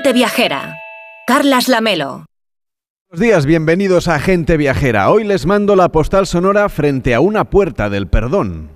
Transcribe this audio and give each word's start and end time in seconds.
Gente 0.00 0.14
Viajera. 0.14 0.78
Carlas 1.26 1.68
Lamelo. 1.68 2.24
Buenos 3.10 3.20
días, 3.20 3.44
bienvenidos 3.44 4.08
a 4.08 4.18
Gente 4.18 4.56
Viajera. 4.56 5.10
Hoy 5.10 5.24
les 5.24 5.44
mando 5.44 5.76
la 5.76 5.90
postal 5.90 6.26
sonora 6.26 6.70
frente 6.70 7.14
a 7.14 7.20
una 7.20 7.44
puerta 7.44 7.90
del 7.90 8.06
perdón. 8.08 8.70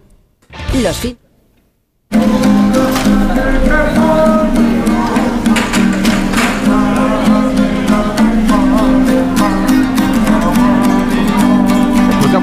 Los 0.82 1.16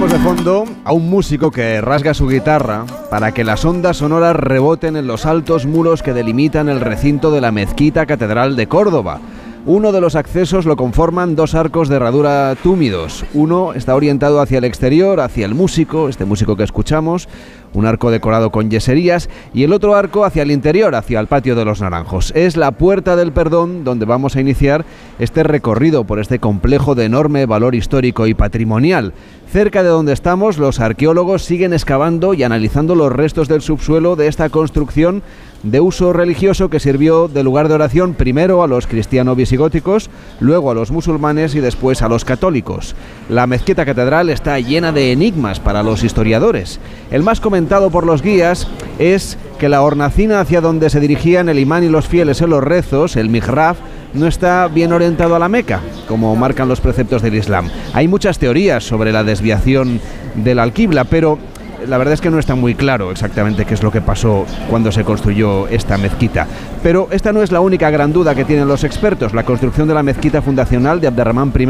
De 0.02 0.18
fondo 0.18 0.66
a 0.84 0.92
un 0.94 1.10
músico 1.10 1.52
que 1.52 1.80
rasga 1.80 2.14
su 2.14 2.28
guitarra 2.28 2.86
para 3.10 3.32
que 3.34 3.44
las 3.44 3.64
ondas 3.64 3.98
sonoras 3.98 4.36
reboten 4.36 4.98
en 4.98 5.06
los 5.06 5.28
altos 5.28 5.68
muros 5.68 6.02
que 6.02 6.12
delimitan 6.12 6.70
el 6.70 6.82
recinto 6.82 7.32
de 7.32 7.40
la 7.40 7.52
mezquita 7.52 8.06
catedral 8.08 8.56
de 8.56 8.68
Córdoba. 8.68 9.22
Uno 9.68 9.92
de 9.92 10.02
los 10.02 10.16
accesos 10.16 10.66
lo 10.66 10.76
conforman 10.76 11.36
dos 11.36 11.54
arcos 11.54 11.88
de 11.88 11.98
herradura 11.98 12.56
túmidos. 12.64 13.24
Uno 13.36 13.74
está 13.74 13.94
orientado 13.94 14.42
hacia 14.42 14.58
el 14.58 14.64
exterior, 14.64 15.20
hacia 15.20 15.46
el 15.46 15.54
músico, 15.54 16.10
este 16.10 16.26
músico 16.26 16.56
que 16.56 16.64
escuchamos, 16.64 17.30
un 17.74 17.86
arco 17.86 18.10
decorado 18.10 18.52
con 18.52 18.72
yeserías, 18.72 19.30
y 19.54 19.64
el 19.64 19.72
otro 19.72 19.94
arco 19.94 20.26
hacia 20.26 20.42
el 20.42 20.50
interior, 20.50 20.96
hacia 20.96 21.20
el 21.20 21.28
patio 21.28 21.56
de 21.56 21.64
los 21.64 21.80
naranjos. 21.80 22.34
Es 22.36 22.58
la 22.58 22.72
puerta 22.72 23.16
del 23.16 23.34
perdón 23.34 23.84
donde 23.84 24.06
vamos 24.06 24.36
a 24.36 24.42
iniciar 24.42 24.84
este 25.22 25.44
recorrido 25.44 26.04
por 26.04 26.20
este 26.20 26.40
complejo 26.40 26.96
de 26.96 27.06
enorme 27.06 27.46
valor 27.46 27.76
histórico 27.76 28.26
y 28.26 28.34
patrimonial. 28.34 29.14
Cerca 29.52 29.84
de 29.84 29.90
donde 29.90 30.14
estamos, 30.14 30.58
los 30.58 30.80
arqueólogos 30.80 31.44
siguen 31.44 31.74
excavando 31.74 32.34
y 32.34 32.42
analizando 32.42 32.96
los 32.96 33.12
restos 33.12 33.48
del 33.48 33.62
subsuelo 33.62 34.16
de 34.16 34.28
esta 34.28 34.50
construcción 34.50 35.22
de 35.62 35.80
uso 35.80 36.12
religioso 36.12 36.72
que 36.72 36.80
sirvió 36.80 37.28
de 37.28 37.44
lugar 37.44 37.68
de 37.68 37.76
oración 37.76 38.16
primero 38.16 38.64
a 38.64 38.68
los 38.68 38.88
cristianos 38.88 39.38
visigóticos, 39.38 40.10
luego 40.40 40.72
a 40.72 40.74
los 40.74 40.90
musulmanes 40.90 41.54
y 41.54 41.60
después 41.60 42.02
a 42.02 42.10
los 42.10 42.26
católicos. 42.26 42.96
La 43.30 43.46
mezquita 43.46 43.86
catedral 43.86 44.32
está 44.32 44.60
llena 44.60 44.92
de 44.92 45.12
enigmas 45.12 45.60
para 45.60 45.84
los 45.84 46.04
historiadores. 46.04 46.80
El 47.12 47.22
más 47.22 47.40
comentado 47.40 47.92
por 47.92 48.08
los 48.08 48.24
guías 48.24 48.68
es 48.98 49.38
que 49.60 49.70
la 49.70 49.84
hornacina 49.84 50.40
hacia 50.40 50.62
donde 50.62 50.90
se 50.90 51.00
dirigían 51.00 51.48
el 51.48 51.60
imán 51.60 51.84
y 51.84 51.90
los 51.90 52.08
fieles 52.08 52.42
en 52.42 52.50
los 52.50 52.64
rezos, 52.64 53.16
el 53.16 53.30
mihrab, 53.30 53.76
no 54.14 54.28
está 54.28 54.68
bien 54.68 54.94
orientado 54.94 55.36
a 55.36 55.40
la 55.40 55.50
Meca, 55.50 55.80
como 56.08 56.36
marcan 56.36 56.68
los 56.68 56.82
preceptos 56.82 57.22
del 57.22 57.36
Islam. 57.36 57.70
Hay 57.94 58.08
muchas 58.08 58.40
teorías 58.40 58.84
sobre 58.84 59.12
la 59.12 59.24
desviación 59.24 60.00
del 60.36 60.60
alquibla, 60.60 61.04
pero 61.06 61.38
la 61.88 61.98
verdad 61.98 62.14
es 62.14 62.22
que 62.22 62.30
no 62.30 62.40
está 62.40 62.56
muy 62.56 62.76
claro 62.76 63.12
exactamente 63.12 63.66
qué 63.66 63.74
es 63.74 63.84
lo 63.84 63.92
que 63.92 64.02
pasó 64.02 64.46
cuando 64.70 64.92
se 64.92 65.04
construyó 65.04 65.68
esta 65.68 65.98
mezquita. 65.98 66.48
Pero 66.84 67.08
esta 67.12 67.32
no 67.32 67.44
es 67.44 67.52
la 67.52 67.60
única 67.60 67.90
gran 67.90 68.14
duda 68.14 68.36
que 68.36 68.46
tienen 68.46 68.68
los 68.68 68.84
expertos. 68.84 69.34
La 69.34 69.44
construcción 69.44 69.88
de 69.88 69.94
la 69.94 70.04
mezquita 70.04 70.42
fundacional 70.42 71.00
de 71.00 71.08
Abderramán 71.08 71.54
I 71.58 71.68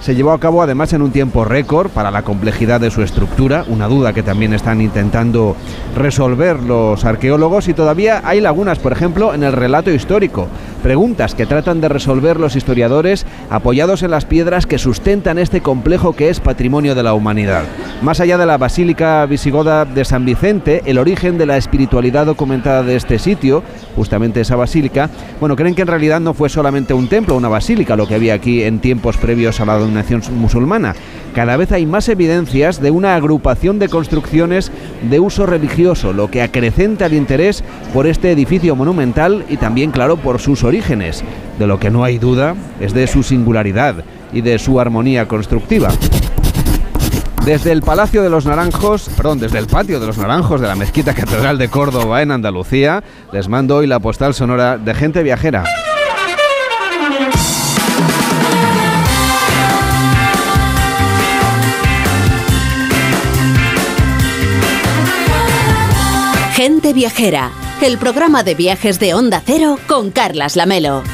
se 0.00 0.14
llevó 0.14 0.32
a 0.32 0.40
cabo 0.40 0.62
además 0.62 0.92
en 0.92 1.02
un 1.02 1.10
tiempo 1.10 1.44
récord 1.44 1.90
para 1.90 2.10
la 2.10 2.22
complejidad 2.22 2.80
de 2.80 2.90
su 2.90 3.02
estructura, 3.02 3.64
una 3.68 3.88
duda 3.88 4.12
que 4.12 4.22
también 4.22 4.54
están 4.54 4.80
intentando 4.80 5.56
resolver 5.96 6.60
los 6.60 7.04
arqueólogos 7.04 7.68
y 7.68 7.74
todavía 7.74 8.22
hay 8.24 8.40
lagunas, 8.40 8.78
por 8.78 8.92
ejemplo, 8.92 9.34
en 9.34 9.42
el 9.42 9.52
relato 9.52 9.90
histórico. 9.90 10.48
Preguntas 10.82 11.34
que 11.34 11.46
tratan 11.46 11.80
de 11.80 11.88
resolver 11.88 12.38
los 12.38 12.56
historiadores 12.56 13.26
apoyados 13.50 14.02
en 14.02 14.10
las 14.10 14.24
piedras 14.24 14.66
que 14.66 14.78
sustentan 14.78 15.38
este 15.38 15.60
complejo 15.60 16.14
que 16.14 16.28
es 16.28 16.40
patrimonio 16.40 16.94
de 16.94 17.02
la 17.02 17.14
humanidad. 17.14 17.64
Más 18.02 18.20
allá 18.20 18.38
de 18.38 18.46
la 18.46 18.58
basílica 18.58 19.26
de 19.46 20.04
San 20.04 20.24
Vicente, 20.24 20.82
el 20.86 20.98
origen 20.98 21.38
de 21.38 21.46
la 21.46 21.56
espiritualidad 21.56 22.26
documentada 22.26 22.82
de 22.82 22.96
este 22.96 23.20
sitio, 23.20 23.62
justamente 23.94 24.40
esa 24.40 24.56
basílica, 24.56 25.08
bueno, 25.38 25.54
creen 25.54 25.76
que 25.76 25.82
en 25.82 25.88
realidad 25.88 26.18
no 26.18 26.34
fue 26.34 26.48
solamente 26.48 26.94
un 26.94 27.06
templo, 27.06 27.36
una 27.36 27.46
basílica, 27.46 27.94
lo 27.94 28.08
que 28.08 28.16
había 28.16 28.34
aquí 28.34 28.64
en 28.64 28.80
tiempos 28.80 29.16
previos 29.16 29.60
a 29.60 29.64
la 29.64 29.78
dominación 29.78 30.20
musulmana. 30.32 30.96
Cada 31.32 31.56
vez 31.56 31.70
hay 31.70 31.86
más 31.86 32.08
evidencias 32.08 32.82
de 32.82 32.90
una 32.90 33.14
agrupación 33.14 33.78
de 33.78 33.88
construcciones 33.88 34.72
de 35.08 35.20
uso 35.20 35.46
religioso, 35.46 36.12
lo 36.12 36.28
que 36.28 36.42
acrecenta 36.42 37.06
el 37.06 37.14
interés 37.14 37.62
por 37.94 38.08
este 38.08 38.32
edificio 38.32 38.74
monumental 38.74 39.44
y 39.48 39.58
también, 39.58 39.92
claro, 39.92 40.16
por 40.16 40.40
sus 40.40 40.64
orígenes. 40.64 41.22
De 41.60 41.68
lo 41.68 41.78
que 41.78 41.90
no 41.90 42.02
hay 42.02 42.18
duda 42.18 42.56
es 42.80 42.92
de 42.94 43.06
su 43.06 43.22
singularidad 43.22 44.02
y 44.32 44.40
de 44.40 44.58
su 44.58 44.80
armonía 44.80 45.28
constructiva. 45.28 45.90
Desde 47.46 47.70
el 47.70 47.80
Palacio 47.80 48.24
de 48.24 48.28
los 48.28 48.44
Naranjos, 48.44 49.08
perdón, 49.16 49.38
desde 49.38 49.58
el 49.58 49.68
Patio 49.68 50.00
de 50.00 50.06
los 50.08 50.18
Naranjos 50.18 50.60
de 50.60 50.66
la 50.66 50.74
Mezquita 50.74 51.14
Catedral 51.14 51.58
de 51.58 51.68
Córdoba 51.68 52.20
en 52.20 52.32
Andalucía, 52.32 53.04
les 53.32 53.48
mando 53.48 53.76
hoy 53.76 53.86
la 53.86 54.00
postal 54.00 54.34
sonora 54.34 54.78
de 54.78 54.92
gente 54.94 55.22
viajera. 55.22 55.62
Gente 66.52 66.92
Viajera, 66.92 67.52
el 67.80 67.96
programa 67.98 68.42
de 68.42 68.56
viajes 68.56 68.98
de 68.98 69.14
Onda 69.14 69.40
Cero 69.46 69.78
con 69.86 70.10
Carlas 70.10 70.56
Lamelo. 70.56 71.04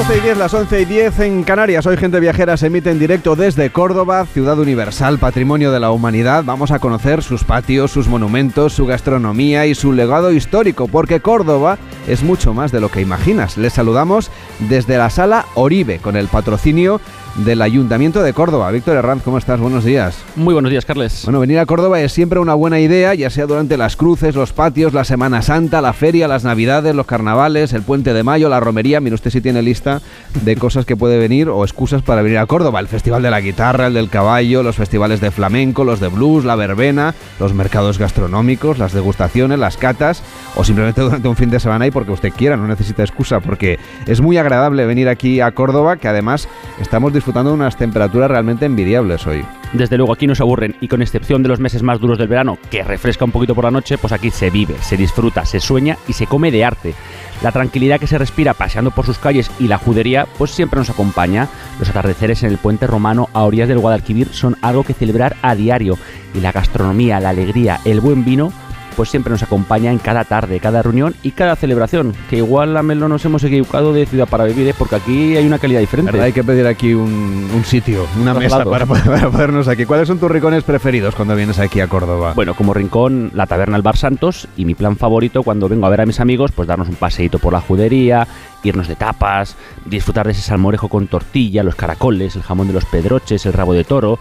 12 0.00 0.16
y 0.16 0.20
10, 0.20 0.38
las 0.38 0.54
11 0.54 0.80
y 0.80 0.84
10 0.86 1.18
en 1.20 1.42
Canarias. 1.42 1.84
Hoy 1.84 1.98
Gente 1.98 2.20
Viajera 2.20 2.56
se 2.56 2.68
emite 2.68 2.90
en 2.90 2.98
directo 2.98 3.36
desde 3.36 3.68
Córdoba, 3.68 4.24
ciudad 4.24 4.58
universal, 4.58 5.18
patrimonio 5.18 5.72
de 5.72 5.78
la 5.78 5.90
humanidad. 5.90 6.42
Vamos 6.42 6.70
a 6.70 6.78
conocer 6.78 7.22
sus 7.22 7.44
patios, 7.44 7.90
sus 7.90 8.08
monumentos, 8.08 8.72
su 8.72 8.86
gastronomía 8.86 9.66
y 9.66 9.74
su 9.74 9.92
legado 9.92 10.32
histórico, 10.32 10.88
porque 10.88 11.20
Córdoba 11.20 11.76
es 12.08 12.22
mucho 12.22 12.54
más 12.54 12.72
de 12.72 12.80
lo 12.80 12.90
que 12.90 13.02
imaginas. 13.02 13.58
Les 13.58 13.74
saludamos 13.74 14.30
desde 14.70 14.96
la 14.96 15.10
sala 15.10 15.44
Oribe, 15.54 15.98
con 15.98 16.16
el 16.16 16.28
patrocinio 16.28 16.98
del 17.36 17.62
Ayuntamiento 17.62 18.22
de 18.22 18.32
Córdoba. 18.32 18.70
Víctor 18.70 18.96
Herranz, 18.96 19.22
¿cómo 19.22 19.38
estás? 19.38 19.60
Buenos 19.60 19.84
días. 19.84 20.18
Muy 20.36 20.52
buenos 20.52 20.70
días, 20.70 20.84
Carles. 20.84 21.22
Bueno, 21.24 21.40
venir 21.40 21.58
a 21.58 21.66
Córdoba 21.66 22.00
es 22.00 22.12
siempre 22.12 22.38
una 22.38 22.54
buena 22.54 22.80
idea, 22.80 23.14
ya 23.14 23.30
sea 23.30 23.46
durante 23.46 23.76
las 23.76 23.96
cruces, 23.96 24.34
los 24.34 24.52
patios, 24.52 24.92
la 24.92 25.04
Semana 25.04 25.42
Santa, 25.42 25.80
la 25.80 25.92
feria, 25.92 26.28
las 26.28 26.44
Navidades, 26.44 26.94
los 26.94 27.06
carnavales, 27.06 27.72
el 27.72 27.82
Puente 27.82 28.12
de 28.12 28.22
Mayo, 28.22 28.48
la 28.48 28.60
romería. 28.60 29.00
Mire 29.00 29.14
usted 29.14 29.30
si 29.30 29.40
tiene 29.40 29.62
lista 29.62 30.00
de 30.42 30.56
cosas 30.56 30.84
que 30.84 30.96
puede 30.96 31.18
venir 31.18 31.48
o 31.48 31.64
excusas 31.64 32.02
para 32.02 32.22
venir 32.22 32.38
a 32.38 32.46
Córdoba. 32.46 32.80
El 32.80 32.88
Festival 32.88 33.22
de 33.22 33.30
la 33.30 33.40
Guitarra, 33.40 33.86
el 33.86 33.94
del 33.94 34.10
Caballo, 34.10 34.62
los 34.62 34.76
festivales 34.76 35.20
de 35.20 35.30
flamenco, 35.30 35.84
los 35.84 36.00
de 36.00 36.08
blues, 36.08 36.44
la 36.44 36.56
verbena, 36.56 37.14
los 37.38 37.54
mercados 37.54 37.98
gastronómicos, 37.98 38.78
las 38.78 38.92
degustaciones, 38.92 39.58
las 39.58 39.76
catas 39.76 40.22
o 40.56 40.64
simplemente 40.64 41.00
durante 41.00 41.28
un 41.28 41.36
fin 41.36 41.50
de 41.50 41.60
semana 41.60 41.86
y 41.86 41.90
porque 41.90 42.12
usted 42.12 42.32
quiera, 42.32 42.56
no 42.56 42.66
necesita 42.66 43.02
excusa, 43.02 43.40
porque 43.40 43.78
es 44.06 44.20
muy 44.20 44.36
agradable 44.36 44.84
venir 44.86 45.08
aquí 45.08 45.40
a 45.40 45.52
Córdoba, 45.52 45.96
que 45.96 46.08
además 46.08 46.48
estamos 46.80 47.12
disfrutando 47.20 47.50
de 47.50 47.56
unas 47.56 47.76
temperaturas 47.76 48.30
realmente 48.30 48.64
envidiables 48.64 49.26
hoy. 49.26 49.44
Desde 49.74 49.98
luego 49.98 50.12
aquí 50.12 50.26
no 50.26 50.34
se 50.34 50.42
aburren 50.42 50.74
y 50.80 50.88
con 50.88 51.02
excepción 51.02 51.42
de 51.42 51.50
los 51.50 51.60
meses 51.60 51.82
más 51.82 52.00
duros 52.00 52.16
del 52.18 52.28
verano, 52.28 52.58
que 52.70 52.82
refresca 52.82 53.26
un 53.26 53.30
poquito 53.30 53.54
por 53.54 53.64
la 53.64 53.70
noche, 53.70 53.98
pues 53.98 54.12
aquí 54.12 54.30
se 54.30 54.48
vive, 54.48 54.74
se 54.80 54.96
disfruta, 54.96 55.44
se 55.44 55.60
sueña 55.60 55.98
y 56.08 56.14
se 56.14 56.26
come 56.26 56.50
de 56.50 56.64
arte. 56.64 56.94
La 57.42 57.52
tranquilidad 57.52 58.00
que 58.00 58.06
se 58.06 58.16
respira 58.16 58.54
paseando 58.54 58.90
por 58.90 59.04
sus 59.04 59.18
calles 59.18 59.50
y 59.58 59.68
la 59.68 59.76
judería 59.76 60.26
pues 60.38 60.50
siempre 60.50 60.78
nos 60.78 60.88
acompaña. 60.88 61.48
Los 61.78 61.90
atardeceres 61.90 62.42
en 62.42 62.50
el 62.50 62.58
puente 62.58 62.86
romano 62.86 63.28
a 63.34 63.42
orillas 63.44 63.68
del 63.68 63.78
Guadalquivir 63.78 64.28
son 64.32 64.56
algo 64.62 64.82
que 64.82 64.94
celebrar 64.94 65.36
a 65.42 65.54
diario 65.54 65.98
y 66.34 66.40
la 66.40 66.52
gastronomía, 66.52 67.20
la 67.20 67.28
alegría, 67.28 67.80
el 67.84 68.00
buen 68.00 68.24
vino 68.24 68.52
pues 68.96 69.08
siempre 69.08 69.30
nos 69.30 69.42
acompaña 69.42 69.90
en 69.90 69.98
cada 69.98 70.24
tarde, 70.24 70.60
cada 70.60 70.82
reunión 70.82 71.14
y 71.22 71.32
cada 71.32 71.56
celebración. 71.56 72.14
Que 72.28 72.38
igual 72.38 72.76
a 72.76 72.82
Melo 72.82 73.08
nos 73.08 73.24
hemos 73.24 73.42
equivocado 73.44 73.92
de 73.92 74.06
ciudad 74.06 74.28
para 74.28 74.44
vivir, 74.44 74.68
¿eh? 74.68 74.74
porque 74.76 74.96
aquí 74.96 75.36
hay 75.36 75.46
una 75.46 75.58
calidad 75.58 75.80
diferente. 75.80 76.20
Hay 76.20 76.32
que 76.32 76.44
pedir 76.44 76.66
aquí 76.66 76.94
un, 76.94 77.50
un 77.54 77.64
sitio, 77.64 78.06
una 78.20 78.34
mesa 78.34 78.64
para, 78.64 78.86
para 79.04 79.30
podernos 79.30 79.68
aquí. 79.68 79.84
¿Cuáles 79.84 80.08
son 80.08 80.18
tus 80.18 80.30
rincones 80.30 80.64
preferidos 80.64 81.14
cuando 81.14 81.34
vienes 81.34 81.58
aquí 81.58 81.80
a 81.80 81.88
Córdoba? 81.88 82.32
Bueno, 82.34 82.54
como 82.54 82.74
rincón, 82.74 83.30
la 83.34 83.46
taberna 83.46 83.76
El 83.76 83.82
Bar 83.82 83.96
Santos 83.96 84.48
y 84.56 84.64
mi 84.64 84.74
plan 84.74 84.96
favorito 84.96 85.42
cuando 85.42 85.68
vengo 85.68 85.86
a 85.86 85.90
ver 85.90 86.02
a 86.02 86.06
mis 86.06 86.20
amigos, 86.20 86.52
pues 86.52 86.68
darnos 86.68 86.88
un 86.88 86.96
paseíto 86.96 87.38
por 87.38 87.52
la 87.52 87.60
judería, 87.60 88.26
irnos 88.62 88.88
de 88.88 88.96
tapas, 88.96 89.56
disfrutar 89.84 90.26
de 90.26 90.32
ese 90.32 90.42
salmorejo 90.42 90.88
con 90.88 91.06
tortilla, 91.06 91.62
los 91.62 91.74
caracoles, 91.74 92.36
el 92.36 92.42
jamón 92.42 92.66
de 92.66 92.74
los 92.74 92.84
pedroches, 92.84 93.46
el 93.46 93.52
rabo 93.52 93.72
de 93.72 93.84
toro. 93.84 94.18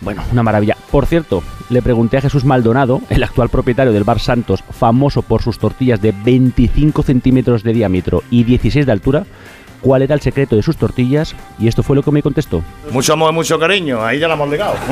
Bueno, 0.00 0.22
una 0.32 0.42
maravilla. 0.42 0.76
Por 0.90 1.06
cierto, 1.06 1.42
le 1.68 1.82
pregunté 1.82 2.16
a 2.16 2.20
Jesús 2.22 2.44
Maldonado, 2.44 3.00
el 3.10 3.22
actual 3.22 3.50
propietario 3.50 3.92
del 3.92 4.04
Bar 4.04 4.18
Santos, 4.18 4.64
famoso 4.70 5.22
por 5.22 5.42
sus 5.42 5.58
tortillas 5.58 6.00
de 6.00 6.12
25 6.12 7.02
centímetros 7.02 7.62
de 7.62 7.74
diámetro 7.74 8.22
y 8.30 8.44
16 8.44 8.86
de 8.86 8.92
altura, 8.92 9.26
cuál 9.80 10.02
era 10.02 10.14
el 10.14 10.20
secreto 10.20 10.56
de 10.56 10.62
sus 10.62 10.76
tortillas 10.76 11.34
y 11.58 11.68
esto 11.68 11.82
fue 11.82 11.96
lo 11.96 12.02
que 12.02 12.10
me 12.10 12.22
contestó. 12.22 12.62
Mucho 12.90 13.12
amor, 13.12 13.32
mucho 13.32 13.58
cariño, 13.58 14.04
ahí 14.04 14.18
ya 14.18 14.28
la 14.28 14.34
hemos 14.34 14.50
ligado. 14.50 14.74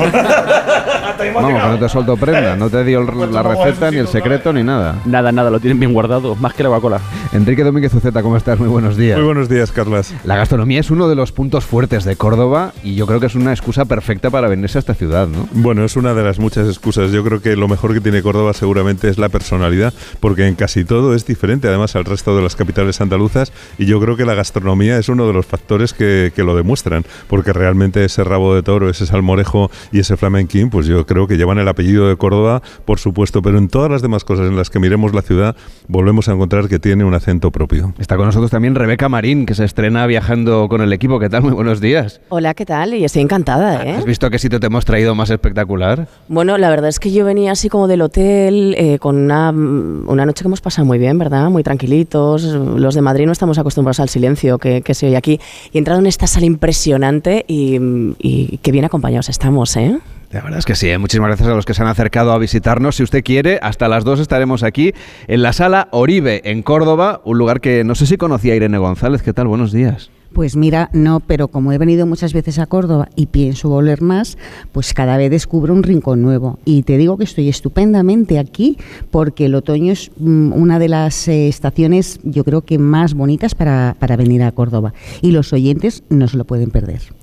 Vamos, 1.33 1.51
que 1.51 1.67
no 1.67 1.79
te 1.79 1.89
soltó 1.89 2.15
prenda, 2.15 2.55
no 2.55 2.69
te 2.69 2.83
dio 2.83 3.05
Pues 3.05 3.31
la 3.31 3.43
receta, 3.43 3.91
ni 3.91 3.97
el 3.97 4.07
secreto, 4.07 4.53
ni 4.53 4.63
nada. 4.63 4.95
Nada, 5.05 5.31
nada, 5.31 5.49
lo 5.49 5.59
tienen 5.59 5.79
bien 5.79 5.93
guardado, 5.93 6.35
más 6.35 6.53
que 6.53 6.63
la 6.63 6.69
Coca-Cola. 6.69 7.01
Enrique 7.33 7.63
Domínguez 7.63 7.93
Uceta, 7.93 8.21
¿cómo 8.21 8.37
estás? 8.37 8.57
Muy 8.57 8.69
buenos 8.69 8.95
días. 8.95 9.17
Muy 9.17 9.25
buenos 9.25 9.49
días, 9.49 9.71
Carlas. 9.71 10.13
La 10.23 10.37
gastronomía 10.37 10.79
es 10.79 10.91
uno 10.91 11.09
de 11.09 11.15
los 11.15 11.31
puntos 11.31 11.65
fuertes 11.65 12.05
de 12.05 12.15
Córdoba 12.15 12.71
y 12.83 12.95
yo 12.95 13.05
creo 13.05 13.19
que 13.19 13.25
es 13.25 13.35
una 13.35 13.51
excusa 13.51 13.85
perfecta 13.85 14.29
para 14.29 14.47
venirse 14.47 14.77
a 14.77 14.79
esta 14.79 14.93
ciudad, 14.93 15.27
¿no? 15.27 15.47
Bueno, 15.51 15.83
es 15.83 15.97
una 15.97 16.13
de 16.13 16.23
las 16.23 16.39
muchas 16.39 16.67
excusas. 16.67 17.11
Yo 17.11 17.23
creo 17.23 17.41
que 17.41 17.55
lo 17.55 17.67
mejor 17.67 17.93
que 17.93 18.01
tiene 18.01 18.21
Córdoba 18.21 18.53
seguramente 18.53 19.09
es 19.09 19.17
la 19.17 19.29
personalidad, 19.29 19.93
porque 20.19 20.47
en 20.47 20.55
casi 20.55 20.85
todo 20.85 21.13
es 21.13 21.25
diferente 21.25 21.67
además 21.67 21.95
al 21.95 22.05
resto 22.05 22.35
de 22.35 22.43
las 22.43 22.55
capitales 22.55 23.01
andaluzas 23.01 23.51
y 23.77 23.85
yo 23.85 23.99
creo 23.99 24.15
que 24.15 24.25
la 24.25 24.35
gastronomía 24.35 24.78
es 24.87 25.09
uno 25.09 25.27
de 25.27 25.33
los 25.33 25.45
factores 25.45 25.93
que, 25.93 26.31
que 26.35 26.43
lo 26.43 26.55
demuestran, 26.55 27.03
porque 27.27 27.53
realmente 27.53 28.05
ese 28.05 28.23
rabo 28.23 28.55
de 28.55 28.63
toro, 28.63 28.89
ese 28.89 29.05
salmorejo 29.05 29.69
y 29.91 29.99
ese 29.99 30.17
flamenquín, 30.17 30.69
pues 30.69 30.87
yo 30.87 31.05
creo 31.05 31.27
que 31.27 31.37
llevan 31.37 31.57
el 31.57 31.67
apellido 31.67 32.07
de 32.07 32.15
Córdoba, 32.15 32.61
por 32.85 32.99
supuesto, 32.99 33.41
pero 33.41 33.57
en 33.57 33.67
todas 33.67 33.91
las 33.91 34.01
demás 34.01 34.23
cosas 34.23 34.47
en 34.47 34.55
las 34.55 34.69
que 34.69 34.79
miremos 34.79 35.13
la 35.13 35.21
ciudad, 35.21 35.55
volvemos 35.87 36.29
a 36.29 36.33
encontrar 36.33 36.67
que 36.67 36.79
tiene 36.79 37.03
un 37.03 37.13
acento 37.13 37.51
propio. 37.51 37.93
Está 37.99 38.15
con 38.15 38.25
nosotros 38.25 38.51
también 38.51 38.75
Rebeca 38.75 39.09
Marín, 39.09 39.45
que 39.45 39.55
se 39.55 39.65
estrena 39.65 40.05
viajando 40.07 40.67
con 40.69 40.81
el 40.81 40.93
equipo. 40.93 41.19
¿Qué 41.19 41.29
tal? 41.29 41.43
Muy 41.43 41.53
buenos 41.53 41.81
días. 41.81 42.21
Hola, 42.29 42.53
¿qué 42.53 42.65
tal? 42.65 42.93
Y 42.93 43.03
estoy 43.03 43.21
encantada, 43.21 43.83
¿eh? 43.83 43.95
¿Has 43.97 44.05
visto 44.05 44.29
qué 44.29 44.39
sitio 44.39 44.59
te 44.59 44.67
hemos 44.67 44.85
traído 44.85 45.15
más 45.15 45.29
espectacular? 45.29 46.07
Bueno, 46.27 46.57
la 46.57 46.69
verdad 46.69 46.89
es 46.89 46.99
que 46.99 47.11
yo 47.11 47.25
venía 47.25 47.51
así 47.51 47.69
como 47.69 47.87
del 47.87 48.01
hotel 48.01 48.75
eh, 48.77 48.99
con 48.99 49.17
una, 49.17 49.49
una, 49.51 50.25
noche 50.25 50.43
que 50.43 50.47
hemos 50.47 50.61
pasado 50.61 50.85
muy 50.85 50.97
bien, 50.97 51.17
¿verdad? 51.17 51.49
Muy 51.49 51.63
tranquilitos. 51.63 52.43
Los 52.43 52.95
de 52.95 53.01
Madrid 53.01 53.25
no 53.25 53.31
estamos 53.31 53.57
acostumbrados 53.57 53.99
al 53.99 54.09
silencio 54.09 54.57
que, 54.57 54.68
que 54.83 54.93
se 54.93 55.07
oye 55.07 55.17
aquí. 55.17 55.39
Y 55.71 55.77
he 55.77 55.79
entrado 55.79 55.99
en 55.99 56.07
esta 56.07 56.27
sala 56.27 56.45
impresionante 56.45 57.45
y, 57.47 57.79
y 58.19 58.59
qué 58.61 58.71
bien 58.71 58.85
acompañados 58.85 59.29
estamos, 59.29 59.75
¿eh? 59.77 59.97
La 60.31 60.41
verdad 60.41 60.59
es 60.59 60.65
que 60.65 60.75
sí, 60.75 60.87
¿eh? 60.87 60.99
muchísimas 60.99 61.29
gracias 61.29 61.49
a 61.49 61.55
los 61.55 61.65
que 61.65 61.73
se 61.73 61.81
han 61.81 61.87
acercado 61.87 62.31
a 62.33 62.37
visitarnos. 62.37 62.97
Si 62.97 63.03
usted 63.03 63.23
quiere, 63.23 63.57
hasta 63.63 63.87
las 63.87 64.03
dos 64.03 64.19
estaremos 64.19 64.61
aquí 64.61 64.93
en 65.27 65.41
la 65.41 65.53
sala 65.53 65.87
Oribe, 65.91 66.41
en 66.51 66.61
Córdoba, 66.61 67.21
un 67.23 67.39
lugar 67.39 67.61
que 67.61 67.83
no 67.83 67.95
sé 67.95 68.05
si 68.05 68.17
conocía 68.17 68.55
Irene 68.55 68.77
González. 68.77 69.23
¿Qué 69.23 69.33
tal? 69.33 69.47
Buenos 69.47 69.71
días. 69.71 70.11
Pues 70.33 70.55
mira, 70.55 70.89
no, 70.93 71.19
pero 71.19 71.47
como 71.47 71.71
he 71.71 71.77
venido 71.77 72.05
muchas 72.05 72.33
veces 72.33 72.59
a 72.59 72.67
Córdoba 72.67 73.09
y 73.15 73.27
pienso 73.27 73.69
volver 73.69 74.01
más, 74.01 74.37
pues 74.71 74.93
cada 74.93 75.17
vez 75.17 75.31
descubro 75.31 75.73
un 75.73 75.83
rincón 75.83 76.21
nuevo. 76.21 76.59
Y 76.65 76.83
te 76.83 76.97
digo 76.97 77.17
que 77.17 77.23
estoy 77.23 77.49
estupendamente 77.49 78.39
aquí 78.39 78.77
porque 79.11 79.45
el 79.45 79.55
otoño 79.55 79.91
es 79.91 80.11
mm, 80.17 80.53
una 80.53 80.79
de 80.79 80.89
las 80.89 81.27
eh, 81.27 81.47
estaciones, 81.47 82.19
yo 82.23 82.43
creo 82.43 82.61
que 82.61 82.77
más 82.77 83.13
bonitas 83.13 83.55
para, 83.55 83.95
para 83.99 84.15
venir 84.15 84.43
a 84.43 84.51
Córdoba. 84.51 84.93
Y 85.21 85.31
los 85.31 85.51
oyentes 85.53 86.03
no 86.09 86.27
se 86.27 86.37
lo 86.37 86.45
pueden 86.45 86.69
perder. 86.69 87.18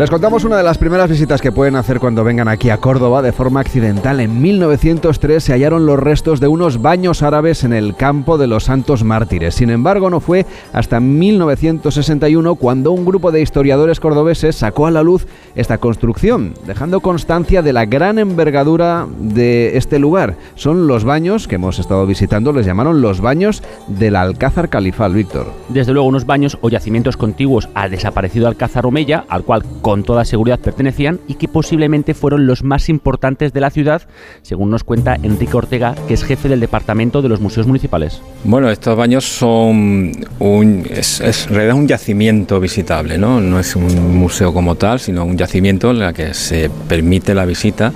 Les 0.00 0.08
contamos 0.08 0.44
una 0.44 0.56
de 0.56 0.62
las 0.62 0.78
primeras 0.78 1.10
visitas 1.10 1.42
que 1.42 1.52
pueden 1.52 1.76
hacer 1.76 2.00
cuando 2.00 2.24
vengan 2.24 2.48
aquí 2.48 2.70
a 2.70 2.78
Córdoba 2.78 3.20
de 3.20 3.32
forma 3.32 3.60
accidental. 3.60 4.18
En 4.20 4.40
1903 4.40 5.44
se 5.44 5.52
hallaron 5.52 5.84
los 5.84 5.98
restos 5.98 6.40
de 6.40 6.48
unos 6.48 6.80
baños 6.80 7.22
árabes 7.22 7.64
en 7.64 7.74
el 7.74 7.94
campo 7.94 8.38
de 8.38 8.46
los 8.46 8.64
Santos 8.64 9.04
Mártires. 9.04 9.56
Sin 9.56 9.68
embargo, 9.68 10.08
no 10.08 10.20
fue 10.20 10.46
hasta 10.72 11.00
1961 11.00 12.54
cuando 12.54 12.92
un 12.92 13.04
grupo 13.04 13.30
de 13.30 13.42
historiadores 13.42 14.00
cordobeses 14.00 14.56
sacó 14.56 14.86
a 14.86 14.90
la 14.90 15.02
luz 15.02 15.26
esta 15.54 15.76
construcción, 15.76 16.54
dejando 16.66 17.00
constancia 17.00 17.60
de 17.60 17.74
la 17.74 17.84
gran 17.84 18.18
envergadura 18.18 19.06
de 19.18 19.76
este 19.76 19.98
lugar. 19.98 20.36
Son 20.54 20.86
los 20.86 21.04
baños 21.04 21.46
que 21.46 21.56
hemos 21.56 21.78
estado 21.78 22.06
visitando, 22.06 22.54
les 22.54 22.64
llamaron 22.64 23.02
los 23.02 23.20
baños 23.20 23.62
del 23.86 24.16
Alcázar 24.16 24.70
Califal, 24.70 25.12
Víctor. 25.12 25.52
Desde 25.68 25.92
luego, 25.92 26.08
unos 26.08 26.24
baños 26.24 26.56
o 26.62 26.70
yacimientos 26.70 27.18
contiguos 27.18 27.68
al 27.74 27.90
desaparecido 27.90 28.48
Alcázar 28.48 28.86
Omeya, 28.86 29.26
al 29.28 29.44
cual 29.44 29.62
con 29.90 30.04
toda 30.04 30.24
seguridad 30.24 30.60
pertenecían 30.60 31.18
y 31.26 31.34
que 31.34 31.48
posiblemente 31.48 32.14
fueron 32.14 32.46
los 32.46 32.62
más 32.62 32.88
importantes 32.88 33.52
de 33.52 33.60
la 33.60 33.70
ciudad, 33.70 34.02
según 34.42 34.70
nos 34.70 34.84
cuenta 34.84 35.16
Enrique 35.20 35.56
Ortega, 35.56 35.96
que 36.06 36.14
es 36.14 36.22
jefe 36.22 36.48
del 36.48 36.60
departamento 36.60 37.22
de 37.22 37.28
los 37.28 37.40
museos 37.40 37.66
municipales. 37.66 38.22
Bueno, 38.44 38.70
estos 38.70 38.96
baños 38.96 39.24
son 39.24 40.12
un, 40.38 40.86
es, 40.88 41.20
es, 41.20 41.48
en 41.48 41.54
realidad 41.56 41.74
un 41.74 41.88
yacimiento 41.88 42.60
visitable, 42.60 43.18
¿no? 43.18 43.40
No 43.40 43.58
es 43.58 43.74
un 43.74 44.16
museo 44.16 44.54
como 44.54 44.76
tal, 44.76 45.00
sino 45.00 45.24
un 45.24 45.36
yacimiento 45.36 45.90
en 45.90 46.02
el 46.02 46.14
que 46.14 46.34
se 46.34 46.70
permite 46.88 47.34
la 47.34 47.44
visita 47.44 47.92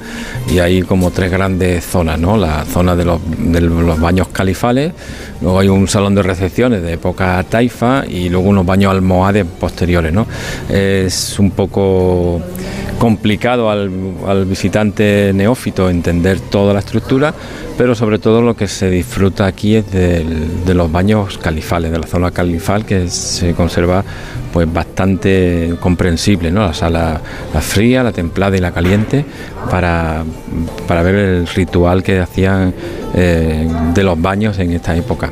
y 0.53 0.59
hay 0.59 0.83
como 0.83 1.13
tres 1.13 1.31
grandes 1.31 1.85
zonas, 1.85 2.19
¿no? 2.19 2.37
La 2.37 2.65
zona 2.65 2.97
de 2.97 3.05
los, 3.05 3.21
de 3.39 3.61
los 3.61 4.01
baños 4.01 4.27
califales, 4.33 4.93
luego 5.41 5.61
hay 5.61 5.69
un 5.69 5.87
salón 5.87 6.17
de 6.17 6.25
recepciones 6.25 6.83
de 6.83 6.95
época 6.95 7.41
taifa 7.49 8.05
y 8.05 8.31
luego 8.31 8.49
unos 8.49 8.67
baños 8.67 8.91
almohades 8.91 9.47
posteriores, 9.61 10.13
¿no? 10.13 10.27
Es 10.69 11.39
un 11.39 11.53
poco 11.53 11.84
complicado 12.99 13.71
al, 13.71 13.91
visitante 14.47 15.33
neófito 15.35 15.91
entender 15.91 16.41
toda 16.41 16.73
la 16.73 16.79
estructura, 16.79 17.35
pero 17.77 17.95
sobre 17.95 18.19
todo 18.19 18.41
lo 18.41 18.57
que 18.57 18.67
se 18.69 18.89
disfruta 18.89 19.47
aquí 19.47 19.77
es 19.77 19.91
de, 19.91 20.75
los 20.75 20.91
baños 20.91 21.39
califales, 21.39 21.91
de 21.93 21.99
la 21.99 22.07
zona 22.07 22.31
califal 22.31 22.87
que 22.87 23.09
se 23.09 23.55
conserva 23.55 24.05
pues 24.53 24.73
bastante 24.73 25.75
comprensible, 25.81 26.51
¿no? 26.51 26.61
La 26.61 26.75
sala 26.75 27.21
la 27.53 27.61
fría, 27.61 28.03
la 28.03 28.13
templada 28.13 28.57
y 28.57 28.61
la 28.61 28.73
caliente 28.73 29.25
para, 29.71 30.25
para 30.87 31.03
ver 31.03 31.17
el 31.17 31.47
ritual 31.49 32.03
que 32.03 32.21
hacían 32.21 32.73
eh, 33.15 33.69
de 33.93 34.03
los 34.03 34.21
baños 34.21 34.59
en 34.59 34.73
esta 34.73 34.97
época. 34.97 35.31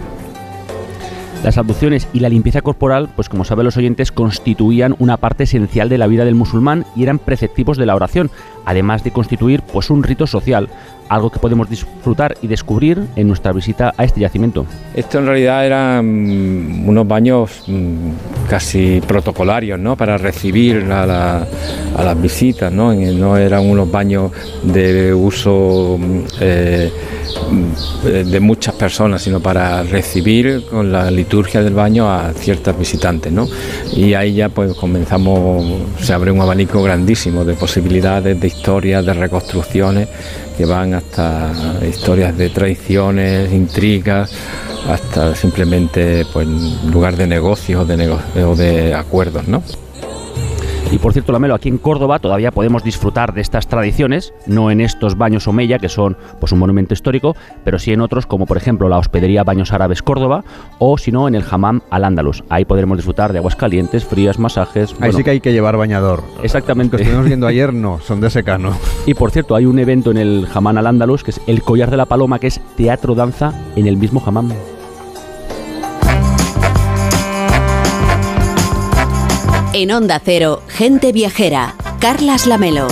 Las 1.43 1.59
abluciones 1.59 2.06
y 2.12 2.21
la 2.21 2.29
limpieza 2.29 2.62
corporal, 2.62 3.09
pues 3.17 3.29
como 3.29 3.44
saben 3.44 3.65
los 3.65 3.77
oyentes, 3.77 4.12
constituían 4.12 4.94
una 5.00 5.17
parte 5.17 5.43
esencial 5.43 5.89
de 5.89 5.99
la 5.99 6.06
vida 6.06 6.25
del 6.25 6.37
musulmán 6.37 6.87
y 6.94 7.03
eran 7.03 7.19
preceptivos 7.19 7.77
de 7.77 7.87
la 7.87 7.97
oración, 7.97 8.31
además 8.64 9.05
de 9.05 9.11
constituir 9.11 9.62
pues 9.62 9.91
un 9.91 10.03
rito 10.03 10.26
social, 10.26 10.69
algo 11.09 11.31
que 11.31 11.38
podemos 11.38 11.69
disfrutar 11.69 12.37
y 12.41 12.47
descubrir 12.47 13.06
en 13.17 13.29
nuestra 13.29 13.53
visita 13.53 13.93
a 13.97 14.05
este 14.05 14.20
yacimiento. 14.20 14.64
Esto 14.94 15.19
en 15.19 15.26
realidad 15.26 15.67
eran 15.67 16.06
unos 16.87 17.06
baños 17.06 17.64
casi 18.49 19.00
protocolarios, 19.06 19.79
¿no? 19.79 19.97
Para 19.97 20.17
recibir 20.17 20.91
a, 20.91 21.06
la, 21.06 21.47
a 21.97 22.03
las 22.03 22.20
visitas, 22.20 22.73
¿no? 22.73 22.94
No 22.94 23.37
eran 23.37 23.69
unos 23.69 23.91
baños 23.91 24.32
de 24.62 25.12
uso 25.12 25.99
eh, 26.41 26.91
de 28.03 28.41
muchas 28.41 28.75
personas, 28.75 29.23
sino 29.23 29.41
para 29.41 29.82
recibir 29.82 30.65
con 30.70 30.91
la 30.91 31.11
liturgia 31.11 31.62
del 31.62 31.75
baño 31.75 32.11
a 32.11 32.32
ciertas 32.32 32.79
visitantes, 32.79 33.32
¿no? 33.32 33.47
Y 33.94 34.15
ahí 34.15 34.35
ya 34.35 34.49
pues 34.49 34.75
comenzamos, 34.75 35.65
se 36.00 36.12
abre 36.12 36.31
un 36.31 36.41
abanico 36.41 36.82
grandísimo 36.82 37.44
de 37.44 37.55
posibilidades, 37.55 38.41
de 38.41 38.52
historias, 38.55 39.05
de 39.05 39.15
reconstrucciones 39.15 40.09
que 40.57 40.65
van 40.65 40.95
hasta 40.95 41.53
historias 41.89 42.37
de 42.37 42.51
traiciones, 42.51 43.53
intrigas, 43.53 44.33
hasta 44.89 45.35
simplemente 45.35 46.27
pues 46.32 46.47
lugar 46.93 47.17
de 47.17 47.27
negocios 47.27 47.87
de, 47.87 48.11
o 48.44 48.56
de 48.56 48.94
acuerdos, 48.94 49.49
¿no? 49.49 49.63
Y 50.93 50.99
por 50.99 51.15
cierto, 51.15 51.32
Lamelo, 51.32 51.55
aquí 51.55 51.70
en 51.70 51.79
Córdoba 51.79 52.19
todavía 52.19 52.51
podemos 52.51 52.84
disfrutar 52.84 53.32
de 53.32 53.41
estas 53.41 53.67
tradiciones, 53.67 54.34
no 54.46 54.70
en 54.70 54.82
estos 54.82 55.17
baños 55.17 55.49
Omeya, 55.49 55.79
que 55.79 55.89
son 55.89 56.19
pues 56.39 56.53
un 56.53 56.58
monumento 56.58 56.93
histórico, 56.93 57.34
pero 57.65 57.79
sí 57.79 57.94
en 57.94 58.03
otros, 58.03 58.27
como 58.27 58.44
por 58.44 58.58
ejemplo 58.58 58.91
la 58.91 58.99
hospedería 58.99 59.43
Baños 59.43 59.72
Árabes 59.72 60.03
Córdoba, 60.03 60.44
o 60.79 60.99
si 60.99 61.11
no, 61.11 61.29
en 61.29 61.34
el 61.34 61.44
Hammam 61.51 61.81
Al 61.89 62.05
Andalus. 62.05 62.44
Ahí 62.51 62.67
podremos 62.67 62.99
disfrutar 62.99 63.32
de 63.32 63.39
aguas 63.39 63.56
calientes, 63.56 64.05
frías, 64.05 64.39
masajes. 64.39 64.93
Ahí 64.93 64.99
bueno. 64.99 65.15
sí 65.15 65.25
que 65.25 65.31
hay 65.31 65.41
que 65.41 65.53
llevar 65.53 65.79
bañador. 65.79 66.25
Exactamente. 66.43 66.99
Los 66.99 67.01
que 67.01 67.05
estuvimos 67.05 67.27
viendo 67.27 67.46
ayer 67.49 67.72
no, 67.72 67.99
son 68.01 68.20
de 68.20 68.29
secano. 68.29 68.77
Y 69.06 69.15
por 69.15 69.31
cierto, 69.31 69.56
hay 69.56 69.65
un 69.65 69.79
evento 69.79 70.11
en 70.11 70.19
el 70.19 70.46
Hammam 70.53 70.77
Al 70.77 70.89
Andalus, 70.89 71.25
que 71.25 71.31
es 71.31 71.41
el 71.46 71.63
Collar 71.63 71.91
de 71.91 71.96
la 71.96 72.05
Paloma, 72.05 72.39
que 72.39 72.49
es 72.49 72.61
teatro 72.77 73.15
danza 73.15 73.55
en 73.77 73.87
el 73.87 73.96
mismo 73.96 74.22
Hammam. 74.27 74.53
En 79.74 79.91
Onda 79.91 80.20
Cero, 80.22 80.62
Gente 80.69 81.12
Viajera, 81.12 81.74
Carlas 81.98 82.46
Lamelo. 82.46 82.88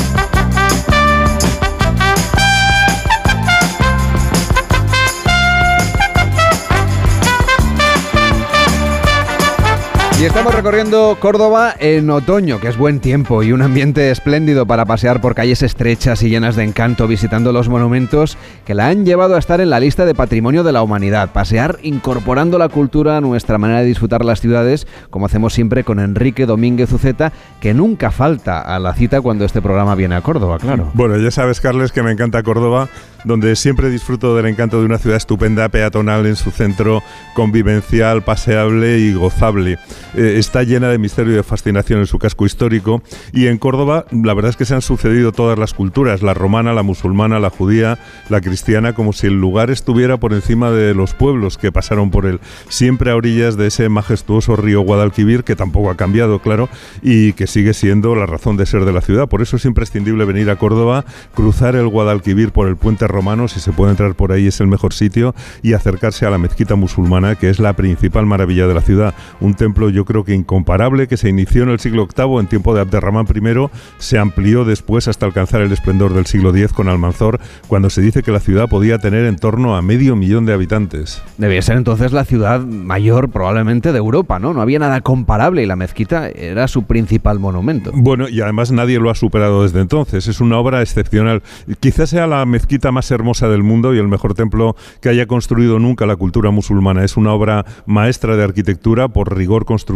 Y 10.20 10.24
estamos 10.26 10.54
recorriendo 10.54 11.16
Córdoba 11.18 11.74
en 11.78 12.10
otoño, 12.10 12.60
que 12.60 12.68
es 12.68 12.76
buen 12.76 13.00
tiempo 13.00 13.42
y 13.42 13.52
un 13.52 13.62
ambiente 13.62 14.10
espléndido 14.10 14.66
para 14.66 14.84
pasear 14.84 15.22
por 15.22 15.34
calles 15.34 15.62
estrechas 15.62 16.22
y 16.22 16.28
llenas 16.28 16.56
de 16.56 16.64
encanto, 16.64 17.08
visitando 17.08 17.54
los 17.54 17.70
monumentos 17.70 18.36
que 18.66 18.74
la 18.74 18.88
han 18.88 19.06
llevado 19.06 19.34
a 19.34 19.38
estar 19.38 19.62
en 19.62 19.70
la 19.70 19.80
lista 19.80 20.04
de 20.04 20.14
patrimonio 20.14 20.62
de 20.62 20.72
la 20.72 20.82
humanidad. 20.82 21.32
Pasear 21.32 21.78
incorporando 21.82 22.58
la 22.58 22.68
cultura 22.68 23.16
a 23.16 23.22
nuestra 23.22 23.56
manera 23.56 23.80
de 23.80 23.86
disfrutar 23.86 24.22
las 24.22 24.42
ciudades, 24.42 24.86
como 25.08 25.24
hacemos 25.24 25.54
siempre 25.54 25.84
con 25.84 25.98
Enrique 25.98 26.44
Domínguez 26.44 26.92
Uceta, 26.92 27.32
que 27.62 27.72
nunca 27.72 28.10
falta 28.10 28.60
a 28.60 28.78
la 28.78 28.92
cita 28.92 29.22
cuando 29.22 29.46
este 29.46 29.62
programa 29.62 29.94
viene 29.94 30.16
a 30.16 30.20
Córdoba, 30.20 30.58
claro. 30.58 30.90
Bueno, 30.92 31.16
ya 31.16 31.30
sabes, 31.30 31.62
Carles, 31.62 31.92
que 31.92 32.02
me 32.02 32.12
encanta 32.12 32.42
Córdoba, 32.42 32.90
donde 33.24 33.56
siempre 33.56 33.88
disfruto 33.88 34.36
del 34.36 34.46
encanto 34.46 34.80
de 34.80 34.84
una 34.84 34.98
ciudad 34.98 35.16
estupenda, 35.16 35.70
peatonal 35.70 36.26
en 36.26 36.36
su 36.36 36.50
centro, 36.50 37.02
convivencial, 37.34 38.22
paseable 38.22 38.98
y 38.98 39.14
gozable. 39.14 39.78
Eh, 40.14 40.34
está 40.38 40.62
llena 40.62 40.88
de 40.88 40.98
misterio 40.98 41.32
y 41.32 41.36
de 41.36 41.42
fascinación 41.42 42.00
en 42.00 42.06
su 42.06 42.18
casco 42.18 42.46
histórico 42.46 43.02
y 43.32 43.46
en 43.46 43.58
Córdoba 43.58 44.06
la 44.10 44.34
verdad 44.34 44.50
es 44.50 44.56
que 44.56 44.64
se 44.64 44.74
han 44.74 44.82
sucedido 44.82 45.32
todas 45.32 45.58
las 45.58 45.74
culturas, 45.74 46.22
la 46.22 46.34
romana, 46.34 46.72
la 46.72 46.82
musulmana, 46.82 47.38
la 47.38 47.50
judía, 47.50 47.98
la 48.28 48.40
cristiana, 48.40 48.92
como 48.92 49.12
si 49.12 49.26
el 49.26 49.40
lugar 49.40 49.70
estuviera 49.70 50.18
por 50.18 50.32
encima 50.32 50.70
de 50.70 50.94
los 50.94 51.14
pueblos 51.14 51.58
que 51.58 51.72
pasaron 51.72 52.10
por 52.10 52.26
él, 52.26 52.40
siempre 52.68 53.10
a 53.10 53.16
orillas 53.16 53.56
de 53.56 53.68
ese 53.68 53.88
majestuoso 53.88 54.56
río 54.56 54.80
Guadalquivir 54.80 55.44
que 55.44 55.56
tampoco 55.56 55.90
ha 55.90 55.96
cambiado, 55.96 56.40
claro, 56.40 56.68
y 57.02 57.32
que 57.34 57.46
sigue 57.46 57.74
siendo 57.74 58.14
la 58.14 58.26
razón 58.26 58.56
de 58.56 58.66
ser 58.66 58.84
de 58.84 58.92
la 58.92 59.00
ciudad. 59.00 59.28
Por 59.28 59.42
eso 59.42 59.56
es 59.56 59.64
imprescindible 59.64 60.24
venir 60.24 60.50
a 60.50 60.56
Córdoba, 60.56 61.04
cruzar 61.34 61.76
el 61.76 61.88
Guadalquivir 61.88 62.50
por 62.52 62.68
el 62.68 62.76
puente 62.76 63.06
romano, 63.06 63.48
si 63.48 63.60
se 63.60 63.72
puede 63.72 63.92
entrar 63.92 64.14
por 64.14 64.32
ahí 64.32 64.46
es 64.46 64.60
el 64.60 64.66
mejor 64.66 64.92
sitio, 64.92 65.34
y 65.62 65.74
acercarse 65.74 66.26
a 66.26 66.30
la 66.30 66.38
mezquita 66.38 66.74
musulmana, 66.74 67.36
que 67.36 67.50
es 67.50 67.58
la 67.58 67.74
principal 67.74 68.26
maravilla 68.26 68.66
de 68.66 68.74
la 68.74 68.80
ciudad. 68.80 69.14
Un 69.40 69.54
templo 69.54 69.90
yo 70.00 70.06
creo 70.06 70.24
que 70.24 70.32
incomparable 70.32 71.08
que 71.08 71.18
se 71.18 71.28
inició 71.28 71.62
en 71.62 71.68
el 71.68 71.78
siglo 71.78 72.08
VIII 72.16 72.38
en 72.38 72.46
tiempo 72.46 72.74
de 72.74 72.80
Abderramán 72.80 73.26
I, 73.26 73.68
se 73.98 74.18
amplió 74.18 74.64
después 74.64 75.08
hasta 75.08 75.26
alcanzar 75.26 75.60
el 75.60 75.72
esplendor 75.72 76.14
del 76.14 76.24
siglo 76.24 76.56
X 76.56 76.72
con 76.72 76.88
Almanzor, 76.88 77.38
cuando 77.68 77.90
se 77.90 78.00
dice 78.00 78.22
que 78.22 78.32
la 78.32 78.40
ciudad 78.40 78.66
podía 78.66 78.96
tener 78.96 79.26
en 79.26 79.36
torno 79.36 79.76
a 79.76 79.82
medio 79.82 80.16
millón 80.16 80.46
de 80.46 80.54
habitantes. 80.54 81.22
Debía 81.36 81.60
ser 81.60 81.76
entonces 81.76 82.12
la 82.12 82.24
ciudad 82.24 82.60
mayor 82.60 83.28
probablemente 83.28 83.92
de 83.92 83.98
Europa, 83.98 84.38
¿no? 84.38 84.54
No 84.54 84.62
había 84.62 84.78
nada 84.78 85.02
comparable 85.02 85.62
y 85.62 85.66
la 85.66 85.76
mezquita 85.76 86.30
era 86.30 86.66
su 86.66 86.84
principal 86.84 87.38
monumento. 87.38 87.90
Bueno, 87.92 88.26
y 88.26 88.40
además 88.40 88.72
nadie 88.72 89.00
lo 89.00 89.10
ha 89.10 89.14
superado 89.14 89.64
desde 89.64 89.82
entonces. 89.82 90.28
Es 90.28 90.40
una 90.40 90.56
obra 90.56 90.80
excepcional. 90.80 91.42
Quizás 91.80 92.08
sea 92.08 92.26
la 92.26 92.46
mezquita 92.46 92.90
más 92.90 93.10
hermosa 93.10 93.50
del 93.50 93.62
mundo 93.62 93.94
y 93.94 93.98
el 93.98 94.08
mejor 94.08 94.32
templo 94.32 94.76
que 95.02 95.10
haya 95.10 95.26
construido 95.26 95.78
nunca 95.78 96.06
la 96.06 96.16
cultura 96.16 96.50
musulmana. 96.50 97.04
Es 97.04 97.18
una 97.18 97.34
obra 97.34 97.66
maestra 97.84 98.36
de 98.36 98.44
arquitectura 98.44 99.08
por 99.08 99.36
rigor 99.36 99.66
constructivo 99.66 99.89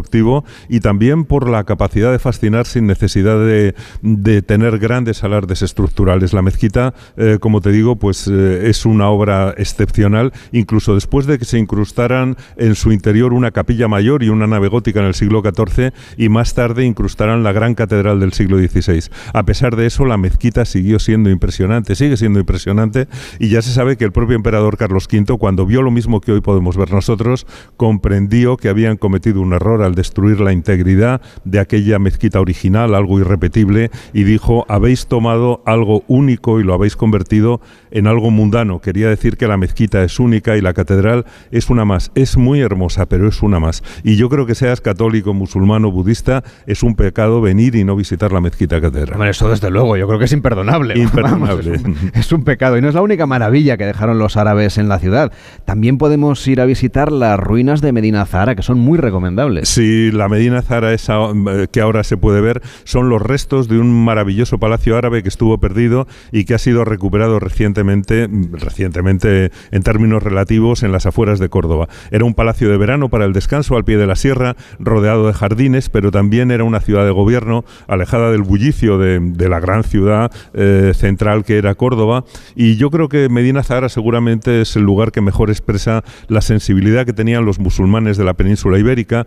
y 0.68 0.80
también 0.80 1.24
por 1.24 1.48
la 1.48 1.64
capacidad 1.64 2.12
de 2.12 2.18
fascinar 2.18 2.66
sin 2.66 2.86
necesidad 2.86 3.38
de, 3.38 3.74
de 4.02 4.42
tener 4.42 4.78
grandes 4.78 5.24
alardes 5.24 5.62
estructurales. 5.62 6.32
La 6.32 6.42
mezquita, 6.42 6.94
eh, 7.16 7.38
como 7.40 7.60
te 7.60 7.70
digo, 7.70 7.96
pues 7.96 8.28
eh, 8.28 8.68
es 8.68 8.86
una 8.86 9.08
obra 9.08 9.54
excepcional, 9.56 10.32
incluso 10.52 10.94
después 10.94 11.26
de 11.26 11.38
que 11.38 11.44
se 11.44 11.58
incrustaran 11.58 12.36
en 12.56 12.74
su 12.74 12.92
interior 12.92 13.32
una 13.32 13.50
capilla 13.50 13.88
mayor 13.88 14.22
y 14.22 14.28
una 14.28 14.46
nave 14.46 14.68
gótica 14.68 15.00
en 15.00 15.06
el 15.06 15.14
siglo 15.14 15.42
XIV 15.42 15.92
y 16.16 16.28
más 16.28 16.54
tarde 16.54 16.84
incrustaran 16.84 17.42
la 17.42 17.52
gran 17.52 17.74
catedral 17.74 18.20
del 18.20 18.32
siglo 18.32 18.58
XVI. 18.58 19.10
A 19.32 19.44
pesar 19.44 19.76
de 19.76 19.86
eso, 19.86 20.04
la 20.04 20.16
mezquita 20.16 20.64
siguió 20.64 20.98
siendo 20.98 21.30
impresionante, 21.30 21.94
sigue 21.94 22.16
siendo 22.16 22.40
impresionante 22.40 23.08
y 23.38 23.48
ya 23.48 23.62
se 23.62 23.72
sabe 23.72 23.96
que 23.96 24.04
el 24.04 24.12
propio 24.12 24.36
emperador 24.36 24.76
Carlos 24.76 25.08
V, 25.10 25.38
cuando 25.38 25.66
vio 25.66 25.82
lo 25.82 25.90
mismo 25.90 26.20
que 26.20 26.32
hoy 26.32 26.40
podemos 26.40 26.76
ver 26.76 26.92
nosotros, 26.92 27.46
comprendió 27.76 28.56
que 28.56 28.68
habían 28.68 28.96
cometido 28.96 29.40
un 29.40 29.52
error 29.52 29.82
al 29.84 29.94
destruir 29.94 30.40
la 30.40 30.52
integridad 30.52 31.20
de 31.44 31.60
aquella 31.60 31.98
mezquita 31.98 32.40
original, 32.40 32.94
algo 32.94 33.20
irrepetible, 33.20 33.90
y 34.12 34.24
dijo, 34.24 34.64
habéis 34.68 35.06
tomado 35.06 35.62
algo 35.66 36.04
único 36.08 36.60
y 36.60 36.64
lo 36.64 36.74
habéis 36.74 36.96
convertido 36.96 37.60
en 37.90 38.06
algo 38.06 38.30
mundano. 38.30 38.80
Quería 38.80 39.08
decir 39.08 39.36
que 39.36 39.46
la 39.46 39.56
mezquita 39.56 40.02
es 40.02 40.18
única 40.18 40.56
y 40.56 40.60
la 40.60 40.74
catedral 40.74 41.24
es 41.50 41.70
una 41.70 41.84
más. 41.84 42.10
Es 42.14 42.36
muy 42.36 42.60
hermosa, 42.60 43.06
pero 43.06 43.28
es 43.28 43.42
una 43.42 43.60
más. 43.60 43.82
Y 44.02 44.16
yo 44.16 44.28
creo 44.28 44.46
que 44.46 44.54
seas 44.54 44.80
católico, 44.80 45.32
musulmán 45.32 45.84
o 45.84 45.90
budista, 45.90 46.42
es 46.66 46.82
un 46.82 46.94
pecado 46.94 47.40
venir 47.40 47.74
y 47.76 47.84
no 47.84 47.96
visitar 47.96 48.32
la 48.32 48.40
mezquita 48.40 48.80
catedral. 48.80 49.16
Bueno, 49.16 49.30
eso 49.30 49.48
desde 49.48 49.70
luego, 49.70 49.96
yo 49.96 50.06
creo 50.06 50.18
que 50.18 50.24
es 50.26 50.32
imperdonable. 50.32 50.98
Imperdonable. 50.98 51.44
Vamos, 51.44 51.66
es, 51.66 51.84
un, 51.84 52.10
es 52.14 52.32
un 52.32 52.44
pecado. 52.44 52.76
Y 52.78 52.82
no 52.82 52.88
es 52.88 52.94
la 52.94 53.02
única 53.02 53.26
maravilla 53.26 53.76
que 53.76 53.84
dejaron 53.84 54.18
los 54.18 54.36
árabes 54.36 54.78
en 54.78 54.88
la 54.88 54.98
ciudad. 54.98 55.32
También 55.64 55.98
podemos 55.98 56.46
ir 56.46 56.60
a 56.60 56.64
visitar 56.64 57.12
las 57.12 57.38
ruinas 57.38 57.80
de 57.80 57.92
Medina 57.92 58.24
Zahara, 58.26 58.54
que 58.54 58.62
son 58.62 58.78
muy 58.78 58.98
recomendables. 58.98 59.68
Sí, 59.74 60.12
la 60.12 60.28
Medina 60.28 60.62
Zahara 60.62 60.92
esa 60.92 61.18
eh, 61.24 61.66
que 61.68 61.80
ahora 61.80 62.04
se 62.04 62.16
puede 62.16 62.40
ver 62.40 62.62
son 62.84 63.08
los 63.08 63.20
restos 63.20 63.66
de 63.66 63.80
un 63.80 64.04
maravilloso 64.04 64.58
palacio 64.58 64.96
árabe 64.96 65.24
que 65.24 65.28
estuvo 65.28 65.58
perdido 65.58 66.06
y 66.30 66.44
que 66.44 66.54
ha 66.54 66.58
sido 66.58 66.84
recuperado 66.84 67.40
recientemente, 67.40 68.28
recientemente 68.52 69.50
en 69.72 69.82
términos 69.82 70.22
relativos 70.22 70.84
en 70.84 70.92
las 70.92 71.06
afueras 71.06 71.40
de 71.40 71.48
Córdoba. 71.48 71.88
Era 72.12 72.24
un 72.24 72.34
palacio 72.34 72.68
de 72.68 72.76
verano 72.76 73.08
para 73.08 73.24
el 73.24 73.32
descanso 73.32 73.76
al 73.76 73.84
pie 73.84 73.96
de 73.96 74.06
la 74.06 74.14
sierra, 74.14 74.54
rodeado 74.78 75.26
de 75.26 75.32
jardines, 75.32 75.88
pero 75.88 76.12
también 76.12 76.52
era 76.52 76.62
una 76.62 76.78
ciudad 76.78 77.04
de 77.04 77.10
gobierno 77.10 77.64
alejada 77.88 78.30
del 78.30 78.42
bullicio 78.42 78.96
de, 78.96 79.48
la 79.48 79.58
gran 79.58 79.82
ciudad 79.82 80.30
eh, 80.52 80.92
central 80.94 81.44
que 81.44 81.58
era 81.58 81.74
Córdoba. 81.74 82.24
Y 82.54 82.76
yo 82.76 82.92
creo 82.92 83.08
que 83.08 83.28
Medina 83.28 83.64
Zahara 83.64 83.88
seguramente 83.88 84.60
es 84.60 84.76
el 84.76 84.84
lugar 84.84 85.10
que 85.10 85.20
mejor 85.20 85.50
expresa 85.50 86.04
la 86.28 86.42
sensibilidad 86.42 87.04
que 87.06 87.12
tenían 87.12 87.44
los 87.44 87.58
musulmanes 87.58 88.16
de 88.16 88.22
la 88.22 88.34
península 88.34 88.78
ibérica, 88.78 89.26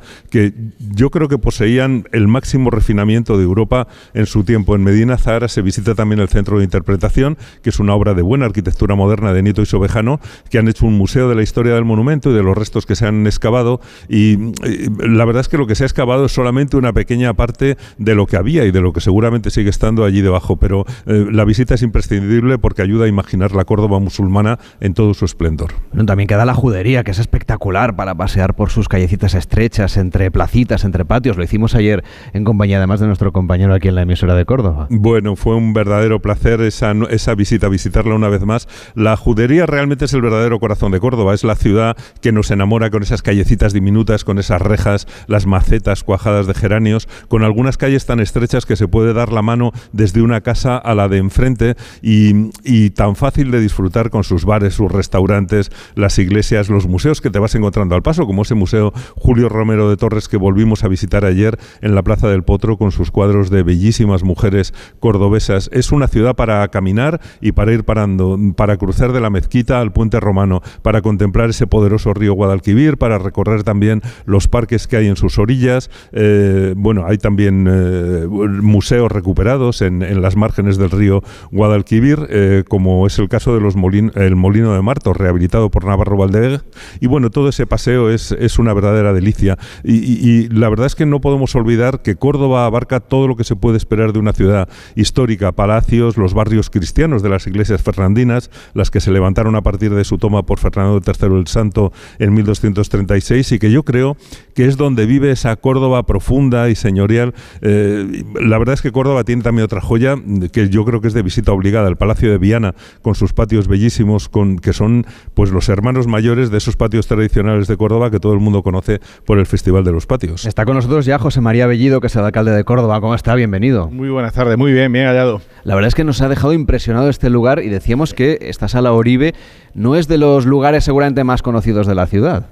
yo 0.93 1.09
creo 1.09 1.27
que 1.27 1.37
poseían 1.37 2.05
el 2.11 2.27
máximo 2.27 2.69
refinamiento 2.69 3.37
de 3.37 3.43
Europa 3.43 3.87
en 4.13 4.25
su 4.25 4.43
tiempo. 4.43 4.75
En 4.75 4.83
Medina 4.83 5.17
Zahara 5.17 5.47
se 5.47 5.61
visita 5.61 5.95
también 5.95 6.19
el 6.19 6.29
Centro 6.29 6.57
de 6.57 6.63
Interpretación, 6.63 7.37
que 7.61 7.69
es 7.69 7.79
una 7.79 7.93
obra 7.93 8.13
de 8.13 8.21
buena 8.21 8.45
arquitectura 8.45 8.95
moderna 8.95 9.33
de 9.33 9.43
Nieto 9.43 9.61
y 9.61 9.65
Sobejano, 9.65 10.19
que 10.49 10.57
han 10.57 10.67
hecho 10.67 10.85
un 10.85 10.97
museo 10.97 11.29
de 11.29 11.35
la 11.35 11.43
historia 11.43 11.73
del 11.73 11.85
monumento 11.85 12.31
y 12.31 12.33
de 12.33 12.43
los 12.43 12.57
restos 12.57 12.85
que 12.85 12.95
se 12.95 13.07
han 13.07 13.25
excavado. 13.25 13.81
Y, 14.09 14.33
y 14.65 14.89
la 14.99 15.25
verdad 15.25 15.41
es 15.41 15.49
que 15.49 15.57
lo 15.57 15.67
que 15.67 15.75
se 15.75 15.83
ha 15.83 15.87
excavado 15.87 16.25
es 16.25 16.31
solamente 16.31 16.77
una 16.77 16.93
pequeña 16.93 17.33
parte 17.33 17.77
de 17.97 18.15
lo 18.15 18.25
que 18.27 18.37
había 18.37 18.65
y 18.65 18.71
de 18.71 18.81
lo 18.81 18.93
que 18.93 19.01
seguramente 19.01 19.49
sigue 19.49 19.69
estando 19.69 20.03
allí 20.03 20.21
debajo. 20.21 20.57
Pero 20.57 20.85
eh, 21.05 21.27
la 21.31 21.45
visita 21.45 21.75
es 21.75 21.81
imprescindible 21.81 22.57
porque 22.57 22.81
ayuda 22.81 23.05
a 23.05 23.07
imaginar 23.07 23.53
la 23.53 23.65
Córdoba 23.65 23.99
musulmana 23.99 24.59
en 24.79 24.93
todo 24.93 25.13
su 25.13 25.25
esplendor. 25.25 25.73
También 26.05 26.27
queda 26.27 26.45
la 26.45 26.53
judería, 26.53 27.03
que 27.03 27.11
es 27.11 27.19
espectacular 27.19 27.95
para 27.95 28.15
pasear 28.15 28.55
por 28.55 28.69
sus 28.69 28.87
callecitas 28.87 29.33
estrechas, 29.33 29.97
entre 29.97 30.26
placitas, 30.31 30.83
entre 30.83 31.05
patios. 31.05 31.37
Lo 31.37 31.43
hicimos 31.43 31.75
ayer 31.75 32.03
en 32.33 32.43
compañía, 32.43 32.77
además 32.77 32.99
de 32.99 33.07
nuestro 33.07 33.31
compañero 33.31 33.73
aquí 33.73 33.87
en 33.87 33.95
la 33.95 34.03
emisora 34.03 34.35
de 34.35 34.45
Córdoba. 34.45 34.87
Bueno, 34.89 35.35
fue 35.35 35.55
un 35.55 35.73
verdadero 35.73 36.21
placer 36.21 36.61
esa, 36.61 36.93
esa 37.09 37.35
visita, 37.35 37.69
visitarla 37.69 38.15
una 38.15 38.29
vez 38.29 38.43
más. 38.45 38.67
La 38.95 39.15
judería 39.17 39.65
realmente 39.65 40.05
es 40.05 40.13
el 40.13 40.21
verdadero 40.21 40.59
corazón 40.59 40.91
de 40.91 40.99
Córdoba. 40.99 41.33
Es 41.33 41.43
la 41.43 41.55
ciudad 41.55 41.97
que 42.21 42.31
nos 42.31 42.51
enamora 42.51 42.89
con 42.89 43.03
esas 43.03 43.21
callecitas 43.21 43.73
diminutas, 43.73 44.23
con 44.23 44.39
esas 44.39 44.61
rejas, 44.61 45.07
las 45.27 45.45
macetas 45.45 46.03
cuajadas 46.03 46.47
de 46.47 46.53
geranios, 46.53 47.07
con 47.27 47.43
algunas 47.43 47.77
calles 47.77 48.05
tan 48.05 48.19
estrechas 48.19 48.65
que 48.65 48.75
se 48.75 48.87
puede 48.87 49.13
dar 49.13 49.31
la 49.31 49.41
mano 49.41 49.71
desde 49.91 50.21
una 50.21 50.41
casa 50.41 50.77
a 50.77 50.95
la 50.95 51.07
de 51.07 51.17
enfrente 51.17 51.75
y, 52.01 52.51
y 52.63 52.91
tan 52.91 53.15
fácil 53.15 53.51
de 53.51 53.59
disfrutar 53.59 54.09
con 54.09 54.23
sus 54.23 54.45
bares, 54.45 54.73
sus 54.73 54.91
restaurantes, 54.91 55.71
las 55.95 56.19
iglesias, 56.19 56.69
los 56.69 56.87
museos 56.87 57.21
que 57.21 57.29
te 57.29 57.39
vas 57.39 57.55
encontrando 57.55 57.95
al 57.95 58.03
paso, 58.03 58.25
como 58.25 58.41
ese 58.41 58.55
museo 58.55 58.93
Julio 59.15 59.49
Romero 59.49 59.89
de 59.89 59.97
Torres 59.97 60.16
que 60.27 60.37
volvimos 60.37 60.83
a 60.83 60.87
visitar 60.87 61.23
ayer 61.25 61.59
en 61.81 61.93
la 61.93 62.01
Plaza 62.01 62.27
del 62.27 62.43
Potro 62.43 62.77
con 62.77 62.91
sus 62.91 63.11
cuadros 63.11 63.51
de 63.51 63.61
bellísimas 63.61 64.23
mujeres 64.23 64.73
cordobesas. 64.99 65.69
Es 65.71 65.91
una 65.91 66.07
ciudad 66.07 66.35
para 66.35 66.67
caminar 66.69 67.21
y 67.41 67.51
para 67.51 67.73
ir 67.73 67.83
parando, 67.83 68.39
para 68.55 68.77
cruzar 68.77 69.13
de 69.13 69.21
la 69.21 69.29
mezquita 69.29 69.79
al 69.79 69.93
puente 69.93 70.19
romano, 70.19 70.61
para 70.81 71.01
contemplar 71.01 71.51
ese 71.51 71.67
poderoso 71.67 72.13
río 72.13 72.33
Guadalquivir, 72.33 72.97
para 72.97 73.19
recorrer 73.19 73.63
también 73.63 74.01
los 74.25 74.47
parques 74.47 74.87
que 74.87 74.97
hay 74.97 75.07
en 75.07 75.15
sus 75.15 75.37
orillas. 75.37 75.89
Eh, 76.11 76.73
bueno, 76.75 77.05
hay 77.05 77.17
también 77.17 77.67
eh, 77.69 78.25
museos 78.27 79.11
recuperados 79.11 79.81
en, 79.81 79.97
las 80.21 80.35
márgenes 80.35 80.77
del 80.77 80.89
río 80.89 81.21
Guadalquivir, 81.51 82.27
eh, 82.29 82.63
como 82.67 83.05
es 83.05 83.19
el 83.19 83.29
caso 83.29 83.53
de 83.53 83.61
los 83.61 83.75
molin 83.75 84.11
Molino 84.35 84.73
de 84.73 84.81
Martos, 84.81 85.15
rehabilitado 85.15 85.69
por 85.69 85.85
Navarro 85.85 86.17
Valdez. 86.17 86.63
Y 86.99 87.07
bueno, 87.07 87.29
todo 87.29 87.49
ese 87.49 87.67
paseo 87.67 88.09
es, 88.09 88.31
es 88.31 88.59
una 88.59 88.73
verdadera 88.73 89.13
delicia. 89.13 89.57
Y, 90.03 90.47
la 90.49 90.69
verdad 90.69 90.85
es 90.85 90.95
que 90.95 91.05
no 91.05 91.21
podemos 91.21 91.55
olvidar 91.55 92.01
que 92.01 92.15
Córdoba 92.15 92.65
abarca 92.65 92.99
todo 92.99 93.27
lo 93.27 93.35
que 93.35 93.43
se 93.43 93.55
puede 93.55 93.77
esperar 93.77 94.13
de 94.13 94.19
una 94.19 94.33
ciudad 94.33 94.69
histórica, 94.95 95.51
palacios, 95.51 96.17
los 96.17 96.33
barrios 96.33 96.69
cristianos 96.69 97.23
de 97.23 97.29
las 97.29 97.47
iglesias 97.47 97.81
fernandinas, 97.81 98.49
las 98.73 98.91
que 98.91 98.99
se 98.99 99.11
levantaron 99.11 99.55
a 99.55 99.61
partir 99.61 99.93
de 99.93 100.03
su 100.03 100.17
toma 100.17 100.43
por 100.45 100.59
Fernando 100.59 101.01
III 101.05 101.37
el 101.37 101.47
Santo 101.47 101.91
en 102.19 102.33
1236 102.33 103.51
y 103.51 103.59
que 103.59 103.71
yo 103.71 103.83
creo 103.83 104.17
que 104.53 104.65
es 104.65 104.77
donde 104.77 105.05
vive 105.05 105.31
esa 105.31 105.55
Córdoba 105.55 106.05
profunda 106.05 106.69
y 106.69 106.75
señorial. 106.75 107.33
Eh, 107.61 108.23
la 108.41 108.57
verdad 108.57 108.73
es 108.73 108.81
que 108.81 108.91
Córdoba 108.91 109.23
tiene 109.23 109.43
también 109.43 109.65
otra 109.65 109.81
joya 109.81 110.15
que 110.51 110.69
yo 110.69 110.85
creo 110.85 111.01
que 111.01 111.07
es 111.07 111.13
de 111.13 111.21
visita 111.21 111.51
obligada, 111.51 111.87
el 111.89 111.95
Palacio 111.95 112.31
de 112.31 112.37
Viana, 112.37 112.75
con 113.01 113.15
sus 113.15 113.33
patios 113.33 113.67
bellísimos, 113.67 114.29
con, 114.29 114.57
que 114.57 114.73
son 114.73 115.05
pues 115.33 115.51
los 115.51 115.69
hermanos 115.69 116.07
mayores 116.07 116.49
de 116.49 116.57
esos 116.57 116.75
patios 116.75 117.07
tradicionales 117.07 117.67
de 117.67 117.77
Córdoba 117.77 118.11
que 118.11 118.19
todo 118.19 118.33
el 118.33 118.39
mundo 118.39 118.63
conoce 118.63 118.99
por 119.25 119.39
el 119.39 119.45
Festival 119.45 119.83
de 119.87 119.93
los 119.93 120.05
patios. 120.05 120.45
Está 120.45 120.65
con 120.65 120.75
nosotros 120.75 121.05
ya 121.05 121.17
José 121.17 121.41
María 121.41 121.65
Bellido, 121.65 122.01
que 122.01 122.07
es 122.07 122.15
el 122.15 122.23
alcalde 122.23 122.51
de 122.51 122.63
Córdoba. 122.63 123.01
¿Cómo 123.01 123.15
está? 123.15 123.33
Bienvenido. 123.35 123.89
Muy 123.89 124.09
buenas 124.09 124.33
tardes, 124.33 124.57
muy 124.57 124.73
bien, 124.73 124.91
bien 124.91 125.07
hallado. 125.07 125.41
La 125.63 125.75
verdad 125.75 125.87
es 125.87 125.95
que 125.95 126.03
nos 126.03 126.21
ha 126.21 126.29
dejado 126.29 126.53
impresionado 126.53 127.09
este 127.09 127.29
lugar 127.29 127.59
y 127.63 127.69
decíamos 127.69 128.13
que 128.13 128.37
esta 128.41 128.67
sala 128.67 128.91
Oribe 128.91 129.33
no 129.73 129.95
es 129.95 130.07
de 130.07 130.17
los 130.17 130.45
lugares 130.45 130.83
seguramente 130.83 131.23
más 131.23 131.41
conocidos 131.41 131.87
de 131.87 131.95
la 131.95 132.05
ciudad. 132.05 132.47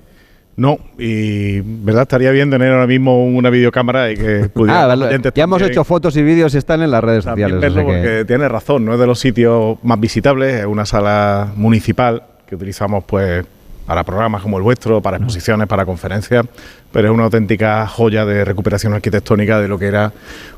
No, 0.57 0.79
y 0.97 1.59
verdad 1.59 2.03
estaría 2.03 2.31
bien 2.31 2.49
tener 2.49 2.71
ahora 2.71 2.87
mismo 2.87 3.25
una 3.25 3.49
videocámara 3.49 4.11
y 4.11 4.15
que 4.15 4.49
pudiera. 4.53 4.91
Ah, 4.91 5.19
ya 5.35 5.43
hemos 5.43 5.61
hecho 5.61 5.83
fotos 5.83 6.15
y 6.15 6.23
vídeos 6.23 6.55
y 6.55 6.57
están 6.57 6.81
en 6.81 6.91
las 6.91 7.03
redes 7.03 7.25
sociales. 7.25 7.59
Verlo 7.59 7.83
porque 7.83 8.23
tiene 8.25 8.47
razón, 8.47 8.85
no 8.85 8.93
es 8.93 8.99
de 8.99 9.07
los 9.07 9.19
sitios 9.19 9.77
más 9.83 9.99
visitables, 9.99 10.61
es 10.61 10.65
una 10.65 10.85
sala 10.85 11.51
municipal 11.57 12.23
que 12.47 12.55
utilizamos 12.55 13.03
pues 13.03 13.45
para 13.85 14.03
programas 14.03 14.41
como 14.41 14.57
el 14.57 14.63
vuestro, 14.63 15.01
para 15.01 15.17
exposiciones, 15.17 15.67
para 15.67 15.85
conferencias, 15.85 16.45
pero 16.91 17.07
es 17.07 17.13
una 17.13 17.25
auténtica 17.25 17.87
joya 17.87 18.25
de 18.25 18.43
recuperación 18.45 18.93
arquitectónica 18.93 19.59
de 19.59 19.67
lo 19.67 19.77
que 19.77 19.87
era 19.87 20.11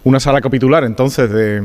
una 0.04 0.20
sala 0.20 0.42
capitular 0.42 0.84
entonces 0.84 1.30
de, 1.30 1.62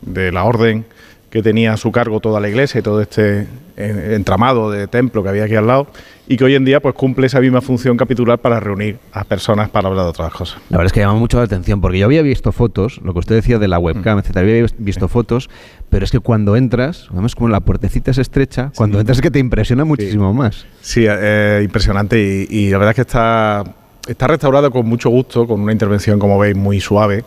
de 0.00 0.32
la 0.32 0.44
orden 0.44 0.86
que 1.32 1.42
tenía 1.42 1.72
a 1.72 1.78
su 1.78 1.90
cargo 1.90 2.20
toda 2.20 2.40
la 2.40 2.48
iglesia 2.50 2.80
y 2.80 2.82
todo 2.82 3.00
este 3.00 3.46
eh, 3.78 4.12
entramado 4.14 4.70
de 4.70 4.86
templo 4.86 5.22
que 5.22 5.30
había 5.30 5.44
aquí 5.44 5.54
al 5.54 5.66
lado 5.66 5.86
y 6.28 6.36
que 6.36 6.44
hoy 6.44 6.54
en 6.54 6.66
día 6.66 6.78
pues 6.80 6.94
cumple 6.94 7.26
esa 7.26 7.40
misma 7.40 7.62
función 7.62 7.96
capitular 7.96 8.38
para 8.38 8.60
reunir 8.60 8.98
a 9.12 9.24
personas 9.24 9.70
para 9.70 9.88
hablar 9.88 10.04
de 10.04 10.10
otras 10.10 10.30
cosas. 10.30 10.60
La 10.68 10.76
verdad 10.76 10.88
es 10.88 10.92
que 10.92 11.00
llama 11.00 11.18
mucho 11.18 11.38
la 11.38 11.44
atención 11.44 11.80
porque 11.80 11.98
yo 12.00 12.04
había 12.04 12.20
visto 12.20 12.52
fotos, 12.52 13.00
lo 13.02 13.14
que 13.14 13.20
usted 13.20 13.34
decía 13.34 13.58
de 13.58 13.66
la 13.66 13.78
webcam, 13.78 14.16
mm. 14.16 14.18
etcétera, 14.20 14.40
había 14.46 14.66
visto 14.76 15.08
fotos, 15.08 15.48
pero 15.88 16.04
es 16.04 16.10
que 16.10 16.20
cuando 16.20 16.54
entras, 16.54 17.08
además 17.10 17.34
como 17.34 17.48
la 17.48 17.60
puertecita 17.60 18.10
es 18.10 18.18
estrecha, 18.18 18.70
cuando 18.76 19.00
entras 19.00 19.16
es 19.16 19.22
que 19.22 19.30
te 19.30 19.38
impresiona 19.38 19.86
muchísimo 19.86 20.34
más. 20.34 20.66
Sí, 20.82 21.06
eh, 21.08 21.62
impresionante 21.64 22.46
y, 22.46 22.68
la 22.68 22.76
verdad 22.76 22.90
es 22.90 22.96
que 22.96 23.00
está, 23.00 23.64
está 24.06 24.26
restaurado 24.26 24.70
con 24.70 24.86
mucho 24.86 25.08
gusto, 25.08 25.46
con 25.46 25.62
una 25.62 25.72
intervención 25.72 26.18
como 26.18 26.38
veis 26.38 26.54
muy 26.54 26.78
suave, 26.78 27.24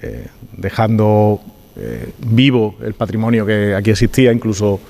eh, 0.00 0.28
dejando 0.56 1.40
eh, 1.78 2.10
vivo 2.18 2.76
el 2.84 2.94
patrimonio 2.94 3.46
que 3.46 3.74
aquí 3.74 3.90
existía, 3.90 4.32
incluso 4.32 4.80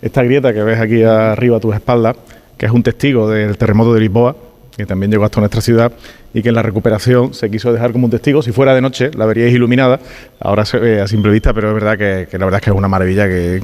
esta 0.00 0.22
grieta 0.22 0.52
que 0.52 0.62
ves 0.62 0.78
aquí 0.78 1.02
arriba 1.02 1.56
a 1.56 1.60
tus 1.60 1.74
espaldas, 1.74 2.16
que 2.56 2.66
es 2.66 2.72
un 2.72 2.82
testigo 2.82 3.28
del 3.28 3.56
terremoto 3.56 3.92
de 3.94 4.00
Lisboa, 4.00 4.36
que 4.76 4.86
también 4.86 5.10
llegó 5.10 5.24
hasta 5.24 5.40
nuestra 5.40 5.60
ciudad 5.60 5.92
y 6.34 6.42
que 6.42 6.50
en 6.50 6.54
la 6.54 6.62
recuperación 6.62 7.32
se 7.32 7.50
quiso 7.50 7.72
dejar 7.72 7.92
como 7.92 8.04
un 8.04 8.10
testigo. 8.10 8.42
Si 8.42 8.52
fuera 8.52 8.74
de 8.74 8.82
noche 8.82 9.10
la 9.16 9.24
veríais 9.26 9.54
iluminada, 9.54 10.00
ahora 10.38 10.64
se 10.64 10.78
ve 10.78 11.00
a 11.00 11.08
simple 11.08 11.32
vista, 11.32 11.54
pero 11.54 11.68
es 11.68 11.74
verdad 11.74 11.96
que, 11.96 12.28
que 12.30 12.38
la 12.38 12.44
verdad 12.44 12.58
es 12.58 12.64
que 12.64 12.70
es 12.70 12.76
una 12.76 12.88
maravilla 12.88 13.26
que, 13.26 13.62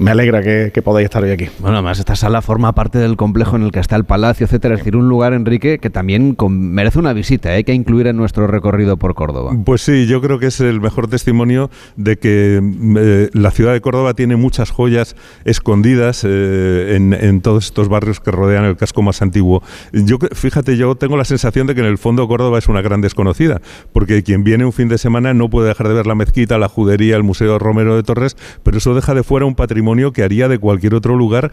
me 0.00 0.10
alegra 0.10 0.42
que, 0.42 0.82
podáis 0.82 1.04
estar 1.04 1.22
hoy 1.22 1.30
aquí. 1.30 1.48
Bueno, 1.58 1.76
además 1.76 1.98
esta 1.98 2.16
sala 2.16 2.40
forma 2.40 2.72
parte 2.74 2.98
del 2.98 3.16
complejo 3.16 3.56
en 3.56 3.62
el 3.64 3.70
que 3.70 3.80
está 3.80 3.96
el 3.96 4.04
palacio, 4.04 4.46
etcétera. 4.46 4.74
Es 4.74 4.80
decir, 4.80 4.96
un 4.96 5.08
lugar, 5.10 5.34
Enrique, 5.34 5.78
que 5.78 5.90
también 5.90 6.36
merece 6.48 6.98
una 6.98 7.12
visita, 7.12 7.52
¿eh? 7.52 7.56
hay 7.56 7.64
que 7.64 7.74
incluir 7.74 8.06
en 8.06 8.16
nuestro 8.16 8.46
recorrido 8.46 8.96
por 8.96 9.14
Córdoba. 9.14 9.52
Pues 9.64 9.82
sí, 9.82 10.06
yo 10.06 10.22
creo 10.22 10.38
que 10.38 10.46
es 10.46 10.60
el 10.60 10.80
mejor 10.80 11.08
testimonio 11.08 11.70
de 11.96 12.16
que 12.16 12.60
eh, 12.96 13.28
la 13.34 13.50
ciudad 13.50 13.74
de 13.74 13.82
Córdoba 13.82 14.14
tiene 14.14 14.36
muchas 14.36 14.70
joyas 14.70 15.16
escondidas 15.44 16.24
eh, 16.26 16.96
en, 16.96 17.40
todos 17.42 17.66
estos 17.66 17.88
barrios 17.88 18.20
que 18.20 18.30
rodean 18.30 18.64
el 18.64 18.76
casco 18.78 19.02
más 19.02 19.20
antiguo. 19.20 19.62
Yo, 19.92 20.16
fíjate, 20.32 20.78
yo 20.78 20.94
tengo 20.94 21.18
la 21.18 21.24
sensación 21.26 21.66
de 21.66 21.74
que 21.74 21.80
en 21.80 21.86
el 21.86 21.98
fondo 21.98 22.26
Córdoba 22.26 22.58
es 22.58 22.68
una 22.68 22.80
gran 22.80 23.02
desconocida, 23.02 23.60
porque 23.92 24.22
quien 24.22 24.44
viene 24.44 24.64
un 24.64 24.72
fin 24.72 24.88
de 24.88 24.96
semana 24.96 25.34
no 25.34 25.50
puede 25.50 25.68
dejar 25.68 25.88
de 25.88 25.94
ver 25.94 26.06
la 26.06 26.14
mezquita, 26.14 26.56
la 26.56 26.68
judería, 26.68 27.16
el 27.16 27.22
Museo 27.22 27.58
Romero 27.58 27.96
de 27.96 28.02
Torres, 28.02 28.36
pero 28.62 28.78
eso 28.78 28.94
deja 28.94 29.14
de 29.14 29.22
fuera 29.22 29.44
un 29.44 29.54
patrimonio 29.54 29.89
que 30.12 30.22
haría 30.22 30.48
de 30.48 30.58
cualquier 30.58 30.94
otro 30.94 31.16
lugar, 31.16 31.52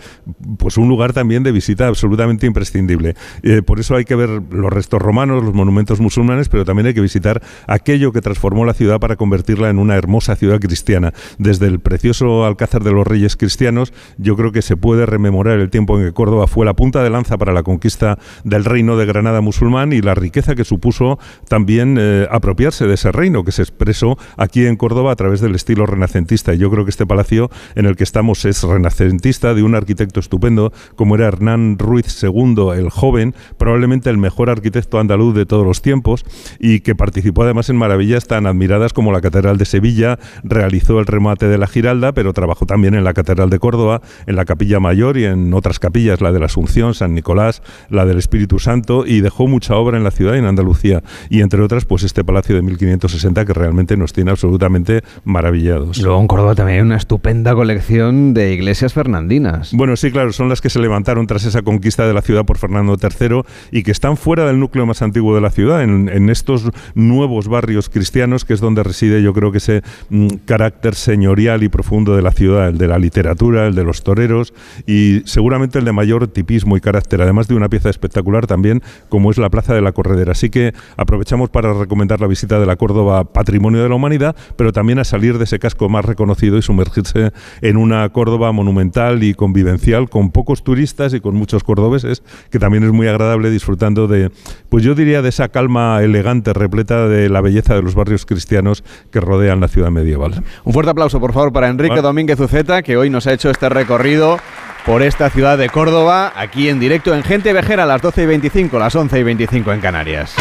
pues 0.57 0.77
un 0.77 0.87
lugar 0.87 1.13
también 1.13 1.43
de 1.43 1.51
visita 1.51 1.87
absolutamente 1.87 2.45
imprescindible. 2.45 3.15
Eh, 3.43 3.61
por 3.61 3.79
eso 3.79 3.95
hay 3.95 4.05
que 4.05 4.15
ver 4.15 4.29
los 4.49 4.71
restos 4.71 5.01
romanos, 5.01 5.43
los 5.43 5.53
monumentos 5.53 5.99
musulmanes, 5.99 6.49
pero 6.49 6.65
también 6.65 6.87
hay 6.87 6.93
que 6.93 7.01
visitar 7.01 7.41
aquello 7.67 8.11
que 8.11 8.21
transformó 8.21 8.65
la 8.65 8.73
ciudad 8.73 8.99
para 8.99 9.15
convertirla 9.15 9.69
en 9.69 9.79
una 9.79 9.95
hermosa 9.95 10.35
ciudad 10.35 10.59
cristiana. 10.59 11.13
Desde 11.37 11.67
el 11.67 11.79
precioso 11.79 12.45
Alcázar 12.45 12.83
de 12.83 12.91
los 12.91 13.07
Reyes 13.07 13.35
Cristianos, 13.35 13.93
yo 14.17 14.35
creo 14.35 14.51
que 14.51 14.61
se 14.61 14.77
puede 14.77 15.05
rememorar 15.05 15.59
el 15.59 15.69
tiempo 15.69 15.97
en 15.97 16.05
que 16.05 16.13
Córdoba 16.13 16.47
fue 16.47 16.65
la 16.65 16.75
punta 16.75 17.03
de 17.03 17.09
lanza 17.09 17.37
para 17.37 17.53
la 17.53 17.63
conquista 17.63 18.19
del 18.43 18.65
reino 18.65 18.97
de 18.97 19.05
Granada 19.05 19.41
musulmán 19.41 19.93
y 19.93 20.01
la 20.01 20.15
riqueza 20.15 20.55
que 20.55 20.63
supuso 20.63 21.19
también 21.47 21.97
eh, 21.99 22.27
apropiarse 22.29 22.85
de 22.87 22.93
ese 22.93 23.11
reino 23.11 23.43
que 23.43 23.51
se 23.51 23.61
expresó 23.61 24.17
aquí 24.37 24.65
en 24.65 24.75
Córdoba 24.75 25.11
a 25.11 25.15
través 25.15 25.41
del 25.41 25.55
estilo 25.55 25.85
renacentista. 25.85 26.53
Y 26.53 26.57
yo 26.57 26.69
creo 26.69 26.85
que 26.85 26.91
este 26.91 27.05
palacio 27.05 27.49
en 27.75 27.85
el 27.85 27.95
que 27.95 28.03
estamos 28.03 28.26
es 28.33 28.63
renacentista 28.63 29.53
de 29.53 29.63
un 29.63 29.75
arquitecto 29.75 30.19
estupendo 30.19 30.73
como 30.95 31.15
era 31.15 31.27
Hernán 31.27 31.77
Ruiz 31.79 32.21
II 32.21 32.71
el 32.75 32.89
joven, 32.89 33.33
probablemente 33.57 34.09
el 34.09 34.17
mejor 34.17 34.49
arquitecto 34.49 34.99
andaluz 34.99 35.33
de 35.33 35.45
todos 35.45 35.65
los 35.65 35.81
tiempos 35.81 36.25
y 36.59 36.81
que 36.81 36.95
participó 36.95 37.43
además 37.43 37.69
en 37.69 37.77
maravillas 37.77 38.27
tan 38.27 38.45
admiradas 38.47 38.93
como 38.93 39.11
la 39.11 39.21
Catedral 39.21 39.57
de 39.57 39.65
Sevilla, 39.65 40.19
realizó 40.43 40.99
el 40.99 41.05
remate 41.05 41.47
de 41.47 41.57
la 41.57 41.67
Giralda, 41.67 42.11
pero 42.11 42.33
trabajó 42.33 42.65
también 42.65 42.93
en 42.95 43.03
la 43.03 43.13
Catedral 43.13 43.49
de 43.49 43.59
Córdoba, 43.59 44.01
en 44.25 44.35
la 44.35 44.45
Capilla 44.45 44.79
Mayor 44.79 45.17
y 45.17 45.25
en 45.25 45.53
otras 45.53 45.79
capillas, 45.79 46.21
la 46.21 46.31
de 46.31 46.39
la 46.39 46.47
Asunción, 46.47 46.93
San 46.93 47.13
Nicolás, 47.13 47.61
la 47.89 48.05
del 48.05 48.17
Espíritu 48.17 48.59
Santo 48.59 49.05
y 49.05 49.21
dejó 49.21 49.47
mucha 49.47 49.75
obra 49.75 49.97
en 49.97 50.03
la 50.03 50.11
ciudad 50.11 50.35
y 50.35 50.39
en 50.39 50.45
Andalucía 50.45 51.03
y 51.29 51.41
entre 51.41 51.61
otras 51.61 51.85
pues 51.85 52.03
este 52.03 52.23
palacio 52.23 52.55
de 52.55 52.61
1560 52.61 53.45
que 53.45 53.53
realmente 53.53 53.97
nos 53.97 54.13
tiene 54.13 54.31
absolutamente 54.31 55.01
maravillados. 55.23 55.97
Luego 55.99 56.19
en 56.19 56.27
Córdoba 56.27 56.55
también 56.55 56.79
hay 56.79 56.85
una 56.85 56.97
estupenda 56.97 57.55
colección 57.55 58.16
de 58.17 58.53
iglesias 58.53 58.93
fernandinas. 58.93 59.71
Bueno, 59.73 59.95
sí, 59.95 60.11
claro, 60.11 60.33
son 60.33 60.49
las 60.49 60.61
que 60.61 60.69
se 60.69 60.79
levantaron 60.79 61.27
tras 61.27 61.45
esa 61.45 61.61
conquista 61.61 62.07
de 62.07 62.13
la 62.13 62.21
ciudad 62.21 62.45
por 62.45 62.57
Fernando 62.57 62.97
III 63.01 63.41
y 63.71 63.83
que 63.83 63.91
están 63.91 64.17
fuera 64.17 64.45
del 64.45 64.59
núcleo 64.59 64.85
más 64.85 65.01
antiguo 65.01 65.35
de 65.35 65.41
la 65.41 65.49
ciudad, 65.49 65.83
en, 65.83 66.29
estos 66.29 66.69
nuevos 66.93 67.47
barrios 67.47 67.89
cristianos, 67.89 68.43
que 68.43 68.53
es 68.53 68.59
donde 68.59 68.83
reside 68.83 69.21
yo 69.21 69.33
creo 69.33 69.51
que 69.51 69.59
ese 69.59 69.81
mm, 70.09 70.27
carácter 70.45 70.95
señorial 70.95 71.63
y 71.63 71.69
profundo 71.69 72.15
de 72.15 72.21
la 72.21 72.31
ciudad, 72.31 72.67
el 72.67 72.77
de 72.77 72.87
la 72.87 72.99
literatura, 72.99 73.67
el 73.67 73.75
de 73.75 73.83
los 73.83 74.03
toreros 74.03 74.53
y 74.85 75.21
seguramente 75.25 75.79
el 75.79 75.85
de 75.85 75.93
mayor 75.93 76.27
tipismo 76.27 76.75
y 76.75 76.81
carácter, 76.81 77.21
además 77.21 77.47
de 77.47 77.55
una 77.55 77.69
pieza 77.69 77.89
espectacular 77.89 78.47
también 78.47 78.81
como 79.09 79.31
es 79.31 79.37
la 79.37 79.49
Plaza 79.49 79.73
de 79.73 79.81
la 79.81 79.91
Corredera. 79.91 80.33
Así 80.33 80.49
que 80.49 80.73
aprovechamos 80.97 81.49
para 81.49 81.73
recomendar 81.73 82.19
la 82.19 82.27
visita 82.27 82.59
de 82.59 82.65
la 82.65 82.75
Córdoba 82.75 83.25
Patrimonio 83.25 83.81
de 83.81 83.89
la 83.89 83.95
Humanidad, 83.95 84.35
pero 84.55 84.73
también 84.73 84.99
a 84.99 85.03
salir 85.03 85.37
de 85.37 85.45
ese 85.45 85.59
casco 85.59 85.89
más 85.89 86.05
reconocido 86.05 86.57
y 86.57 86.61
sumergirse 86.61 87.31
en 87.61 87.77
una 87.77 87.96
Córdoba 88.11 88.51
monumental 88.51 89.23
y 89.23 89.33
convivencial 89.33 90.09
con 90.09 90.31
pocos 90.31 90.63
turistas 90.63 91.13
y 91.13 91.19
con 91.19 91.35
muchos 91.35 91.63
cordobeses, 91.63 92.23
que 92.49 92.59
también 92.59 92.83
es 92.83 92.91
muy 92.91 93.07
agradable 93.07 93.49
disfrutando 93.49 94.07
de, 94.07 94.31
pues 94.69 94.83
yo 94.83 94.95
diría, 94.95 95.21
de 95.21 95.29
esa 95.29 95.49
calma 95.49 96.01
elegante, 96.01 96.53
repleta 96.53 97.07
de 97.07 97.29
la 97.29 97.41
belleza 97.41 97.75
de 97.75 97.81
los 97.81 97.95
barrios 97.95 98.25
cristianos 98.25 98.83
que 99.11 99.19
rodean 99.19 99.59
la 99.59 99.67
ciudad 99.67 99.89
medieval. 99.89 100.43
Un 100.63 100.73
fuerte 100.73 100.91
aplauso, 100.91 101.19
por 101.19 101.33
favor, 101.33 101.51
para 101.51 101.67
Enrique 101.69 102.01
Domínguez 102.01 102.39
Uceta, 102.39 102.81
que 102.81 102.97
hoy 102.97 103.09
nos 103.09 103.27
ha 103.27 103.33
hecho 103.33 103.49
este 103.49 103.69
recorrido 103.69 104.39
por 104.85 105.01
esta 105.01 105.29
ciudad 105.29 105.57
de 105.57 105.69
Córdoba, 105.69 106.31
aquí 106.35 106.69
en 106.69 106.79
directo 106.79 107.13
en 107.13 107.23
Gente 107.23 107.51
Vejera 107.51 107.83
a 107.83 107.85
las 107.85 108.01
12 108.01 108.23
y 108.23 108.25
25, 108.25 108.79
las 108.79 108.95
11 108.95 109.19
y 109.19 109.23
25 109.23 109.73
en 109.73 109.81
Canarias. 109.81 110.33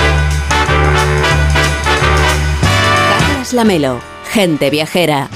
Carlos 3.18 3.52
Lamelo, 3.52 4.00
Gente 4.32 4.70
Viajera. 4.70 5.28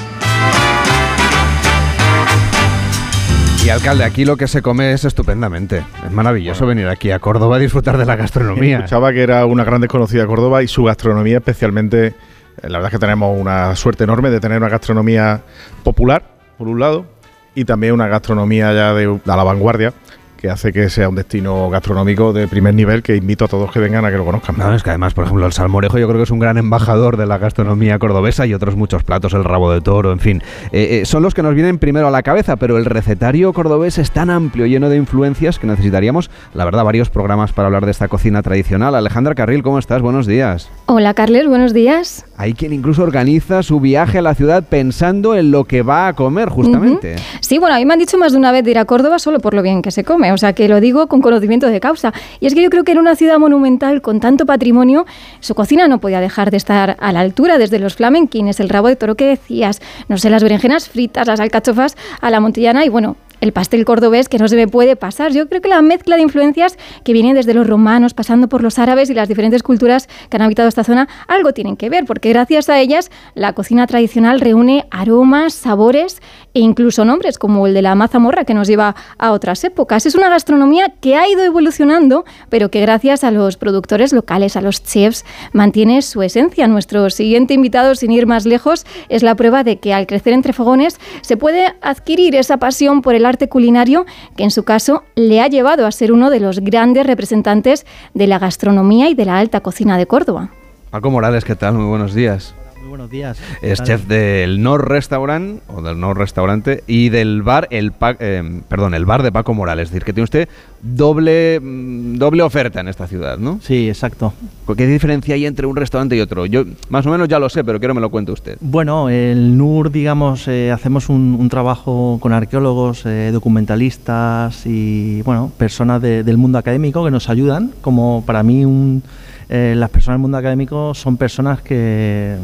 Y 3.70 3.72
alcalde, 3.72 4.02
aquí 4.02 4.24
lo 4.24 4.37
que 4.37 4.48
se 4.48 4.62
come 4.62 4.90
es 4.90 5.04
estupendamente. 5.04 5.85
Es 6.04 6.11
maravilloso 6.11 6.66
venir 6.66 6.88
aquí 6.88 7.12
a 7.12 7.20
Córdoba 7.20 7.54
a 7.54 7.59
disfrutar 7.61 7.98
de 7.98 8.04
la 8.04 8.16
gastronomía. 8.16 8.78
Escuchaba 8.78 9.12
que 9.12 9.22
era 9.22 9.46
una 9.46 9.62
gran 9.62 9.80
desconocida 9.80 10.26
Córdoba 10.26 10.64
y 10.64 10.66
su 10.66 10.83
gastronomía 10.83 11.37
especialmente. 11.37 12.06
Eh, 12.06 12.14
la 12.62 12.78
verdad 12.78 12.87
es 12.87 12.90
que 12.94 12.98
tenemos 12.98 13.40
una 13.40 13.76
suerte 13.76 14.02
enorme 14.02 14.28
de 14.30 14.40
tener 14.40 14.59
una 14.59 14.68
gastronomía 14.68 15.42
popular, 15.85 16.24
por 16.59 16.66
un 16.66 16.80
lado, 16.80 17.06
y 17.54 17.64
también 17.64 17.92
una 17.92 18.09
gastronomía 18.09 18.72
ya 18.72 18.92
de, 18.92 19.06
de 19.06 19.20
la 19.24 19.44
vanguardia 19.44 19.92
que 20.40 20.48
hace 20.48 20.72
que 20.72 20.88
sea 20.88 21.09
un 21.09 21.14
destino 21.14 21.68
gastronómico 21.68 22.33
de 22.33 22.48
primer 22.48 22.74
nivel 22.74 23.03
que 23.03 23.14
invito 23.14 23.44
a 23.44 23.48
todos 23.48 23.70
que 23.70 23.79
vengan 23.79 24.05
a 24.07 24.11
que 24.11 24.16
lo 24.16 24.24
conozcan. 24.24 24.57
No, 24.57 24.74
es 24.74 24.83
que 24.83 24.90
además, 24.90 25.12
por 25.12 25.24
ejemplo, 25.24 25.44
el 25.44 25.53
salmorejo 25.53 25.98
yo 25.98 26.09
creo 26.09 26.18
que 26.18 26.24
es 26.24 26.31
un 26.31 26.38
gran 26.38 26.57
embajador 26.57 27.18
de 27.18 27.26
la 27.26 27.37
gastronomía 27.37 27.98
cordobesa 27.98 28.46
y 28.46 28.55
otros 28.55 28.74
muchos 28.74 29.05
platos, 29.05 29.35
el 29.35 29.44
rabo 29.44 29.70
de 29.70 29.83
toro, 29.83 30.12
en 30.12 30.18
fin. 30.18 30.42
Eh, 30.72 31.00
eh, 31.03 31.05
son 31.05 31.22
los 31.22 31.35
que 31.35 31.42
nos 31.42 31.55
vienen 31.55 31.79
primero 31.79 32.09
a 32.09 32.11
la 32.11 32.22
cabeza, 32.22 32.57
pero 32.57 32.79
el 32.79 32.87
recetario 32.87 33.53
cordobés 33.53 33.98
es 33.98 34.11
tan 34.12 34.31
amplio, 34.31 34.64
lleno 34.64 34.88
de 34.88 34.96
influencias, 34.96 35.59
que 35.59 35.66
necesitaríamos, 35.66 36.31
la 36.55 36.64
verdad, 36.64 36.85
varios 36.85 37.11
programas 37.11 37.53
para 37.53 37.66
hablar 37.66 37.85
de 37.85 37.90
esta 37.90 38.09
cocina 38.09 38.42
tradicional. 38.42 38.94
Alejandra 38.94 39.35
Carril, 39.35 39.62
¿cómo 39.62 39.79
estás? 39.79 40.00
Buenos 40.00 40.26
días. 40.26 40.70
Hola, 40.87 41.12
Carles, 41.12 41.46
buenos 41.48 41.74
días. 41.74 42.24
Hay 42.38 42.55
quien 42.55 42.72
incluso 42.72 43.03
organiza 43.03 43.62
su 43.62 43.81
viaje 43.81 44.18
a 44.18 44.22
la 44.22 44.35
ciudad 44.35 44.64
pensando 44.66 45.37
en 45.37 45.50
lo 45.50 45.64
que 45.64 45.83
va 45.83 46.09
a 46.09 46.14
comer, 46.14 46.48
justamente. 46.48 47.16
Sí, 47.40 47.59
bueno, 47.59 47.76
a 47.76 47.79
mí 47.79 47.85
me 47.85 47.92
han 47.92 47.98
dicho 47.98 48.16
más 48.16 48.33
de 48.33 48.38
una 48.38 48.53
vez 48.53 48.64
de 48.64 48.70
ir 48.70 48.79
a 48.79 48.87
Córdoba 48.87 49.18
solo 49.18 49.40
por 49.40 49.53
lo 49.53 49.62
bien 49.62 49.83
que 49.83 49.90
se 49.90 50.05
come, 50.05 50.29
o 50.32 50.38
sea 50.38 50.52
que 50.52 50.68
lo 50.68 50.80
digo 50.80 51.06
con 51.06 51.20
conocimiento 51.20 51.66
de 51.68 51.80
causa. 51.80 52.12
Y 52.40 52.46
es 52.46 52.54
que 52.54 52.62
yo 52.62 52.70
creo 52.70 52.84
que 52.84 52.92
en 52.92 52.98
una 52.98 53.16
ciudad 53.16 53.38
monumental 53.38 54.02
con 54.02 54.20
tanto 54.20 54.46
patrimonio, 54.46 55.06
su 55.40 55.54
cocina 55.54 55.88
no 55.88 56.00
podía 56.00 56.20
dejar 56.20 56.50
de 56.50 56.56
estar 56.56 56.96
a 56.98 57.12
la 57.12 57.20
altura, 57.20 57.58
desde 57.58 57.78
los 57.78 57.94
flamenquines, 57.94 58.60
el 58.60 58.68
rabo 58.68 58.88
de 58.88 58.96
toro 58.96 59.14
que 59.14 59.26
decías, 59.26 59.80
no 60.08 60.18
sé, 60.18 60.30
las 60.30 60.42
berenjenas 60.42 60.88
fritas, 60.88 61.26
las 61.26 61.40
alcachofas 61.40 61.96
a 62.20 62.30
la 62.30 62.40
montillana 62.40 62.84
y 62.84 62.88
bueno, 62.88 63.16
el 63.40 63.53
pastel 63.53 63.85
cordobés 63.85 64.29
que 64.29 64.38
no 64.38 64.48
se 64.48 64.57
me 64.57 64.68
puede 64.68 64.96
pasar. 64.96 65.33
Yo 65.33 65.48
creo 65.48 65.61
que 65.61 65.68
la 65.68 65.83
mezcla 65.83 66.16
de 66.16 66.22
influencias 66.22 66.76
que 67.05 67.12
vienen 67.12 67.35
desde 67.35 67.55
los 67.55 67.66
romanos, 67.66 68.14
pasando 68.14 68.48
por 68.48 68.62
los 68.62 68.79
árabes 68.79 69.11
y 69.11 69.14
las 69.14 69.29
diferentes 69.29 69.62
culturas 69.62 70.09
que 70.29 70.37
han 70.37 70.42
habitado 70.42 70.68
esta 70.68 70.85
zona, 70.85 71.09
algo 71.29 71.53
tienen 71.53 71.76
que 71.76 71.90
ver, 71.90 72.05
porque 72.05 72.31
gracias 72.31 72.68
a 72.68 72.79
ellas 72.79 73.11
la 73.35 73.53
cocina 73.53 73.87
tradicional 73.87 74.40
reúne 74.40 74.87
aromas, 74.90 75.55
sabores 75.55 76.20
e 76.55 76.61
incluso 76.61 77.05
nombres 77.05 77.38
como 77.38 77.66
el 77.66 77.74
de 77.74 77.83
la 77.83 77.94
mazamorra 77.94 78.44
que 78.44 78.55
nos 78.55 78.68
lleva 78.68 78.94
a 79.18 79.33
otras 79.33 79.64
épocas. 79.64 80.07
Es 80.07 80.14
una 80.14 80.29
gastronomía 80.29 80.94
que 81.00 81.16
ha 81.16 81.29
ido 81.29 81.44
evolucionando, 81.44 82.24
pero 82.48 82.70
que 82.70 82.81
gracias 82.81 83.24
a 83.24 83.31
los 83.31 83.57
productores 83.57 84.12
locales, 84.12 84.57
a 84.57 84.61
los 84.61 84.83
chefs, 84.83 85.24
mantiene 85.53 86.03
su 86.03 86.22
esencia. 86.22 86.66
Nuestro 86.68 87.09
siguiente 87.11 87.55
invitado, 87.55 87.94
sin 87.94 88.11
ir 88.11 88.26
más 88.26 88.46
lejos, 88.46 88.85
es 89.09 89.22
la 89.22 89.35
prueba 89.35 89.64
de 89.64 89.79
que 89.79 89.94
al 89.94 90.07
crecer 90.07 90.33
entre 90.33 90.53
fogones 90.53 90.98
se 91.22 91.37
puede 91.37 91.74
adquirir 91.81 92.35
esa 92.37 92.59
pasión 92.59 93.03
por 93.03 93.14
el 93.14 93.26
arte 93.30 93.48
culinario 93.48 94.04
que 94.36 94.44
en 94.44 94.50
su 94.50 94.64
caso 94.64 95.04
le 95.14 95.40
ha 95.40 95.48
llevado 95.48 95.86
a 95.86 95.92
ser 95.92 96.12
uno 96.12 96.28
de 96.28 96.40
los 96.40 96.60
grandes 96.60 97.06
representantes 97.06 97.86
de 98.12 98.26
la 98.26 98.38
gastronomía 98.38 99.08
y 99.08 99.14
de 99.14 99.24
la 99.24 99.38
alta 99.38 99.60
cocina 99.60 99.96
de 99.96 100.06
Córdoba. 100.06 100.50
Paco 100.90 101.10
Morales, 101.10 101.44
¿qué 101.44 101.56
tal? 101.56 101.74
Muy 101.74 101.86
buenos 101.86 102.14
días. 102.14 102.54
Buenos 102.90 103.09
días. 103.09 103.38
Es 103.62 103.81
chef 103.85 104.09
del 104.09 104.61
Nord 104.64 104.88
Restaurant 104.88 105.62
o 105.68 105.81
del 105.81 106.00
Nord 106.00 106.18
Restaurante 106.18 106.83
y 106.88 107.09
del 107.09 107.40
bar 107.42 107.68
el 107.70 107.92
eh, 108.18 108.62
perdón, 108.66 108.94
el 108.94 109.05
bar 109.05 109.22
de 109.22 109.31
Paco 109.31 109.55
Morales, 109.55 109.85
es 109.85 109.90
decir, 109.92 110.05
que 110.05 110.12
tiene 110.12 110.24
usted 110.24 110.48
doble 110.83 111.61
mm, 111.61 112.16
doble 112.16 112.42
oferta 112.42 112.81
en 112.81 112.88
esta 112.88 113.07
ciudad, 113.07 113.38
¿no? 113.38 113.61
Sí, 113.62 113.88
exacto. 113.88 114.33
¿Qué 114.76 114.88
diferencia 114.88 115.37
hay 115.37 115.46
entre 115.46 115.68
un 115.68 115.76
restaurante 115.76 116.16
y 116.16 116.20
otro? 116.20 116.46
Yo 116.46 116.64
más 116.88 117.07
o 117.07 117.11
menos 117.11 117.29
ya 117.29 117.38
lo 117.38 117.48
sé, 117.48 117.62
pero 117.62 117.79
quiero 117.79 117.94
que 117.94 118.00
me 118.00 118.00
lo 118.00 118.11
cuente 118.11 118.33
usted. 118.33 118.59
Bueno, 118.61 119.09
el 119.09 119.57
NUR, 119.57 119.92
digamos, 119.92 120.48
eh, 120.48 120.72
hacemos 120.72 121.09
un, 121.09 121.48
trabajo 121.48 122.18
con 122.20 122.33
arqueólogos, 122.33 123.07
eh, 123.07 123.31
documentalistas 123.33 124.66
y 124.66 125.22
bueno, 125.22 125.53
personas 125.57 126.03
del 126.03 126.37
mundo 126.37 126.59
académico 126.59 127.05
que 127.05 127.12
nos 127.12 127.29
ayudan, 127.29 127.72
como 127.83 128.24
para 128.26 128.42
mí 128.42 128.64
un 128.64 129.05
eh, 129.52 129.74
las 129.76 129.90
personas 129.90 130.14
del 130.14 130.22
mundo 130.22 130.38
académico 130.38 130.94
son 130.94 131.16
personas 131.16 131.60
que 131.60 132.36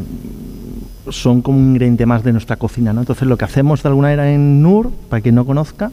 son 1.09 1.41
como 1.41 1.57
un 1.57 1.69
ingrediente 1.69 2.05
más 2.05 2.25
de 2.25 2.33
nuestra 2.33 2.57
cocina. 2.57 2.93
¿no? 2.93 2.99
Entonces 3.01 3.29
lo 3.29 3.39
que 3.39 3.45
hacemos 3.45 3.81
de 3.85 3.89
alguna 3.91 4.09
manera 4.09 4.33
en 4.33 4.61
NUR, 4.61 4.91
para 5.09 5.21
quien 5.21 5.37
no 5.37 5.47
conozca, 5.47 5.93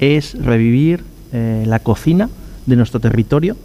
es 0.00 0.34
revivir 0.44 1.04
eh, 1.32 1.62
la 1.66 1.78
cocina 1.78 2.28
de 2.66 2.74
nuestro 2.74 2.98
territorio 2.98 3.56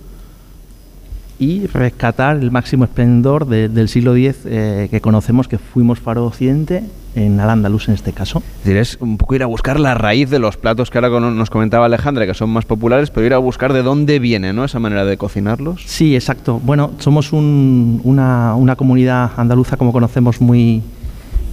y 1.39 1.67
rescatar 1.67 2.37
el 2.37 2.51
máximo 2.51 2.85
esplendor 2.85 3.45
del 3.47 3.89
siglo 3.89 4.15
X 4.15 4.37
eh, 4.45 4.87
que 4.89 5.01
conocemos 5.01 5.47
que 5.47 5.57
fuimos 5.57 5.99
faro 5.99 6.25
occidente 6.25 6.83
en 7.15 7.39
Al-Andalus 7.39 7.87
en 7.87 7.93
este 7.93 8.13
caso. 8.13 8.43
Es 8.65 8.97
un 8.99 9.17
poco 9.17 9.35
ir 9.35 9.43
a 9.43 9.45
buscar 9.45 9.79
la 9.79 9.93
raíz 9.93 10.29
de 10.29 10.39
los 10.39 10.57
platos 10.57 10.89
que 10.89 10.97
ahora 10.97 11.19
nos 11.19 11.49
comentaba 11.49 11.85
Alejandra, 11.85 12.25
que 12.25 12.33
son 12.33 12.49
más 12.49 12.65
populares, 12.65 13.09
pero 13.09 13.25
ir 13.25 13.33
a 13.33 13.37
buscar 13.37 13.73
de 13.73 13.83
dónde 13.83 14.19
viene 14.19 14.53
¿no? 14.53 14.65
esa 14.65 14.79
manera 14.79 15.05
de 15.05 15.17
cocinarlos. 15.17 15.83
Sí, 15.85 16.15
exacto. 16.15 16.59
Bueno, 16.63 16.91
somos 16.99 17.31
una, 17.31 18.55
una 18.55 18.75
comunidad 18.75 19.31
andaluza, 19.37 19.77
como 19.77 19.93
conocemos, 19.93 20.41
muy, 20.41 20.81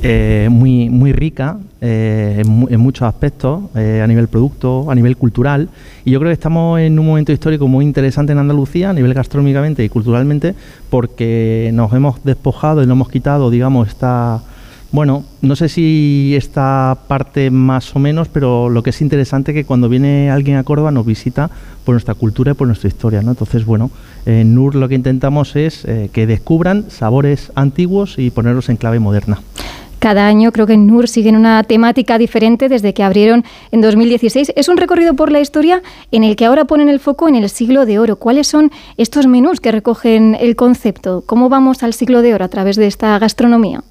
eh, 0.05 0.49
muy, 0.51 0.91
muy 0.91 1.13
rica 1.13 1.59
eh, 1.81 2.43
en, 2.45 2.81
muchos 2.81 3.07
aspectos, 3.07 3.61
eh, 3.77 4.01
a 4.03 4.07
nivel 4.09 4.27
producto, 4.27 4.91
a 4.91 4.97
nivel 4.97 5.17
cultural. 5.17 5.69
Y 6.05 6.11
yo 6.11 6.19
creo 6.19 6.31
que 6.31 6.35
estamos 6.35 6.81
en 6.81 6.99
un 6.99 7.07
momento 7.07 7.31
histórico 7.31 7.69
muy 7.69 7.85
interesante 7.85 8.33
en 8.33 8.39
Andalucía, 8.39 8.91
a 8.91 8.93
nivel 8.93 9.15
gastronómicamente 9.15 9.85
y 9.85 9.89
culturalmente, 9.89 10.57
porque 10.91 11.71
nos 11.73 11.93
hemos 11.93 12.25
despojado 12.25 12.83
y 12.83 12.87
nos 12.87 12.97
hemos 12.97 13.11
quitado, 13.11 13.51
digamos, 13.51 13.89
esta... 13.89 14.43
Bueno, 14.91 15.25
no 15.41 15.57
sé 15.57 15.69
si 15.69 16.35
esta 16.37 16.99
parte 17.07 17.51
más 17.51 17.95
o 17.97 17.99
menos, 18.01 18.29
pero 18.29 18.69
lo 18.69 18.83
que 18.83 18.91
es 18.91 19.01
interesante 19.01 19.53
es 19.53 19.55
que 19.55 19.65
cuando 19.65 19.89
viene 19.89 20.31
alguien 20.31 20.57
a 20.57 20.65
Córdoba 20.65 20.91
nos 20.91 21.07
visita 21.07 21.49
por 21.85 21.95
nuestra 21.95 22.15
cultura 22.15 22.53
y 22.53 22.55
por 22.55 22.67
nuestra 22.67 22.89
historia, 22.89 23.23
¿no? 23.23 23.31
Entonces, 23.31 23.65
bueno, 23.65 23.91
en 24.27 24.55
NUR 24.55 24.75
lo 24.75 24.89
que 24.89 24.95
intentamos 24.95 25.57
es 25.57 25.87
que 26.13 26.27
descubran 26.27 26.91
sabores 26.91 27.53
antiguos 27.55 28.19
y 28.19 28.31
ponerlos 28.31 28.69
en 28.69 28.77
clave 28.77 28.99
moderna. 28.99 29.41
Cada 30.03 30.27
año 30.27 30.51
creo 30.51 30.67
que 30.67 30.73
en 30.73 30.89
NUR 30.89 31.07
siguen 31.07 31.37
una 31.37 31.63
temática 31.63 32.19
diferente 32.19 32.69
desde 32.69 32.93
que 32.93 33.05
abrieron 33.05 33.45
en 33.71 33.81
2016. 33.81 34.53
Es 34.57 34.69
un 34.69 34.77
recorrido 34.77 35.15
por 35.15 35.31
la 35.31 35.39
historia 35.39 35.81
en 36.11 36.25
el 36.25 36.35
que 36.35 36.45
ahora 36.45 36.65
ponen 36.65 36.89
el 36.89 36.99
foco 36.99 37.29
en 37.29 37.37
el 37.37 37.49
siglo 37.49 37.87
de 37.87 38.01
oro. 38.01 38.17
¿Cuáles 38.17 38.49
son 38.49 38.73
estos 38.97 39.29
menús 39.29 39.61
que 39.61 39.71
recogen 39.71 40.37
el 40.41 40.57
concepto? 40.57 41.23
¿Cómo 41.25 41.49
vamos 41.49 41.85
al 41.85 41.93
siglo 41.93 42.21
de 42.21 42.35
oro 42.35 42.45
a 42.45 42.49
través 42.49 42.75
de 42.75 42.89
esta 42.89 43.17
gastronomía? 43.21 43.85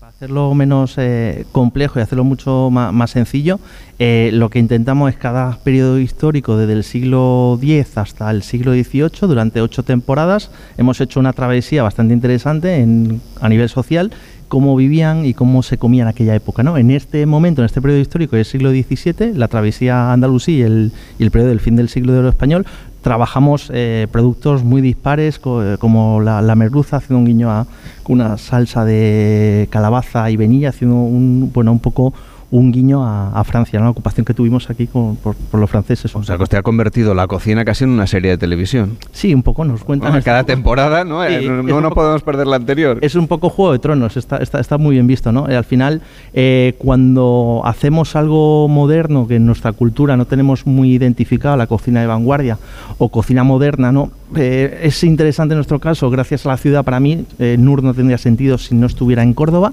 Para 0.00 0.10
hacerlo 0.10 0.52
menos 0.52 0.96
eh, 0.98 1.46
complejo 1.52 2.00
y 2.00 2.02
hacerlo 2.02 2.24
mucho 2.24 2.70
más, 2.72 3.10
sencillo, 3.12 3.60
eh, 4.00 4.30
lo 4.32 4.50
que 4.50 4.58
intentamos 4.58 5.10
es 5.10 5.16
cada 5.16 5.58
periodo 5.58 6.00
histórico 6.00 6.56
desde 6.56 6.72
el 6.72 6.82
siglo 6.82 7.56
X 7.62 7.98
hasta 7.98 8.28
el 8.32 8.42
siglo 8.42 8.72
XVIII, 8.72 9.28
durante 9.28 9.60
ocho 9.60 9.84
temporadas, 9.84 10.50
hemos 10.76 11.00
hecho 11.00 11.20
una 11.20 11.32
travesía 11.32 11.84
bastante 11.84 12.14
interesante 12.14 12.84
a 13.40 13.48
nivel 13.48 13.68
social 13.68 14.10
cómo 14.54 14.76
vivían 14.76 15.26
y 15.26 15.34
cómo 15.34 15.64
se 15.64 15.78
comían 15.78 16.06
en 16.06 16.10
aquella 16.10 16.32
época. 16.32 16.62
¿no? 16.62 16.78
En 16.78 16.92
este 16.92 17.26
momento, 17.26 17.60
en 17.60 17.66
este 17.66 17.82
periodo 17.82 18.00
histórico 18.00 18.36
del 18.36 18.44
siglo 18.44 18.70
XVII, 18.70 19.34
la 19.34 19.48
travesía 19.48 20.12
andalusí 20.12 20.58
y 20.58 20.62
el, 20.62 20.92
periodo 21.32 21.48
del 21.48 21.58
fin 21.58 21.74
del 21.74 21.88
siglo 21.88 22.12
de 22.12 22.20
oro 22.20 22.28
español, 22.28 22.64
trabajamos 23.02 23.68
eh, 23.74 24.06
productos 24.12 24.62
muy 24.62 24.80
dispares 24.80 25.40
eh, 25.44 25.76
como 25.80 26.20
la, 26.20 26.54
merluza, 26.54 26.98
haciendo 26.98 27.18
un 27.18 27.24
guiño 27.24 27.50
a 27.50 27.66
una 28.06 28.38
salsa 28.38 28.84
de 28.84 29.66
calabaza 29.70 30.30
y 30.30 30.36
venilla, 30.36 30.68
haciendo 30.68 30.98
un, 30.98 31.50
bueno, 31.52 31.72
un 31.72 31.80
poco 31.80 32.14
un 32.54 32.70
guiño 32.70 33.04
a, 33.04 33.42
Francia, 33.42 33.80
la 33.80 33.90
ocupación 33.90 34.24
que 34.24 34.32
tuvimos 34.32 34.70
aquí 34.70 34.86
por, 34.86 35.34
los 35.52 35.68
franceses. 35.68 36.14
O 36.14 36.22
sea, 36.22 36.36
que 36.36 36.44
usted 36.44 36.58
ha 36.58 36.62
convertido 36.62 37.12
la 37.12 37.26
cocina 37.26 37.64
casi 37.64 37.82
en 37.82 37.90
una 37.90 38.06
serie 38.06 38.30
de 38.30 38.38
televisión. 38.38 38.96
Sí, 39.10 39.34
un 39.34 39.42
poco 39.42 39.64
nos 39.64 39.82
cuentan. 39.82 40.22
cada 40.22 40.44
temporada, 40.44 41.02
¿no? 41.02 41.24
Eh, 41.24 41.42
no, 41.42 41.80
no 41.80 41.90
podemos 41.90 42.22
perder 42.22 42.46
la 42.46 42.54
anterior. 42.54 42.98
Es 43.02 43.16
un 43.16 43.26
poco 43.26 43.50
Juego 43.50 43.72
de 43.72 43.80
Tronos, 43.80 44.16
está, 44.16 44.36
está, 44.36 44.60
está 44.60 44.78
muy 44.78 44.94
bien 44.94 45.08
visto, 45.08 45.32
¿no? 45.32 45.48
Eh, 45.48 45.56
al 45.56 45.64
final, 45.64 46.00
eh, 46.32 46.74
cuando 46.78 47.62
hacemos 47.64 48.14
algo 48.14 48.68
moderno 48.68 49.26
que 49.26 49.36
en 49.36 49.46
nuestra 49.46 49.72
cultura 49.72 50.16
no 50.16 50.26
tenemos 50.26 50.64
muy 50.64 50.92
identificado, 50.92 51.56
la 51.56 51.66
cocina 51.66 52.02
de 52.02 52.06
vanguardia 52.06 52.58
o 52.98 53.08
cocina 53.08 53.42
moderna, 53.42 53.90
¿no? 53.90 54.12
es 54.34 55.04
interesante 55.04 55.52
en 55.52 55.58
nuestro 55.58 55.78
caso, 55.78 56.10
gracias 56.10 56.44
a 56.44 56.48
la 56.48 56.56
ciudad, 56.56 56.82
para 56.82 56.98
mí, 56.98 57.24
NUR 57.38 57.84
no 57.84 57.94
tendría 57.94 58.18
sentido 58.18 58.58
si 58.58 58.74
no 58.74 58.86
estuviera 58.86 59.22
en 59.22 59.32
Córdoba 59.32 59.72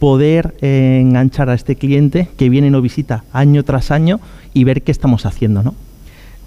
poder 0.00 0.54
eh, 0.62 0.98
enganchar 1.00 1.50
a 1.50 1.54
este 1.54 1.76
cliente 1.76 2.28
que 2.36 2.48
viene 2.48 2.66
y 2.66 2.70
nos 2.70 2.82
visita 2.82 3.22
año 3.32 3.62
tras 3.62 3.92
año 3.92 4.18
y 4.52 4.64
ver 4.64 4.82
qué 4.82 4.90
estamos 4.90 5.26
haciendo, 5.26 5.62
¿no? 5.62 5.74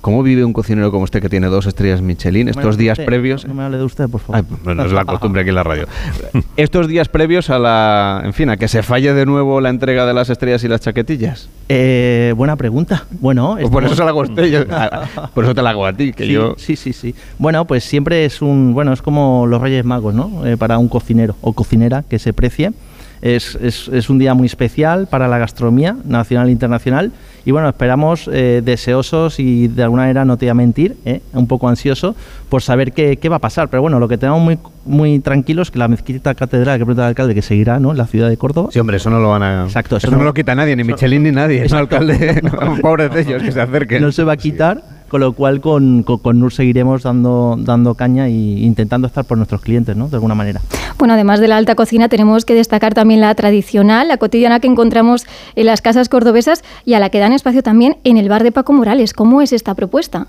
¿Cómo 0.04 0.22
vive 0.22 0.44
un 0.44 0.52
cocinero 0.52 0.92
como 0.92 1.06
usted 1.06 1.22
que 1.22 1.30
tiene 1.30 1.48
dos 1.48 1.66
estrellas 1.66 2.02
Michelin 2.02 2.50
estos 2.50 2.76
días 2.76 3.00
previos? 3.00 3.48
No 3.48 3.54
me 3.54 3.63
hable 3.63 3.78
de 3.78 3.86
usted, 3.86 4.10
por 4.10 4.20
favor. 4.20 4.44
Ay, 4.66 4.76
no 4.76 4.84
es 4.84 4.92
la 4.92 5.06
costumbre 5.06 5.44
aquí 5.44 5.50
en 5.50 5.56
la 5.56 5.63
radio. 5.63 5.88
estos 6.58 6.89
días 6.89 7.08
previos 7.08 7.50
a 7.50 7.58
la, 7.58 8.22
en 8.26 8.34
fin, 8.34 8.50
a 8.50 8.58
que 8.58 8.68
se 8.68 8.84
falle 8.84 9.13
de 9.13 9.26
nuevo 9.26 9.62
la 9.62 9.70
entrega 9.70 10.06
de 10.06 10.13
las 10.13 10.30
estrellas 10.30 10.62
y 10.66 10.68
las 10.68 10.82
chaquetillas. 10.82 11.48
Eh, 11.70 12.34
buena 12.36 12.58
pregunta. 12.58 13.06
Bueno, 13.12 13.56
pues 13.58 13.72
por 13.72 13.86
eso 13.86 13.96
se 13.96 14.04
la 14.04 14.10
hago 14.10 14.20
a 14.20 14.24
usted, 14.24 14.68
por 15.34 15.46
eso 15.46 15.56
te 15.56 15.62
la 15.62 15.70
hago 15.70 15.86
a 15.86 15.94
ti, 15.94 16.12
que 16.12 16.26
sí, 16.26 16.34
yo. 16.34 16.56
Sí, 16.58 16.76
sí, 16.76 16.92
sí. 16.92 17.16
Bueno, 17.38 17.63
pues 17.63 17.86
siempre 17.86 18.26
es 18.26 18.42
un, 18.42 18.74
bueno, 18.74 18.92
es 18.92 19.02
como 19.02 19.46
los 19.48 19.62
Reyes 19.62 19.86
Magos, 19.86 20.13
¿no? 20.13 20.46
Eh, 20.46 20.58
para 20.58 20.80
un 20.80 20.89
cocinero 20.89 21.38
o 21.39 21.54
cocinera 21.54 22.04
que 22.04 22.20
se 22.20 22.34
precie. 22.34 22.74
Es, 23.23 23.55
es, 23.55 24.09
un 24.09 24.19
día 24.19 24.33
muy 24.33 24.47
especial 24.47 25.07
para 25.07 25.29
la 25.29 25.38
gastronomía 25.38 25.95
nacional 26.03 26.49
e 26.49 26.51
internacional 26.51 27.13
y 27.45 27.51
bueno, 27.51 27.69
esperamos 27.69 28.29
eh, 28.31 28.62
deseosos 28.62 29.39
y 29.39 29.69
de 29.69 29.83
alguna 29.83 30.03
manera 30.03 30.25
no 30.25 30.36
te 30.36 30.45
voy 30.45 30.49
a 30.49 30.53
mentir, 30.55 30.97
eh, 31.05 31.21
un 31.31 31.47
poco 31.47 31.69
ansioso 31.69 32.17
por 32.49 32.62
saber 32.62 32.91
qué, 32.91 33.15
qué, 33.15 33.29
va 33.29 33.38
a 33.38 33.39
pasar. 33.39 33.69
Pero 33.69 33.81
bueno, 33.81 33.97
lo 33.97 34.09
que 34.09 34.17
tenemos 34.17 34.41
muy, 34.41 34.59
muy 34.83 35.19
tranquilos 35.19 35.69
es 35.69 35.71
que 35.71 35.79
la 35.79 35.88
mezquita 35.88 36.36
catedral 36.36 36.77
que 36.77 36.86
pregunta 36.86 37.03
el 37.03 37.07
alcalde 37.09 37.33
que 37.33 37.41
seguirá 37.41 37.79
¿no? 37.79 37.91
en 37.91 37.97
la 37.97 38.07
ciudad 38.07 38.27
de 38.27 38.36
Córdoba. 38.36 38.69
Sí, 38.73 38.79
hombre, 38.79 38.97
eso 38.97 39.09
no 39.09 39.19
lo 39.19 39.29
van 39.29 39.43
a... 39.43 39.63
Exacto. 39.63 39.95
Eso, 39.95 40.12
no, 40.12 40.21
lo 40.21 40.33
quita 40.33 40.53
nadie, 40.53 40.75
ni 40.75 40.83
Michelin 40.83 41.23
ni 41.23 41.31
nadie. 41.31 41.63
Es 41.63 41.71
un 41.71 41.77
alcalde, 41.77 42.41
pobres 42.81 43.13
de 43.13 43.21
ellos, 43.21 43.41
que 43.41 43.53
se 43.53 43.62
acerquen. 43.62 44.01
No 44.01 44.12
se 44.12 44.25
va 44.25 44.33
a 44.33 44.38
quitar 44.38 44.81
con 45.13 45.21
lo 45.21 45.34
cual 45.34 45.62
con, 45.62 46.02
con, 46.02 46.39
NUR 46.39 46.52
seguiremos 46.52 47.04
dando, 47.04 47.56
dando 47.60 47.93
caña 47.93 48.26
e 48.26 48.32
intentando 48.32 49.06
estar 49.06 49.23
por 49.23 49.38
nuestros 49.38 49.62
clientes, 49.62 49.95
¿no? 49.95 50.10
De 50.10 50.15
alguna 50.15 50.34
manera. 50.34 50.60
Bueno, 50.97 51.13
además 51.13 51.39
de 51.39 51.47
la 51.47 51.58
alta 51.58 51.76
cocina, 51.76 52.10
tenemos 52.10 52.45
que 52.45 52.56
destacar 52.56 52.95
también 52.95 53.21
la 53.21 53.36
tradicional, 53.36 54.08
la 54.08 54.17
cotidiana 54.17 54.60
que 54.60 54.65
encontramos 54.65 55.28
en 55.56 55.67
las 55.67 55.84
casas 55.84 56.10
cordobesas 56.10 56.63
y 56.84 56.95
a 56.95 56.99
la 56.99 57.12
que 57.12 57.19
dan 57.19 57.32
espacio 57.32 57.62
también 57.62 57.97
en 58.04 58.17
el 58.17 58.28
bar 58.28 58.41
de 58.41 58.52
Paco 58.52 58.73
Morales. 58.73 59.13
¿Cómo 59.13 59.43
es 59.43 59.54
esta 59.54 59.76
propuesta? 59.76 60.26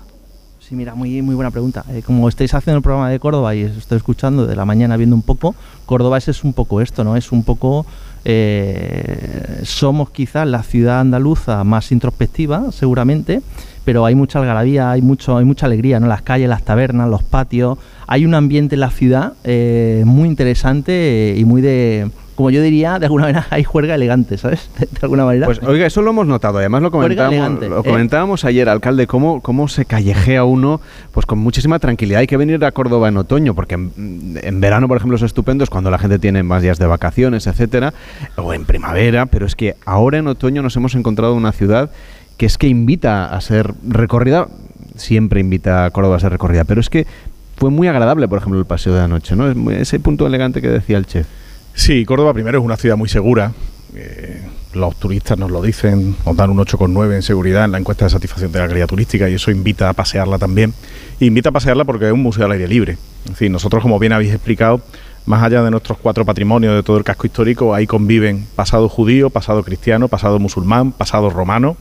Sí, 0.59 0.75
mira, 0.75 0.93
muy, 0.93 1.19
muy 1.23 1.33
buena 1.33 1.49
pregunta. 1.49 1.83
Eh, 1.89 2.03
como 2.05 2.29
estáis 2.29 2.53
haciendo 2.53 2.77
el 2.77 2.83
programa 2.83 3.09
de 3.09 3.19
Córdoba 3.19 3.55
y 3.55 3.61
estoy 3.61 3.97
escuchando 3.97 4.45
de 4.45 4.55
la 4.55 4.65
mañana 4.65 4.97
viendo 4.97 5.15
un 5.15 5.23
poco, 5.23 5.55
Córdoba 5.87 6.19
es, 6.19 6.27
es 6.27 6.43
un 6.43 6.53
poco 6.53 6.79
esto, 6.79 7.03
¿no? 7.03 7.15
Es 7.15 7.31
un 7.31 7.43
poco 7.43 7.87
eh, 8.25 9.61
somos 9.63 10.09
quizás 10.09 10.47
la 10.47 10.63
ciudad 10.63 10.99
andaluza 10.99 11.63
más 11.63 11.91
introspectiva, 11.91 12.71
seguramente, 12.71 13.41
pero 13.85 14.03
hay 14.03 14.15
mucha 14.15 14.39
algarabía, 14.39 14.89
hay 14.89 15.03
mucho, 15.03 15.37
hay 15.37 15.45
mucha 15.45 15.67
alegría, 15.67 15.99
¿no? 15.99 16.07
Las 16.07 16.23
calles, 16.23 16.49
las 16.49 16.63
tabernas, 16.63 17.07
los 17.07 17.21
patios, 17.21 17.77
hay 18.07 18.25
un 18.25 18.33
ambiente 18.33 18.75
en 18.75 18.81
la 18.81 18.89
ciudad 18.89 19.33
eh, 19.43 20.03
muy 20.05 20.27
interesante 20.27 21.35
y 21.37 21.45
muy 21.45 21.61
de 21.61 22.09
como 22.35 22.49
yo 22.49 22.61
diría, 22.61 22.99
de 22.99 23.05
alguna 23.05 23.23
manera 23.23 23.47
hay 23.49 23.63
juerga 23.63 23.95
elegante, 23.95 24.37
¿sabes? 24.37 24.69
De, 24.79 24.87
alguna 25.01 25.25
manera. 25.25 25.45
Pues 25.45 25.61
oiga, 25.63 25.85
eso 25.85 26.01
lo 26.01 26.11
hemos 26.11 26.27
notado, 26.27 26.57
además 26.57 26.81
lo 26.81 26.91
comentábamos, 26.91 27.33
elegante, 27.33 27.69
lo 27.69 27.79
¿eh? 27.79 27.83
comentábamos 27.83 28.45
ayer, 28.45 28.69
alcalde, 28.69 29.07
cómo, 29.07 29.41
cómo 29.41 29.67
se 29.67 29.85
callejea 29.85 30.43
uno 30.43 30.81
pues 31.11 31.25
con 31.25 31.39
muchísima 31.39 31.79
tranquilidad. 31.79 32.19
Hay 32.19 32.27
que 32.27 32.37
venir 32.37 32.63
a 32.65 32.71
Córdoba 32.71 33.07
en 33.07 33.17
otoño, 33.17 33.55
porque 33.55 33.75
en, 33.75 34.39
en 34.41 34.61
verano, 34.61 34.87
por 34.87 34.97
ejemplo, 34.97 35.15
es 35.15 35.23
estupendo, 35.23 35.63
es 35.63 35.69
cuando 35.69 35.89
la 35.89 35.97
gente 35.97 36.19
tiene 36.19 36.43
más 36.43 36.61
días 36.61 36.77
de 36.77 36.85
vacaciones, 36.85 37.47
etcétera, 37.47 37.93
o 38.35 38.53
en 38.53 38.65
primavera, 38.65 39.25
pero 39.25 39.45
es 39.45 39.55
que 39.55 39.75
ahora 39.85 40.17
en 40.17 40.27
otoño 40.27 40.61
nos 40.61 40.75
hemos 40.75 40.95
encontrado 40.95 41.33
una 41.33 41.51
ciudad 41.51 41.89
que 42.37 42.45
es 42.45 42.57
que 42.57 42.67
invita 42.67 43.27
a 43.27 43.39
ser 43.39 43.73
recorrida, 43.87 44.47
siempre 44.95 45.39
invita 45.39 45.85
a 45.85 45.91
Córdoba 45.91 46.17
a 46.17 46.19
ser 46.19 46.31
recorrida, 46.31 46.65
pero 46.65 46.81
es 46.81 46.89
que 46.89 47.07
fue 47.55 47.69
muy 47.69 47.87
agradable, 47.87 48.27
por 48.27 48.39
ejemplo, 48.39 48.59
el 48.59 48.65
paseo 48.65 48.93
de 48.93 49.01
anoche, 49.01 49.35
¿no? 49.35 49.71
Ese 49.71 49.99
punto 49.99 50.27
elegante 50.27 50.61
que 50.61 50.67
decía 50.67 50.97
el 50.97 51.05
chef. 51.05 51.27
Sí, 51.75 52.05
Córdoba 52.05 52.33
primero 52.33 52.57
es 52.57 52.65
una 52.65 52.77
ciudad 52.77 52.97
muy 52.97 53.09
segura. 53.09 53.51
eh, 53.93 54.41
los 54.75 54.95
turistas 54.97 55.37
nos 55.37 55.51
lo 55.51 55.61
dicen, 55.61 56.15
nos 56.25 56.35
dan 56.35 56.49
un 56.49 56.57
8,9 56.57 57.15
en 57.15 57.21
seguridad 57.21 57.65
en 57.65 57.71
la 57.71 57.77
encuesta 57.77 58.05
de 58.05 58.11
satisfacción 58.11 58.51
de 58.51 58.59
la 58.59 58.67
calidad 58.67 58.87
turística 58.87 59.29
y 59.29 59.35
eso 59.35 59.49
invita 59.51 59.89
a 59.89 59.93
pasearla 59.93 60.37
también. 60.37 60.73
Invita 61.19 61.49
a 61.49 61.51
pasearla 61.53 61.85
porque 61.85 62.07
es 62.07 62.11
un 62.11 62.21
museo 62.21 62.45
al 62.45 62.51
aire 62.51 62.67
libre. 62.67 62.97
En 63.27 63.35
fin, 63.35 63.51
nosotros, 63.51 63.81
como 63.81 63.99
bien 63.99 64.11
habéis 64.11 64.33
explicado, 64.33 64.81
más 65.25 65.43
allá 65.43 65.63
de 65.63 65.71
nuestros 65.71 65.97
cuatro 65.97 66.25
patrimonios 66.25 66.75
de 66.75 66.83
todo 66.83 66.97
el 66.97 67.03
casco 67.03 67.25
histórico, 67.25 67.73
ahí 67.73 67.87
conviven 67.87 68.45
pasado 68.55 68.89
judío, 68.89 69.29
pasado 69.29 69.63
cristiano, 69.63 70.07
pasado 70.07 70.39
musulmán, 70.39 70.91
pasado 70.91 71.29
romano, 71.29 71.77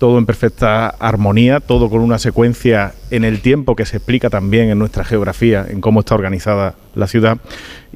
todo 0.00 0.16
en 0.16 0.24
perfecta 0.24 0.88
armonía, 0.88 1.60
todo 1.60 1.90
con 1.90 2.00
una 2.00 2.18
secuencia 2.18 2.94
en 3.10 3.22
el 3.22 3.42
tiempo 3.42 3.76
que 3.76 3.84
se 3.84 3.98
explica 3.98 4.30
también 4.30 4.70
en 4.70 4.78
nuestra 4.78 5.04
geografía, 5.04 5.66
en 5.68 5.82
cómo 5.82 6.00
está 6.00 6.14
organizada 6.14 6.74
la 6.94 7.06
ciudad. 7.06 7.36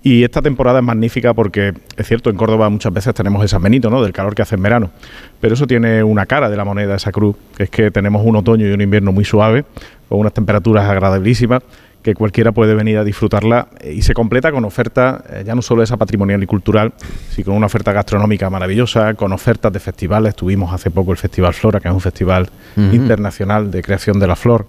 Y 0.03 0.23
esta 0.23 0.43
temporada 0.43 0.81
es 0.81 0.85
magnífica 0.85 1.33
porque, 1.33 1.73
es 1.97 2.07
cierto, 2.07 2.29
en 2.29 2.37
Córdoba 2.37 2.69
muchas 2.69 2.93
veces 2.93 3.15
tenemos 3.15 3.43
ese 3.43 3.57
amenito, 3.57 3.89
¿no? 3.89 4.03
Del 4.03 4.13
calor 4.13 4.35
que 4.35 4.43
hace 4.43 4.57
en 4.57 4.63
verano. 4.63 4.91
Pero 5.41 5.55
eso 5.55 5.67
tiene 5.67 6.05
una 6.05 6.27
cara 6.27 6.51
de 6.51 6.59
la 6.59 6.67
moneda, 6.67 6.95
esa 6.95 7.11
cruz, 7.11 7.37
que 7.57 7.63
es 7.63 7.71
que 7.71 7.91
tenemos 7.91 8.23
un 8.23 8.37
otoño 8.37 8.69
y 8.69 8.73
un 8.73 8.83
invierno 8.83 9.11
muy 9.11 9.25
suave, 9.25 9.65
con 10.11 10.19
unas 10.19 10.35
temperaturas 10.35 10.85
agradabilísimas, 10.85 11.63
que 12.05 12.15
cualquiera 12.15 12.53
puede 12.53 12.75
venir 12.75 12.99
a 12.99 13.03
disfrutarla 13.05 13.67
eh, 13.81 13.95
y 13.95 14.03
se 14.03 14.13
completa 14.15 14.53
con 14.53 14.65
oferta, 14.65 15.25
eh, 15.31 15.43
ya 15.45 15.55
no 15.57 15.63
solo 15.63 15.83
esa 15.83 15.97
patrimonial 15.97 16.41
y 16.43 16.47
cultural, 16.47 16.93
sino 17.31 17.47
con 17.47 17.55
una 17.57 17.67
oferta 17.67 17.93
gastronómica 17.93 18.51
maravillosa, 18.51 19.15
con 19.15 19.33
ofertas 19.33 19.73
de 19.73 19.81
festivales. 19.81 20.37
Tuvimos 20.37 20.73
hace 20.73 20.91
poco 20.91 21.11
el 21.13 21.17
Festival 21.19 21.55
Flora, 21.55 21.81
que 21.81 21.89
es 21.89 21.95
un 21.95 22.01
festival 22.01 22.49
internacional 22.93 23.71
de 23.71 23.83
creación 23.83 24.19
de 24.21 24.27
la 24.27 24.37
flor. 24.37 24.67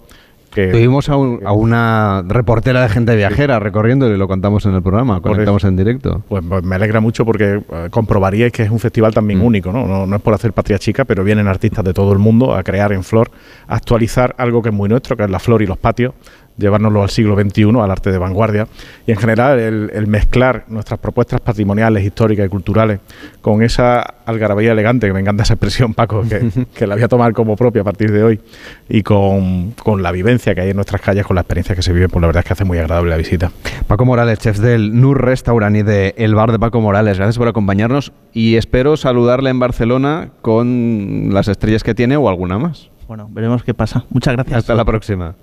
Que 0.54 0.68
Tuvimos 0.68 1.10
a, 1.10 1.16
un- 1.16 1.40
a 1.46 1.52
una 1.52 2.22
reportera 2.26 2.80
de 2.80 2.88
gente 2.88 3.14
viajera 3.14 3.58
recorriendo 3.58 4.08
y 4.10 4.16
lo 4.16 4.26
contamos 4.26 4.64
en 4.64 4.74
el 4.74 4.80
programa, 4.82 5.20
conectamos 5.20 5.64
en 5.64 5.76
directo. 5.76 6.22
Pues, 6.28 6.42
pues 6.48 6.62
me 6.64 6.76
alegra 6.76 7.00
mucho 7.00 7.26
porque 7.26 7.60
eh, 7.70 7.88
comprobaríais 7.90 8.52
que 8.52 8.62
es 8.62 8.70
un 8.70 8.78
festival 8.78 9.12
también 9.12 9.42
único, 9.42 9.70
¿no? 9.72 9.86
¿no? 9.86 10.06
no 10.06 10.16
es 10.16 10.22
por 10.22 10.32
hacer 10.32 10.54
patria 10.54 10.78
chica, 10.78 11.04
pero 11.04 11.22
vienen 11.24 11.46
artistas 11.48 11.84
de 11.84 11.92
todo 11.92 12.12
el 12.14 12.18
mundo 12.18 12.54
a 12.54 12.62
crear 12.62 12.92
en 12.92 13.02
flor, 13.04 13.30
a 13.68 13.74
actualizar 13.76 14.34
algo 14.38 14.62
que 14.62 14.70
es 14.70 14.74
muy 14.74 14.88
nuestro, 14.88 15.14
que 15.16 15.24
es 15.24 15.30
la 15.30 15.38
flor 15.40 15.60
y 15.60 15.66
los 15.66 15.76
patios, 15.76 16.14
llevárnoslo 16.56 17.02
al 17.02 17.10
siglo 17.10 17.34
XXI, 17.34 17.80
al 17.80 17.90
arte 17.90 18.10
de 18.10 18.18
vanguardia, 18.18 18.66
y 19.06 19.12
en 19.12 19.18
general 19.18 19.58
el, 19.58 19.90
el 19.92 20.06
mezclar 20.06 20.64
nuestras 20.68 20.98
propuestas 20.98 21.40
patrimoniales, 21.40 22.04
históricas 22.04 22.46
y 22.46 22.48
culturales 22.48 23.00
con 23.40 23.62
esa 23.62 24.00
algarabía 24.00 24.72
elegante, 24.72 25.06
que 25.06 25.12
me 25.12 25.20
encanta 25.20 25.42
esa 25.42 25.54
expresión, 25.54 25.94
Paco, 25.94 26.22
que, 26.22 26.66
que 26.74 26.86
la 26.86 26.94
voy 26.94 27.04
a 27.04 27.08
tomar 27.08 27.32
como 27.32 27.56
propia 27.56 27.82
a 27.82 27.84
partir 27.84 28.10
de 28.12 28.22
hoy, 28.22 28.40
y 28.88 29.02
con, 29.02 29.72
con 29.72 30.02
la 30.02 30.12
vivencia 30.12 30.54
que 30.54 30.62
hay 30.62 30.70
en 30.70 30.76
nuestras 30.76 31.00
calles, 31.00 31.26
con 31.26 31.34
la 31.34 31.42
experiencia 31.42 31.74
que 31.74 31.82
se 31.82 31.92
vive, 31.92 32.08
pues 32.08 32.20
la 32.20 32.26
verdad 32.28 32.40
es 32.40 32.46
que 32.46 32.52
hace 32.54 32.64
muy 32.64 32.78
agradable 32.78 33.10
la 33.10 33.16
visita. 33.16 33.50
Paco 33.86 34.04
Morales, 34.04 34.38
chef 34.38 34.58
del 34.58 34.98
Nur 35.00 35.22
Restaurant 35.24 35.76
y 35.76 35.82
de 35.82 36.14
El 36.16 36.34
Bar 36.34 36.52
de 36.52 36.58
Paco 36.58 36.80
Morales, 36.80 37.18
gracias 37.18 37.38
por 37.38 37.48
acompañarnos 37.48 38.12
y 38.32 38.56
espero 38.56 38.96
saludarle 38.96 39.50
en 39.50 39.58
Barcelona 39.58 40.30
con 40.42 41.30
las 41.32 41.48
estrellas 41.48 41.82
que 41.82 41.94
tiene 41.94 42.16
o 42.16 42.28
alguna 42.28 42.58
más. 42.58 42.90
Bueno, 43.08 43.28
veremos 43.30 43.62
qué 43.62 43.74
pasa. 43.74 44.04
Muchas 44.10 44.34
gracias. 44.34 44.58
Hasta 44.58 44.74
la 44.74 44.84
próxima. 44.84 45.34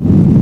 you 0.00 0.37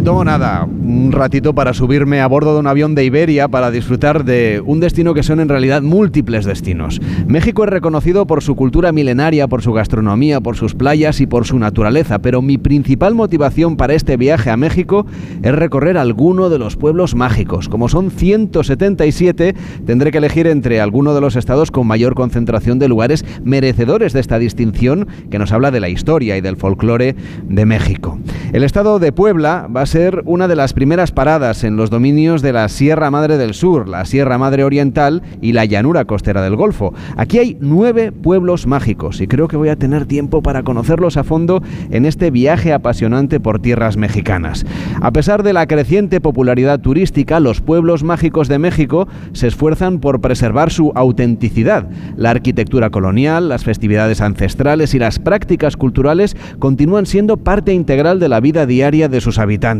Me 0.00 0.04
tomo 0.06 0.24
nada, 0.24 0.64
un 0.64 1.12
ratito 1.12 1.54
para 1.54 1.74
subirme 1.74 2.22
a 2.22 2.26
bordo 2.26 2.54
de 2.54 2.60
un 2.60 2.66
avión 2.66 2.94
de 2.94 3.04
Iberia 3.04 3.48
para 3.48 3.70
disfrutar 3.70 4.24
de 4.24 4.62
un 4.64 4.80
destino 4.80 5.12
que 5.12 5.22
son 5.22 5.40
en 5.40 5.50
realidad 5.50 5.82
múltiples 5.82 6.46
destinos. 6.46 7.02
México 7.26 7.64
es 7.64 7.68
reconocido 7.68 8.26
por 8.26 8.42
su 8.42 8.56
cultura 8.56 8.92
milenaria, 8.92 9.46
por 9.46 9.60
su 9.60 9.74
gastronomía, 9.74 10.40
por 10.40 10.56
sus 10.56 10.74
playas 10.74 11.20
y 11.20 11.26
por 11.26 11.46
su 11.46 11.58
naturaleza, 11.58 12.18
pero 12.20 12.40
mi 12.40 12.56
principal 12.56 13.14
motivación 13.14 13.76
para 13.76 13.92
este 13.92 14.16
viaje 14.16 14.48
a 14.48 14.56
México 14.56 15.04
es 15.42 15.54
recorrer 15.54 15.98
alguno 15.98 16.48
de 16.48 16.58
los 16.58 16.76
pueblos 16.76 17.14
mágicos. 17.14 17.68
Como 17.68 17.90
son 17.90 18.10
177, 18.10 19.54
tendré 19.84 20.12
que 20.12 20.18
elegir 20.18 20.46
entre 20.46 20.80
alguno 20.80 21.12
de 21.12 21.20
los 21.20 21.36
estados 21.36 21.70
con 21.70 21.86
mayor 21.86 22.14
concentración 22.14 22.78
de 22.78 22.88
lugares 22.88 23.22
merecedores 23.44 24.14
de 24.14 24.20
esta 24.20 24.38
distinción 24.38 25.08
que 25.30 25.38
nos 25.38 25.52
habla 25.52 25.70
de 25.70 25.80
la 25.80 25.90
historia 25.90 26.38
y 26.38 26.40
del 26.40 26.56
folclore 26.56 27.16
de 27.44 27.66
México. 27.66 28.18
El 28.54 28.64
estado 28.64 28.98
de 28.98 29.12
Puebla 29.12 29.68
va 29.68 29.82
a 29.82 29.89
ser 29.90 30.22
una 30.24 30.46
de 30.46 30.54
las 30.54 30.72
primeras 30.72 31.10
paradas 31.10 31.64
en 31.64 31.74
los 31.74 31.90
dominios 31.90 32.42
de 32.42 32.52
la 32.52 32.68
Sierra 32.68 33.10
Madre 33.10 33.38
del 33.38 33.54
Sur, 33.54 33.88
la 33.88 34.04
Sierra 34.04 34.38
Madre 34.38 34.62
Oriental 34.62 35.20
y 35.42 35.52
la 35.52 35.64
llanura 35.64 36.04
costera 36.04 36.42
del 36.42 36.54
Golfo. 36.54 36.94
Aquí 37.16 37.40
hay 37.40 37.56
nueve 37.60 38.12
pueblos 38.12 38.68
mágicos 38.68 39.20
y 39.20 39.26
creo 39.26 39.48
que 39.48 39.56
voy 39.56 39.68
a 39.68 39.74
tener 39.74 40.06
tiempo 40.06 40.42
para 40.42 40.62
conocerlos 40.62 41.16
a 41.16 41.24
fondo 41.24 41.60
en 41.90 42.06
este 42.06 42.30
viaje 42.30 42.72
apasionante 42.72 43.40
por 43.40 43.58
tierras 43.58 43.96
mexicanas. 43.96 44.64
A 45.02 45.10
pesar 45.10 45.42
de 45.42 45.54
la 45.54 45.66
creciente 45.66 46.20
popularidad 46.20 46.78
turística, 46.78 47.40
los 47.40 47.60
pueblos 47.60 48.04
mágicos 48.04 48.46
de 48.46 48.60
México 48.60 49.08
se 49.32 49.48
esfuerzan 49.48 49.98
por 49.98 50.20
preservar 50.20 50.70
su 50.70 50.92
autenticidad. 50.94 51.88
La 52.16 52.30
arquitectura 52.30 52.90
colonial, 52.90 53.48
las 53.48 53.64
festividades 53.64 54.20
ancestrales 54.20 54.94
y 54.94 55.00
las 55.00 55.18
prácticas 55.18 55.76
culturales 55.76 56.36
continúan 56.60 57.06
siendo 57.06 57.38
parte 57.38 57.72
integral 57.72 58.20
de 58.20 58.28
la 58.28 58.38
vida 58.38 58.66
diaria 58.66 59.08
de 59.08 59.20
sus 59.20 59.40
habitantes. 59.40 59.79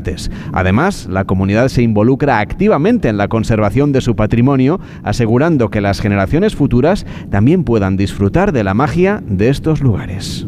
Además, 0.53 1.07
la 1.11 1.25
comunidad 1.25 1.69
se 1.69 1.83
involucra 1.83 2.39
activamente 2.39 3.09
en 3.09 3.17
la 3.17 3.29
conservación 3.29 3.93
de 3.93 4.01
su 4.01 4.17
patrimonio, 4.17 4.81
asegurando 5.03 5.71
que 5.71 5.81
las 5.81 6.01
generaciones 6.01 6.55
futuras 6.55 7.07
también 7.31 7.65
puedan 7.65 7.97
disfrutar 7.97 8.53
de 8.53 8.65
la 8.65 8.75
magia 8.75 9.23
de 9.27 9.49
estos 9.49 9.81
lugares. 9.81 10.47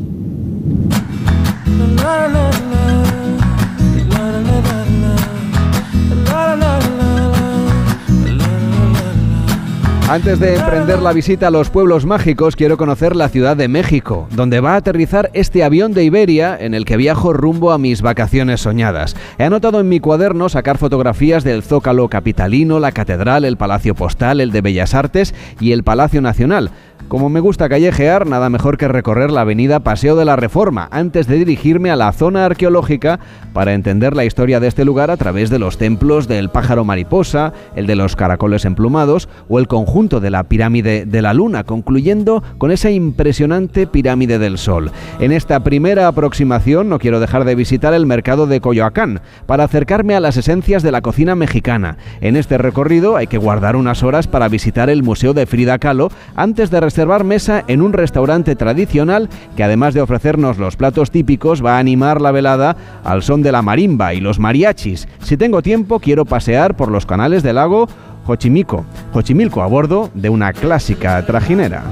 Antes 10.09 10.41
de 10.41 10.57
emprender 10.57 11.01
la 11.01 11.13
visita 11.13 11.47
a 11.47 11.51
los 11.51 11.71
pueblos 11.71 12.05
mágicos, 12.05 12.55
quiero 12.55 12.77
conocer 12.77 13.17
la 13.17 13.31
Ciudad 13.31 13.57
de 13.57 13.69
México, 13.69 14.29
donde 14.33 14.61
va 14.61 14.75
a 14.75 14.77
aterrizar 14.77 15.31
este 15.33 15.65
avión 15.65 15.95
de 15.95 16.05
Iberia 16.05 16.57
en 16.61 16.75
el 16.75 16.85
que 16.85 16.99
viajo 16.99 17.33
rumbo 17.33 17.73
a 17.73 17.79
mis 17.79 18.03
vacaciones 18.03 18.61
soñadas. 18.61 19.17
He 19.39 19.45
anotado 19.45 19.81
en 19.81 19.89
mi 19.89 20.01
cuaderno 20.01 20.51
sacar 20.51 20.77
fotografías 20.77 21.45
del 21.45 21.63
Zócalo 21.63 22.09
Capitalino, 22.09 22.79
la 22.79 22.93
Catedral, 22.93 23.45
el 23.45 23.57
Palacio 23.57 23.95
Postal, 23.95 24.41
el 24.41 24.53
de 24.53 24.61
Bellas 24.61 24.95
Artes 24.95 25.35
y 25.61 25.73
el 25.73 25.83
Palacio 25.83 26.21
Nacional. 26.21 26.71
Como 27.09 27.29
me 27.29 27.41
gusta 27.41 27.69
callejear, 27.69 28.27
nada 28.27 28.49
mejor 28.49 28.79
que 28.79 28.89
recorrer 28.89 29.31
la 29.31 29.43
avenida 29.43 29.81
Paseo 29.81 30.17
de 30.17 30.25
la 30.25 30.37
Reforma 30.37 30.89
antes 30.91 31.27
de 31.27 31.37
dirigirme 31.37 31.91
a 31.91 31.97
la 31.97 32.11
zona 32.13 32.47
arqueológica 32.47 33.21
para 33.53 33.75
entender 33.75 34.17
la 34.17 34.25
historia 34.25 34.61
de 34.61 34.69
este 34.69 34.87
lugar 34.87 35.11
a 35.11 35.19
través 35.19 35.51
de 35.51 35.59
los 35.59 35.77
templos 35.77 36.27
del 36.27 36.49
pájaro 36.49 36.85
mariposa, 36.85 37.53
el 37.77 37.87
de 37.87 37.97
los 37.97 38.17
caracoles 38.17 38.65
emplumados 38.65 39.29
o 39.49 39.59
el 39.59 39.69
conjunto 39.69 40.21
de 40.21 40.31
la 40.31 40.45
pirámide 40.45 41.05
de 41.05 41.23
la 41.23 41.35
luna, 41.35 41.65
concluyendo 41.65 42.43
con 42.57 42.71
esa 42.71 42.91
impresionante 42.91 43.87
pirámide 43.87 44.39
del 44.39 44.57
sol. 44.57 44.91
En 45.21 45.33
esta 45.33 45.61
primera 45.61 46.09
aproximación 46.09 46.89
no 46.89 46.99
quiero 46.99 47.21
dejar 47.21 47.45
de 47.45 47.55
visitar 47.55 47.93
el 47.93 48.07
mercado 48.07 48.47
de 48.47 48.63
Coyoacán 48.63 49.21
para 49.45 49.65
acercarme 49.65 50.15
a 50.15 50.21
las 50.21 50.39
esencias 50.39 50.83
de 50.83 50.93
la 50.93 51.03
cocina 51.03 51.35
mexicana. 51.35 51.99
En 52.23 52.37
este 52.37 52.57
recorrido 52.57 53.17
hay 53.17 53.27
que 53.27 53.39
guardar 53.39 53.77
unas 53.77 54.03
horas 54.03 54.27
para 54.27 54.49
visitar 54.49 54.89
el 54.89 55.03
Museo 55.03 55.35
de 55.35 55.47
Frida 55.47 55.79
Kahlo 55.79 56.09
antes 56.35 56.71
de 56.71 56.81
reservar 56.93 57.25
mesa 57.25 57.65
en 57.69 57.81
un 57.81 57.95
restaurante 57.95 58.55
tradicional 58.55 59.31
que 59.57 59.65
además 59.65 59.95
de 59.95 60.03
ofrecernos 60.03 60.59
los 60.59 60.77
platos 60.77 61.11
típicos 61.11 61.65
va 61.65 61.77
a 61.77 61.79
animar 61.79 62.21
la 62.21 62.33
velada 62.33 62.77
al 63.03 63.23
son 63.23 63.41
de 63.41 63.51
la 63.51 63.63
marimba 63.63 64.13
y 64.13 64.21
los 64.21 64.39
mariachis. 64.39 65.09
Si 65.23 65.39
tengo 65.39 65.63
tiempo 65.63 66.01
quiero 66.01 66.27
pasear 66.27 66.77
por 66.77 66.91
los 66.91 67.07
canales 67.07 67.43
del 67.43 67.55
lago 67.55 67.89
Xochimilco, 68.27 68.85
Xochimilco 69.15 69.63
a 69.63 69.69
bordo 69.69 70.11
de 70.13 70.29
una 70.29 70.53
clásica 70.53 71.25
trajinera. 71.25 71.83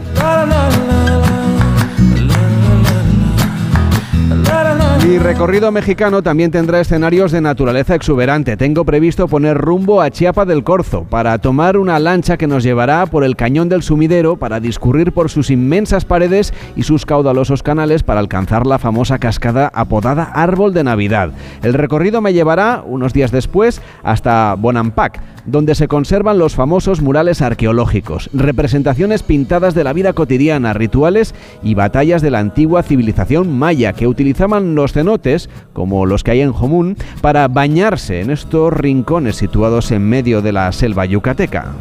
Mi 5.11 5.19
recorrido 5.19 5.73
mexicano 5.73 6.23
también 6.23 6.53
tendrá 6.53 6.79
escenarios 6.81 7.33
de 7.33 7.41
naturaleza 7.41 7.97
exuberante. 7.97 8.57
Tengo 8.57 8.85
previsto 8.85 9.27
poner 9.27 9.59
rumbo 9.59 10.01
a 10.01 10.09
Chiapa 10.09 10.45
del 10.45 10.63
Corzo 10.63 11.03
para 11.03 11.37
tomar 11.39 11.79
una 11.79 11.99
lancha 11.99 12.37
que 12.37 12.47
nos 12.47 12.63
llevará 12.63 13.07
por 13.07 13.25
el 13.25 13.35
cañón 13.35 13.69
del 13.69 13.83
sumidero 13.83 14.37
para 14.37 14.61
discurrir 14.61 15.11
por 15.11 15.29
sus 15.29 15.51
inmensas 15.51 16.05
paredes 16.05 16.55
y 16.77 16.85
sus 16.85 17.07
caudalosos 17.07 17.65
canales 17.65 18.05
para 18.05 18.21
alcanzar 18.21 18.69
la 18.69 18.79
famosa 18.79 19.19
cascada 19.19 19.69
apodada 19.75 20.31
Árbol 20.33 20.73
de 20.73 20.85
Navidad. 20.85 21.33
El 21.65 21.75
recorrido 21.75 22.21
me 22.21 22.33
llevará 22.33 22.85
unos 22.87 23.13
días 23.13 23.33
después 23.33 23.83
hasta 24.05 24.55
Bonampak, 24.55 25.21
donde 25.47 25.75
se 25.75 25.89
conservan 25.89 26.39
los 26.39 26.55
famosos 26.55 27.01
murales 27.01 27.43
arqueológicos, 27.43 28.31
representaciones 28.33 29.23
pintadas 29.23 29.75
de 29.75 29.85
la 29.85 29.93
vida 29.93 30.13
cotidiana, 30.13 30.73
rituales 30.73 31.35
y 31.63 31.75
batallas 31.75 32.23
de 32.23 32.31
la 32.31 32.39
antigua 32.39 32.83
civilización 32.83 33.57
maya 33.57 33.93
que 33.93 34.07
utilizaban 34.07 34.75
los 34.75 34.93
cenotes, 34.93 35.49
como 35.73 36.07
los 36.07 36.25
que 36.25 36.33
hay 36.33 36.41
en 36.41 36.53
Jomún, 36.53 36.97
para 37.21 37.49
bañarse 37.49 38.21
en 38.21 38.31
estos 38.31 38.73
rincones 38.73 39.37
situados 39.37 39.91
en 39.91 40.03
medio 40.03 40.43
de 40.43 40.53
la 40.53 40.73
selva 40.73 41.07
yucateca. 41.07 41.73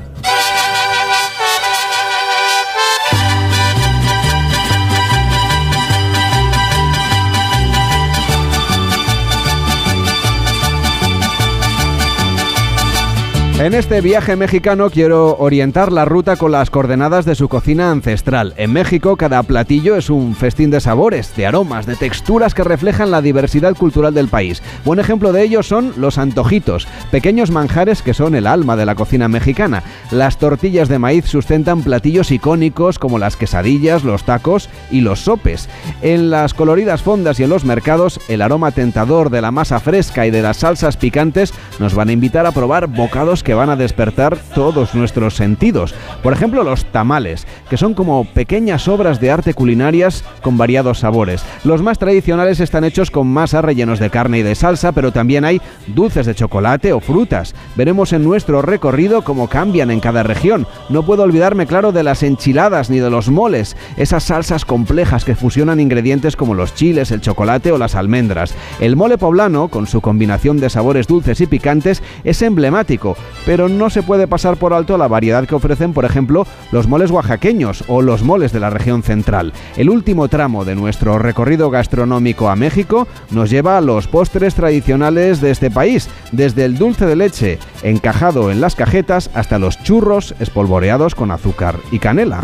En 13.59 13.73
este 13.73 13.99
viaje 13.99 14.37
mexicano 14.37 14.89
quiero 14.89 15.35
orientar 15.37 15.91
la 15.91 16.05
ruta 16.05 16.37
con 16.37 16.53
las 16.53 16.69
coordenadas 16.69 17.25
de 17.25 17.35
su 17.35 17.49
cocina 17.49 17.91
ancestral. 17.91 18.53
En 18.55 18.71
México 18.71 19.17
cada 19.17 19.43
platillo 19.43 19.97
es 19.97 20.09
un 20.09 20.33
festín 20.33 20.71
de 20.71 20.79
sabores, 20.79 21.35
de 21.35 21.45
aromas, 21.45 21.85
de 21.85 21.97
texturas 21.97 22.53
que 22.53 22.63
reflejan 22.63 23.11
la 23.11 23.21
diversidad 23.21 23.75
cultural 23.75 24.13
del 24.13 24.29
país. 24.29 24.63
Buen 24.85 24.99
ejemplo 24.99 25.33
de 25.33 25.43
ello 25.43 25.61
son 25.61 25.91
los 25.97 26.17
antojitos, 26.17 26.87
pequeños 27.11 27.51
manjares 27.51 28.01
que 28.01 28.13
son 28.13 28.33
el 28.33 28.47
alma 28.47 28.77
de 28.77 28.85
la 28.85 28.95
cocina 28.95 29.27
mexicana. 29.27 29.83
Las 30.09 30.37
tortillas 30.37 30.87
de 30.87 30.99
maíz 30.99 31.25
sustentan 31.25 31.83
platillos 31.83 32.31
icónicos 32.31 32.97
como 32.97 33.19
las 33.19 33.35
quesadillas, 33.35 34.05
los 34.05 34.23
tacos 34.23 34.69
y 34.89 35.01
los 35.01 35.19
sopes. 35.19 35.67
En 36.01 36.29
las 36.29 36.53
coloridas 36.53 37.01
fondas 37.01 37.41
y 37.41 37.43
en 37.43 37.49
los 37.49 37.65
mercados, 37.65 38.21
el 38.29 38.41
aroma 38.41 38.71
tentador 38.71 39.29
de 39.29 39.41
la 39.41 39.51
masa 39.51 39.81
fresca 39.81 40.25
y 40.25 40.31
de 40.31 40.43
las 40.43 40.55
salsas 40.55 40.95
picantes 40.95 41.53
nos 41.77 41.93
van 41.93 42.07
a 42.07 42.13
invitar 42.13 42.45
a 42.45 42.53
probar 42.53 42.87
bocados 42.87 43.43
van 43.53 43.69
a 43.69 43.75
despertar 43.75 44.37
todos 44.53 44.95
nuestros 44.95 45.35
sentidos. 45.35 45.93
Por 46.23 46.33
ejemplo, 46.33 46.63
los 46.63 46.85
tamales, 46.85 47.45
que 47.69 47.77
son 47.77 47.93
como 47.93 48.25
pequeñas 48.25 48.87
obras 48.87 49.19
de 49.19 49.31
arte 49.31 49.53
culinarias 49.53 50.23
con 50.41 50.57
variados 50.57 50.99
sabores. 50.99 51.43
Los 51.63 51.81
más 51.81 51.99
tradicionales 51.99 52.59
están 52.59 52.83
hechos 52.83 53.11
con 53.11 53.27
masa 53.27 53.61
rellenos 53.61 53.99
de 53.99 54.09
carne 54.09 54.39
y 54.39 54.43
de 54.43 54.55
salsa, 54.55 54.91
pero 54.91 55.11
también 55.11 55.45
hay 55.45 55.61
dulces 55.87 56.25
de 56.25 56.35
chocolate 56.35 56.93
o 56.93 56.99
frutas. 56.99 57.55
Veremos 57.75 58.13
en 58.13 58.23
nuestro 58.23 58.61
recorrido 58.61 59.23
cómo 59.23 59.47
cambian 59.47 59.91
en 59.91 59.99
cada 59.99 60.23
región. 60.23 60.67
No 60.89 61.03
puedo 61.03 61.23
olvidarme, 61.23 61.67
claro, 61.67 61.91
de 61.91 62.03
las 62.03 62.23
enchiladas 62.23 62.89
ni 62.89 62.99
de 62.99 63.09
los 63.09 63.29
moles, 63.29 63.75
esas 63.97 64.23
salsas 64.23 64.65
complejas 64.65 65.25
que 65.25 65.35
fusionan 65.35 65.79
ingredientes 65.79 66.35
como 66.35 66.53
los 66.53 66.75
chiles, 66.75 67.11
el 67.11 67.21
chocolate 67.21 67.71
o 67.71 67.77
las 67.77 67.95
almendras. 67.95 68.53
El 68.79 68.95
mole 68.95 69.17
poblano, 69.17 69.67
con 69.67 69.87
su 69.87 70.01
combinación 70.01 70.59
de 70.59 70.69
sabores 70.69 71.07
dulces 71.07 71.41
y 71.41 71.47
picantes, 71.47 72.03
es 72.23 72.41
emblemático, 72.41 73.17
pero 73.45 73.69
no 73.69 73.89
se 73.89 74.03
puede 74.03 74.27
pasar 74.27 74.57
por 74.57 74.73
alto 74.73 74.97
la 74.97 75.07
variedad 75.07 75.47
que 75.47 75.55
ofrecen, 75.55 75.93
por 75.93 76.05
ejemplo, 76.05 76.45
los 76.71 76.87
moles 76.87 77.11
oaxaqueños 77.11 77.83
o 77.87 78.01
los 78.01 78.23
moles 78.23 78.51
de 78.51 78.59
la 78.59 78.69
región 78.69 79.03
central. 79.03 79.53
El 79.77 79.89
último 79.89 80.27
tramo 80.27 80.65
de 80.65 80.75
nuestro 80.75 81.19
recorrido 81.19 81.69
gastronómico 81.69 82.49
a 82.49 82.55
México 82.55 83.07
nos 83.31 83.49
lleva 83.49 83.77
a 83.77 83.81
los 83.81 84.07
postres 84.07 84.55
tradicionales 84.55 85.41
de 85.41 85.51
este 85.51 85.71
país, 85.71 86.09
desde 86.31 86.65
el 86.65 86.77
dulce 86.77 87.05
de 87.05 87.15
leche 87.15 87.59
encajado 87.83 88.51
en 88.51 88.61
las 88.61 88.75
cajetas 88.75 89.29
hasta 89.33 89.59
los 89.59 89.81
churros 89.83 90.35
espolvoreados 90.39 91.15
con 91.15 91.31
azúcar 91.31 91.77
y 91.91 91.99
canela. 91.99 92.41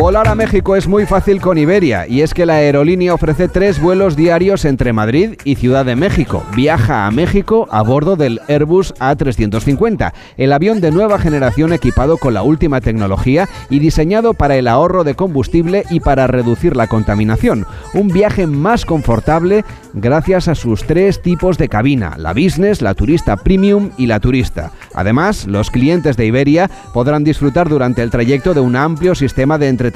Volar 0.00 0.28
a 0.28 0.34
México 0.34 0.76
es 0.76 0.88
muy 0.88 1.04
fácil 1.04 1.42
con 1.42 1.58
Iberia 1.58 2.06
y 2.08 2.22
es 2.22 2.32
que 2.32 2.46
la 2.46 2.54
aerolínea 2.54 3.12
ofrece 3.12 3.48
tres 3.48 3.78
vuelos 3.78 4.16
diarios 4.16 4.64
entre 4.64 4.94
Madrid 4.94 5.34
y 5.44 5.56
Ciudad 5.56 5.84
de 5.84 5.94
México. 5.94 6.42
Viaja 6.56 7.06
a 7.06 7.10
México 7.10 7.68
a 7.70 7.82
bordo 7.82 8.16
del 8.16 8.40
Airbus 8.48 8.94
A350, 8.94 10.14
el 10.38 10.54
avión 10.54 10.80
de 10.80 10.90
nueva 10.90 11.18
generación 11.18 11.74
equipado 11.74 12.16
con 12.16 12.32
la 12.32 12.42
última 12.42 12.80
tecnología 12.80 13.46
y 13.68 13.78
diseñado 13.78 14.32
para 14.32 14.56
el 14.56 14.68
ahorro 14.68 15.04
de 15.04 15.16
combustible 15.16 15.84
y 15.90 16.00
para 16.00 16.26
reducir 16.26 16.76
la 16.76 16.86
contaminación. 16.86 17.66
Un 17.92 18.08
viaje 18.08 18.46
más 18.46 18.86
confortable 18.86 19.66
gracias 19.92 20.48
a 20.48 20.54
sus 20.54 20.82
tres 20.84 21.20
tipos 21.20 21.58
de 21.58 21.68
cabina, 21.68 22.14
la 22.16 22.32
business, 22.32 22.80
la 22.80 22.94
turista 22.94 23.36
premium 23.36 23.90
y 23.98 24.06
la 24.06 24.18
turista. 24.18 24.72
Además, 24.94 25.46
los 25.46 25.70
clientes 25.70 26.16
de 26.16 26.24
Iberia 26.24 26.70
podrán 26.94 27.22
disfrutar 27.22 27.68
durante 27.68 28.02
el 28.02 28.10
trayecto 28.10 28.54
de 28.54 28.60
un 28.60 28.76
amplio 28.76 29.14
sistema 29.14 29.58
de 29.58 29.68
entretenimiento 29.68 29.89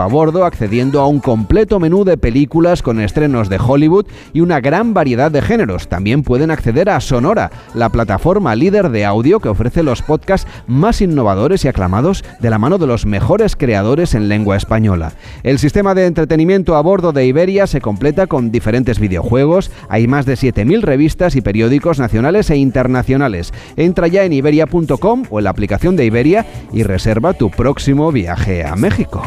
a 0.00 0.06
bordo, 0.06 0.44
accediendo 0.44 1.00
a 1.00 1.06
un 1.06 1.20
completo 1.20 1.78
menú 1.80 2.04
de 2.04 2.16
películas 2.16 2.82
con 2.82 3.00
estrenos 3.00 3.48
de 3.48 3.58
Hollywood 3.58 4.06
y 4.32 4.40
una 4.40 4.60
gran 4.60 4.92
variedad 4.92 5.30
de 5.30 5.40
géneros. 5.40 5.88
También 5.88 6.22
pueden 6.22 6.50
acceder 6.50 6.90
a 6.90 7.00
Sonora, 7.00 7.50
la 7.74 7.88
plataforma 7.88 8.54
líder 8.54 8.90
de 8.90 9.04
audio 9.04 9.40
que 9.40 9.48
ofrece 9.48 9.82
los 9.82 10.02
podcasts 10.02 10.48
más 10.66 11.00
innovadores 11.00 11.64
y 11.64 11.68
aclamados 11.68 12.24
de 12.40 12.50
la 12.50 12.58
mano 12.58 12.78
de 12.78 12.86
los 12.86 13.06
mejores 13.06 13.56
creadores 13.56 14.14
en 14.14 14.28
lengua 14.28 14.56
española. 14.56 15.12
El 15.42 15.58
sistema 15.58 15.94
de 15.94 16.06
entretenimiento 16.06 16.76
a 16.76 16.82
bordo 16.82 17.12
de 17.12 17.26
Iberia 17.26 17.66
se 17.66 17.80
completa 17.80 18.26
con 18.26 18.50
diferentes 18.50 18.98
videojuegos, 18.98 19.70
hay 19.88 20.06
más 20.06 20.26
de 20.26 20.34
7.000 20.34 20.82
revistas 20.82 21.36
y 21.36 21.40
periódicos 21.40 21.98
nacionales 21.98 22.50
e 22.50 22.56
internacionales. 22.56 23.52
Entra 23.76 24.08
ya 24.08 24.24
en 24.24 24.32
iberia.com 24.32 25.24
o 25.30 25.38
en 25.38 25.44
la 25.44 25.50
aplicación 25.50 25.96
de 25.96 26.04
Iberia 26.04 26.46
y 26.72 26.82
reserva 26.82 27.32
tu 27.32 27.50
próximo 27.50 28.12
viaje 28.12 28.64
a 28.64 28.76
México. 28.76 29.22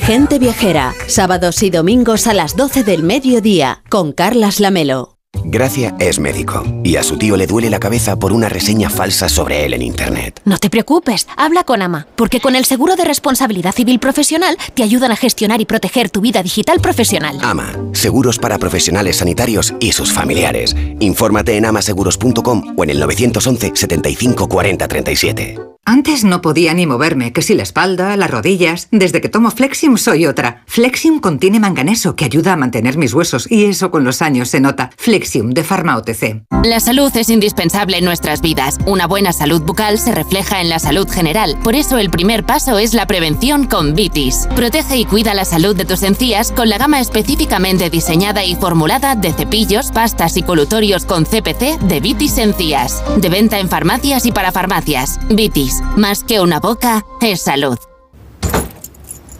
Gente 0.00 0.38
viajera, 0.38 0.94
sábados 1.06 1.62
y 1.62 1.70
domingos 1.70 2.26
a 2.26 2.34
las 2.34 2.56
12 2.56 2.84
del 2.84 3.02
mediodía, 3.02 3.82
con 3.88 4.12
Carlas 4.12 4.60
Lamelo. 4.60 5.16
Gracia 5.54 5.94
es 6.00 6.18
médico 6.18 6.64
y 6.82 6.96
a 6.96 7.04
su 7.04 7.16
tío 7.16 7.36
le 7.36 7.46
duele 7.46 7.70
la 7.70 7.78
cabeza 7.78 8.18
por 8.18 8.32
una 8.32 8.48
reseña 8.48 8.90
falsa 8.90 9.28
sobre 9.28 9.64
él 9.64 9.74
en 9.74 9.82
Internet. 9.82 10.40
No 10.44 10.58
te 10.58 10.68
preocupes, 10.68 11.28
habla 11.36 11.62
con 11.62 11.80
AMA, 11.80 12.08
porque 12.16 12.40
con 12.40 12.56
el 12.56 12.64
seguro 12.64 12.96
de 12.96 13.04
responsabilidad 13.04 13.72
civil 13.72 14.00
profesional 14.00 14.58
te 14.74 14.82
ayudan 14.82 15.12
a 15.12 15.16
gestionar 15.16 15.60
y 15.60 15.64
proteger 15.64 16.10
tu 16.10 16.20
vida 16.20 16.42
digital 16.42 16.80
profesional. 16.80 17.38
AMA, 17.40 17.72
seguros 17.92 18.40
para 18.40 18.58
profesionales 18.58 19.18
sanitarios 19.18 19.74
y 19.78 19.92
sus 19.92 20.12
familiares. 20.12 20.74
Infórmate 20.98 21.56
en 21.56 21.66
amaseguros.com 21.66 22.74
o 22.76 22.82
en 22.82 22.90
el 22.90 22.98
911 22.98 23.70
75 23.76 24.48
40 24.48 24.88
37. 24.88 25.74
Antes 25.86 26.24
no 26.24 26.40
podía 26.40 26.72
ni 26.72 26.86
moverme, 26.86 27.34
que 27.34 27.42
si 27.42 27.54
la 27.54 27.62
espalda, 27.62 28.16
las 28.16 28.30
rodillas. 28.30 28.88
Desde 28.90 29.20
que 29.20 29.28
tomo 29.28 29.50
Flexium 29.50 29.98
soy 29.98 30.24
otra. 30.24 30.62
Flexium 30.66 31.20
contiene 31.20 31.60
manganeso 31.60 32.16
que 32.16 32.24
ayuda 32.24 32.54
a 32.54 32.56
mantener 32.56 32.96
mis 32.96 33.12
huesos 33.12 33.46
y 33.50 33.66
eso 33.66 33.90
con 33.90 34.02
los 34.02 34.22
años 34.22 34.48
se 34.48 34.60
nota. 34.60 34.90
Flexium 34.96 35.43
de 35.50 35.64
Pharma 35.64 35.96
OTC. 35.96 36.44
La 36.64 36.80
salud 36.80 37.14
es 37.16 37.28
indispensable 37.28 37.98
en 37.98 38.04
nuestras 38.04 38.40
vidas. 38.40 38.78
Una 38.86 39.06
buena 39.06 39.32
salud 39.32 39.62
bucal 39.62 39.98
se 39.98 40.12
refleja 40.12 40.60
en 40.60 40.68
la 40.68 40.78
salud 40.78 41.08
general. 41.08 41.58
Por 41.62 41.74
eso 41.74 41.98
el 41.98 42.10
primer 42.10 42.46
paso 42.46 42.78
es 42.78 42.94
la 42.94 43.06
prevención 43.06 43.66
con 43.66 43.94
Vitis. 43.94 44.48
Protege 44.54 44.96
y 44.96 45.04
cuida 45.04 45.34
la 45.34 45.44
salud 45.44 45.76
de 45.76 45.84
tus 45.84 46.02
encías 46.02 46.52
con 46.52 46.68
la 46.68 46.78
gama 46.78 47.00
específicamente 47.00 47.90
diseñada 47.90 48.44
y 48.44 48.54
formulada 48.54 49.14
de 49.14 49.32
cepillos, 49.32 49.92
pastas 49.92 50.36
y 50.36 50.42
colutorios 50.42 51.04
con 51.04 51.24
CPC 51.24 51.80
de 51.80 52.00
Vitis 52.00 52.38
Encías. 52.38 53.02
De 53.16 53.28
venta 53.28 53.58
en 53.58 53.68
farmacias 53.68 54.24
y 54.26 54.32
para 54.32 54.52
farmacias. 54.52 55.18
Vitis. 55.28 55.82
Más 55.96 56.24
que 56.24 56.40
una 56.40 56.60
boca, 56.60 57.04
es 57.20 57.42
salud. 57.42 57.78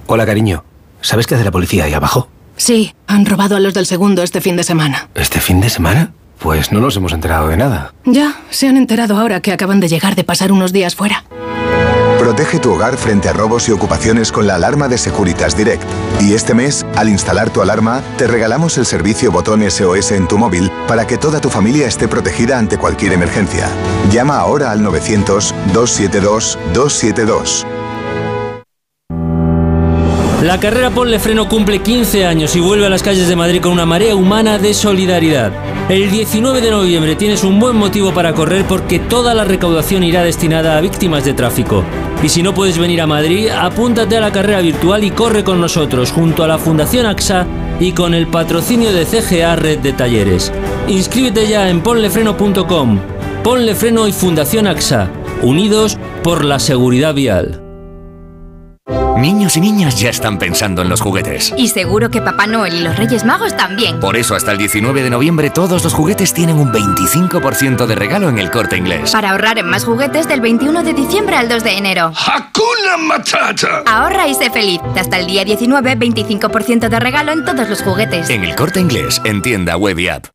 Hola, 0.07 0.27
cariño. 0.27 0.65
¿Sabes 1.01 1.27
qué 1.27 1.35
hace 1.35 1.45
la 1.45 1.51
policía 1.51 1.85
ahí 1.85 1.95
abajo? 1.95 2.29
Sí, 2.57 2.95
han 3.07 3.27
robado 3.27 3.57
a 3.57 3.61
los 3.61 3.75
del 3.75 3.87
segundo 3.87 4.23
este 4.23 4.41
fin 4.41 4.57
de 4.57 4.65
semana. 4.65 5.09
¿Este 5.15 5.41
fin 5.41 5.61
de 5.61 5.71
semana? 5.71 6.13
Pues 6.39 6.73
no 6.73 6.81
nos 6.81 6.97
hemos 6.97 7.13
enterado 7.13 7.49
de 7.49 7.57
nada. 7.57 7.93
Ya, 8.05 8.41
se 8.51 8.69
han 8.69 8.77
enterado 8.77 9.17
ahora 9.17 9.41
que 9.41 9.53
acaban 9.53 9.81
de 9.81 9.89
llegar 9.89 10.15
de 10.15 10.25
pasar 10.25 10.53
unos 10.53 10.73
días 10.73 10.95
fuera. 10.95 11.25
Protege 12.19 12.59
tu 12.59 12.73
hogar 12.73 12.97
frente 12.97 13.29
a 13.29 13.35
robos 13.35 13.69
y 13.69 13.73
ocupaciones 13.73 14.33
con 14.33 14.47
la 14.47 14.55
alarma 14.55 14.89
de 14.89 14.97
Securitas 14.97 15.55
Direct. 15.57 15.83
Y 16.21 16.33
este 16.33 16.55
mes, 16.55 16.87
al 16.97 17.11
instalar 17.11 17.51
tu 17.51 17.61
alarma, 17.61 18.01
te 18.17 18.27
regalamos 18.27 18.79
el 18.79 18.87
servicio 18.87 19.31
botón 19.31 19.63
SOS 19.71 20.13
en 20.13 20.27
tu 20.27 20.39
móvil 20.39 20.71
para 20.89 21.07
que 21.07 21.19
toda 21.19 21.39
tu 21.41 21.51
familia 21.51 21.87
esté 21.87 22.09
protegida 22.09 22.59
ante 22.59 22.79
cualquier 22.79 23.13
emergencia. 23.13 23.69
Llama 24.11 24.39
ahora 24.39 24.71
al 24.71 24.81
900-272-272. 24.81 27.67
La 30.45 30.61
carrera 30.61 30.91
Ponle 30.91 31.19
Freno 31.19 31.49
cumple 31.49 31.79
15 31.81 32.27
años 32.27 32.55
y 32.55 32.61
vuelve 32.61 32.85
a 32.85 32.91
las 32.91 33.03
calles 33.03 33.29
de 33.29 33.35
Madrid 33.35 33.63
con 33.63 33.73
una 33.73 33.87
marea 33.87 34.15
humana 34.15 34.59
de 34.59 34.75
solidaridad. 34.75 35.51
El 35.89 36.11
19 36.11 36.61
de 36.61 36.71
noviembre 36.71 37.17
tienes 37.17 37.45
un 37.45 37.59
buen 37.59 37.77
motivo 37.77 38.13
para 38.13 38.35
correr 38.35 38.67
porque 38.67 38.99
toda 38.99 39.33
la 39.33 39.45
recaudación 39.45 40.03
irá 40.03 40.23
destinada 40.23 40.77
a 40.77 40.83
víctimas 40.83 41.25
de 41.25 41.33
tráfico. 41.33 41.83
Y 42.23 42.29
si 42.29 42.43
no 42.43 42.53
puedes 42.53 42.77
venir 42.77 43.01
a 43.01 43.07
Madrid, 43.07 43.49
apúntate 43.49 44.19
a 44.19 44.21
la 44.21 44.33
carrera 44.33 44.61
virtual 44.61 45.03
y 45.03 45.13
corre 45.13 45.45
con 45.45 45.63
nosotros 45.63 46.13
junto 46.13 46.45
a 46.45 46.49
la 46.49 46.59
Fundación 46.59 47.07
AXA 47.07 47.47
y 47.81 47.93
con 47.93 48.13
el 48.13 48.27
patrocinio 48.27 48.93
de 48.93 49.07
CGA 49.07 49.57
Red 49.57 49.79
de 49.79 49.95
Talleres. 49.95 50.53
Inscríbete 50.89 51.49
ya 51.49 51.71
en 51.71 51.81
ponlefreno.com. 51.81 52.99
Ponle 53.43 53.75
Freno 53.75 54.07
y 54.07 54.13
Fundación 54.13 54.67
AXA, 54.67 55.09
unidos 55.41 55.97
por 56.23 56.45
la 56.45 56.59
seguridad 56.59 57.15
vial. 57.15 57.64
Niños 59.17 59.57
y 59.57 59.61
niñas 59.61 59.99
ya 59.99 60.11
están 60.11 60.39
pensando 60.39 60.83
en 60.83 60.91
los 60.91 61.01
juguetes. 61.01 61.55
Y 61.57 61.69
seguro 61.69 62.11
que 62.11 62.21
Papá 62.21 62.47
Noel 62.47 62.75
y 62.75 62.81
los 62.83 62.97
Reyes 62.99 63.25
Magos 63.25 63.57
también. 63.57 63.99
Por 63.99 64.17
eso 64.17 64.35
hasta 64.35 64.53
el 64.53 64.59
19 64.59 65.03
de 65.03 65.09
noviembre 65.09 65.49
todos 65.49 65.83
los 65.83 65.95
juguetes 65.95 66.35
tienen 66.35 66.59
un 66.59 66.71
25% 66.71 67.87
de 67.87 67.95
regalo 67.95 68.29
en 68.29 68.39
el 68.39 68.51
corte 68.51 68.77
inglés. 68.77 69.13
Para 69.13 69.31
ahorrar 69.31 69.59
en 69.59 69.67
más 69.71 69.85
juguetes 69.87 70.29
del 70.29 70.43
21 70.43 70.83
de 70.83 70.93
diciembre 70.93 71.37
al 71.37 71.49
2 71.49 71.65
de 71.65 71.79
enero. 71.79 72.13
¡Hakuna 72.15 72.99
Matata! 72.99 73.85
Ahorra 73.87 74.29
y 74.29 74.35
sé 74.35 74.51
feliz. 74.51 74.81
Hasta 74.95 75.19
el 75.19 75.29
día 75.29 75.45
19, 75.45 75.99
25% 75.99 76.89
de 76.91 77.01
regalo 77.01 77.33
en 77.33 77.45
todos 77.47 77.67
los 77.71 77.81
juguetes. 77.83 78.29
En 78.29 78.45
el 78.45 78.55
corte 78.55 78.81
inglés, 78.81 79.23
en 79.25 79.41
tienda 79.41 79.79
web 79.79 79.99
y 79.99 80.09
app. 80.09 80.27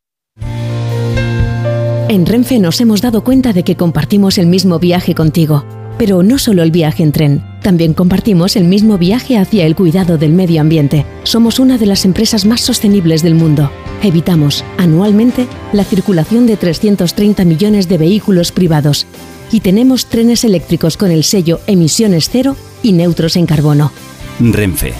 En 2.09 2.25
Renfe 2.25 2.57
nos 2.57 2.81
hemos 2.81 3.01
dado 3.03 3.23
cuenta 3.23 3.53
de 3.53 3.63
que 3.63 3.75
compartimos 3.75 4.39
el 4.39 4.47
mismo 4.47 4.79
viaje 4.79 5.13
contigo. 5.13 5.63
Pero 5.99 6.23
no 6.23 6.39
solo 6.39 6.63
el 6.63 6.71
viaje 6.71 7.03
en 7.03 7.11
tren, 7.11 7.43
también 7.61 7.93
compartimos 7.93 8.55
el 8.55 8.63
mismo 8.63 8.97
viaje 8.97 9.37
hacia 9.37 9.65
el 9.65 9.75
cuidado 9.75 10.17
del 10.17 10.31
medio 10.31 10.61
ambiente. 10.61 11.05
Somos 11.23 11.59
una 11.59 11.77
de 11.77 11.85
las 11.85 12.05
empresas 12.05 12.45
más 12.45 12.61
sostenibles 12.61 13.21
del 13.21 13.35
mundo. 13.35 13.69
Evitamos, 14.01 14.63
anualmente, 14.77 15.45
la 15.73 15.83
circulación 15.83 16.47
de 16.47 16.55
330 16.55 17.43
millones 17.43 17.89
de 17.89 17.97
vehículos 17.97 18.53
privados. 18.53 19.07
Y 19.51 19.59
tenemos 19.59 20.05
trenes 20.05 20.45
eléctricos 20.45 20.95
con 20.95 21.11
el 21.11 21.25
sello 21.25 21.59
Emisiones 21.67 22.29
Cero 22.31 22.55
y 22.81 22.93
neutros 22.93 23.35
en 23.35 23.45
carbono. 23.45 23.91
Renfe, 24.39 24.93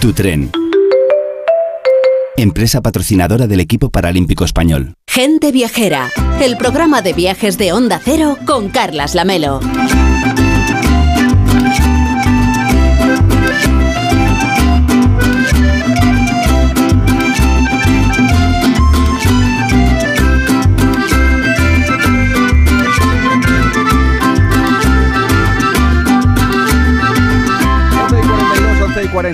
tu 0.00 0.12
tren. 0.12 0.52
Empresa 2.36 2.80
patrocinadora 2.80 3.48
del 3.48 3.58
equipo 3.58 3.90
paralímpico 3.90 4.44
español. 4.44 4.94
Gente 5.08 5.50
Viajera, 5.50 6.10
el 6.40 6.56
programa 6.56 7.02
de 7.02 7.12
viajes 7.12 7.58
de 7.58 7.72
Onda 7.72 8.00
Cero 8.04 8.38
con 8.46 8.68
Carlas 8.68 9.16
Lamelo. 9.16 9.60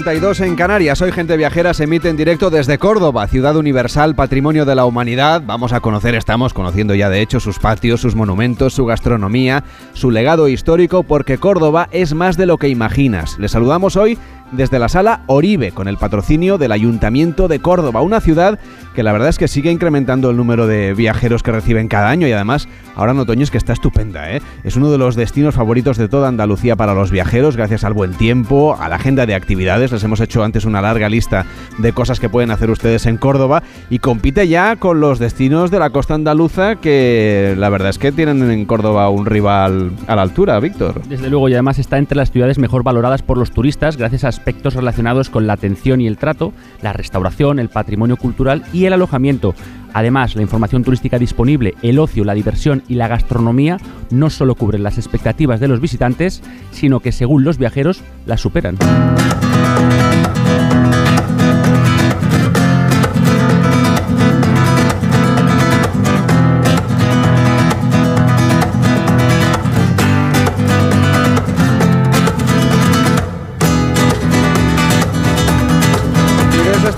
Y 0.00 0.02
42 0.02 0.40
en 0.40 0.56
Canarias. 0.56 1.02
Hoy 1.02 1.12
Gente 1.12 1.36
Viajera 1.36 1.74
se 1.74 1.84
emite 1.84 2.08
en 2.08 2.16
directo 2.16 2.48
desde 2.48 2.78
Córdoba, 2.78 3.26
ciudad 3.26 3.56
universal, 3.56 4.14
patrimonio 4.14 4.64
de 4.64 4.74
la 4.74 4.86
humanidad. 4.86 5.42
Vamos 5.44 5.74
a 5.74 5.80
conocer, 5.80 6.14
estamos 6.14 6.54
conociendo 6.54 6.94
ya 6.94 7.10
de 7.10 7.20
hecho 7.20 7.38
sus 7.38 7.58
patios, 7.58 8.00
sus 8.00 8.14
monumentos, 8.14 8.72
su 8.72 8.86
gastronomía, 8.86 9.62
su 9.92 10.10
legado 10.10 10.48
histórico, 10.48 11.02
porque 11.02 11.36
Córdoba 11.36 11.88
es 11.92 12.14
más 12.14 12.38
de 12.38 12.46
lo 12.46 12.56
que 12.56 12.68
imaginas. 12.68 13.38
Les 13.38 13.50
saludamos 13.50 13.96
hoy 13.96 14.18
desde 14.52 14.78
la 14.78 14.88
sala 14.88 15.22
Oribe, 15.26 15.72
con 15.72 15.88
el 15.88 15.96
patrocinio 15.96 16.58
del 16.58 16.72
Ayuntamiento 16.72 17.48
de 17.48 17.60
Córdoba, 17.60 18.02
una 18.02 18.20
ciudad 18.20 18.58
que 18.94 19.02
la 19.02 19.12
verdad 19.12 19.28
es 19.28 19.38
que 19.38 19.48
sigue 19.48 19.70
incrementando 19.70 20.30
el 20.30 20.36
número 20.36 20.66
de 20.66 20.94
viajeros 20.94 21.42
que 21.42 21.52
reciben 21.52 21.88
cada 21.88 22.10
año 22.10 22.26
y 22.26 22.32
además 22.32 22.68
ahora 22.96 23.12
en 23.12 23.20
otoño 23.20 23.44
es 23.44 23.50
que 23.50 23.58
está 23.58 23.72
estupenda. 23.72 24.34
¿eh? 24.34 24.42
Es 24.64 24.76
uno 24.76 24.90
de 24.90 24.98
los 24.98 25.14
destinos 25.14 25.54
favoritos 25.54 25.96
de 25.96 26.08
toda 26.08 26.28
Andalucía 26.28 26.76
para 26.76 26.94
los 26.94 27.10
viajeros, 27.10 27.56
gracias 27.56 27.84
al 27.84 27.92
buen 27.92 28.12
tiempo, 28.14 28.76
a 28.78 28.88
la 28.88 28.96
agenda 28.96 29.26
de 29.26 29.34
actividades. 29.34 29.92
Les 29.92 30.02
hemos 30.02 30.20
hecho 30.20 30.42
antes 30.42 30.64
una 30.64 30.82
larga 30.82 31.08
lista 31.08 31.46
de 31.78 31.92
cosas 31.92 32.18
que 32.18 32.28
pueden 32.28 32.50
hacer 32.50 32.70
ustedes 32.70 33.06
en 33.06 33.16
Córdoba 33.16 33.62
y 33.88 34.00
compite 34.00 34.48
ya 34.48 34.76
con 34.76 35.00
los 35.00 35.18
destinos 35.18 35.70
de 35.70 35.78
la 35.78 35.90
costa 35.90 36.14
andaluza 36.14 36.76
que 36.76 37.54
la 37.56 37.68
verdad 37.68 37.90
es 37.90 37.98
que 37.98 38.12
tienen 38.12 38.50
en 38.50 38.64
Córdoba 38.66 39.08
un 39.10 39.26
rival 39.26 39.92
a 40.06 40.16
la 40.16 40.22
altura, 40.22 40.58
Víctor. 40.58 41.02
Desde 41.08 41.30
luego, 41.30 41.48
y 41.48 41.52
además 41.52 41.78
está 41.78 41.98
entre 41.98 42.16
las 42.16 42.30
ciudades 42.30 42.58
mejor 42.58 42.82
valoradas 42.82 43.22
por 43.22 43.38
los 43.38 43.52
turistas 43.52 43.96
gracias 43.96 44.24
a 44.24 44.28
aspectos 44.40 44.72
relacionados 44.74 45.28
con 45.28 45.46
la 45.46 45.52
atención 45.52 46.00
y 46.00 46.06
el 46.06 46.16
trato, 46.16 46.54
la 46.80 46.94
restauración, 46.94 47.58
el 47.58 47.68
patrimonio 47.68 48.16
cultural 48.16 48.62
y 48.72 48.86
el 48.86 48.94
alojamiento. 48.94 49.54
Además, 49.92 50.34
la 50.34 50.42
información 50.42 50.82
turística 50.82 51.18
disponible, 51.18 51.74
el 51.82 51.98
ocio, 51.98 52.24
la 52.24 52.32
diversión 52.32 52.82
y 52.88 52.94
la 52.94 53.06
gastronomía 53.06 53.76
no 54.10 54.30
solo 54.30 54.54
cubren 54.54 54.82
las 54.82 54.96
expectativas 54.96 55.60
de 55.60 55.68
los 55.68 55.80
visitantes, 55.80 56.42
sino 56.70 57.00
que 57.00 57.12
según 57.12 57.44
los 57.44 57.58
viajeros 57.58 58.02
las 58.24 58.40
superan. 58.40 58.78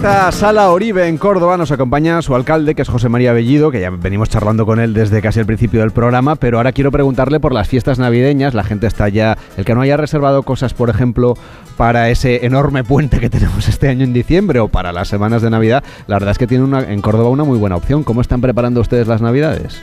Esta 0.03 0.33
sala 0.33 0.69
Oribe 0.73 1.07
en 1.07 1.17
Córdoba 1.17 1.57
nos 1.57 1.71
acompaña 1.71 2.21
su 2.23 2.35
alcalde, 2.35 2.75
que 2.75 2.83
es 2.83 2.89
José 2.89 3.09
María 3.09 3.33
Bellido, 3.33 3.71
que 3.71 3.81
ya 3.81 3.91
venimos 3.91 4.29
charlando 4.29 4.67
con 4.67 4.81
él 4.81 4.95
desde 4.95 5.23
casi 5.23 5.39
el 5.39 5.47
principio 5.47 5.79
del 5.79 5.93
programa, 5.93 6.35
pero 6.35 6.57
ahora 6.57 6.73
quiero 6.73 6.91
preguntarle 6.91 7.39
por 7.39 7.53
las 7.53 7.69
fiestas 7.69 8.01
navideñas. 8.01 8.53
La 8.53 8.65
gente 8.65 8.89
está 8.89 9.09
ya, 9.09 9.39
el 9.57 9.65
que 9.65 9.77
no 9.77 9.81
haya 9.81 9.97
reservado 9.97 10.43
cosas, 10.43 10.75
por 10.75 10.91
ejemplo, 10.91 11.35
para 11.77 12.11
ese 12.11 12.45
enorme 12.45 12.83
puente 12.83 13.21
que 13.21 13.31
tenemos 13.31 13.69
este 13.69 13.91
año 13.91 14.03
en 14.03 14.13
diciembre 14.13 14.59
o 14.59 14.67
para 14.67 14.93
las 14.93 15.07
semanas 15.07 15.41
de 15.41 15.51
Navidad, 15.51 15.85
la 16.09 16.17
verdad 16.17 16.33
es 16.33 16.39
que 16.39 16.49
tiene 16.49 16.65
una, 16.65 16.81
en 16.81 17.01
Córdoba 17.01 17.31
una 17.31 17.45
muy 17.45 17.59
buena 17.59 17.77
opción. 17.77 18.03
¿Cómo 18.03 18.23
están 18.23 18.41
preparando 18.41 18.81
ustedes 18.81 19.07
las 19.07 19.23
Navidades? 19.23 19.83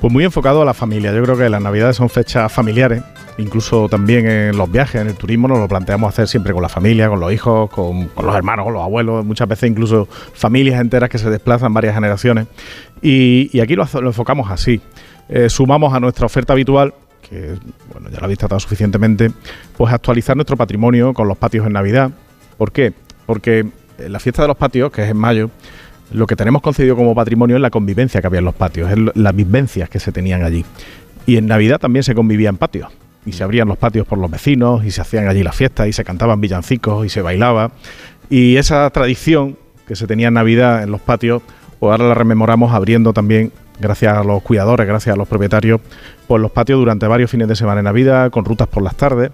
Pues 0.00 0.12
muy 0.12 0.24
enfocado 0.24 0.62
a 0.62 0.64
la 0.64 0.74
familia. 0.74 1.12
Yo 1.12 1.22
creo 1.24 1.36
que 1.36 1.48
las 1.48 1.60
navidades 1.60 1.96
son 1.96 2.08
fechas 2.08 2.52
familiares. 2.52 3.02
Incluso 3.36 3.88
también 3.88 4.26
en 4.28 4.56
los 4.56 4.70
viajes, 4.70 5.00
en 5.00 5.08
el 5.08 5.14
turismo, 5.14 5.48
nos 5.48 5.58
lo 5.58 5.66
planteamos 5.66 6.08
hacer 6.08 6.28
siempre 6.28 6.52
con 6.52 6.62
la 6.62 6.68
familia, 6.68 7.08
con 7.08 7.18
los 7.18 7.32
hijos, 7.32 7.68
con, 7.70 8.08
los 8.22 8.34
hermanos, 8.34 8.64
con 8.64 8.74
los 8.74 8.82
abuelos. 8.82 9.24
Muchas 9.24 9.48
veces 9.48 9.70
incluso 9.70 10.06
familias 10.34 10.80
enteras 10.80 11.10
que 11.10 11.18
se 11.18 11.28
desplazan 11.30 11.74
varias 11.74 11.94
generaciones. 11.94 12.46
Y, 13.02 13.58
aquí 13.60 13.74
lo, 13.74 13.82
enfocamos 13.82 14.50
así. 14.50 14.80
Eh, 15.28 15.48
sumamos 15.48 15.92
a 15.92 16.00
nuestra 16.00 16.26
oferta 16.26 16.52
habitual 16.52 16.94
que 17.28 17.56
bueno, 17.92 18.08
ya 18.10 18.18
lo 18.18 18.24
habéis 18.24 18.38
tratado 18.38 18.58
suficientemente, 18.58 19.30
pues 19.76 19.92
actualizar 19.92 20.36
nuestro 20.36 20.56
patrimonio 20.56 21.12
con 21.12 21.28
los 21.28 21.36
patios 21.36 21.66
en 21.66 21.72
Navidad. 21.72 22.10
¿Por 22.56 22.72
qué? 22.72 22.92
Porque 23.26 23.66
en 23.98 24.12
la 24.12 24.20
fiesta 24.20 24.42
de 24.42 24.48
los 24.48 24.56
patios, 24.56 24.90
que 24.90 25.02
es 25.02 25.10
en 25.10 25.16
mayo, 25.16 25.50
lo 26.12 26.26
que 26.26 26.36
tenemos 26.36 26.62
concedido 26.62 26.96
como 26.96 27.14
patrimonio 27.14 27.56
es 27.56 27.62
la 27.62 27.70
convivencia 27.70 28.20
que 28.20 28.26
había 28.26 28.38
en 28.38 28.44
los 28.44 28.54
patios, 28.54 28.90
es 28.90 28.98
las 29.14 29.36
vivencias 29.36 29.88
que 29.88 30.00
se 30.00 30.12
tenían 30.12 30.42
allí. 30.42 30.64
Y 31.26 31.36
en 31.36 31.46
Navidad 31.46 31.78
también 31.78 32.02
se 32.02 32.14
convivía 32.14 32.48
en 32.48 32.56
patios. 32.56 32.88
Y 33.26 33.32
se 33.32 33.44
abrían 33.44 33.68
los 33.68 33.76
patios 33.76 34.06
por 34.06 34.18
los 34.18 34.30
vecinos, 34.30 34.84
y 34.84 34.90
se 34.90 35.02
hacían 35.02 35.28
allí 35.28 35.42
las 35.42 35.54
fiestas, 35.54 35.88
y 35.88 35.92
se 35.92 36.04
cantaban 36.04 36.40
villancicos, 36.40 37.04
y 37.04 37.08
se 37.08 37.20
bailaba. 37.20 37.72
Y 38.30 38.56
esa 38.56 38.88
tradición 38.90 39.56
que 39.86 39.96
se 39.96 40.06
tenía 40.06 40.28
en 40.28 40.34
Navidad 40.34 40.82
en 40.82 40.90
los 40.90 41.00
patios, 41.00 41.42
pues 41.78 41.92
ahora 41.92 42.08
la 42.08 42.14
rememoramos 42.14 42.72
abriendo 42.72 43.12
también, 43.12 43.52
gracias 43.78 44.16
a 44.16 44.24
los 44.24 44.42
cuidadores, 44.42 44.86
gracias 44.86 45.14
a 45.14 45.16
los 45.16 45.28
propietarios, 45.28 45.80
pues 46.26 46.40
los 46.40 46.50
patios 46.50 46.78
durante 46.78 47.06
varios 47.06 47.30
fines 47.30 47.48
de 47.48 47.56
semana 47.56 47.80
en 47.80 47.84
Navidad, 47.84 48.30
con 48.30 48.44
rutas 48.44 48.68
por 48.68 48.82
las 48.82 48.96
tardes. 48.96 49.30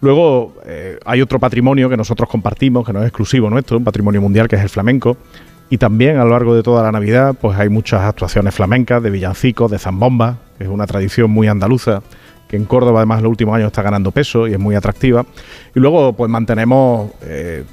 Luego 0.00 0.54
eh, 0.66 0.98
hay 1.04 1.22
otro 1.22 1.38
patrimonio 1.38 1.88
que 1.88 1.96
nosotros 1.96 2.28
compartimos, 2.28 2.84
que 2.84 2.92
no 2.92 3.00
es 3.00 3.06
exclusivo 3.06 3.48
nuestro, 3.48 3.78
un 3.78 3.84
patrimonio 3.84 4.20
mundial 4.20 4.48
que 4.48 4.56
es 4.56 4.62
el 4.62 4.68
flamenco. 4.68 5.16
Y 5.68 5.78
también 5.78 6.18
a 6.18 6.24
lo 6.24 6.30
largo 6.30 6.54
de 6.54 6.62
toda 6.62 6.82
la 6.82 6.92
Navidad, 6.92 7.34
pues 7.40 7.58
hay 7.58 7.68
muchas 7.68 8.02
actuaciones 8.02 8.54
flamencas, 8.54 9.02
de 9.02 9.10
villancicos, 9.10 9.70
de 9.70 9.78
zambomba, 9.78 10.38
que 10.58 10.64
es 10.64 10.70
una 10.70 10.86
tradición 10.86 11.30
muy 11.30 11.48
andaluza, 11.48 12.02
que 12.48 12.56
en 12.56 12.64
Córdoba 12.64 13.00
además 13.00 13.18
en 13.18 13.24
los 13.24 13.30
últimos 13.30 13.56
años 13.56 13.66
está 13.66 13.82
ganando 13.82 14.12
peso 14.12 14.46
y 14.46 14.52
es 14.52 14.58
muy 14.58 14.76
atractiva. 14.76 15.26
Y 15.74 15.80
luego 15.80 16.12
pues 16.12 16.30
mantenemos 16.30 17.10
eh, 17.22 17.64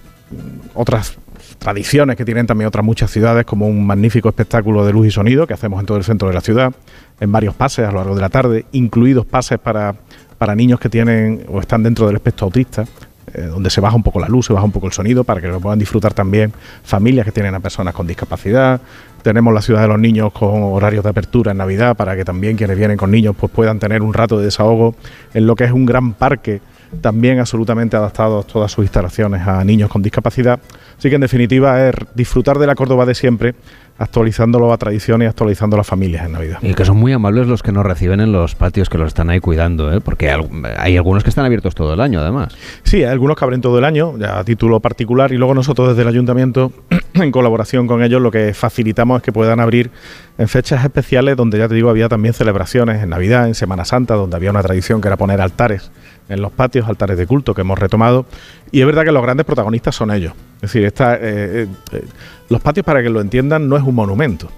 otras 0.73 1.17
tradiciones 1.59 2.15
que 2.15 2.25
tienen 2.25 2.47
también 2.47 2.67
otras 2.67 2.83
muchas 2.83 3.11
ciudades, 3.11 3.45
como 3.45 3.67
un 3.67 3.85
magnífico 3.85 4.29
espectáculo 4.29 4.85
de 4.85 4.93
luz 4.93 5.07
y 5.07 5.11
sonido 5.11 5.45
que 5.45 5.53
hacemos 5.53 5.79
en 5.79 5.85
todo 5.85 5.97
el 5.97 6.03
centro 6.03 6.27
de 6.27 6.33
la 6.33 6.41
ciudad, 6.41 6.73
en 7.19 7.31
varios 7.31 7.53
pases 7.53 7.87
a 7.87 7.91
lo 7.91 7.97
largo 7.97 8.15
de 8.15 8.21
la 8.21 8.29
tarde, 8.29 8.65
incluidos 8.71 9.25
pases 9.25 9.59
para, 9.59 9.95
para 10.37 10.55
niños 10.55 10.79
que 10.79 10.89
tienen 10.89 11.45
o 11.47 11.59
están 11.59 11.83
dentro 11.83 12.07
del 12.07 12.15
espectro 12.15 12.45
autista, 12.45 12.85
eh, 13.33 13.43
donde 13.43 13.69
se 13.69 13.81
baja 13.81 13.95
un 13.95 14.03
poco 14.03 14.19
la 14.19 14.27
luz, 14.27 14.47
se 14.47 14.53
baja 14.53 14.65
un 14.65 14.71
poco 14.71 14.87
el 14.87 14.93
sonido, 14.93 15.23
para 15.23 15.41
que 15.41 15.47
lo 15.47 15.59
puedan 15.59 15.79
disfrutar 15.79 16.13
también 16.13 16.53
familias 16.83 17.25
que 17.25 17.31
tienen 17.31 17.55
a 17.55 17.59
personas 17.59 17.93
con 17.93 18.07
discapacidad. 18.07 18.81
Tenemos 19.21 19.53
la 19.53 19.61
ciudad 19.61 19.81
de 19.81 19.87
los 19.87 19.99
niños 19.99 20.33
con 20.33 20.63
horarios 20.63 21.03
de 21.03 21.09
apertura 21.09 21.51
en 21.51 21.57
Navidad, 21.57 21.95
para 21.95 22.15
que 22.15 22.25
también 22.25 22.57
quienes 22.57 22.77
vienen 22.77 22.97
con 22.97 23.11
niños 23.11 23.35
pues 23.39 23.51
puedan 23.51 23.79
tener 23.79 24.01
un 24.01 24.13
rato 24.13 24.37
de 24.37 24.45
desahogo 24.45 24.95
en 25.33 25.47
lo 25.47 25.55
que 25.55 25.63
es 25.63 25.71
un 25.71 25.85
gran 25.85 26.13
parque 26.13 26.61
también 27.01 27.39
absolutamente 27.39 27.97
adaptados 27.97 28.47
todas 28.47 28.71
sus 28.71 28.83
instalaciones 28.83 29.47
a 29.47 29.63
niños 29.63 29.89
con 29.89 30.01
discapacidad. 30.01 30.59
Así 30.97 31.09
que 31.09 31.15
en 31.15 31.21
definitiva 31.21 31.87
es 31.87 31.95
disfrutar 32.15 32.59
de 32.59 32.67
la 32.67 32.75
Córdoba 32.75 33.05
de 33.05 33.15
siempre, 33.15 33.55
actualizándolo 33.97 34.73
a 34.73 34.77
tradiciones 34.77 35.27
y 35.27 35.29
actualizando 35.29 35.77
las 35.77 35.85
familias 35.85 36.25
en 36.25 36.31
Navidad. 36.31 36.59
Y 36.61 36.73
que 36.73 36.85
son 36.85 36.97
muy 36.97 37.13
amables 37.13 37.47
los 37.47 37.61
que 37.61 37.71
nos 37.71 37.85
reciben 37.85 38.19
en 38.19 38.31
los 38.31 38.55
patios 38.55 38.89
que 38.89 38.97
los 38.97 39.07
están 39.07 39.29
ahí 39.29 39.39
cuidando, 39.39 39.93
¿eh? 39.93 40.01
porque 40.01 40.31
hay 40.77 40.97
algunos 40.97 41.23
que 41.23 41.29
están 41.29 41.45
abiertos 41.45 41.75
todo 41.75 41.93
el 41.93 42.01
año 42.01 42.19
además. 42.19 42.55
Sí, 42.83 42.97
hay 42.97 43.11
algunos 43.11 43.37
que 43.37 43.45
abren 43.45 43.61
todo 43.61 43.77
el 43.77 43.85
año, 43.85 44.17
ya 44.17 44.39
a 44.39 44.43
título 44.43 44.79
particular, 44.79 45.31
y 45.31 45.37
luego 45.37 45.53
nosotros 45.53 45.89
desde 45.89 46.01
el 46.01 46.07
ayuntamiento, 46.07 46.71
en 47.13 47.31
colaboración 47.31 47.87
con 47.87 48.03
ellos, 48.03 48.21
lo 48.21 48.31
que 48.31 48.53
facilitamos 48.53 49.17
es 49.17 49.23
que 49.23 49.31
puedan 49.31 49.59
abrir 49.59 49.91
en 50.37 50.47
fechas 50.47 50.83
especiales 50.83 51.37
donde 51.37 51.59
ya 51.59 51.67
te 51.67 51.75
digo 51.75 51.89
había 51.89 52.09
también 52.09 52.33
celebraciones, 52.33 53.03
en 53.03 53.09
Navidad, 53.09 53.47
en 53.47 53.55
Semana 53.55 53.85
Santa, 53.85 54.15
donde 54.15 54.35
había 54.35 54.49
una 54.49 54.63
tradición 54.63 55.01
que 55.01 55.07
era 55.07 55.17
poner 55.17 55.39
altares 55.39 55.91
en 56.29 56.41
los 56.41 56.51
patios, 56.51 56.87
altares 56.87 57.17
de 57.17 57.27
culto 57.27 57.53
que 57.53 57.61
hemos 57.61 57.77
retomado. 57.77 58.25
Y 58.71 58.81
es 58.81 58.85
verdad 58.85 59.03
que 59.03 59.11
los 59.11 59.21
grandes 59.21 59.45
protagonistas 59.45 59.95
son 59.95 60.11
ellos. 60.11 60.33
Es 60.57 60.61
decir, 60.61 60.85
esta, 60.85 61.15
eh, 61.15 61.19
eh, 61.23 61.67
eh, 61.91 62.05
los 62.49 62.61
patios, 62.61 62.85
para 62.85 63.01
que 63.01 63.09
lo 63.09 63.21
entiendan, 63.21 63.67
no 63.67 63.77
es 63.77 63.83
un 63.83 63.95
monumento. 63.95 64.49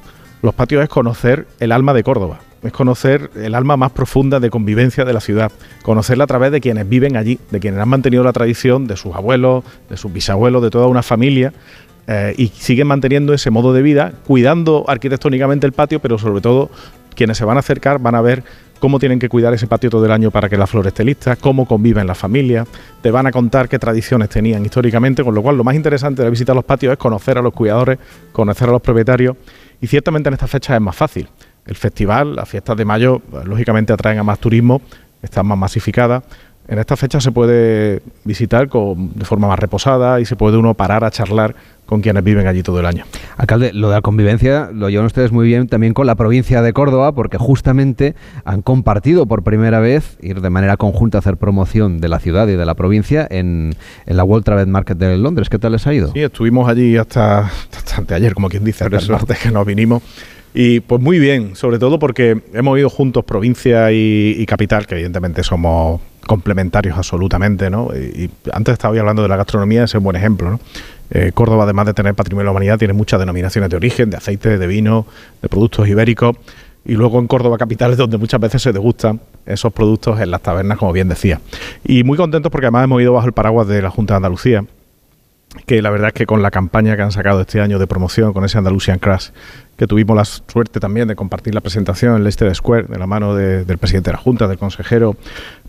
Los 0.42 0.54
patios 0.54 0.84
es 0.84 0.90
conocer 0.90 1.48
el 1.60 1.72
alma 1.72 1.94
de 1.94 2.04
Córdoba, 2.04 2.40
es 2.62 2.72
conocer 2.72 3.32
el 3.36 3.56
alma 3.56 3.78
más 3.78 3.92
profunda 3.92 4.40
de 4.40 4.50
convivencia 4.50 5.04
de 5.04 5.14
la 5.14 5.20
ciudad, 5.20 5.52
conocerla 5.82 6.26
a 6.26 6.28
través 6.28 6.52
de 6.52 6.62
quienes 6.62 6.88
viven 6.88 7.18
allí, 7.18 7.40
de 7.50 7.60
quienes 7.60 7.80
han 7.80 7.90
mantenido 7.90 8.24
la 8.24 8.34
tradición, 8.34 8.86
de 8.86 8.96
sus 8.96 9.16
abuelos, 9.16 9.64
de 9.90 9.98
sus 9.98 10.14
bisabuelos, 10.14 10.62
de 10.62 10.70
toda 10.70 10.88
una 10.88 11.02
familia, 11.02 11.54
y 12.38 12.50
siguen 12.50 12.86
manteniendo 12.86 13.34
ese 13.34 13.50
modo 13.50 13.74
de 13.74 13.82
vida, 13.82 14.14
cuidando 14.28 14.86
arquitectónicamente 14.88 15.66
el 15.66 15.74
patio, 15.74 16.00
pero 16.00 16.20
sobre 16.20 16.40
todo 16.40 16.70
quienes 17.16 17.38
se 17.38 17.46
van 17.46 17.58
a 17.58 17.62
acercar 17.62 17.98
van 17.98 18.14
a 18.14 18.22
ver 18.22 18.44
cómo 18.80 19.00
tienen 19.00 19.20
que 19.20 19.30
cuidar 19.30 19.54
ese 19.54 19.68
patio 19.68 19.90
todo 19.90 20.06
el 20.06 20.12
año 20.12 20.32
para 20.32 20.50
que 20.50 20.58
la 20.58 20.68
flor 20.68 20.88
esté 20.88 21.04
lista, 21.04 21.36
cómo 21.36 21.66
conviven 21.66 22.08
las 22.08 22.18
familias, 22.18 22.68
te 23.02 23.12
van 23.12 23.28
a 23.28 23.32
contar 23.32 23.70
qué 23.70 23.80
tradiciones 23.80 24.30
tenían 24.30 24.64
históricamente, 24.66 25.24
con 25.24 25.34
lo 25.34 25.42
cual 25.42 25.58
lo 25.58 25.64
más 25.64 25.76
interesante 25.76 26.24
de 26.24 26.30
visitar 26.30 26.56
los 26.56 26.66
patios 26.66 26.94
es 26.94 26.98
conocer 26.98 27.38
a 27.38 27.42
los 27.42 27.54
cuidadores, 27.54 27.98
conocer 28.32 28.70
a 28.70 28.72
los 28.74 28.82
propietarios 28.82 29.36
y 29.82 29.88
ciertamente 29.88 30.30
en 30.30 30.34
estas 30.34 30.50
fechas 30.50 30.76
es 30.76 30.82
más 30.82 30.96
fácil. 30.96 31.28
El 31.66 31.76
festival, 31.76 32.36
las 32.36 32.48
fiestas 32.48 32.78
de 32.78 32.86
mayo, 32.86 33.20
pues, 33.20 33.46
lógicamente 33.46 33.92
atraen 33.92 34.20
a 34.20 34.24
más 34.24 34.40
turismo, 34.40 34.82
están 35.22 35.48
más 35.48 35.58
masificadas. 35.58 36.24
En 36.68 36.80
estas 36.80 37.00
fechas 37.00 37.24
se 37.24 37.32
puede 37.32 38.02
visitar 38.24 38.68
de 38.70 39.26
forma 39.26 39.48
más 39.48 39.60
reposada 39.60 40.20
y 40.20 40.26
se 40.26 40.36
puede 40.36 40.58
uno 40.58 40.74
parar 40.74 41.04
a 41.04 41.12
charlar 41.12 41.56
con 41.86 42.02
quienes 42.02 42.24
viven 42.24 42.48
allí 42.48 42.64
todo 42.64 42.80
el 42.80 42.86
año. 42.86 43.06
Alcalde, 43.38 43.72
lo 43.74 43.90
de 43.90 43.96
la 43.96 44.02
convivencia 44.02 44.70
lo 44.74 44.90
llevan 44.90 45.06
ustedes 45.06 45.32
muy 45.32 45.46
bien 45.46 45.68
también 45.68 45.94
con 45.94 46.08
la 46.08 46.16
provincia 46.16 46.62
de 46.62 46.74
Córdoba, 46.74 47.14
porque 47.14 47.38
justamente 47.38 48.16
han 48.44 48.62
compartido 48.64 49.28
por 49.28 49.44
primera 49.44 49.80
vez 49.80 50.18
ir 50.22 50.42
de 50.42 50.50
manera 50.50 50.78
conjunta 50.78 51.18
a 51.18 51.20
hacer 51.20 51.38
promoción 51.38 52.00
de 52.00 52.10
la 52.10 52.20
ciudad 52.20 52.48
y 52.48 52.56
de 52.56 52.66
la 52.66 52.74
provincia 52.74 53.28
en, 53.30 53.76
la 54.08 54.24
World 54.24 54.46
Trade 54.46 54.66
Market 54.66 54.98
de 54.98 55.18
Londres. 55.18 55.50
¿Qué 55.50 55.60
tal 55.60 55.74
les 55.74 55.86
ha 55.86 55.94
ido? 55.94 56.12
Sí, 56.14 56.24
estuvimos 56.24 56.68
allí 56.68 56.98
hasta, 56.98 57.42
hasta 57.42 58.16
ayer, 58.16 58.34
como 58.34 58.50
quien 58.50 58.64
dice, 58.64 58.86
el 58.86 59.10
martes 59.10 59.38
que 59.38 59.52
nos 59.52 59.66
vinimos. 59.66 60.02
Y 60.58 60.80
pues 60.80 61.02
muy 61.02 61.20
bien, 61.20 61.54
sobre 61.58 61.80
todo 61.80 62.00
porque 62.00 62.42
hemos 62.54 62.80
ido 62.80 62.90
juntos 62.90 63.26
provincia 63.26 63.92
y, 63.92 64.46
capital, 64.48 64.88
que 64.88 64.96
evidentemente 64.96 65.44
somos 65.44 66.00
complementarios 66.26 66.98
absolutamente, 66.98 67.70
¿no? 67.70 67.90
Y, 67.94 68.30
antes 68.54 68.72
estaba 68.72 68.98
hablando 68.98 69.22
de 69.22 69.28
la 69.28 69.36
gastronomía, 69.36 69.84
ese 69.84 69.98
es 69.98 70.00
un 70.00 70.06
buen 70.06 70.16
ejemplo, 70.16 70.52
¿no? 70.52 70.60
Eh, 71.12 71.32
Córdoba, 71.34 71.66
además 71.66 71.88
de 71.88 71.94
tener 71.94 72.16
patrimonio 72.16 72.44
de 72.44 72.46
la 72.46 72.52
humanidad, 72.52 72.80
tiene 72.80 72.94
muchas 72.94 73.20
denominaciones 73.20 73.70
de 73.70 73.76
origen, 73.76 74.10
de 74.10 74.16
aceite, 74.16 74.58
de 74.58 74.66
vino, 74.66 75.06
de 75.42 75.50
productos 75.50 75.90
ibéricos. 75.90 76.38
Y 76.86 76.94
luego 76.94 77.20
en 77.20 77.28
Córdoba 77.28 77.58
capital 77.58 77.92
es 77.92 77.98
donde 77.98 78.18
muchas 78.18 78.40
veces 78.40 78.62
se 78.62 78.72
degustan 78.72 79.20
esos 79.46 79.74
productos 79.74 80.22
en 80.22 80.32
las 80.32 80.42
tabernas, 80.42 80.78
como 80.78 80.94
bien 80.94 81.10
decía. 81.10 81.42
Y 81.84 82.06
muy 82.06 82.18
contentos 82.18 82.50
porque 82.50 82.68
además 82.68 82.86
hemos 82.86 83.02
ido 83.02 83.12
bajo 83.12 83.28
el 83.28 83.34
paraguas 83.34 83.68
de 83.68 83.82
la 83.82 83.90
Junta 83.90 84.14
de 84.14 84.18
Andalucía, 84.18 84.64
que 85.66 85.82
la 85.82 85.90
verdad 85.90 86.08
es 86.08 86.14
que 86.14 86.26
con 86.26 86.42
la 86.42 86.52
campaña 86.52 86.96
que 86.96 87.02
han 87.02 87.12
sacado 87.12 87.42
este 87.42 87.62
año 87.62 87.80
de 87.80 87.88
promoción, 87.88 88.34
con 88.34 88.46
ese 88.46 88.58
Andalusian 88.58 89.00
Crash, 89.00 89.30
que 89.78 89.88
tuvimos 89.88 90.16
la 90.16 90.26
suerte 90.26 90.80
también 90.80 91.08
de 91.08 91.16
compartir 91.16 91.54
la 91.54 91.62
presentación 91.62 92.16
en 92.16 92.24
Leicester 92.24 92.54
Square, 92.56 92.88
de 92.88 92.98
la 92.98 93.08
mano 93.08 93.36
del 93.36 93.78
presidente 93.78 94.10
de 94.10 94.14
la 94.14 94.22
Junta, 94.22 94.48
del 94.48 94.58
consejero, 94.58 95.16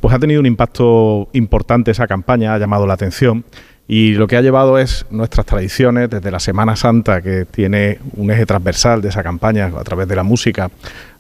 pues 0.01 0.15
ha 0.15 0.19
tenido 0.19 0.41
un 0.41 0.47
impacto 0.47 1.29
importante 1.33 1.91
esa 1.91 2.07
campaña, 2.07 2.55
ha 2.55 2.59
llamado 2.59 2.87
la 2.87 2.95
atención. 2.95 3.45
Y 3.89 4.15
lo 4.15 4.27
que 4.27 4.37
ha 4.37 4.41
llevado 4.41 4.79
es 4.79 5.07
nuestras 5.11 5.47
tradiciones, 5.47 6.11
desde 6.11 6.31
la 6.31 6.41
Semana 6.41 6.75
Santa, 6.75 7.23
que 7.23 7.45
tiene 7.45 7.99
un 8.17 8.31
eje 8.33 8.45
transversal 8.45 9.01
de 9.01 9.11
esa 9.11 9.23
campaña 9.23 9.67
a 9.67 9.85
través 9.85 10.09
de 10.09 10.17
la 10.17 10.25
música, 10.25 10.71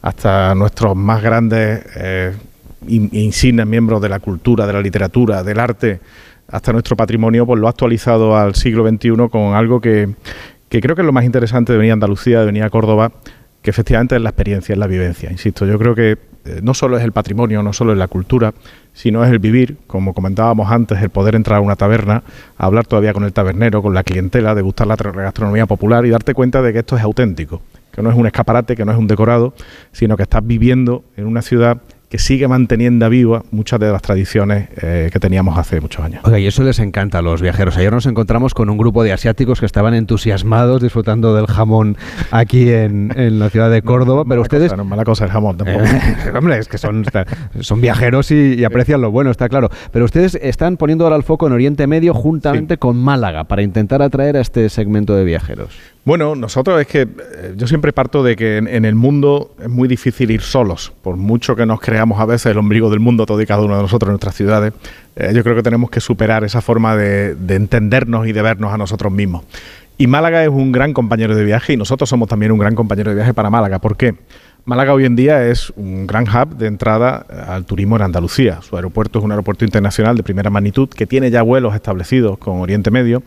hasta 0.02 0.54
nuestros 0.56 0.96
más 0.96 1.22
grandes 1.22 1.84
eh, 1.94 2.34
insignes 2.88 3.66
miembros 3.66 4.02
de 4.02 4.08
la 4.08 4.18
cultura, 4.18 4.66
de 4.66 4.72
la 4.72 4.80
literatura, 4.80 5.44
del 5.44 5.60
arte, 5.60 6.00
hasta 6.48 6.72
nuestro 6.72 6.96
patrimonio, 6.96 7.46
pues 7.46 7.60
lo 7.60 7.66
ha 7.66 7.70
actualizado 7.70 8.36
al 8.36 8.54
siglo 8.54 8.88
XXI 8.88 9.28
con 9.30 9.54
algo 9.54 9.80
que, 9.80 10.08
que 10.68 10.80
creo 10.80 10.94
que 10.94 11.02
es 11.02 11.06
lo 11.06 11.12
más 11.12 11.24
interesante 11.24 11.72
de 11.72 11.78
venir 11.78 11.92
a 11.92 11.94
Andalucía, 11.94 12.40
de 12.40 12.46
venir 12.46 12.62
a 12.62 12.70
Córdoba, 12.70 13.12
que 13.62 13.70
efectivamente 13.70 14.14
es 14.14 14.22
la 14.22 14.30
experiencia, 14.30 14.72
es 14.72 14.78
la 14.78 14.86
vivencia. 14.86 15.30
Insisto, 15.30 15.66
yo 15.66 15.78
creo 15.78 15.94
que 15.94 16.18
eh, 16.46 16.60
no 16.62 16.74
solo 16.74 16.96
es 16.96 17.02
el 17.02 17.10
patrimonio, 17.10 17.62
no 17.62 17.72
solo 17.72 17.92
es 17.92 17.98
la 17.98 18.06
cultura, 18.06 18.54
sino 18.92 19.24
es 19.24 19.30
el 19.30 19.40
vivir, 19.40 19.78
como 19.88 20.14
comentábamos 20.14 20.70
antes, 20.70 21.02
el 21.02 21.10
poder 21.10 21.34
entrar 21.34 21.58
a 21.58 21.60
una 21.60 21.74
taberna, 21.74 22.22
hablar 22.56 22.86
todavía 22.86 23.12
con 23.12 23.24
el 23.24 23.32
tabernero, 23.32 23.82
con 23.82 23.94
la 23.94 24.04
clientela, 24.04 24.54
degustar 24.54 24.86
la 24.86 24.94
gastronomía 24.96 25.66
popular 25.66 26.06
y 26.06 26.10
darte 26.10 26.32
cuenta 26.32 26.62
de 26.62 26.72
que 26.72 26.78
esto 26.78 26.96
es 26.96 27.02
auténtico, 27.02 27.60
que 27.90 28.02
no 28.02 28.10
es 28.10 28.16
un 28.16 28.26
escaparate, 28.26 28.76
que 28.76 28.84
no 28.84 28.92
es 28.92 28.98
un 28.98 29.08
decorado, 29.08 29.54
sino 29.90 30.16
que 30.16 30.22
estás 30.22 30.46
viviendo 30.46 31.02
en 31.16 31.26
una 31.26 31.42
ciudad 31.42 31.82
que 32.08 32.18
sigue 32.18 32.46
manteniendo 32.46 33.08
viva 33.10 33.42
muchas 33.50 33.80
de 33.80 33.90
las 33.90 34.00
tradiciones 34.00 34.68
eh, 34.80 35.10
que 35.12 35.18
teníamos 35.18 35.58
hace 35.58 35.80
muchos 35.80 36.04
años. 36.04 36.22
Oiga, 36.24 36.38
y 36.38 36.46
eso 36.46 36.62
les 36.62 36.78
encanta 36.78 37.18
a 37.18 37.22
los 37.22 37.42
viajeros. 37.42 37.76
Ayer 37.76 37.92
nos 37.92 38.06
encontramos 38.06 38.54
con 38.54 38.70
un 38.70 38.78
grupo 38.78 39.02
de 39.02 39.12
asiáticos 39.12 39.60
que 39.60 39.66
estaban 39.66 39.94
entusiasmados 39.94 40.82
disfrutando 40.82 41.34
del 41.34 41.46
jamón 41.46 41.96
aquí 42.30 42.70
en, 42.70 43.12
la 43.38 43.50
ciudad 43.50 43.70
de 43.70 43.82
Córdoba, 43.82 44.24
pero 44.28 44.42
ustedes... 44.42 44.76
no 44.76 44.84
mala 44.84 45.04
cosa 45.04 45.24
el 45.24 45.30
jamón 45.30 45.56
tampoco. 45.56 45.84
Eh, 45.84 46.32
hombre, 46.36 46.58
es 46.58 46.68
que 46.68 46.78
son, 46.78 47.04
son 47.60 47.80
viajeros 47.80 48.30
y, 48.30 48.64
aprecian 48.64 49.00
lo 49.00 49.10
bueno, 49.10 49.30
está 49.30 49.48
claro. 49.48 49.70
Pero 49.90 50.04
ustedes 50.04 50.36
están 50.40 50.76
poniendo 50.76 51.04
ahora 51.04 51.16
el 51.16 51.22
foco 51.22 51.46
en 51.46 51.52
Oriente 51.54 51.86
Medio 51.86 52.14
juntamente 52.14 52.78
con 52.78 52.96
Málaga 52.96 53.44
para 53.44 53.62
intentar 53.62 54.02
atraer 54.02 54.36
a 54.36 54.40
este 54.40 54.68
segmento 54.68 55.14
de 55.14 55.24
viajeros. 55.24 55.95
Bueno, 56.06 56.36
nosotros 56.36 56.80
es 56.80 56.86
que 56.86 57.00
eh, 57.00 57.54
yo 57.56 57.66
siempre 57.66 57.92
parto 57.92 58.22
de 58.22 58.36
que 58.36 58.58
en, 58.58 58.84
el 58.84 58.94
mundo 58.94 59.56
es 59.60 59.68
muy 59.68 59.88
difícil 59.88 60.30
ir 60.30 60.40
solos, 60.40 60.92
por 61.02 61.16
mucho 61.16 61.56
que 61.56 61.66
nos 61.66 61.80
creamos 61.80 62.20
a 62.20 62.26
veces 62.26 62.52
el 62.52 62.58
ombligo 62.58 62.90
del 62.90 63.00
mundo, 63.00 63.26
todo 63.26 63.42
y 63.42 63.46
cada 63.46 63.62
uno 63.62 63.74
de 63.74 63.82
nosotros 63.82 64.10
en 64.10 64.12
nuestras 64.12 64.36
ciudades. 64.36 64.72
Eh, 65.16 65.32
yo 65.34 65.42
creo 65.42 65.56
que 65.56 65.64
tenemos 65.64 65.90
que 65.90 65.98
superar 65.98 66.44
esa 66.44 66.60
forma 66.60 66.94
de, 66.94 67.36
entendernos 67.48 68.28
y 68.28 68.32
de 68.32 68.40
vernos 68.40 68.72
a 68.72 68.78
nosotros 68.78 69.12
mismos. 69.12 69.42
Y 69.98 70.06
Málaga 70.06 70.44
es 70.44 70.48
un 70.48 70.70
gran 70.70 70.92
compañero 70.92 71.34
de 71.34 71.42
viaje 71.42 71.72
y 71.72 71.76
nosotros 71.76 72.08
somos 72.08 72.28
también 72.28 72.52
un 72.52 72.58
gran 72.58 72.76
compañero 72.76 73.10
de 73.10 73.16
viaje 73.16 73.34
para 73.34 73.50
Málaga. 73.50 73.80
¿Por 73.80 73.96
qué? 73.96 74.14
Málaga 74.64 74.94
hoy 74.94 75.06
en 75.06 75.16
día 75.16 75.44
es 75.48 75.72
un 75.74 76.06
gran 76.06 76.28
hub 76.28 76.56
de 76.56 76.68
entrada 76.68 77.16
al 77.48 77.64
turismo 77.64 77.96
en 77.96 78.02
Andalucía. 78.02 78.62
Su 78.62 78.76
aeropuerto 78.76 79.18
es 79.18 79.24
un 79.24 79.32
aeropuerto 79.32 79.64
internacional 79.64 80.16
de 80.16 80.22
primera 80.22 80.50
magnitud 80.50 80.88
que 80.88 81.04
tiene 81.04 81.32
ya 81.32 81.42
vuelos 81.42 81.74
establecidos 81.74 82.38
con 82.38 82.60
Oriente 82.60 82.92
Medio 82.92 83.24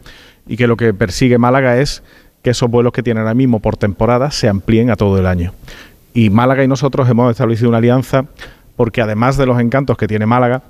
y 0.48 0.56
que 0.56 0.66
lo 0.66 0.78
que 0.78 0.94
persigue 0.94 1.38
Málaga 1.38 1.78
es 1.78 2.04
que 2.42 2.52
esos 2.52 2.70
vuelos 2.70 2.94
que 2.94 3.04
tienen 3.04 3.22
ahora 3.22 3.34
mismo 3.34 3.60
por 3.60 3.78
temporada 3.78 4.32
se 4.32 4.48
amplíen 4.48 4.90
a 4.90 4.96
todo 4.96 5.18
el 5.18 5.26
año. 5.26 5.54
Y 6.14 6.30
Málaga 6.30 6.64
y 6.64 6.68
nosotros 6.68 7.10
hemos 7.10 7.32
establecido 7.32 7.70
una 7.70 7.78
alianza 7.78 8.26
porque 8.76 9.02
además 9.02 9.38
de 9.38 9.46
los 9.46 9.60
encantos 9.60 9.98
que 9.98 10.08
tiene 10.08 10.26
Málaga, 10.26 10.62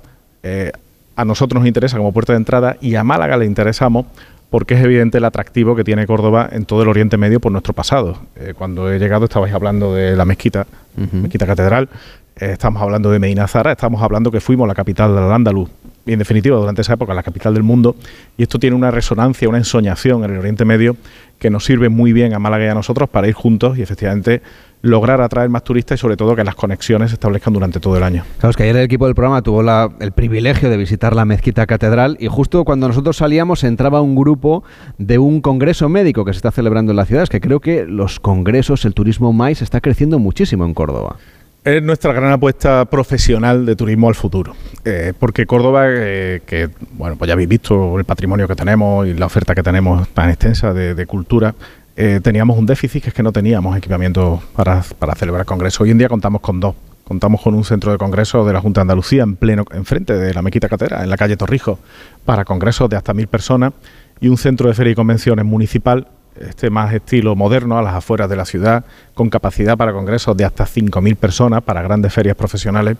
eh, 0.42 0.72
a 1.16 1.24
nosotros 1.24 1.60
nos 1.60 1.68
interesa 1.68 1.96
como 1.96 2.12
puerta 2.12 2.32
de 2.32 2.38
entrada 2.38 2.76
y 2.80 2.94
a 2.94 3.04
Málaga 3.04 3.36
le 3.36 3.46
interesamos 3.46 4.06
porque 4.50 4.74
es 4.74 4.84
evidente 4.84 5.18
el 5.18 5.24
atractivo 5.24 5.76
que 5.76 5.84
tiene 5.84 6.06
Córdoba 6.06 6.48
en 6.50 6.64
todo 6.64 6.82
el 6.82 6.88
Oriente 6.88 7.16
Medio 7.16 7.38
por 7.38 7.52
nuestro 7.52 7.72
pasado. 7.72 8.18
Eh, 8.36 8.52
cuando 8.56 8.92
he 8.92 8.98
llegado 8.98 9.26
estabais 9.26 9.54
hablando 9.54 9.94
de 9.94 10.16
la 10.16 10.24
mezquita, 10.24 10.66
mezquita 10.96 11.46
catedral, 11.46 11.88
eh, 12.36 12.50
estamos 12.52 12.82
hablando 12.82 13.10
de 13.10 13.20
Medina 13.20 13.46
Zara, 13.46 13.70
estamos 13.70 14.02
hablando 14.02 14.30
que 14.30 14.40
fuimos 14.40 14.66
la 14.66 14.74
capital 14.74 15.14
del 15.14 15.30
Andaluz, 15.30 15.70
y 16.10 16.12
en 16.12 16.18
definitiva 16.18 16.56
durante 16.56 16.82
esa 16.82 16.94
época 16.94 17.14
la 17.14 17.22
capital 17.22 17.54
del 17.54 17.62
mundo, 17.62 17.94
y 18.36 18.42
esto 18.42 18.58
tiene 18.58 18.74
una 18.74 18.90
resonancia, 18.90 19.48
una 19.48 19.58
ensoñación 19.58 20.24
en 20.24 20.32
el 20.32 20.38
Oriente 20.38 20.64
Medio 20.64 20.96
que 21.38 21.50
nos 21.50 21.64
sirve 21.64 21.88
muy 21.88 22.12
bien 22.12 22.34
a 22.34 22.40
Málaga 22.40 22.64
y 22.64 22.68
a 22.68 22.74
nosotros 22.74 23.08
para 23.08 23.28
ir 23.28 23.34
juntos 23.34 23.78
y 23.78 23.82
efectivamente 23.82 24.42
lograr 24.82 25.20
atraer 25.20 25.50
más 25.50 25.62
turistas 25.62 25.98
y 25.98 26.00
sobre 26.00 26.16
todo 26.16 26.34
que 26.34 26.42
las 26.42 26.56
conexiones 26.56 27.10
se 27.10 27.14
establezcan 27.14 27.52
durante 27.52 27.78
todo 27.78 27.96
el 27.96 28.02
año. 28.02 28.24
Claro, 28.38 28.50
es 28.50 28.56
que 28.56 28.64
ayer 28.64 28.76
el 28.76 28.82
equipo 28.82 29.06
del 29.06 29.14
programa 29.14 29.40
tuvo 29.40 29.62
el 30.00 30.12
privilegio 30.12 30.68
de 30.68 30.76
visitar 30.76 31.14
la 31.14 31.24
mezquita 31.24 31.64
catedral 31.66 32.16
y 32.18 32.26
justo 32.26 32.64
cuando 32.64 32.88
nosotros 32.88 33.16
salíamos 33.16 33.62
entraba 33.62 34.00
un 34.00 34.16
grupo 34.16 34.64
de 34.98 35.18
un 35.18 35.40
congreso 35.40 35.88
médico 35.88 36.24
que 36.24 36.32
se 36.32 36.38
está 36.38 36.50
celebrando 36.50 36.90
en 36.90 36.96
la 36.96 37.04
ciudad. 37.04 37.22
Es 37.22 37.30
que 37.30 37.40
creo 37.40 37.60
que 37.60 37.86
los 37.86 38.18
congresos, 38.18 38.84
el 38.84 38.94
turismo 38.94 39.32
más 39.32 39.62
está 39.62 39.80
creciendo 39.80 40.18
muchísimo 40.18 40.64
en 40.64 40.74
Córdoba. 40.74 41.18
Es 41.62 41.82
nuestra 41.82 42.12
gran 42.14 42.32
apuesta 42.32 42.86
profesional 42.86 43.66
de 43.66 43.76
turismo 43.76 44.08
al 44.08 44.14
futuro. 44.14 44.54
Eh, 44.84 45.12
porque 45.18 45.44
Córdoba, 45.44 45.84
eh, 45.88 46.40
que 46.46 46.70
bueno, 46.92 47.16
pues 47.16 47.28
ya 47.28 47.34
habéis 47.34 47.48
visto 47.48 47.98
el 47.98 48.04
patrimonio 48.04 48.48
que 48.48 48.54
tenemos 48.54 49.06
y 49.06 49.14
la 49.14 49.26
oferta 49.26 49.54
que 49.54 49.62
tenemos 49.62 50.08
tan 50.08 50.30
extensa 50.30 50.72
de, 50.72 51.06
cultura, 51.06 51.54
eh, 51.96 52.20
teníamos 52.22 52.56
un 52.58 52.64
déficit 52.64 53.02
que 53.02 53.08
es 53.10 53.14
que 53.14 53.22
no 53.22 53.32
teníamos 53.32 53.76
equipamiento 53.76 54.42
para, 54.56 54.82
para 54.98 55.14
celebrar 55.14 55.44
congresos. 55.44 55.82
Hoy 55.82 55.90
en 55.90 55.98
día 55.98 56.08
contamos 56.08 56.40
con 56.40 56.60
dos 56.60 56.74
Contamos 57.10 57.40
con 57.40 57.54
un 57.54 57.64
centro 57.64 57.90
de 57.90 57.98
congresos 57.98 58.46
de 58.46 58.52
la 58.52 58.60
Junta 58.60 58.78
de 58.78 58.82
Andalucía 58.82 59.24
en 59.24 59.34
pleno, 59.34 59.64
enfrente 59.72 60.12
de 60.16 60.32
la 60.32 60.42
Mequita 60.42 60.68
Catedral, 60.68 61.02
en 61.02 61.10
la 61.10 61.16
calle 61.16 61.36
Torrijos, 61.36 61.80
para 62.24 62.44
congresos 62.44 62.88
de 62.88 62.94
hasta 62.94 63.12
mil 63.14 63.26
personas 63.26 63.72
y 64.20 64.28
un 64.28 64.36
centro 64.36 64.68
de 64.68 64.74
feria 64.74 64.92
y 64.92 64.94
convenciones 64.94 65.44
municipal, 65.44 66.06
este 66.40 66.70
más 66.70 66.92
estilo 66.92 67.36
moderno, 67.36 67.78
a 67.78 67.82
las 67.82 67.94
afueras 67.94 68.28
de 68.28 68.36
la 68.36 68.44
ciudad, 68.44 68.84
con 69.14 69.30
capacidad 69.30 69.76
para 69.76 69.92
congresos 69.92 70.36
de 70.36 70.44
hasta 70.44 70.64
5.000 70.64 71.16
personas, 71.16 71.62
para 71.62 71.82
grandes 71.82 72.12
ferias 72.12 72.36
profesionales. 72.36 72.96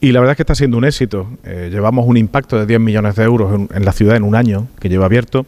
Y 0.00 0.12
la 0.12 0.20
verdad 0.20 0.32
es 0.32 0.36
que 0.36 0.42
está 0.42 0.54
siendo 0.54 0.76
un 0.76 0.84
éxito. 0.84 1.26
Eh, 1.44 1.70
llevamos 1.72 2.06
un 2.06 2.16
impacto 2.16 2.58
de 2.58 2.66
10 2.66 2.80
millones 2.80 3.16
de 3.16 3.24
euros 3.24 3.68
en, 3.72 3.84
la 3.84 3.92
ciudad 3.92 4.16
en 4.16 4.22
un 4.22 4.34
año 4.34 4.68
que 4.78 4.88
lleva 4.88 5.06
abierto. 5.06 5.46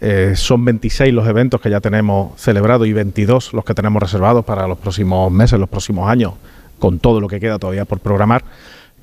Eh, 0.00 0.34
son 0.36 0.64
26 0.64 1.12
los 1.12 1.26
eventos 1.26 1.60
que 1.60 1.70
ya 1.70 1.80
tenemos 1.80 2.40
celebrados 2.40 2.86
y 2.86 2.92
22 2.92 3.52
los 3.52 3.64
que 3.64 3.74
tenemos 3.74 4.00
reservados 4.00 4.44
para 4.44 4.68
los 4.68 4.78
próximos 4.78 5.32
meses, 5.32 5.58
los 5.58 5.68
próximos 5.68 6.08
años, 6.08 6.34
con 6.78 7.00
todo 7.00 7.20
lo 7.20 7.26
que 7.26 7.40
queda 7.40 7.58
todavía 7.58 7.84
por 7.84 7.98
programar. 7.98 8.44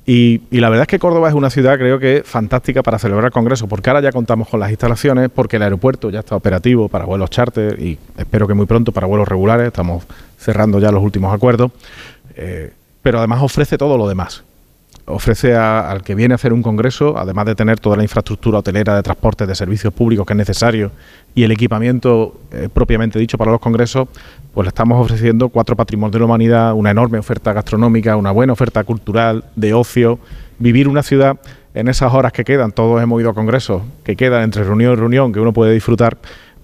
Y, 0.06 0.42
y, 0.52 0.60
la 0.60 0.68
verdad 0.68 0.82
es 0.82 0.88
que 0.88 1.00
Córdoba 1.00 1.28
es 1.28 1.34
una 1.34 1.50
ciudad, 1.50 1.76
creo 1.78 1.98
que 1.98 2.22
fantástica 2.24 2.84
para 2.84 2.96
celebrar 2.96 3.32
congresos, 3.32 3.68
porque 3.68 3.90
ahora 3.90 4.00
ya 4.00 4.12
contamos 4.12 4.48
con 4.48 4.60
las 4.60 4.70
instalaciones, 4.70 5.30
porque 5.34 5.56
el 5.56 5.62
aeropuerto 5.62 6.10
ya 6.10 6.20
está 6.20 6.36
operativo 6.36 6.88
para 6.88 7.04
vuelos 7.04 7.28
charter 7.28 7.82
y 7.82 7.98
espero 8.16 8.46
que 8.46 8.54
muy 8.54 8.66
pronto 8.66 8.92
para 8.92 9.08
vuelos 9.08 9.26
regulares. 9.26 9.66
Estamos 9.66 10.04
cerrando 10.38 10.78
ya 10.78 10.92
los 10.92 11.02
últimos 11.02 11.34
acuerdos. 11.34 11.72
Eh, 12.36 12.72
pero 13.02 13.18
además 13.18 13.42
ofrece 13.42 13.78
todo 13.78 13.98
lo 13.98 14.08
demás 14.08 14.44
ofrece 15.06 15.54
al 15.54 16.02
que 16.02 16.14
viene 16.14 16.34
a 16.34 16.36
hacer 16.36 16.52
un 16.52 16.62
congreso, 16.62 17.16
además 17.16 17.46
de 17.46 17.54
tener 17.54 17.78
toda 17.78 17.96
la 17.96 18.02
infraestructura 18.02 18.58
hotelera 18.58 18.96
de 18.96 19.02
transporte, 19.02 19.46
de 19.46 19.54
servicios 19.54 19.92
públicos 19.92 20.26
que 20.26 20.32
es 20.32 20.36
necesario 20.36 20.90
y 21.34 21.44
el 21.44 21.52
equipamiento 21.52 22.40
eh, 22.50 22.68
propiamente 22.72 23.18
dicho 23.18 23.38
para 23.38 23.52
los 23.52 23.60
congresos, 23.60 24.08
pues 24.52 24.64
le 24.64 24.68
estamos 24.68 25.02
ofreciendo 25.04 25.48
cuatro 25.48 25.76
patrimonios 25.76 26.12
de 26.12 26.18
la 26.18 26.24
humanidad, 26.24 26.74
una 26.74 26.90
enorme 26.90 27.18
oferta 27.18 27.52
gastronómica, 27.52 28.16
una 28.16 28.32
buena 28.32 28.52
oferta 28.52 28.82
cultural, 28.84 29.44
de 29.54 29.74
ocio, 29.74 30.18
vivir 30.58 30.88
una 30.88 31.02
ciudad 31.02 31.38
en 31.74 31.88
esas 31.88 32.12
horas 32.14 32.32
que 32.32 32.42
quedan, 32.42 32.72
todos 32.72 33.02
hemos 33.02 33.20
ido 33.20 33.30
a 33.30 33.34
congresos, 33.34 33.82
que 34.02 34.16
quedan 34.16 34.42
entre 34.42 34.64
reunión 34.64 34.94
y 34.94 34.96
reunión, 34.96 35.32
que 35.32 35.40
uno 35.40 35.52
puede 35.52 35.74
disfrutar, 35.74 36.16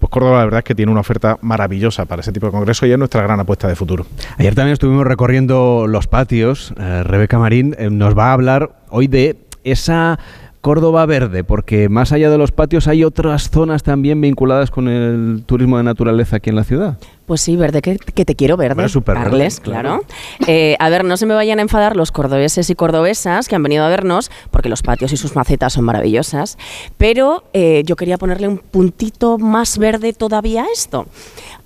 pues 0.03 0.11
Córdoba 0.11 0.39
la 0.39 0.43
verdad 0.43 0.57
es 0.57 0.63
que 0.65 0.75
tiene 0.75 0.91
una 0.91 0.99
oferta 0.99 1.37
maravillosa 1.41 2.03
para 2.03 2.19
ese 2.19 2.33
tipo 2.33 2.47
de 2.47 2.51
congreso 2.51 2.85
y 2.85 2.91
es 2.91 2.97
nuestra 2.97 3.21
gran 3.21 3.39
apuesta 3.39 3.69
de 3.69 3.75
futuro. 3.77 4.05
Ayer 4.37 4.53
también 4.53 4.73
estuvimos 4.73 5.07
recorriendo 5.07 5.85
los 5.87 6.07
patios. 6.07 6.73
Eh, 6.77 7.03
Rebeca 7.03 7.39
Marín 7.39 7.73
eh, 7.77 7.89
nos 7.89 8.17
va 8.17 8.31
a 8.31 8.33
hablar 8.33 8.71
hoy 8.89 9.07
de 9.07 9.37
esa 9.63 10.19
Córdoba 10.59 11.05
verde, 11.05 11.45
porque 11.45 11.87
más 11.87 12.11
allá 12.11 12.29
de 12.29 12.37
los 12.37 12.51
patios 12.51 12.89
hay 12.89 13.05
otras 13.05 13.49
zonas 13.49 13.83
también 13.83 14.19
vinculadas 14.19 14.71
con 14.71 14.89
el 14.89 15.43
turismo 15.45 15.77
de 15.77 15.83
naturaleza 15.83 16.35
aquí 16.35 16.49
en 16.49 16.57
la 16.57 16.65
ciudad. 16.65 16.97
Pues 17.33 17.41
sí, 17.41 17.55
verde, 17.55 17.81
que, 17.81 17.97
que 17.97 18.25
te 18.25 18.35
quiero 18.35 18.57
verde, 18.57 18.87
super 18.89 19.15
Carles, 19.15 19.57
verde, 19.57 19.63
claro. 19.63 20.05
Eh, 20.45 20.75
a 20.77 20.89
ver, 20.89 21.03
no 21.03 21.17
se 21.17 21.25
me 21.25 21.33
vayan 21.33 21.57
a 21.57 21.63
enfadar 21.63 21.95
los 21.95 22.11
cordobeses 22.11 22.69
y 22.69 22.75
cordobesas 22.75 23.47
que 23.47 23.55
han 23.55 23.63
venido 23.63 23.83
a 23.83 23.89
vernos, 23.89 24.29
porque 24.51 24.69
los 24.69 24.83
patios 24.83 25.11
y 25.13 25.17
sus 25.17 25.35
macetas 25.35 25.73
son 25.73 25.83
maravillosas, 25.83 26.59
pero 26.99 27.43
eh, 27.53 27.81
yo 27.87 27.95
quería 27.95 28.19
ponerle 28.19 28.47
un 28.47 28.59
puntito 28.59 29.39
más 29.39 29.79
verde 29.79 30.13
todavía 30.13 30.61
a 30.61 30.67
esto. 30.71 31.07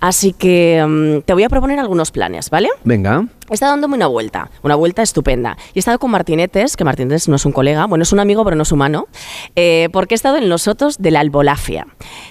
Así 0.00 0.32
que 0.32 0.82
um, 0.82 1.20
te 1.20 1.34
voy 1.34 1.42
a 1.42 1.50
proponer 1.50 1.78
algunos 1.80 2.12
planes, 2.12 2.48
¿vale? 2.48 2.70
Venga. 2.84 3.26
He 3.50 3.54
estado 3.54 3.72
dándome 3.72 3.96
una 3.96 4.06
vuelta, 4.06 4.50
una 4.62 4.74
vuelta 4.74 5.02
estupenda. 5.02 5.56
Y 5.72 5.78
he 5.78 5.80
estado 5.80 5.98
con 5.98 6.10
Martinetes, 6.10 6.76
que 6.76 6.84
Martinetes 6.84 7.28
no 7.28 7.36
es 7.36 7.46
un 7.46 7.52
colega, 7.52 7.86
bueno, 7.86 8.02
es 8.02 8.12
un 8.12 8.20
amigo, 8.20 8.44
pero 8.44 8.56
no 8.56 8.62
es 8.62 8.72
humano, 8.72 9.08
eh, 9.56 9.88
porque 9.90 10.14
he 10.14 10.16
estado 10.16 10.36
en 10.36 10.48
los 10.48 10.62
sotos 10.62 10.98
de 10.98 11.10
la 11.10 11.20
Albolafia, 11.20 11.86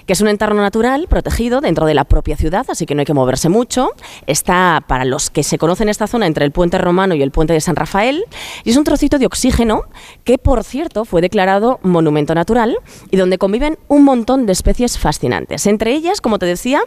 que 0.06 0.12
es 0.12 0.20
un 0.20 0.28
entorno 0.28 0.62
natural 0.62 1.06
protegido 1.08 1.60
dentro 1.60 1.86
de 1.86 1.94
la 1.94 2.04
propia 2.04 2.36
ciudad, 2.36 2.66
así 2.68 2.86
que 2.86 2.94
no 2.94 3.00
hay 3.00 3.06
que 3.06 3.14
moverse 3.28 3.50
mucho. 3.50 3.90
Está, 4.26 4.82
para 4.86 5.04
los 5.04 5.28
que 5.28 5.42
se 5.42 5.58
conocen 5.58 5.90
esta 5.90 6.06
zona, 6.06 6.26
entre 6.26 6.46
el 6.46 6.50
puente 6.50 6.78
romano 6.78 7.14
y 7.14 7.22
el 7.22 7.30
puente 7.30 7.52
de 7.52 7.60
San 7.60 7.76
Rafael, 7.76 8.24
y 8.64 8.70
es 8.70 8.76
un 8.78 8.84
trocito 8.84 9.18
de 9.18 9.26
oxígeno 9.26 9.82
que, 10.24 10.38
por 10.38 10.64
cierto, 10.64 11.04
fue 11.04 11.20
declarado 11.20 11.78
monumento 11.82 12.34
natural 12.34 12.78
y 13.10 13.18
donde 13.18 13.36
conviven 13.36 13.78
un 13.88 14.04
montón 14.04 14.46
de 14.46 14.52
especies 14.52 14.98
fascinantes. 14.98 15.66
Entre 15.66 15.92
ellas, 15.92 16.22
como 16.22 16.38
te 16.38 16.46
decía, 16.46 16.80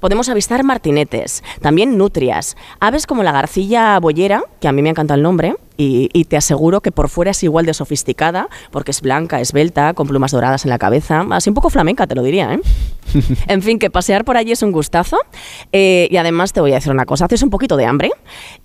podemos 0.00 0.28
avistar 0.28 0.64
martinetes, 0.64 1.44
también 1.60 1.96
nutrias, 1.96 2.56
aves 2.80 3.06
como 3.06 3.22
la 3.22 3.30
garcilla 3.30 4.00
boyera, 4.00 4.42
que 4.60 4.66
a 4.66 4.72
mí 4.72 4.82
me 4.82 4.90
encanta 4.90 5.14
el 5.14 5.22
nombre, 5.22 5.54
y, 5.76 6.08
y, 6.12 6.24
te 6.24 6.36
aseguro 6.36 6.80
que 6.80 6.92
por 6.92 7.08
fuera 7.08 7.30
es 7.30 7.42
igual 7.42 7.66
de 7.66 7.74
sofisticada, 7.74 8.48
porque 8.70 8.90
es 8.90 9.00
blanca, 9.00 9.40
esbelta, 9.40 9.94
con 9.94 10.06
plumas 10.06 10.32
doradas 10.32 10.64
en 10.64 10.70
la 10.70 10.78
cabeza, 10.78 11.24
así 11.30 11.50
un 11.50 11.54
poco 11.54 11.70
flamenca, 11.70 12.06
te 12.06 12.14
lo 12.14 12.22
diría, 12.22 12.54
¿eh? 12.54 12.60
en 13.48 13.62
fin, 13.62 13.78
que 13.78 13.90
pasear 13.90 14.24
por 14.24 14.36
allí 14.36 14.52
es 14.52 14.62
un 14.62 14.72
gustazo. 14.72 15.18
Eh, 15.72 16.08
y 16.10 16.16
además 16.16 16.52
te 16.52 16.60
voy 16.60 16.72
a 16.72 16.76
decir 16.76 16.92
una 16.92 17.06
cosa, 17.06 17.26
haces 17.26 17.42
un 17.42 17.50
poquito 17.50 17.76
de 17.76 17.86
hambre 17.86 18.10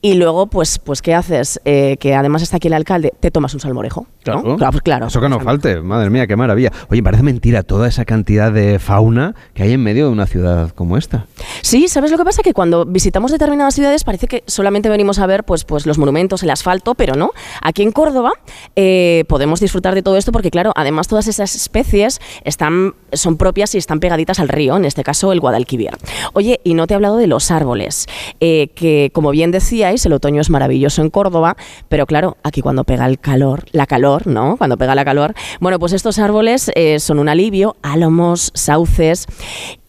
y 0.01 0.16
luego, 0.16 0.47
pues, 0.47 0.80
pues 0.80 1.01
¿qué 1.01 1.14
haces? 1.14 1.60
Eh, 1.66 1.97
que 1.99 2.16
además 2.16 2.41
está 2.41 2.57
aquí 2.57 2.68
el 2.68 2.74
alcalde, 2.74 3.14
te 3.20 3.32
tomas 3.32 3.53
un 3.53 3.60
salmorejo. 3.60 4.07
Claro, 4.24 4.41
¿no? 4.43 4.57
claro, 4.57 4.72
pues 4.72 4.84
claro. 4.84 5.07
Eso 5.07 5.22
que 5.22 5.30
no 5.30 5.39
falte, 5.39 5.82
madre 5.82 6.10
mía, 6.10 6.28
qué 6.28 6.36
maravilla. 6.36 6.72
Oye, 6.89 7.03
parece 7.03 7.24
mentira 7.24 7.64
toda 7.64 7.88
esa 7.88 8.05
cantidad 8.05 8.51
de 8.51 8.80
fauna 8.80 9.36
que 9.53 9.64
hay 9.64 9.74
en 9.74 9.84
medio 9.84 10.05
de 10.05 10.12
una 10.12 10.26
ciudad 10.26 10.72
como 10.72 10.97
esta. 10.97 11.26
Sí, 11.62 11.88
¿sabes 11.88 12.12
lo 12.12 12.18
que 12.18 12.26
pasa? 12.26 12.41
Que 12.43 12.53
cuando 12.53 12.86
visitamos 12.86 13.32
determinadas 13.32 13.76
ciudades 13.76 14.03
parece 14.03 14.28
que 14.28 14.43
solamente 14.47 14.89
venimos 14.89 15.20
a 15.20 15.28
ver 15.28 15.43
pues, 15.43 15.64
pues 15.64 15.86
los 15.86 15.97
monumentos, 15.97 16.43
el 16.43 16.49
asfalto, 16.49 16.95
pero 16.99 17.15
no. 17.15 17.31
Aquí 17.61 17.81
en 17.81 17.93
Córdoba 17.93 18.33
eh, 18.75 19.23
podemos 19.29 19.61
disfrutar 19.61 19.95
de 19.95 20.03
todo 20.03 20.17
esto 20.17 20.33
porque, 20.33 20.51
claro, 20.51 20.73
además 20.75 21.07
todas 21.07 21.27
esas 21.27 21.55
especies 21.55 22.19
están, 22.43 22.93
son 23.13 23.37
propias 23.37 23.73
y 23.73 23.77
están 23.77 24.01
pegaditas 24.01 24.37
al 24.41 24.49
río, 24.49 24.75
en 24.75 24.83
este 24.83 25.01
caso 25.01 25.31
el 25.31 25.39
Guadalquivir. 25.39 25.91
Oye, 26.33 26.59
y 26.65 26.73
no 26.73 26.87
te 26.87 26.93
he 26.93 26.95
hablado 26.95 27.15
de 27.15 27.27
los 27.27 27.51
árboles, 27.51 28.05
eh, 28.41 28.67
que 28.75 29.11
como 29.13 29.31
bien 29.31 29.51
decíais, 29.51 30.05
el 30.05 30.11
otoño 30.11 30.41
es 30.41 30.49
maravilloso 30.49 31.01
en 31.01 31.09
Córdoba, 31.09 31.55
pero 31.87 32.05
claro, 32.05 32.35
aquí 32.43 32.61
cuando 32.61 32.83
pega 32.83 33.05
el 33.05 33.17
calor, 33.17 33.63
la 33.71 33.85
calor, 33.85 34.27
¿no? 34.27 34.57
Cuando 34.57 34.77
pega 34.77 34.93
la 34.93 35.05
calor, 35.05 35.35
bueno, 35.61 35.79
pues 35.79 35.93
estos 35.93 36.19
árboles 36.19 36.69
eh, 36.75 36.99
son 36.99 37.19
un 37.19 37.29
alivio, 37.29 37.77
álamos, 37.81 38.51
sauces, 38.55 39.25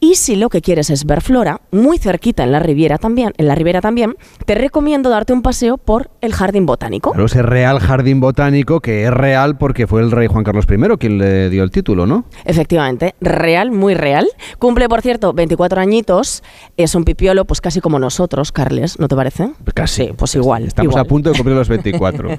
y 0.00 0.14
si 0.14 0.36
lo 0.36 0.48
que 0.48 0.62
quieres 0.62 0.90
es 0.90 1.04
ver 1.04 1.20
flora, 1.20 1.60
muy 1.70 1.98
cerquita 1.98 2.42
en 2.42 2.52
la 2.52 2.58
Riviera 2.58 2.98
también, 2.98 3.32
en 3.36 3.46
la 3.46 3.54
Ribera 3.54 3.80
también, 3.80 4.16
te 4.46 4.54
recomiendo 4.54 5.10
darte 5.10 5.32
un 5.32 5.42
paseo 5.42 5.76
por 5.76 6.10
el 6.22 6.32
Jardín 6.32 6.66
Botánico. 6.66 7.12
Claro, 7.12 7.26
ese 7.26 7.42
Real 7.42 7.78
Jardín 7.80 8.20
Botánico 8.20 8.80
que 8.80 9.04
es 9.04 9.10
real 9.10 9.58
porque 9.58 9.86
fue 9.86 10.00
el 10.00 10.10
rey 10.10 10.26
Juan 10.26 10.44
Carlos 10.44 10.64
I 10.70 10.96
quien 10.98 11.18
le 11.18 11.50
dio 11.50 11.62
el 11.62 11.70
título, 11.70 12.06
¿no? 12.06 12.24
Efectivamente, 12.44 13.14
real, 13.20 13.70
muy 13.70 13.94
real. 13.94 14.26
Cumple, 14.58 14.88
por 14.88 15.02
cierto, 15.02 15.32
24 15.32 15.80
añitos. 15.80 16.42
Es 16.76 16.94
un 16.94 17.04
pipiolo, 17.04 17.44
pues 17.44 17.60
casi 17.60 17.80
como 17.80 17.98
nosotros, 17.98 18.52
Carles, 18.52 18.98
¿no 18.98 19.08
te 19.08 19.16
parece? 19.16 19.50
Casi. 19.74 20.06
Sí, 20.06 20.12
pues 20.16 20.34
igual. 20.34 20.64
Estamos 20.64 20.92
igual. 20.92 21.04
a 21.04 21.08
punto 21.08 21.30
de 21.30 21.36
cumplir 21.36 21.56
los 21.56 21.68
24. 21.68 22.30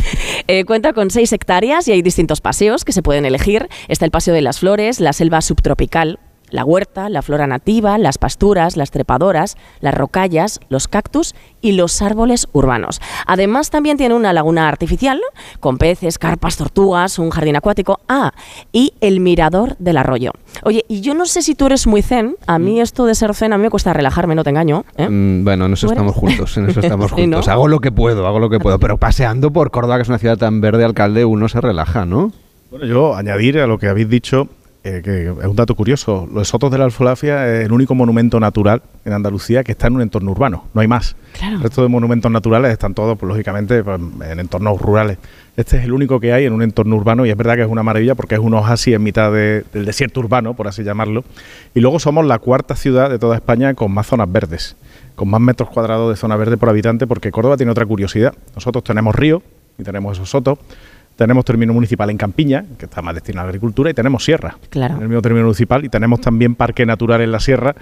eh, 0.46 0.64
cuenta 0.64 0.92
con 0.92 1.10
6 1.10 1.32
hectáreas 1.32 1.86
y 1.88 1.92
hay 1.92 2.02
distintos 2.02 2.40
paseos 2.40 2.84
que 2.84 2.92
se 2.92 3.02
pueden 3.02 3.26
elegir. 3.26 3.68
Está 3.88 4.04
el 4.04 4.10
Paseo 4.10 4.32
de 4.32 4.42
las 4.42 4.60
Flores, 4.60 5.00
la 5.00 5.12
selva 5.12 5.40
subtropical, 5.40 6.18
la 6.50 6.64
huerta, 6.64 7.08
la 7.08 7.22
flora 7.22 7.46
nativa, 7.46 7.98
las 7.98 8.18
pasturas, 8.18 8.76
las 8.76 8.90
trepadoras, 8.90 9.56
las 9.80 9.94
rocallas, 9.94 10.60
los 10.68 10.88
cactus 10.88 11.34
y 11.60 11.72
los 11.72 12.00
árboles 12.02 12.48
urbanos. 12.52 13.00
Además, 13.26 13.70
también 13.70 13.96
tiene 13.96 14.14
una 14.14 14.32
laguna 14.32 14.68
artificial 14.68 15.20
con 15.60 15.78
peces, 15.78 16.18
carpas, 16.18 16.56
tortugas, 16.56 17.18
un 17.18 17.30
jardín 17.30 17.56
acuático. 17.56 18.00
Ah, 18.08 18.32
y 18.72 18.94
el 19.00 19.20
mirador 19.20 19.76
del 19.78 19.96
arroyo. 19.98 20.32
Oye, 20.62 20.84
y 20.88 21.00
yo 21.00 21.14
no 21.14 21.26
sé 21.26 21.42
si 21.42 21.54
tú 21.54 21.66
eres 21.66 21.86
muy 21.86 22.02
zen. 22.02 22.36
A 22.46 22.58
mí 22.58 22.80
esto 22.80 23.06
de 23.06 23.14
ser 23.14 23.34
zen, 23.34 23.52
a 23.52 23.58
mí 23.58 23.62
me 23.64 23.70
cuesta 23.70 23.92
relajarme, 23.92 24.34
no 24.34 24.44
te 24.44 24.50
engaño. 24.50 24.84
¿eh? 24.96 25.08
Mm, 25.08 25.44
bueno, 25.44 25.66
en 25.66 25.72
eso 25.74 25.86
estamos 25.86 26.14
juntos, 26.14 26.56
en 26.56 26.70
eso 26.70 26.80
estamos 26.80 27.10
Sí, 27.10 27.16
juntos. 27.22 27.46
¿no? 27.46 27.52
Hago 27.52 27.68
lo 27.68 27.80
que 27.80 27.92
puedo, 27.92 28.26
hago 28.26 28.38
lo 28.38 28.48
que 28.50 28.58
puedo. 28.58 28.78
Pero 28.78 28.96
paseando 28.98 29.52
por 29.52 29.70
Córdoba, 29.70 29.96
que 29.96 30.02
es 30.02 30.08
una 30.08 30.18
ciudad 30.18 30.38
tan 30.38 30.60
verde, 30.60 30.84
alcalde, 30.84 31.24
uno 31.24 31.48
se 31.48 31.60
relaja, 31.60 32.06
¿no? 32.06 32.32
Bueno, 32.70 32.86
yo 32.86 33.16
añadir 33.16 33.58
a 33.58 33.66
lo 33.66 33.78
que 33.78 33.88
habéis 33.88 34.08
dicho, 34.08 34.48
eh, 34.82 35.02
que 35.04 35.26
es 35.26 35.46
un 35.46 35.56
dato 35.56 35.74
curioso, 35.74 36.26
los 36.32 36.48
Sotos 36.48 36.70
de 36.70 36.78
la 36.78 36.84
Alfolafia 36.84 37.46
es 37.58 37.66
el 37.66 37.72
único 37.72 37.94
monumento 37.94 38.40
natural 38.40 38.82
en 39.04 39.12
Andalucía 39.12 39.62
que 39.62 39.72
está 39.72 39.88
en 39.88 39.96
un 39.96 40.02
entorno 40.02 40.30
urbano, 40.30 40.64
no 40.72 40.80
hay 40.80 40.88
más. 40.88 41.16
El 41.56 41.62
resto 41.62 41.82
de 41.82 41.88
monumentos 41.88 42.30
naturales 42.30 42.72
están 42.72 42.94
todos, 42.94 43.18
pues, 43.18 43.28
lógicamente, 43.28 43.84
pues, 43.84 44.00
en 44.30 44.40
entornos 44.40 44.80
rurales. 44.80 45.18
Este 45.56 45.76
es 45.76 45.84
el 45.84 45.92
único 45.92 46.18
que 46.20 46.32
hay 46.32 46.46
en 46.46 46.52
un 46.54 46.62
entorno 46.62 46.96
urbano 46.96 47.26
y 47.26 47.30
es 47.30 47.36
verdad 47.36 47.56
que 47.56 47.62
es 47.62 47.68
una 47.68 47.82
maravilla 47.82 48.14
porque 48.14 48.36
es 48.36 48.40
un 48.40 48.54
oasis 48.54 48.94
en 48.94 49.02
mitad 49.02 49.30
de- 49.32 49.64
del 49.72 49.84
desierto 49.84 50.20
urbano, 50.20 50.54
por 50.54 50.66
así 50.68 50.82
llamarlo. 50.82 51.24
Y 51.74 51.80
luego 51.80 51.98
somos 51.98 52.24
la 52.24 52.38
cuarta 52.38 52.74
ciudad 52.76 53.10
de 53.10 53.18
toda 53.18 53.36
España 53.36 53.74
con 53.74 53.92
más 53.92 54.06
zonas 54.06 54.32
verdes, 54.32 54.76
con 55.14 55.28
más 55.28 55.40
metros 55.42 55.68
cuadrados 55.68 56.08
de 56.10 56.16
zona 56.16 56.36
verde 56.36 56.56
por 56.56 56.70
habitante, 56.70 57.06
porque 57.06 57.30
Córdoba 57.30 57.56
tiene 57.58 57.72
otra 57.72 57.84
curiosidad. 57.84 58.32
Nosotros 58.54 58.82
tenemos 58.84 59.14
río 59.14 59.42
y 59.78 59.82
tenemos 59.82 60.16
esos 60.16 60.30
sotos. 60.30 60.58
Tenemos 61.16 61.44
término 61.44 61.74
municipal 61.74 62.08
en 62.08 62.16
Campiña, 62.16 62.64
que 62.78 62.86
está 62.86 63.02
más 63.02 63.14
destinado 63.14 63.42
a 63.42 63.46
la 63.46 63.50
agricultura, 63.50 63.90
y 63.90 63.94
tenemos 63.94 64.24
sierra 64.24 64.56
Claro. 64.70 64.96
en 64.96 65.02
el 65.02 65.08
mismo 65.08 65.20
término 65.20 65.44
municipal, 65.44 65.84
y 65.84 65.90
tenemos 65.90 66.20
también 66.20 66.54
parque 66.54 66.86
natural 66.86 67.20
en 67.20 67.30
la 67.30 67.40
sierra, 67.40 67.74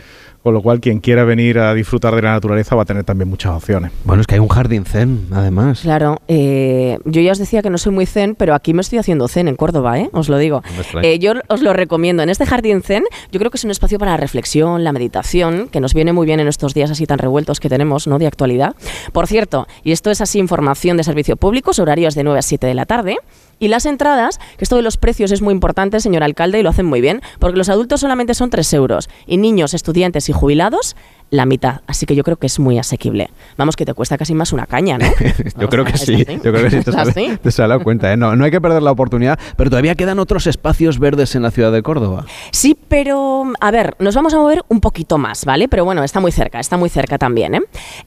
con 0.49 0.55
lo 0.55 0.62
cual 0.62 0.80
quien 0.80 1.01
quiera 1.01 1.24
venir 1.24 1.59
a 1.59 1.74
disfrutar 1.74 2.14
de 2.14 2.22
la 2.22 2.32
naturaleza 2.32 2.74
va 2.74 2.80
a 2.80 2.84
tener 2.86 3.05
también 3.05 3.28
muchas 3.28 3.53
opciones. 3.53 3.92
Bueno, 4.05 4.22
es 4.22 4.26
que 4.26 4.36
hay 4.36 4.40
un 4.40 4.49
jardín 4.49 4.86
zen, 4.86 5.26
además. 5.30 5.80
Claro, 5.80 6.22
eh, 6.26 6.96
yo 7.05 7.20
ya 7.20 7.32
os 7.32 7.38
decía 7.38 7.61
que 7.61 7.68
no 7.68 7.76
soy 7.76 7.92
muy 7.92 8.07
zen, 8.07 8.34
pero 8.34 8.55
aquí 8.55 8.72
me 8.72 8.80
estoy 8.80 8.99
haciendo 8.99 9.28
zen 9.28 9.46
en 9.46 9.57
Córdoba, 9.57 9.99
¿eh? 9.99 10.09
os 10.14 10.30
lo 10.30 10.38
digo. 10.38 10.62
Eh, 11.03 11.18
yo 11.18 11.34
os 11.49 11.61
lo 11.61 11.74
recomiendo. 11.74 12.22
En 12.22 12.30
este 12.30 12.46
jardín 12.46 12.80
zen, 12.80 13.05
yo 13.30 13.38
creo 13.38 13.51
que 13.51 13.59
es 13.59 13.64
un 13.64 13.70
espacio 13.70 13.99
para 13.99 14.12
la 14.12 14.16
reflexión, 14.16 14.84
la 14.84 14.92
meditación, 14.92 15.68
que 15.68 15.80
nos 15.80 15.92
viene 15.92 16.14
muy 16.14 16.24
bien 16.24 16.40
en 16.40 16.49
estos 16.49 16.72
días 16.72 16.90
así 16.90 17.05
tan 17.05 17.18
revueltos 17.18 17.61
que 17.61 17.68
tenemos, 17.68 18.07
¿no? 18.07 18.18
De 18.18 18.26
actualidad. 18.26 18.74
Por 19.12 19.26
cierto, 19.26 19.68
y 19.84 19.92
esto 19.92 20.11
es 20.11 20.22
así 20.22 20.38
información 20.38 20.96
de 20.96 21.05
servicio 21.05 21.36
público, 21.36 21.72
horarios 21.78 22.14
de 22.14 22.24
9 22.24 22.38
a 22.38 22.42
7 22.42 22.66
de 22.66 22.74
la 22.74 22.86
tarde. 22.86 23.18
Y 23.59 23.69
las 23.69 23.87
entradas, 23.87 24.39
que 24.57 24.65
esto 24.65 24.77
de 24.77 24.83
los 24.83 24.97
precios 24.97 25.31
es 25.33 25.43
muy 25.43 25.53
importante, 25.53 26.01
señor 26.01 26.23
alcalde, 26.23 26.61
y 26.61 26.63
lo 26.63 26.71
hacen 26.71 26.87
muy 26.87 27.01
bien, 27.01 27.23
porque 27.39 27.59
los 27.59 27.69
adultos 27.69 28.01
solamente 28.01 28.35
son 28.35 28.51
3 28.51 28.73
euros. 28.75 29.09
Y 29.27 29.37
niños, 29.37 29.75
estudiantes 29.75 30.29
y 30.29 30.33
jubilados 30.33 30.97
la 31.31 31.47
mitad. 31.47 31.81
Así 31.87 32.07
que 32.07 32.14
yo 32.14 32.24
creo 32.24 32.37
que 32.37 32.47
es 32.47 32.59
muy 32.59 32.79
asequible. 32.79 33.31
Vamos, 33.57 33.76
que 33.76 33.85
te 33.85 33.95
cuesta 33.95 34.16
casi 34.16 34.35
más 34.35 34.53
una 34.53 34.66
caña, 34.66 34.99
¿no? 34.99 35.07
yo 35.61 35.68
creo 35.68 35.85
que 35.85 35.97
sí, 35.99 36.24
yo 36.24 36.53
creo 36.53 36.62
que 36.64 36.70
sí, 36.70 36.81
te 36.83 36.93
sale, 36.93 37.39
te 37.39 37.51
sale 37.51 37.74
a 37.74 37.79
cuenta. 37.79 38.12
¿eh? 38.12 38.16
No, 38.16 38.35
no 38.37 38.45
hay 38.45 38.51
que 38.51 38.61
perder 38.61 38.83
la 38.83 38.91
oportunidad, 38.91 39.39
pero 39.57 39.70
todavía 39.70 39.95
quedan 39.95 40.18
otros 40.18 40.47
espacios 40.47 40.99
verdes 40.99 41.35
en 41.35 41.43
la 41.43 41.51
ciudad 41.51 41.72
de 41.72 41.83
Córdoba. 41.83 42.24
Sí, 42.51 42.76
pero 42.89 43.45
a 43.61 43.70
ver, 43.70 43.97
nos 43.99 44.14
vamos 44.14 44.35
a 44.35 44.39
mover 44.39 44.64
un 44.68 44.81
poquito 44.81 45.18
más, 45.18 45.45
¿vale? 45.45 45.68
Pero 45.68 45.85
bueno, 45.85 46.05
está 46.05 46.20
muy 46.20 46.33
cerca, 46.33 46.61
está 46.61 46.76
muy 46.76 46.89
cerca 46.89 47.18
también. 47.18 47.55
¿eh? 47.55 47.61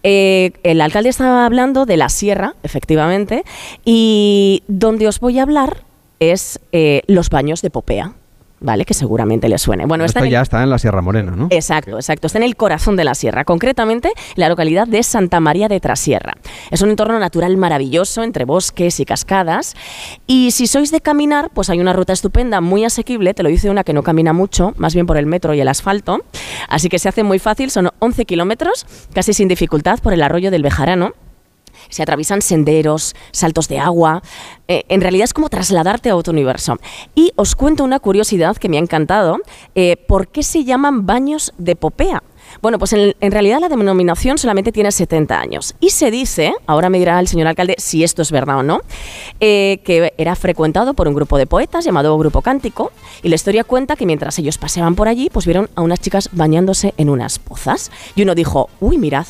Eh, 0.03 0.51
el 0.63 0.82
alcalde 0.82 1.09
estaba 1.09 1.45
hablando 1.45 1.86
de 1.86 1.97
la 1.97 2.09
sierra, 2.09 2.55
efectivamente, 2.63 3.43
y 3.86 4.63
donde 4.67 5.07
os 5.07 5.19
voy 5.19 5.39
a 5.39 5.43
hablar 5.43 5.84
es 6.19 6.59
los 7.07 7.32
baños 7.32 7.63
de 7.63 7.72
Popea. 7.72 8.13
¿Vale? 8.62 8.86
Que 8.86 8.93
seguramente 8.93 9.49
le 9.49 9.57
suene. 9.57 9.86
Bueno, 9.86 10.05
Esto 10.05 10.24
ya 10.26 10.41
está 10.41 10.64
en 10.64 10.70
la 10.70 10.78
Sierra 10.78 11.01
Morena, 11.01 11.32
¿no? 11.32 11.47
Exacto, 11.49 11.95
exacto. 11.95 12.28
Está 12.28 12.39
en 12.39 12.43
el 12.43 12.55
corazón 12.55 12.95
de 12.95 13.03
la 13.03 13.16
sierra, 13.16 13.43
concretamente 13.43 14.09
en 14.09 14.14
la 14.36 14.49
localidad 14.49 14.88
de 14.88 15.03
Santa 15.03 15.39
María 15.39 15.68
de 15.68 15.80
Trasierra. 15.80 16.34
Es 16.70 16.82
un 16.82 16.89
entorno 16.89 17.20
natural 17.20 17.57
maravilloso 17.57 18.24
entre 18.24 18.45
bosques 18.45 18.99
y 18.99 19.05
cascadas. 19.05 19.76
Y 20.28 20.51
si 20.51 20.68
sois 20.68 20.91
de 20.91 21.01
caminar, 21.01 21.49
pues 21.53 21.70
hay 21.70 21.80
una 21.80 21.93
ruta 21.93 22.14
estupenda, 22.14 22.62
muy 22.62 22.86
asequible. 22.86 23.34
Te 23.34 23.43
lo 23.43 23.49
dice 23.49 23.70
una 23.70 23.84
que 23.84 23.93
no 23.93 24.03
camina 24.03 24.34
mucho, 24.34 24.74
más 24.78 24.93
bien 24.93 25.05
por 25.05 25.18
el 25.18 25.26
metro 25.26 25.53
y 25.53 25.59
el 25.59 25.68
asfalto. 25.68 26.20
Así 26.70 26.88
que 26.88 26.99
se 26.99 27.09
hace 27.09 27.24
muy 27.24 27.39
fácil, 27.39 27.72
son 27.72 27.89
11 27.99 28.26
kilómetros, 28.26 28.86
casi 29.14 29.34
sin 29.34 29.47
dificultad, 29.47 29.99
por 29.99 30.14
el 30.14 30.22
arroyo 30.22 30.51
del 30.51 30.64
Bejarano 30.64 31.14
se 31.91 32.01
atraviesan 32.01 32.41
senderos, 32.41 33.15
saltos 33.31 33.67
de 33.67 33.77
agua. 33.77 34.23
Eh, 34.67 34.83
en 34.89 35.01
realidad 35.01 35.25
es 35.25 35.33
como 35.33 35.49
trasladarte 35.49 36.09
a 36.09 36.15
otro 36.15 36.33
universo. 36.33 36.79
Y 37.13 37.31
os 37.35 37.55
cuento 37.55 37.83
una 37.83 37.99
curiosidad 37.99 38.57
que 38.57 38.69
me 38.69 38.77
ha 38.77 38.81
encantado. 38.81 39.37
Eh, 39.75 39.97
¿Por 40.07 40.29
qué 40.29 40.41
se 40.41 40.63
llaman 40.63 41.05
baños 41.05 41.53
de 41.59 41.75
Popea? 41.75 42.23
Bueno, 42.61 42.79
pues 42.79 42.93
en, 42.93 43.31
realidad 43.31 43.59
la 43.59 43.69
denominación 43.69 44.37
solamente 44.37 44.71
tiene 44.71 44.91
70 44.91 45.39
años. 45.39 45.75
Y 45.79 45.91
se 45.91 46.11
dice, 46.11 46.53
ahora 46.67 46.89
me 46.89 46.99
dirá 46.99 47.19
el 47.19 47.27
señor 47.27 47.47
alcalde 47.47 47.75
si 47.77 48.03
esto 48.03 48.21
es 48.21 48.31
verdad 48.31 48.59
o 48.59 48.63
no, 48.63 48.81
eh, 49.39 49.79
que 49.83 50.13
era 50.17 50.35
frecuentado 50.35 50.93
por 50.93 51.07
un 51.07 51.13
grupo 51.13 51.37
de 51.37 51.47
poetas 51.47 51.85
llamado 51.85 52.17
Grupo 52.17 52.41
Cántico. 52.41 52.91
Y 53.23 53.29
la 53.29 53.35
historia 53.35 53.63
cuenta 53.63 53.95
que 53.95 54.05
mientras 54.05 54.37
ellos 54.39 54.57
paseaban 54.57 54.95
por 54.95 55.07
allí, 55.07 55.29
pues 55.31 55.45
vieron 55.45 55.69
a 55.75 55.81
unas 55.81 55.99
chicas 55.99 56.29
bañándose 56.33 56.93
en 56.97 57.09
unas 57.09 57.39
pozas. 57.39 57.91
Y 58.15 58.23
uno 58.23 58.35
dijo, 58.35 58.69
uy, 58.79 58.97
mirad, 58.97 59.25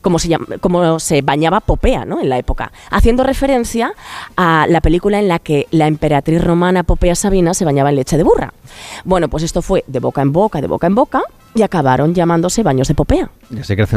como 0.00 0.18
se, 0.18 0.36
como 0.60 0.98
se 1.00 1.22
bañaba 1.22 1.60
Popea 1.60 2.04
¿no? 2.04 2.20
en 2.20 2.28
la 2.28 2.38
época, 2.38 2.72
haciendo 2.90 3.24
referencia 3.24 3.92
a 4.36 4.66
la 4.68 4.80
película 4.80 5.18
en 5.18 5.28
la 5.28 5.38
que 5.38 5.66
la 5.70 5.86
emperatriz 5.86 6.42
romana 6.42 6.82
Popea 6.82 7.14
Sabina 7.14 7.54
se 7.54 7.64
bañaba 7.64 7.90
en 7.90 7.96
leche 7.96 8.16
de 8.16 8.22
burra. 8.22 8.52
Bueno, 9.04 9.28
pues 9.28 9.42
esto 9.42 9.62
fue 9.62 9.84
de 9.86 10.00
boca 10.00 10.22
en 10.22 10.32
boca, 10.32 10.60
de 10.60 10.66
boca 10.66 10.86
en 10.86 10.94
boca, 10.94 11.22
y 11.58 11.62
acabaron 11.62 12.14
llamándose 12.14 12.62
baños 12.62 12.88
de 12.88 12.94
Popea. 12.94 13.30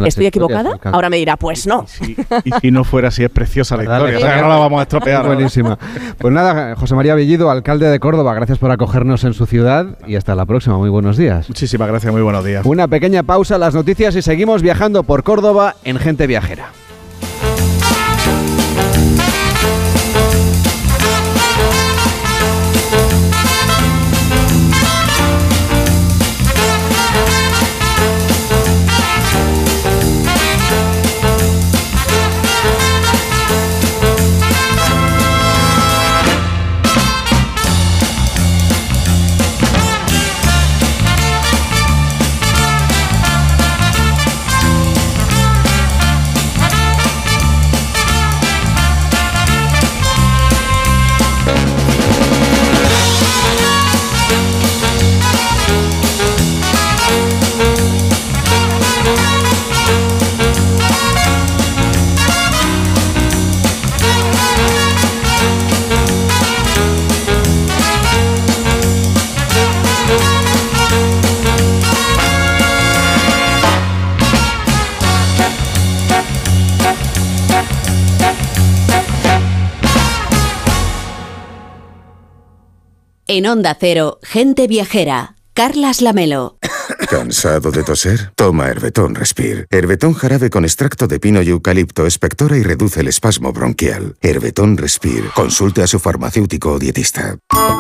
¿Estoy 0.05 0.25
equivocada? 0.25 0.79
Ahora 0.83 1.09
me 1.09 1.17
dirá, 1.17 1.37
pues 1.37 1.67
no. 1.67 1.85
Y 2.43 2.51
si, 2.59 2.71
no 2.71 2.83
fuera 2.83 3.09
así, 3.09 3.23
es 3.23 3.29
preciosa 3.29 3.77
la 3.77 3.83
historia. 3.83 4.41
no 4.41 4.49
la 4.49 4.57
vamos 4.57 4.79
a 4.79 4.83
estropear. 4.83 5.25
Buenísima. 5.25 5.77
Pues 6.17 6.33
nada, 6.33 6.75
José 6.75 6.95
María 6.95 7.15
Bellido, 7.15 7.51
alcalde 7.51 7.87
de 7.87 7.99
Córdoba, 7.99 8.33
gracias 8.33 8.57
por 8.57 8.71
acogernos 8.71 9.23
en 9.23 9.33
su 9.33 9.45
ciudad 9.45 9.97
y 10.07 10.15
hasta 10.15 10.35
la 10.35 10.45
próxima. 10.45 10.77
Muy 10.77 10.89
buenos 10.89 11.17
días. 11.17 11.47
Muchísimas 11.49 11.87
gracias, 11.87 12.11
muy 12.11 12.21
buenos 12.21 12.43
días. 12.43 12.65
Una 12.65 12.87
pequeña 12.87 13.23
pausa, 13.23 13.57
las 13.57 13.75
noticias 13.75 14.15
y 14.15 14.21
seguimos 14.21 14.61
viajando 14.61 15.03
por 15.03 15.23
Córdoba 15.23 15.75
en 15.83 15.97
Gente 15.97 16.27
Viajera. 16.27 16.71
En 83.33 83.47
Onda 83.47 83.77
Cero, 83.79 84.19
Gente 84.23 84.67
Viajera, 84.67 85.35
Carlas 85.53 86.01
Lamelo. 86.01 86.57
¿Cansado 87.09 87.71
de 87.71 87.81
toser? 87.81 88.33
Toma 88.35 88.67
Herbetón 88.67 89.15
Respire. 89.15 89.67
Herbetón 89.69 90.13
jarabe 90.15 90.49
con 90.49 90.65
extracto 90.65 91.07
de 91.07 91.17
pino 91.17 91.41
y 91.41 91.47
eucalipto 91.47 92.05
espectora 92.05 92.57
y 92.57 92.63
reduce 92.63 92.99
el 92.99 93.07
espasmo 93.07 93.53
bronquial. 93.53 94.17
Herbetón 94.19 94.75
Respire. 94.75 95.29
Consulte 95.33 95.81
a 95.81 95.87
su 95.87 95.97
farmacéutico 95.99 96.73
o 96.73 96.77
dietista. 96.77 97.37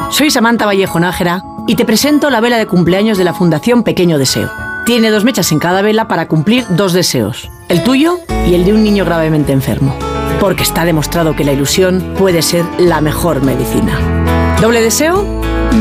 Soy 0.09 0.31
Samantha 0.31 0.65
Vallejo 0.65 1.01
Nájera 1.01 1.43
y 1.67 1.75
te 1.75 1.83
presento 1.83 2.29
la 2.29 2.39
vela 2.39 2.57
de 2.57 2.67
cumpleaños 2.67 3.17
de 3.17 3.25
la 3.25 3.33
Fundación 3.33 3.83
Pequeño 3.83 4.17
Deseo. 4.17 4.49
Tiene 4.85 5.09
dos 5.09 5.25
mechas 5.25 5.51
en 5.51 5.59
cada 5.59 5.81
vela 5.81 6.07
para 6.07 6.29
cumplir 6.29 6.65
dos 6.69 6.93
deseos, 6.93 7.49
el 7.67 7.83
tuyo 7.83 8.19
y 8.47 8.53
el 8.53 8.63
de 8.63 8.71
un 8.71 8.85
niño 8.85 9.03
gravemente 9.03 9.51
enfermo. 9.51 9.99
Porque 10.39 10.63
está 10.63 10.85
demostrado 10.85 11.35
que 11.35 11.43
la 11.43 11.51
ilusión 11.51 12.15
puede 12.17 12.41
ser 12.41 12.63
la 12.79 13.01
mejor 13.01 13.43
medicina. 13.43 14.30
¿Doble 14.61 14.79
deseo? 14.79 15.25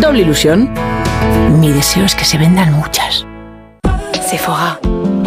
Doble 0.00 0.22
ilusión. 0.22 0.70
Mi 1.60 1.70
deseo 1.70 2.06
es 2.06 2.14
que 2.14 2.24
se 2.24 2.38
vendan 2.38 2.72
muchas. 2.72 3.26
Sephora. 4.26 4.80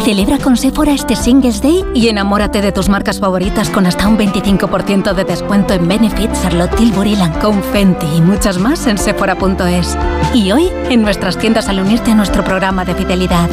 Celebra 0.03 0.39
con 0.39 0.57
Sephora 0.57 0.91
este 0.91 1.15
Singles 1.15 1.61
Day 1.61 1.85
y 1.93 2.07
enamórate 2.07 2.61
de 2.61 2.71
tus 2.71 2.89
marcas 2.89 3.19
favoritas 3.19 3.69
con 3.69 3.85
hasta 3.85 4.07
un 4.07 4.17
25% 4.17 5.13
de 5.13 5.23
descuento 5.23 5.75
en 5.75 5.87
Benefit, 5.87 6.31
Charlotte 6.41 6.75
Tilbury, 6.75 7.15
Lancome, 7.15 7.61
Fenty 7.61 8.07
y 8.17 8.21
muchas 8.21 8.57
más 8.57 8.87
en 8.87 8.97
sephora.es. 8.97 9.97
Y 10.33 10.51
hoy, 10.51 10.71
en 10.89 11.03
nuestras 11.03 11.37
tiendas 11.37 11.69
al 11.69 11.79
unirte 11.79 12.09
a 12.09 12.15
nuestro 12.15 12.43
programa 12.43 12.85
de 12.85 12.95
fidelidad. 12.95 13.49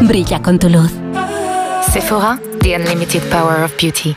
Brilla 0.00 0.40
con 0.40 0.58
tu 0.58 0.70
luz. 0.70 0.90
Sephora, 1.92 2.40
the 2.62 2.76
unlimited 2.76 3.22
power 3.30 3.62
of 3.62 3.76
beauty. 3.76 4.16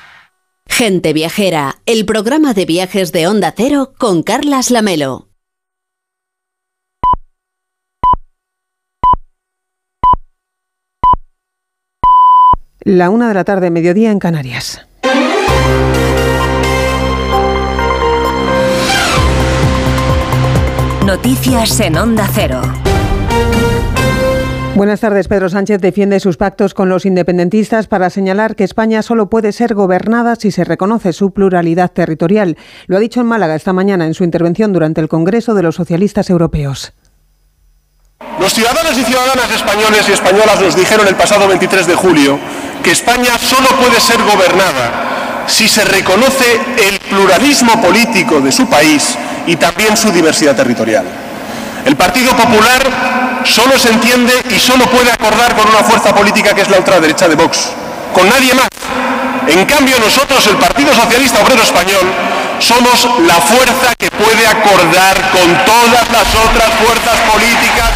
Gente 0.70 1.14
Viajera, 1.14 1.82
el 1.86 2.06
programa 2.06 2.54
de 2.54 2.66
viajes 2.66 3.12
de 3.12 3.28
Onda 3.28 3.54
Cero 3.56 3.94
con 3.98 4.22
Carlas 4.22 4.70
Lamelo. 4.70 5.30
La 12.82 13.10
una 13.10 13.28
de 13.28 13.34
la 13.34 13.44
tarde, 13.44 13.70
mediodía 13.70 14.12
en 14.12 14.20
Canarias. 14.20 14.86
Noticias 21.06 21.80
en 21.80 21.98
Onda 21.98 22.30
Cero. 22.34 22.62
Buenas 24.78 25.00
tardes. 25.00 25.28
Pedro 25.28 25.50
Sánchez 25.50 25.82
defiende 25.82 26.20
sus 26.20 26.38
pactos 26.38 26.76
con 26.76 26.88
los 26.88 27.08
independentistas 27.08 27.88
para 27.88 28.12
señalar 28.12 28.56
que 28.56 28.64
España 28.64 29.02
solo 29.02 29.28
puede 29.28 29.52
ser 29.52 29.74
gobernada 29.74 30.36
si 30.36 30.52
se 30.52 30.64
reconoce 30.64 31.14
su 31.14 31.32
pluralidad 31.32 31.90
territorial. 31.90 32.58
Lo 32.86 32.96
ha 32.96 33.00
dicho 33.00 33.20
en 33.20 33.26
Málaga 33.26 33.56
esta 33.56 33.74
mañana 33.74 34.06
en 34.06 34.14
su 34.14 34.24
intervención 34.24 34.74
durante 34.74 35.02
el 35.02 35.08
Congreso 35.08 35.56
de 35.56 35.64
los 35.64 35.74
Socialistas 35.74 36.30
Europeos. 36.30 36.94
Los 38.40 38.54
ciudadanos 38.54 38.96
y 39.00 39.04
ciudadanas 39.04 39.50
españoles 39.52 40.10
y 40.10 40.12
españolas 40.12 40.62
nos 40.62 40.76
dijeron 40.76 41.08
el 41.08 41.16
pasado 41.16 41.48
23 41.48 41.88
de 41.88 41.96
julio 41.96 42.38
que 42.84 42.92
España 42.92 43.36
solo 43.40 43.70
puede 43.82 44.00
ser 44.00 44.22
gobernada 44.22 45.46
si 45.48 45.68
se 45.68 45.86
reconoce 45.86 46.46
el 46.88 47.00
pluralismo 47.00 47.82
político 47.82 48.42
de 48.42 48.52
su 48.52 48.70
país 48.70 49.18
y 49.48 49.56
también 49.56 49.98
su 49.98 50.12
diversidad 50.12 50.56
territorial. 50.56 51.06
El 51.84 51.96
Partido 51.96 52.30
Popular 52.34 53.27
solo 53.44 53.78
se 53.78 53.90
entiende 53.90 54.34
y 54.50 54.60
solo 54.60 54.86
puede 54.86 55.12
acordar 55.12 55.56
con 55.56 55.68
una 55.68 55.84
fuerza 55.84 56.14
política 56.14 56.54
que 56.54 56.62
es 56.62 56.70
la 56.70 56.78
ultraderecha 56.78 57.28
de 57.28 57.36
Vox, 57.36 57.70
con 58.14 58.28
nadie 58.30 58.54
más. 58.54 58.68
En 59.48 59.66
cambio 59.66 59.98
nosotros, 60.00 60.46
el 60.48 60.58
Partido 60.58 60.94
Socialista 60.94 61.42
Obrero 61.42 61.62
Español, 61.64 62.06
somos 62.60 63.08
la 63.26 63.36
fuerza 63.36 63.96
que 63.98 64.10
puede 64.12 64.46
acordar 64.48 65.16
con 65.32 65.66
todas 65.66 66.12
las 66.12 66.28
otras 66.36 66.74
fuerzas 66.84 67.18
políticas 67.32 67.92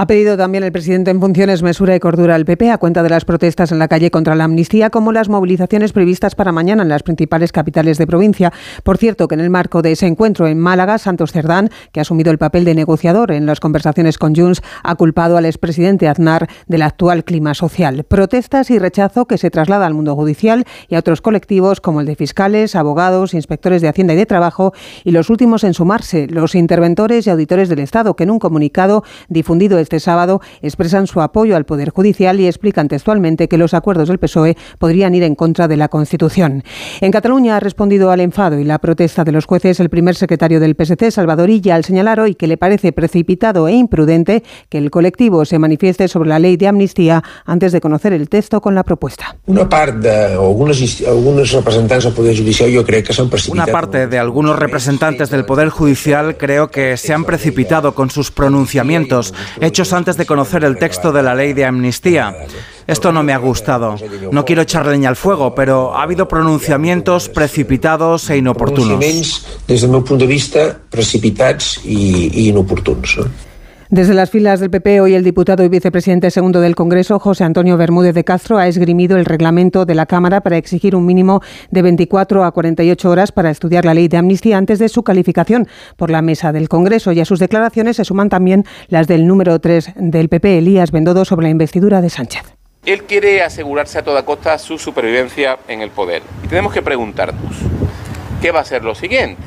ha 0.00 0.06
pedido 0.06 0.36
también 0.36 0.62
el 0.62 0.70
presidente 0.70 1.10
en 1.10 1.20
funciones 1.20 1.64
mesura 1.64 1.96
y 1.96 1.98
cordura 1.98 2.36
al 2.36 2.44
PP 2.44 2.70
a 2.70 2.78
cuenta 2.78 3.02
de 3.02 3.10
las 3.10 3.24
protestas 3.24 3.72
en 3.72 3.80
la 3.80 3.88
calle 3.88 4.12
contra 4.12 4.36
la 4.36 4.44
amnistía, 4.44 4.90
como 4.90 5.10
las 5.10 5.28
movilizaciones 5.28 5.92
previstas 5.92 6.36
para 6.36 6.52
mañana 6.52 6.84
en 6.84 6.88
las 6.88 7.02
principales 7.02 7.50
capitales 7.50 7.98
de 7.98 8.06
provincia. 8.06 8.52
Por 8.84 8.96
cierto, 8.96 9.26
que 9.26 9.34
en 9.34 9.40
el 9.40 9.50
marco 9.50 9.82
de 9.82 9.90
ese 9.90 10.06
encuentro 10.06 10.46
en 10.46 10.60
Málaga, 10.60 10.98
Santos 10.98 11.32
Cerdán, 11.32 11.70
que 11.90 11.98
ha 11.98 12.02
asumido 12.02 12.30
el 12.30 12.38
papel 12.38 12.64
de 12.64 12.76
negociador 12.76 13.32
en 13.32 13.44
las 13.44 13.58
conversaciones 13.58 14.18
con 14.18 14.36
Junts, 14.36 14.62
ha 14.84 14.94
culpado 14.94 15.36
al 15.36 15.46
expresidente 15.46 16.06
Aznar 16.06 16.48
del 16.68 16.82
actual 16.82 17.24
clima 17.24 17.54
social. 17.54 18.04
Protestas 18.04 18.70
y 18.70 18.78
rechazo 18.78 19.26
que 19.26 19.36
se 19.36 19.50
traslada 19.50 19.84
al 19.84 19.94
mundo 19.94 20.14
judicial 20.14 20.64
y 20.88 20.94
a 20.94 21.00
otros 21.00 21.20
colectivos 21.20 21.80
como 21.80 22.02
el 22.02 22.06
de 22.06 22.14
fiscales, 22.14 22.76
abogados, 22.76 23.34
inspectores 23.34 23.82
de 23.82 23.88
Hacienda 23.88 24.14
y 24.14 24.16
de 24.16 24.26
Trabajo 24.26 24.72
y 25.02 25.10
los 25.10 25.28
últimos 25.28 25.64
en 25.64 25.74
sumarse, 25.74 26.28
los 26.28 26.54
interventores 26.54 27.26
y 27.26 27.30
auditores 27.30 27.68
del 27.68 27.80
Estado, 27.80 28.14
que 28.14 28.22
en 28.22 28.30
un 28.30 28.38
comunicado 28.38 29.02
difundido 29.28 29.76
este 29.88 30.00
sábado 30.00 30.42
expresan 30.60 31.06
su 31.06 31.22
apoyo 31.22 31.56
al 31.56 31.64
Poder 31.64 31.88
Judicial 31.88 32.38
y 32.40 32.46
explican 32.46 32.88
textualmente 32.88 33.48
que 33.48 33.56
los 33.56 33.72
acuerdos 33.72 34.08
del 34.08 34.18
PSOE 34.18 34.54
podrían 34.78 35.14
ir 35.14 35.22
en 35.22 35.34
contra 35.34 35.66
de 35.66 35.78
la 35.78 35.88
Constitución. 35.88 36.62
En 37.00 37.10
Cataluña 37.10 37.56
ha 37.56 37.60
respondido 37.60 38.10
al 38.10 38.20
enfado 38.20 38.58
y 38.58 38.64
la 38.64 38.80
protesta 38.80 39.24
de 39.24 39.32
los 39.32 39.46
jueces 39.46 39.80
el 39.80 39.88
primer 39.88 40.14
secretario 40.14 40.60
del 40.60 40.74
PSC, 40.74 41.10
Salvador 41.10 41.48
Illa, 41.48 41.74
al 41.74 41.86
señalar 41.86 42.20
hoy 42.20 42.34
que 42.34 42.46
le 42.46 42.58
parece 42.58 42.92
precipitado 42.92 43.66
e 43.66 43.72
imprudente 43.72 44.42
que 44.68 44.76
el 44.76 44.90
colectivo 44.90 45.46
se 45.46 45.58
manifieste 45.58 46.06
sobre 46.06 46.28
la 46.28 46.38
ley 46.38 46.58
de 46.58 46.68
amnistía 46.68 47.24
antes 47.46 47.72
de 47.72 47.80
conocer 47.80 48.12
el 48.12 48.28
texto 48.28 48.60
con 48.60 48.74
la 48.74 48.84
propuesta. 48.84 49.36
Una 49.46 49.70
parte 49.70 50.06
de 50.08 50.34
algunos, 50.34 51.50
representantes 51.50 52.04
del 52.04 52.12
Poder 52.12 52.36
Judicial 52.36 52.70
yo 52.70 52.84
creo 52.84 53.02
que 53.02 53.14
son 53.14 53.30
Una 53.48 53.66
parte 53.66 54.06
de 54.06 54.18
algunos 54.18 54.58
representantes 54.58 55.30
del 55.30 55.46
Poder 55.46 55.70
Judicial 55.70 56.36
creo 56.36 56.68
que 56.68 56.98
se 56.98 57.14
han 57.14 57.24
precipitado 57.24 57.94
con 57.94 58.10
sus 58.10 58.30
pronunciamientos 58.30 59.32
hechos 59.78 59.92
antes 59.92 60.16
de 60.16 60.26
conocer 60.26 60.64
el 60.64 60.76
texto 60.76 61.12
de 61.12 61.22
la 61.22 61.36
ley 61.36 61.52
de 61.52 61.64
amnistía. 61.64 62.34
Esto 62.84 63.12
no 63.12 63.22
me 63.22 63.32
ha 63.32 63.36
gustado. 63.36 63.94
No 64.32 64.44
quiero 64.44 64.62
echar 64.62 64.84
leña 64.86 65.08
al 65.08 65.14
fuego, 65.14 65.54
pero 65.54 65.94
ha 65.94 66.02
habido 66.02 66.26
pronunciamientos 66.26 67.28
precipitados 67.28 68.28
e 68.28 68.38
inoportunos. 68.38 68.98
Desde 69.68 69.86
mi 69.86 70.00
punto 70.00 70.16
de 70.16 70.26
vista, 70.26 70.76
precipitados 70.90 71.80
y 71.84 72.48
inoportunos. 72.48 73.20
Desde 73.90 74.12
las 74.12 74.28
filas 74.28 74.60
del 74.60 74.68
PP, 74.68 75.00
hoy 75.00 75.14
el 75.14 75.24
diputado 75.24 75.64
y 75.64 75.68
vicepresidente 75.70 76.30
segundo 76.30 76.60
del 76.60 76.74
Congreso, 76.74 77.18
José 77.18 77.44
Antonio 77.44 77.78
Bermúdez 77.78 78.14
de 78.14 78.22
Castro, 78.22 78.58
ha 78.58 78.68
esgrimido 78.68 79.16
el 79.16 79.24
reglamento 79.24 79.86
de 79.86 79.94
la 79.94 80.04
Cámara 80.04 80.42
para 80.42 80.58
exigir 80.58 80.94
un 80.94 81.06
mínimo 81.06 81.40
de 81.70 81.80
24 81.80 82.44
a 82.44 82.52
48 82.52 83.08
horas 83.08 83.32
para 83.32 83.48
estudiar 83.48 83.86
la 83.86 83.94
ley 83.94 84.08
de 84.08 84.18
amnistía 84.18 84.58
antes 84.58 84.78
de 84.78 84.90
su 84.90 85.02
calificación 85.04 85.66
por 85.96 86.10
la 86.10 86.20
mesa 86.20 86.52
del 86.52 86.68
Congreso. 86.68 87.12
Y 87.12 87.20
a 87.20 87.24
sus 87.24 87.38
declaraciones 87.38 87.96
se 87.96 88.04
suman 88.04 88.28
también 88.28 88.66
las 88.88 89.06
del 89.06 89.26
número 89.26 89.58
3 89.58 89.94
del 89.96 90.28
PP, 90.28 90.58
Elías 90.58 90.90
Bendodo, 90.90 91.24
sobre 91.24 91.44
la 91.44 91.50
investidura 91.50 92.02
de 92.02 92.10
Sánchez. 92.10 92.42
Él 92.84 93.04
quiere 93.04 93.42
asegurarse 93.42 94.00
a 94.00 94.02
toda 94.02 94.22
costa 94.22 94.58
su 94.58 94.76
supervivencia 94.76 95.60
en 95.66 95.80
el 95.80 95.88
poder. 95.88 96.20
Y 96.44 96.48
tenemos 96.48 96.74
que 96.74 96.82
preguntarnos, 96.82 97.56
¿qué 98.42 98.50
va 98.50 98.60
a 98.60 98.64
ser 98.66 98.84
lo 98.84 98.94
siguiente? 98.94 99.42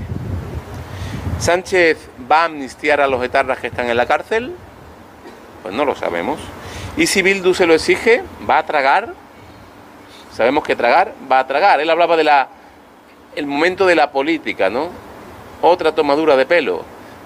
Sánchez 1.38 2.11
¿Va 2.32 2.43
a 2.43 2.45
amnistiar 2.45 3.01
a 3.01 3.07
los 3.07 3.21
etarras 3.23 3.59
que 3.59 3.67
están 3.67 3.89
en 3.89 3.97
la 3.97 4.05
cárcel? 4.05 4.53
Pues 5.63 5.75
no 5.75 5.84
lo 5.84 5.95
sabemos. 5.95 6.39
¿Y 6.95 7.07
si 7.07 7.21
Bildu 7.21 7.53
se 7.53 7.65
lo 7.65 7.73
exige? 7.73 8.23
¿Va 8.49 8.59
a 8.59 8.65
tragar? 8.65 9.13
Sabemos 10.32 10.63
que 10.63 10.77
tragar 10.77 11.13
va 11.29 11.39
a 11.39 11.47
tragar. 11.47 11.82
Él 11.82 11.89
hablaba 11.89 12.15
de 12.15 12.23
la 12.23 12.47
el 13.36 13.47
momento 13.47 13.86
de 13.86 13.95
la 13.95 14.11
política, 14.11 14.69
¿no? 14.69 14.89
Otra 15.61 15.93
tomadura 15.93 16.38
de 16.38 16.45
pelo. 16.45 16.86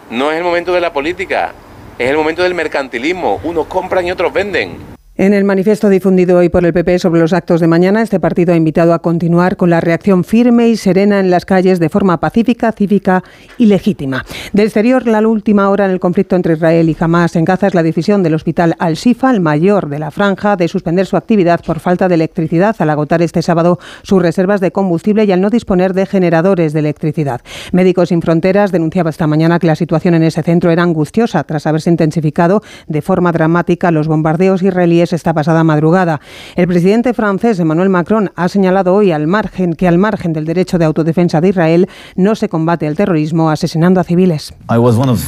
No 0.09 0.31
es 0.31 0.37
el 0.37 0.43
momento 0.43 0.73
de 0.73 0.81
la 0.81 0.91
política, 0.91 1.53
es 1.99 2.09
el 2.09 2.17
momento 2.17 2.41
del 2.41 2.55
mercantilismo. 2.55 3.39
Unos 3.43 3.67
compran 3.67 4.07
y 4.07 4.11
otros 4.11 4.33
venden. 4.33 4.94
En 5.17 5.33
el 5.33 5.45
manifiesto 5.45 5.87
difundido 5.87 6.37
hoy 6.37 6.49
por 6.49 6.65
el 6.65 6.73
PP 6.73 6.99
sobre 6.99 7.21
los 7.21 7.31
actos 7.31 7.61
de 7.61 7.67
mañana, 7.67 8.01
este 8.01 8.19
partido 8.19 8.51
ha 8.51 8.57
invitado 8.57 8.93
a 8.93 8.99
continuar 8.99 9.55
con 9.55 9.69
la 9.69 9.79
reacción 9.79 10.25
firme 10.25 10.67
y 10.67 10.75
serena 10.75 11.21
en 11.21 11.29
las 11.29 11.45
calles 11.45 11.79
de 11.79 11.87
forma 11.87 12.19
pacífica, 12.19 12.73
cívica 12.73 13.23
y 13.57 13.67
legítima. 13.67 14.25
De 14.51 14.63
exterior, 14.63 15.07
la 15.07 15.25
última 15.25 15.69
hora 15.69 15.85
en 15.85 15.91
el 15.91 16.01
conflicto 16.01 16.35
entre 16.35 16.55
Israel 16.55 16.89
y 16.89 16.97
Hamas 16.99 17.37
en 17.37 17.45
Gaza 17.45 17.67
es 17.67 17.73
la 17.73 17.81
decisión 17.81 18.23
del 18.23 18.33
hospital 18.33 18.75
Al-Shifa, 18.77 19.31
el 19.31 19.39
mayor 19.39 19.87
de 19.87 19.99
la 19.99 20.11
franja, 20.11 20.57
de 20.57 20.67
suspender 20.67 21.05
su 21.05 21.15
actividad 21.15 21.63
por 21.63 21.79
falta 21.79 22.09
de 22.09 22.15
electricidad 22.15 22.75
al 22.79 22.89
agotar 22.89 23.21
este 23.21 23.41
sábado 23.41 23.79
sus 24.03 24.21
reservas 24.21 24.59
de 24.59 24.71
combustible 24.71 25.23
y 25.23 25.31
al 25.31 25.39
no 25.39 25.49
disponer 25.49 25.93
de 25.93 26.07
generadores 26.07 26.73
de 26.73 26.79
electricidad. 26.79 27.39
Médicos 27.71 28.09
Sin 28.09 28.21
Fronteras 28.21 28.73
denunciaba 28.73 29.11
esta 29.11 29.27
mañana 29.27 29.59
que 29.59 29.67
la 29.67 29.77
situación 29.77 30.13
en 30.15 30.23
ese 30.23 30.43
centro 30.43 30.71
era 30.71 30.83
angustiosa 30.83 31.45
tras 31.45 31.65
haberse 31.67 31.89
intensificado 31.89 32.61
de 32.87 33.01
forma 33.01 33.31
dramática 33.31 33.91
los 33.91 34.09
bombardeos 34.09 34.61
israelíes 34.61 35.04
esta 35.13 35.33
pasada 35.33 35.63
madrugada. 35.63 36.19
El 36.55 36.67
presidente 36.67 37.13
francés 37.13 37.59
Emmanuel 37.59 37.89
Macron 37.89 38.31
ha 38.35 38.47
señalado 38.49 38.93
hoy 38.93 39.11
al 39.11 39.27
margen 39.27 39.73
que 39.73 39.87
al 39.87 39.97
margen 39.97 40.33
del 40.33 40.45
derecho 40.45 40.77
de 40.77 40.85
autodefensa 40.85 41.41
de 41.41 41.49
Israel 41.49 41.89
no 42.15 42.35
se 42.35 42.49
combate 42.49 42.87
el 42.87 42.95
terrorismo 42.95 43.49
asesinando 43.49 43.99
a 43.99 44.03
civiles. 44.03 44.53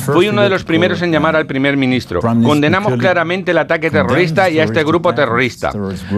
Fui 0.06 0.28
uno 0.30 0.42
de 0.42 0.50
los 0.50 0.64
primeros 0.64 1.02
en 1.02 1.12
llamar 1.12 1.36
al 1.36 1.46
primer 1.46 1.78
ministro. 1.78 2.22
Condenamos 2.22 2.94
claramente 2.98 3.52
el 3.52 3.58
ataque 3.58 3.92
terrorista 3.92 4.50
y 4.50 4.60
a 4.60 4.64
este 4.64 4.84
grupo 4.84 5.14
terrorista. 5.14 5.72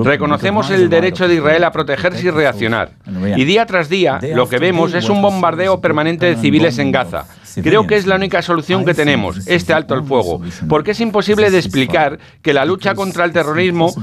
Reconocemos 0.03 0.69
el 0.69 0.89
derecho 0.89 1.27
de 1.27 1.35
Israel 1.35 1.63
a 1.63 1.71
protegerse 1.71 2.27
y 2.27 2.31
reaccionar. 2.31 2.91
Y 3.35 3.43
día 3.45 3.65
tras 3.65 3.89
día 3.89 4.19
lo 4.33 4.47
que 4.47 4.59
vemos 4.59 4.93
es 4.93 5.09
un 5.09 5.21
bombardeo 5.21 5.81
permanente 5.81 6.25
de 6.25 6.35
civiles 6.35 6.77
en 6.79 6.91
Gaza 6.91 7.25
Creo 7.61 7.87
que 7.87 7.95
es 7.95 8.05
la 8.05 8.15
única 8.15 8.41
solución 8.41 8.85
que 8.85 8.93
tenemos, 8.93 9.47
este 9.47 9.73
alto 9.73 9.95
el 9.95 10.03
fuego, 10.03 10.41
porque 10.67 10.91
es 10.91 10.99
imposible 10.99 11.51
de 11.51 11.57
explicar 11.57 12.19
que 12.41 12.53
la 12.53 12.65
lucha 12.65 12.95
contra 12.95 13.25
el 13.25 13.31
terrorismo 13.31 13.93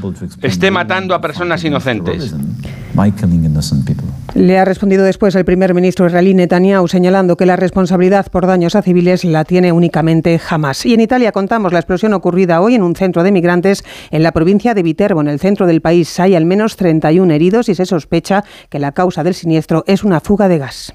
esté 0.42 0.70
matando 0.70 1.14
a 1.14 1.20
personas 1.20 1.64
inocentes. 1.64 2.34
Le 4.34 4.59
ha 4.59 4.64
respondido 4.64 5.05
después 5.05 5.34
el 5.34 5.44
primer 5.44 5.74
ministro 5.74 6.07
israelí 6.07 6.34
Netanyahu 6.34 6.88
señalando 6.88 7.36
que 7.36 7.47
la 7.47 7.57
responsabilidad 7.57 8.26
por 8.30 8.47
daños 8.47 8.74
a 8.74 8.82
civiles 8.82 9.24
la 9.24 9.44
tiene 9.44 9.72
únicamente 9.72 10.40
Hamas. 10.49 10.86
Y 10.86 10.94
en 10.94 11.01
Italia 11.01 11.32
contamos 11.32 11.72
la 11.72 11.78
explosión 11.78 12.14
ocurrida 12.14 12.61
hoy 12.61 12.74
en 12.74 12.82
un 12.82 12.97
centro 12.97 13.22
de 13.22 13.32
migrantes 13.32 13.84
en 14.11 14.22
la 14.22 14.32
provincia 14.32 14.74
de 14.74 14.82
Viterbo, 14.82 15.20
en 15.20 15.28
el 15.28 15.40
centro 15.40 15.66
del 15.66 15.82
país. 15.82 16.18
Hay 16.20 16.34
al 16.34 16.47
menos 16.47 16.76
31 16.76 17.32
heridos 17.32 17.68
y 17.68 17.74
se 17.74 17.86
sospecha 17.86 18.44
que 18.70 18.78
la 18.78 18.92
causa 18.92 19.22
del 19.24 19.34
siniestro 19.34 19.84
es 19.86 20.05
una 20.05 20.20
fuga 20.20 20.49
de 20.49 20.59
gas. 20.59 20.94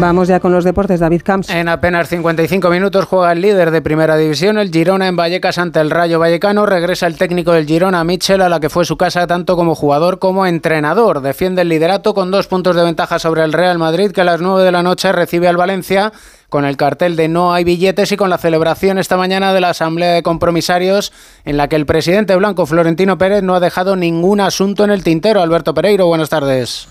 Vamos 0.00 0.28
ya 0.28 0.40
con 0.40 0.50
los 0.50 0.64
deportes, 0.64 0.98
David 0.98 1.20
Camps. 1.22 1.50
En 1.50 1.68
apenas 1.68 2.08
55 2.08 2.70
minutos 2.70 3.04
juega 3.04 3.32
el 3.32 3.42
líder 3.42 3.70
de 3.70 3.82
Primera 3.82 4.16
División, 4.16 4.56
el 4.56 4.70
Girona 4.70 5.06
en 5.08 5.14
Vallecas 5.14 5.58
ante 5.58 5.78
el 5.78 5.90
Rayo 5.90 6.18
Vallecano. 6.18 6.64
Regresa 6.64 7.06
el 7.06 7.18
técnico 7.18 7.52
del 7.52 7.66
Girona, 7.66 8.02
Mitchell, 8.02 8.40
a 8.40 8.48
la 8.48 8.60
que 8.60 8.70
fue 8.70 8.86
su 8.86 8.96
casa 8.96 9.26
tanto 9.26 9.56
como 9.56 9.74
jugador 9.74 10.18
como 10.18 10.46
entrenador. 10.46 11.20
Defiende 11.20 11.60
el 11.62 11.68
liderato 11.68 12.14
con 12.14 12.30
dos 12.30 12.46
puntos 12.46 12.76
de 12.76 12.82
ventaja 12.82 13.18
sobre 13.18 13.44
el 13.44 13.52
Real 13.52 13.76
Madrid, 13.76 14.10
que 14.10 14.22
a 14.22 14.24
las 14.24 14.40
9 14.40 14.64
de 14.64 14.72
la 14.72 14.82
noche 14.82 15.12
recibe 15.12 15.48
al 15.48 15.58
Valencia 15.58 16.12
con 16.48 16.64
el 16.64 16.78
cartel 16.78 17.14
de 17.14 17.28
no 17.28 17.52
hay 17.52 17.64
billetes 17.64 18.10
y 18.10 18.16
con 18.16 18.30
la 18.30 18.38
celebración 18.38 18.96
esta 18.96 19.18
mañana 19.18 19.52
de 19.52 19.60
la 19.60 19.68
Asamblea 19.68 20.14
de 20.14 20.22
Compromisarios 20.22 21.12
en 21.44 21.58
la 21.58 21.68
que 21.68 21.76
el 21.76 21.84
presidente 21.84 22.34
blanco 22.36 22.64
Florentino 22.64 23.18
Pérez 23.18 23.42
no 23.42 23.54
ha 23.54 23.60
dejado 23.60 23.96
ningún 23.96 24.40
asunto 24.40 24.82
en 24.82 24.92
el 24.92 25.04
tintero. 25.04 25.42
Alberto 25.42 25.74
Pereiro, 25.74 26.06
buenas 26.06 26.30
tardes. 26.30 26.88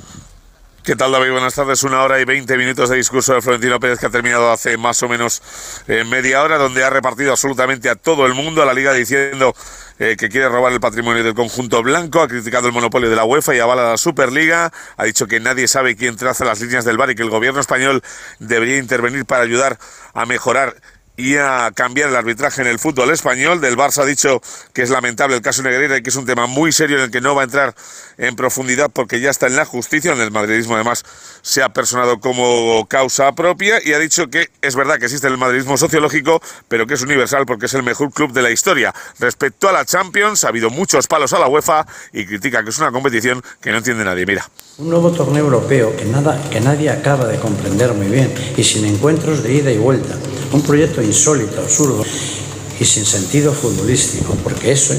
¿Qué 0.90 0.96
tal, 0.96 1.12
David? 1.12 1.34
Buenas 1.34 1.54
tardes. 1.54 1.84
Una 1.84 2.02
hora 2.02 2.20
y 2.20 2.26
veinte 2.26 2.58
minutos 2.58 2.90
de 2.90 2.96
discurso 2.96 3.36
de 3.36 3.44
Florentino 3.44 3.80
Pérez 3.80 4.00
que 4.00 4.08
ha 4.08 4.10
terminado 4.10 4.52
hace 4.52 4.76
más 4.76 5.04
o 5.04 5.08
menos 5.08 5.40
eh, 5.88 6.04
media 6.04 6.42
hora, 6.42 6.58
donde 6.58 6.84
ha 6.84 6.90
repartido 6.90 7.30
absolutamente 7.30 7.92
a 7.92 7.96
todo 7.96 8.26
el 8.26 8.34
mundo, 8.34 8.64
a 8.64 8.66
la 8.66 8.74
liga, 8.74 8.92
diciendo 8.92 9.54
eh, 10.00 10.16
que 10.18 10.30
quiere 10.30 10.50
robar 10.50 10.74
el 10.74 10.80
patrimonio 10.80 11.24
del 11.24 11.36
conjunto 11.36 11.84
blanco, 11.84 12.24
ha 12.24 12.28
criticado 12.28 12.66
el 12.66 12.74
monopolio 12.74 13.08
de 13.08 13.16
la 13.16 13.24
UEFA 13.24 13.54
y 13.54 13.60
avala 13.60 13.92
la 13.92 13.98
Superliga, 13.98 14.74
ha 14.98 15.04
dicho 15.04 15.28
que 15.28 15.40
nadie 15.40 15.68
sabe 15.68 15.96
quién 15.96 16.16
traza 16.16 16.44
las 16.44 16.60
líneas 16.60 16.86
del 16.86 16.98
bar 16.98 17.12
y 17.12 17.16
que 17.16 17.22
el 17.22 17.30
gobierno 17.30 17.60
español 17.60 18.02
debería 18.40 18.78
intervenir 18.78 19.28
para 19.28 19.44
ayudar 19.44 19.78
a 20.16 20.26
mejorar 20.26 20.76
y 21.20 21.36
a 21.36 21.72
cambiar 21.76 22.10
el 22.10 22.16
arbitraje 22.16 22.62
en 22.62 22.68
el 22.68 22.80
fútbol 22.80 23.12
español. 23.12 23.60
Del 23.60 23.76
Barça 23.76 24.04
ha 24.04 24.06
dicho 24.06 24.42
que 24.72 24.84
es 24.84 24.90
lamentable 24.90 25.36
el 25.36 25.42
caso 25.42 25.62
Negreira 25.62 25.98
y 25.98 26.02
que 26.02 26.12
es 26.12 26.16
un 26.16 26.26
tema 26.26 26.48
muy 26.48 26.72
serio 26.72 26.96
en 26.96 27.04
el 27.04 27.12
que 27.12 27.20
no 27.20 27.36
va 27.36 27.42
a 27.42 27.44
entrar 27.44 27.76
en 28.18 28.38
profundidad 28.38 28.90
porque 28.90 29.20
ya 29.20 29.30
está 29.30 29.48
en 29.48 29.58
la 29.58 29.66
justicia. 29.66 30.14
En 30.14 30.22
el 30.22 30.32
madridismo 30.32 30.76
además 30.76 31.04
se 31.50 31.64
ha 31.64 31.70
personado 31.70 32.20
como 32.20 32.86
causa 32.88 33.32
propia 33.32 33.80
y 33.84 33.94
ha 33.94 33.98
dicho 33.98 34.30
que 34.30 34.50
es 34.62 34.76
verdad 34.76 35.00
que 35.00 35.06
existe 35.06 35.26
el 35.26 35.36
madridismo 35.40 35.78
sociológico, 35.78 36.40
pero 36.68 36.86
que 36.86 36.94
es 36.94 37.02
universal 37.02 37.48
porque 37.48 37.66
es 37.66 37.74
el 37.74 37.82
mejor 37.82 38.12
club 38.12 38.34
de 38.34 38.44
la 38.44 38.52
historia. 38.52 38.94
Respecto 39.18 39.68
a 39.68 39.72
la 39.72 39.84
Champions, 39.84 40.44
ha 40.44 40.50
habido 40.50 40.70
muchos 40.70 41.08
palos 41.08 41.34
a 41.34 41.40
la 41.40 41.48
UEFA 41.48 41.88
y 42.14 42.28
critica 42.28 42.64
que 42.64 42.70
es 42.70 42.78
una 42.78 42.92
competición 42.92 43.42
que 43.62 43.72
no 43.72 43.78
entiende 43.78 44.06
nadie. 44.06 44.28
Mira. 44.28 44.48
Un 44.78 44.92
nuevo 44.92 45.10
torneo 45.10 45.46
europeo 45.46 45.98
que, 45.98 46.06
nada, 46.06 46.40
que 46.52 46.62
nadie 46.62 46.92
acaba 46.92 47.26
de 47.26 47.40
comprender 47.40 47.94
muy 47.94 48.10
bien 48.10 48.32
y 48.56 48.64
sin 48.64 48.86
encuentros 48.86 49.42
de 49.42 49.52
ida 49.52 49.72
y 49.72 49.80
vuelta. 49.80 50.16
Un 50.52 50.62
proyecto 50.62 51.02
insólito, 51.02 51.62
absurdo 51.62 52.06
y 52.80 52.86
sin 52.86 53.06
sentido 53.06 53.54
futbolístico, 53.54 54.36
porque 54.44 54.72
eso 54.72 54.94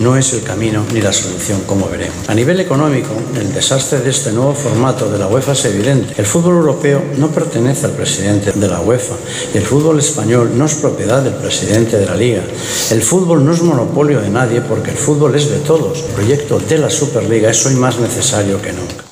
no 0.00 0.16
es 0.16 0.32
el 0.32 0.42
camino 0.42 0.84
ni 0.92 1.00
la 1.00 1.12
solución, 1.12 1.62
como 1.66 1.88
veremos. 1.88 2.28
A 2.28 2.34
nivel 2.34 2.60
económico, 2.60 3.10
el 3.38 3.52
desastre 3.52 4.00
de 4.00 4.10
este 4.10 4.32
nuevo 4.32 4.54
formato 4.54 5.10
de 5.10 5.18
la 5.18 5.28
UEFA 5.28 5.52
es 5.52 5.64
evidente. 5.66 6.14
El 6.16 6.26
fútbol 6.26 6.56
europeo 6.56 7.02
no 7.16 7.30
pertenece 7.30 7.86
al 7.86 7.92
presidente 7.92 8.52
de 8.52 8.68
la 8.68 8.80
UEFA 8.80 9.14
y 9.54 9.58
el 9.58 9.64
fútbol 9.64 9.98
español 9.98 10.52
no 10.56 10.66
es 10.66 10.74
propiedad 10.74 11.22
del 11.22 11.34
presidente 11.34 11.98
de 11.98 12.06
la 12.06 12.16
Liga. 12.16 12.42
El 12.90 13.02
fútbol 13.02 13.44
no 13.44 13.52
es 13.52 13.62
monopolio 13.62 14.20
de 14.20 14.30
nadie 14.30 14.60
porque 14.60 14.90
el 14.90 14.96
fútbol 14.96 15.34
es 15.34 15.50
de 15.50 15.58
todos. 15.58 15.98
El 16.00 16.14
proyecto 16.14 16.58
de 16.58 16.78
la 16.78 16.90
Superliga 16.90 17.50
es 17.50 17.64
hoy 17.66 17.74
más 17.74 17.98
necesario 17.98 18.60
que 18.60 18.72
nunca. 18.72 19.09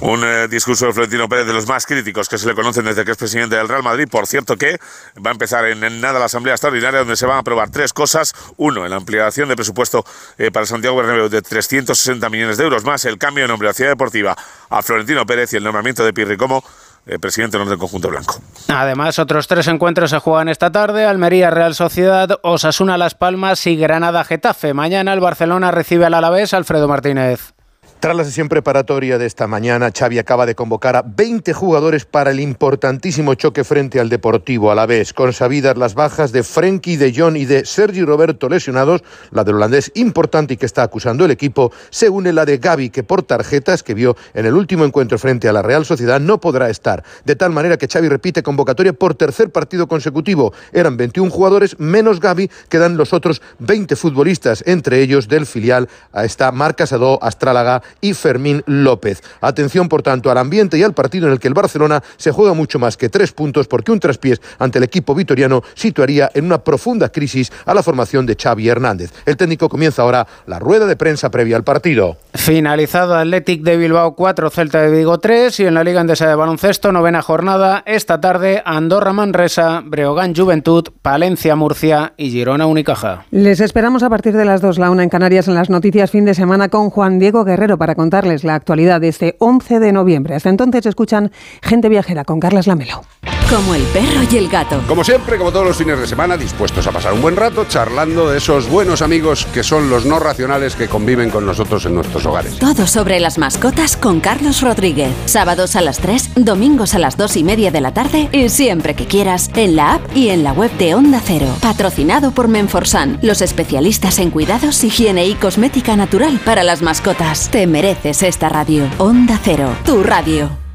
Un 0.00 0.22
eh, 0.22 0.46
discurso 0.46 0.86
de 0.86 0.92
Florentino 0.92 1.28
Pérez 1.28 1.46
de 1.46 1.52
los 1.52 1.66
más 1.66 1.84
críticos 1.84 2.28
que 2.28 2.38
se 2.38 2.46
le 2.46 2.54
conocen 2.54 2.84
desde 2.84 3.04
que 3.04 3.10
es 3.10 3.16
presidente 3.16 3.56
del 3.56 3.68
Real 3.68 3.82
Madrid. 3.82 4.06
Por 4.08 4.28
cierto 4.28 4.56
que 4.56 4.78
va 5.24 5.30
a 5.30 5.32
empezar 5.32 5.64
en, 5.64 6.00
nada 6.00 6.20
la 6.20 6.26
Asamblea 6.26 6.54
Extraordinaria 6.54 7.00
donde 7.00 7.16
se 7.16 7.26
van 7.26 7.36
a 7.36 7.40
aprobar 7.40 7.70
tres 7.70 7.92
cosas. 7.92 8.32
Uno, 8.56 8.86
la 8.86 8.96
ampliación 8.96 9.48
de 9.48 9.56
presupuesto 9.56 10.04
eh, 10.38 10.52
para 10.52 10.66
Santiago 10.66 10.96
Bernabéu 10.96 11.28
de 11.28 11.42
360 11.42 12.30
millones 12.30 12.58
de 12.58 12.64
euros, 12.64 12.84
más 12.84 13.04
el 13.06 13.18
cambio 13.18 13.42
de 13.42 13.48
nombre 13.48 13.66
de 13.66 13.70
la 13.70 13.74
ciudad 13.74 13.90
deportiva 13.90 14.36
a 14.70 14.82
Florentino 14.82 15.26
Pérez 15.26 15.52
y 15.52 15.56
el 15.56 15.64
nombramiento 15.64 16.04
de 16.04 16.12
Pirri 16.12 16.36
como 16.36 16.62
eh, 17.06 17.18
presidente 17.18 17.58
del 17.58 17.78
conjunto 17.78 18.08
blanco. 18.08 18.40
Además, 18.68 19.18
otros 19.18 19.48
tres 19.48 19.66
encuentros 19.66 20.10
se 20.10 20.20
juegan 20.20 20.48
esta 20.48 20.70
tarde: 20.70 21.06
Almería, 21.06 21.50
Real 21.50 21.74
Sociedad, 21.74 22.38
Osasuna, 22.42 22.98
Las 22.98 23.16
Palmas 23.16 23.66
y 23.66 23.76
Granada, 23.76 24.22
Getafe. 24.22 24.74
Mañana 24.74 25.12
el 25.12 25.20
Barcelona 25.20 25.72
recibe 25.72 26.06
al 26.06 26.14
Alavés 26.14 26.54
Alfredo 26.54 26.86
Martínez. 26.86 27.57
Tras 28.00 28.14
la 28.14 28.22
sesión 28.22 28.48
preparatoria 28.48 29.18
de 29.18 29.26
esta 29.26 29.48
mañana, 29.48 29.90
Xavi 29.90 30.20
acaba 30.20 30.46
de 30.46 30.54
convocar 30.54 30.94
a 30.94 31.02
20 31.02 31.52
jugadores 31.52 32.04
para 32.04 32.30
el 32.30 32.38
importantísimo 32.38 33.34
choque 33.34 33.64
frente 33.64 33.98
al 33.98 34.08
Deportivo 34.08 34.70
a 34.70 34.76
la 34.76 34.86
vez, 34.86 35.12
con 35.12 35.32
sabidas 35.32 35.76
las 35.76 35.94
bajas 35.94 36.30
de 36.30 36.44
Frenkie, 36.44 36.96
de 36.96 37.12
John 37.12 37.36
y 37.36 37.44
de 37.44 37.64
Sergi 37.64 38.04
Roberto 38.04 38.48
lesionados, 38.48 39.02
la 39.32 39.42
del 39.42 39.56
holandés 39.56 39.90
importante 39.96 40.54
y 40.54 40.56
que 40.58 40.66
está 40.66 40.84
acusando 40.84 41.24
el 41.24 41.32
equipo, 41.32 41.72
se 41.90 42.08
une 42.08 42.32
la 42.32 42.44
de 42.44 42.58
Gaby, 42.58 42.90
que 42.90 43.02
por 43.02 43.24
tarjetas 43.24 43.82
que 43.82 43.94
vio 43.94 44.16
en 44.32 44.46
el 44.46 44.54
último 44.54 44.84
encuentro 44.84 45.18
frente 45.18 45.48
a 45.48 45.52
la 45.52 45.62
Real 45.62 45.84
Sociedad 45.84 46.20
no 46.20 46.40
podrá 46.40 46.70
estar, 46.70 47.02
de 47.24 47.34
tal 47.34 47.50
manera 47.50 47.78
que 47.78 47.88
Xavi 47.88 48.08
repite 48.08 48.44
convocatoria 48.44 48.92
por 48.92 49.16
tercer 49.16 49.50
partido 49.50 49.88
consecutivo. 49.88 50.52
Eran 50.72 50.96
21 50.96 51.32
jugadores 51.32 51.80
menos 51.80 52.20
Gaby, 52.20 52.48
quedan 52.68 52.96
los 52.96 53.12
otros 53.12 53.42
20 53.58 53.96
futbolistas, 53.96 54.62
entre 54.68 55.00
ellos 55.00 55.26
del 55.26 55.46
filial 55.46 55.88
a 56.12 56.24
esta 56.24 56.52
Marca 56.52 56.86
Sadó, 56.86 57.18
Astrálaga 57.20 57.82
y 58.00 58.14
Fermín 58.14 58.62
López. 58.66 59.22
Atención, 59.40 59.88
por 59.88 60.02
tanto, 60.02 60.30
al 60.30 60.38
ambiente 60.38 60.78
y 60.78 60.82
al 60.82 60.94
partido 60.94 61.26
en 61.26 61.32
el 61.32 61.40
que 61.40 61.48
el 61.48 61.54
Barcelona 61.54 62.02
se 62.16 62.30
juega 62.30 62.54
mucho 62.54 62.78
más 62.78 62.96
que 62.96 63.08
tres 63.08 63.32
puntos 63.32 63.68
porque 63.68 63.92
un 63.92 64.00
traspiés 64.00 64.40
ante 64.58 64.78
el 64.78 64.84
equipo 64.84 65.14
vitoriano 65.14 65.62
situaría 65.74 66.30
en 66.34 66.44
una 66.44 66.58
profunda 66.58 67.08
crisis 67.10 67.52
a 67.64 67.74
la 67.74 67.82
formación 67.82 68.26
de 68.26 68.36
Xavi 68.36 68.68
Hernández. 68.68 69.12
El 69.26 69.36
técnico 69.36 69.68
comienza 69.68 70.02
ahora 70.02 70.26
la 70.46 70.58
rueda 70.58 70.86
de 70.86 70.96
prensa 70.96 71.30
previa 71.30 71.56
al 71.56 71.64
partido. 71.64 72.16
Finalizado 72.34 73.14
Athletic 73.14 73.62
de 73.62 73.76
Bilbao 73.76 74.14
4, 74.14 74.50
Celta 74.50 74.82
de 74.82 74.90
Vigo 74.90 75.18
3 75.18 75.60
y 75.60 75.66
en 75.66 75.74
la 75.74 75.84
Liga 75.84 76.00
Endesa 76.00 76.28
de 76.28 76.34
Baloncesto, 76.34 76.92
novena 76.92 77.22
jornada, 77.22 77.82
esta 77.86 78.20
tarde 78.20 78.62
Andorra 78.64 79.12
Manresa, 79.12 79.82
Breogán 79.84 80.34
Juventud, 80.34 80.84
Palencia 81.02 81.56
Murcia 81.56 82.12
y 82.16 82.30
Girona 82.30 82.66
Unicaja. 82.66 83.24
Les 83.30 83.60
esperamos 83.60 84.02
a 84.02 84.10
partir 84.10 84.36
de 84.36 84.44
las 84.44 84.60
2, 84.60 84.78
la 84.78 84.90
una 84.90 85.02
en 85.02 85.08
Canarias 85.08 85.48
en 85.48 85.54
las 85.54 85.70
noticias 85.70 86.10
fin 86.10 86.24
de 86.24 86.34
semana 86.34 86.68
con 86.68 86.90
Juan 86.90 87.18
Diego 87.18 87.44
Guerrero 87.44 87.77
para 87.78 87.94
contarles 87.94 88.44
la 88.44 88.54
actualidad 88.54 89.00
de 89.00 89.08
este 89.08 89.36
11 89.38 89.80
de 89.80 89.92
noviembre. 89.92 90.34
Hasta 90.34 90.50
entonces 90.50 90.84
escuchan 90.86 91.30
Gente 91.62 91.88
Viajera 91.88 92.24
con 92.24 92.40
Carlas 92.40 92.66
Lamelo. 92.66 93.02
Como 93.50 93.74
el 93.74 93.82
perro 93.84 94.20
y 94.30 94.36
el 94.36 94.46
gato. 94.50 94.82
Como 94.86 95.02
siempre, 95.02 95.38
como 95.38 95.50
todos 95.50 95.64
los 95.64 95.76
fines 95.78 95.98
de 95.98 96.06
semana, 96.06 96.36
dispuestos 96.36 96.86
a 96.86 96.92
pasar 96.92 97.14
un 97.14 97.22
buen 97.22 97.34
rato 97.34 97.64
charlando 97.64 98.28
de 98.28 98.36
esos 98.36 98.68
buenos 98.68 99.00
amigos 99.00 99.46
que 99.54 99.62
son 99.62 99.88
los 99.88 100.04
no 100.04 100.18
racionales 100.18 100.76
que 100.76 100.86
conviven 100.86 101.30
con 101.30 101.46
nosotros 101.46 101.86
en 101.86 101.94
nuestros 101.94 102.26
hogares. 102.26 102.58
Todo 102.58 102.86
sobre 102.86 103.20
las 103.20 103.38
mascotas 103.38 103.96
con 103.96 104.20
Carlos 104.20 104.60
Rodríguez. 104.60 105.10
Sábados 105.24 105.76
a 105.76 105.80
las 105.80 105.98
3, 105.98 106.32
domingos 106.44 106.94
a 106.94 106.98
las 106.98 107.16
2 107.16 107.38
y 107.38 107.44
media 107.44 107.70
de 107.70 107.80
la 107.80 107.94
tarde 107.94 108.28
y 108.32 108.50
siempre 108.50 108.94
que 108.94 109.06
quieras 109.06 109.50
en 109.54 109.76
la 109.76 109.94
app 109.94 110.14
y 110.14 110.28
en 110.28 110.44
la 110.44 110.52
web 110.52 110.70
de 110.76 110.94
Onda 110.94 111.22
Cero. 111.24 111.46
Patrocinado 111.62 112.32
por 112.32 112.48
Menforsan, 112.48 113.18
los 113.22 113.40
especialistas 113.40 114.18
en 114.18 114.30
cuidados, 114.30 114.84
higiene 114.84 115.24
y 115.24 115.32
cosmética 115.32 115.96
natural 115.96 116.38
para 116.44 116.64
las 116.64 116.82
mascotas. 116.82 117.48
Te 117.50 117.66
mereces 117.66 118.22
esta 118.22 118.50
radio. 118.50 118.84
Onda 118.98 119.40
Cero, 119.42 119.74
tu 119.86 120.02
radio. 120.02 120.67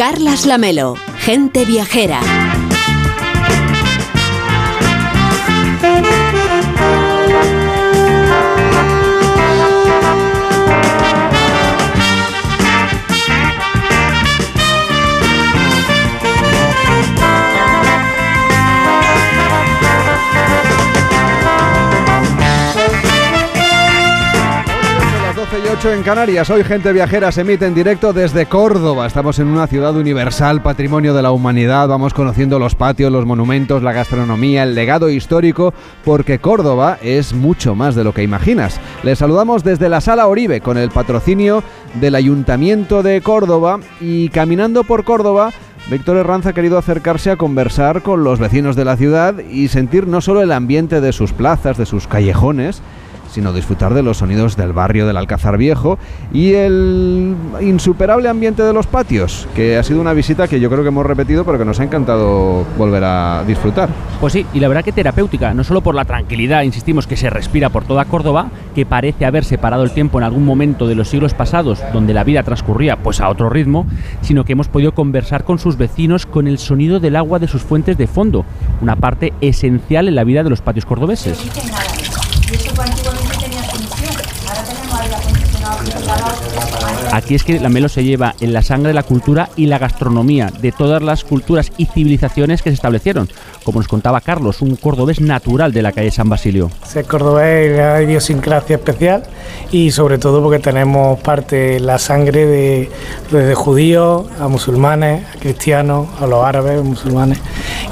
Carlas 0.00 0.46
Lamelo, 0.46 0.96
gente 1.26 1.66
viajera. 1.66 2.20
8 25.68 25.92
en 25.92 26.02
Canarias. 26.02 26.48
Hoy 26.50 26.64
Gente 26.64 26.92
Viajera 26.92 27.32
se 27.32 27.42
emite 27.42 27.66
en 27.66 27.74
directo 27.74 28.12
desde 28.12 28.46
Córdoba. 28.46 29.06
Estamos 29.06 29.38
en 29.38 29.48
una 29.48 29.66
ciudad 29.66 29.94
universal, 29.96 30.62
patrimonio 30.62 31.12
de 31.12 31.22
la 31.22 31.32
humanidad. 31.32 31.88
Vamos 31.88 32.14
conociendo 32.14 32.58
los 32.58 32.74
patios, 32.74 33.12
los 33.12 33.26
monumentos, 33.26 33.82
la 33.82 33.92
gastronomía, 33.92 34.62
el 34.62 34.74
legado 34.74 35.10
histórico, 35.10 35.74
porque 36.04 36.38
Córdoba 36.38 36.98
es 37.02 37.34
mucho 37.34 37.74
más 37.74 37.94
de 37.94 38.04
lo 38.04 38.14
que 38.14 38.22
imaginas. 38.22 38.80
Les 39.02 39.18
saludamos 39.18 39.64
desde 39.64 39.88
la 39.88 40.00
Sala 40.00 40.28
Oribe 40.28 40.60
con 40.60 40.78
el 40.78 40.90
patrocinio 40.90 41.62
del 41.94 42.14
Ayuntamiento 42.14 43.02
de 43.02 43.20
Córdoba 43.20 43.80
y 44.00 44.28
caminando 44.30 44.84
por 44.84 45.04
Córdoba. 45.04 45.50
Víctor 45.90 46.16
Herranza 46.16 46.50
ha 46.50 46.54
querido 46.54 46.78
acercarse 46.78 47.30
a 47.30 47.36
conversar 47.36 48.02
con 48.02 48.22
los 48.24 48.38
vecinos 48.38 48.76
de 48.76 48.84
la 48.84 48.96
ciudad 48.96 49.38
y 49.38 49.68
sentir 49.68 50.06
no 50.06 50.20
solo 50.20 50.42
el 50.42 50.52
ambiente 50.52 51.00
de 51.00 51.12
sus 51.12 51.32
plazas, 51.32 51.76
de 51.76 51.86
sus 51.86 52.06
callejones, 52.06 52.82
sino 53.30 53.52
disfrutar 53.52 53.94
de 53.94 54.02
los 54.02 54.18
sonidos 54.18 54.56
del 54.56 54.72
barrio 54.72 55.06
del 55.06 55.16
Alcázar 55.16 55.56
Viejo 55.56 55.98
y 56.32 56.54
el 56.54 57.34
insuperable 57.60 58.28
ambiente 58.28 58.62
de 58.62 58.72
los 58.72 58.86
patios, 58.86 59.48
que 59.54 59.76
ha 59.76 59.82
sido 59.82 60.00
una 60.00 60.12
visita 60.12 60.48
que 60.48 60.60
yo 60.60 60.68
creo 60.70 60.82
que 60.82 60.88
hemos 60.88 61.06
repetido, 61.06 61.44
pero 61.44 61.58
que 61.58 61.64
nos 61.64 61.80
ha 61.80 61.84
encantado 61.84 62.64
volver 62.76 63.04
a 63.04 63.44
disfrutar. 63.46 63.88
Pues 64.20 64.32
sí, 64.32 64.46
y 64.52 64.60
la 64.60 64.68
verdad 64.68 64.84
que 64.84 64.92
terapéutica, 64.92 65.54
no 65.54 65.64
solo 65.64 65.80
por 65.80 65.94
la 65.94 66.04
tranquilidad, 66.04 66.62
insistimos, 66.62 67.06
que 67.06 67.16
se 67.16 67.30
respira 67.30 67.70
por 67.70 67.84
toda 67.84 68.04
Córdoba, 68.04 68.50
que 68.74 68.86
parece 68.86 69.24
haber 69.24 69.44
separado 69.44 69.82
el 69.82 69.92
tiempo 69.92 70.18
en 70.18 70.24
algún 70.24 70.44
momento 70.44 70.86
de 70.86 70.94
los 70.94 71.08
siglos 71.08 71.34
pasados, 71.34 71.80
donde 71.92 72.14
la 72.14 72.24
vida 72.24 72.42
transcurría 72.42 72.96
pues 72.96 73.20
a 73.20 73.28
otro 73.28 73.48
ritmo, 73.48 73.86
sino 74.22 74.44
que 74.44 74.52
hemos 74.52 74.68
podido 74.68 74.92
conversar 74.92 75.44
con 75.44 75.58
sus 75.58 75.76
vecinos 75.76 76.26
con 76.26 76.46
el 76.46 76.58
sonido 76.58 77.00
del 77.00 77.16
agua 77.16 77.38
de 77.38 77.48
sus 77.48 77.62
fuentes 77.62 77.96
de 77.96 78.06
fondo, 78.06 78.44
una 78.80 78.96
parte 78.96 79.32
esencial 79.40 80.08
en 80.08 80.14
la 80.14 80.24
vida 80.24 80.42
de 80.42 80.50
los 80.50 80.60
patios 80.60 80.84
cordobeses. 80.84 81.38
Aquí 87.12 87.34
es 87.34 87.42
que 87.42 87.58
la 87.58 87.68
Melo 87.68 87.88
se 87.88 88.04
lleva 88.04 88.36
en 88.40 88.52
la 88.52 88.62
sangre 88.62 88.94
la 88.94 89.02
cultura 89.02 89.48
y 89.56 89.66
la 89.66 89.78
gastronomía 89.78 90.52
de 90.60 90.70
todas 90.70 91.02
las 91.02 91.24
culturas 91.24 91.72
y 91.76 91.86
civilizaciones 91.86 92.62
que 92.62 92.70
se 92.70 92.74
establecieron. 92.74 93.28
Como 93.70 93.78
nos 93.82 93.86
contaba 93.86 94.20
Carlos, 94.20 94.62
un 94.62 94.74
cordobés 94.74 95.20
natural 95.20 95.72
de 95.72 95.80
la 95.80 95.92
calle 95.92 96.10
San 96.10 96.28
Basilio. 96.28 96.72
Ser 96.84 97.04
cordobés 97.04 97.76
la 97.76 98.02
idiosincrasia 98.02 98.74
especial 98.74 99.22
y 99.70 99.92
sobre 99.92 100.18
todo 100.18 100.42
porque 100.42 100.58
tenemos 100.58 101.20
parte 101.20 101.78
la 101.78 101.96
sangre 102.00 102.46
de 102.46 102.90
desde 103.30 103.54
judíos 103.54 104.24
a 104.40 104.48
musulmanes, 104.48 105.24
a 105.24 105.38
cristianos, 105.38 106.08
a 106.20 106.26
los 106.26 106.44
árabes, 106.44 106.82
musulmanes 106.82 107.38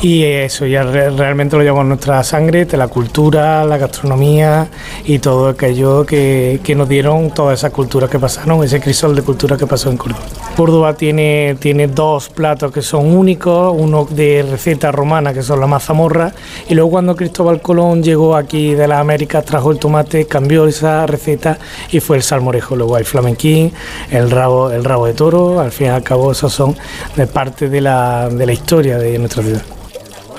y 0.02 0.24
eso 0.24 0.66
ya 0.66 0.82
re- 0.82 1.10
realmente 1.10 1.56
lo 1.56 1.62
llevamos 1.62 1.86
nuestra 1.86 2.24
sangre, 2.24 2.64
de 2.64 2.76
la 2.76 2.88
cultura, 2.88 3.64
la 3.64 3.78
gastronomía 3.78 4.66
y 5.04 5.20
todo 5.20 5.48
aquello 5.50 6.04
que, 6.04 6.58
que 6.64 6.74
nos 6.74 6.88
dieron 6.88 7.30
todas 7.30 7.60
esas 7.60 7.70
culturas 7.70 8.10
que 8.10 8.18
pasaron, 8.18 8.64
ese 8.64 8.80
crisol 8.80 9.14
de 9.14 9.22
cultura 9.22 9.56
que 9.56 9.66
pasó 9.68 9.90
en 9.92 9.96
Córdoba. 9.96 10.24
Córdoba 10.56 10.94
tiene, 10.94 11.56
tiene 11.60 11.86
dos 11.86 12.30
platos 12.30 12.72
que 12.72 12.82
son 12.82 13.16
únicos, 13.16 13.72
uno 13.78 14.08
de 14.10 14.44
receta 14.50 14.90
romana 14.90 15.32
que 15.32 15.42
son 15.42 15.60
mazamorra 15.68 16.32
y 16.68 16.74
luego 16.74 16.90
cuando 16.90 17.14
Cristóbal 17.14 17.60
Colón 17.60 18.02
llegó 18.02 18.34
aquí 18.34 18.74
de 18.74 18.88
las 18.88 19.00
Américas 19.00 19.44
trajo 19.44 19.70
el 19.70 19.78
tomate, 19.78 20.26
cambió 20.26 20.66
esa 20.66 21.06
receta 21.06 21.58
y 21.92 22.00
fue 22.00 22.16
el 22.16 22.22
salmorejo. 22.22 22.74
Luego 22.74 22.96
hay 22.96 23.04
flamenquín, 23.04 23.72
el 24.10 24.30
rabo, 24.30 24.70
el 24.70 24.84
rabo 24.84 25.06
de 25.06 25.14
toro, 25.14 25.60
al 25.60 25.70
fin 25.70 25.86
y 25.86 25.90
al 25.90 26.02
cabo 26.02 26.32
esos 26.32 26.52
son 26.52 26.76
de 27.16 27.26
parte 27.26 27.68
de 27.68 27.80
la, 27.80 28.28
de 28.28 28.46
la 28.46 28.52
historia 28.52 28.98
de 28.98 29.18
nuestra 29.18 29.42
ciudad. 29.42 29.62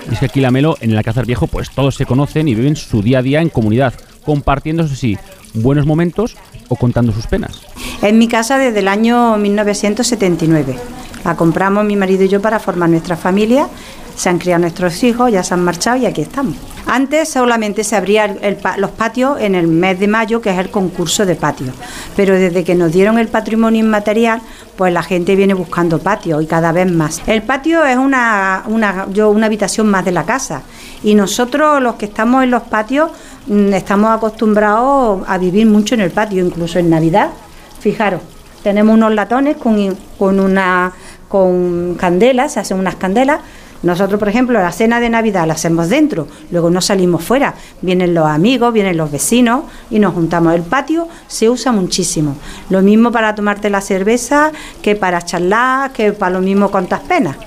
Y 0.09 0.13
es 0.13 0.19
que 0.19 0.25
aquí 0.25 0.41
la 0.41 0.51
Melo, 0.51 0.75
en 0.81 0.91
el 0.91 0.97
Alcázar 0.97 1.25
Viejo, 1.25 1.47
pues 1.47 1.69
todos 1.69 1.95
se 1.95 2.05
conocen 2.05 2.47
y 2.47 2.55
viven 2.55 2.75
su 2.75 3.01
día 3.01 3.19
a 3.19 3.21
día 3.21 3.41
en 3.41 3.49
comunidad, 3.49 3.93
compartiendo, 4.25 4.83
eso 4.83 4.95
sí, 4.95 5.17
buenos 5.53 5.85
momentos 5.85 6.35
o 6.67 6.75
contando 6.75 7.11
sus 7.11 7.27
penas. 7.27 7.61
Es 8.01 8.13
mi 8.13 8.27
casa 8.27 8.57
desde 8.57 8.79
el 8.79 8.87
año 8.87 9.37
1979. 9.37 10.77
La 11.25 11.35
compramos 11.35 11.85
mi 11.85 11.95
marido 11.95 12.23
y 12.23 12.29
yo 12.29 12.41
para 12.41 12.59
formar 12.59 12.89
nuestra 12.89 13.17
familia. 13.17 13.67
Se 14.19 14.27
han 14.27 14.37
criado 14.37 14.59
nuestros 14.59 15.01
hijos, 15.05 15.31
ya 15.31 15.43
se 15.43 15.53
han 15.53 15.63
marchado 15.63 15.95
y 15.95 16.05
aquí 16.05 16.19
estamos. 16.19 16.53
Antes 16.85 17.29
solamente 17.29 17.85
se 17.85 17.95
abrían 17.95 18.37
los 18.75 18.91
patios 18.91 19.39
en 19.39 19.55
el 19.55 19.67
mes 19.67 19.97
de 19.97 20.09
mayo, 20.09 20.41
que 20.41 20.49
es 20.49 20.57
el 20.57 20.69
concurso 20.69 21.25
de 21.25 21.35
patios. 21.35 21.73
Pero 22.17 22.35
desde 22.35 22.65
que 22.65 22.75
nos 22.75 22.91
dieron 22.91 23.17
el 23.17 23.29
patrimonio 23.29 23.79
inmaterial, 23.79 24.41
pues 24.75 24.91
la 24.91 25.03
gente 25.03 25.37
viene 25.37 25.53
buscando 25.53 25.99
patios 25.99 26.43
y 26.43 26.47
cada 26.47 26.73
vez 26.73 26.91
más. 26.91 27.21
El 27.27 27.43
patio 27.43 27.85
es 27.85 27.95
una, 27.95 28.63
una, 28.67 29.07
yo, 29.09 29.29
una 29.29 29.45
habitación 29.45 29.87
más 29.87 30.03
de 30.03 30.11
la 30.11 30.25
casa. 30.25 30.63
Y 31.01 31.15
nosotros, 31.15 31.81
los 31.81 31.95
que 31.95 32.07
estamos 32.07 32.43
en 32.43 32.51
los 32.51 32.63
patios, 32.63 33.11
mm, 33.47 33.73
estamos 33.73 34.11
acostumbrados 34.11 35.23
a 35.29 35.37
vivir 35.37 35.65
mucho 35.65 35.95
en 35.95 36.01
el 36.01 36.11
patio, 36.11 36.45
incluso 36.45 36.77
en 36.77 36.89
Navidad. 36.89 37.29
Fijaros, 37.79 38.19
tenemos 38.63 38.95
unos 38.95 39.13
latones 39.13 39.55
con, 39.55 39.95
con 40.17 40.41
una 40.41 40.91
con 41.29 41.95
candelas, 41.95 42.53
se 42.53 42.59
hacen 42.59 42.77
unas 42.79 42.95
candelas. 42.95 43.39
Nosotros, 43.81 44.19
por 44.19 44.27
ejemplo, 44.27 44.59
la 44.59 44.71
cena 44.71 44.99
de 44.99 45.09
Navidad 45.09 45.47
la 45.47 45.53
hacemos 45.53 45.89
dentro, 45.89 46.27
luego 46.51 46.69
no 46.69 46.81
salimos 46.81 47.23
fuera. 47.23 47.55
Vienen 47.81 48.13
los 48.13 48.27
amigos, 48.27 48.73
vienen 48.73 48.97
los 48.97 49.11
vecinos 49.11 49.63
y 49.89 49.99
nos 49.99 50.13
juntamos. 50.13 50.53
El 50.53 50.63
patio 50.63 51.07
se 51.27 51.49
usa 51.49 51.71
muchísimo. 51.71 52.35
Lo 52.69 52.81
mismo 52.81 53.11
para 53.11 53.35
tomarte 53.35 53.69
la 53.69 53.81
cerveza 53.81 54.51
que 54.81 54.95
para 54.95 55.21
charlar, 55.21 55.91
que 55.91 56.11
para 56.11 56.31
lo 56.31 56.41
mismo 56.41 56.69
con 56.71 56.87
tas 56.87 57.01
penas. 57.01 57.37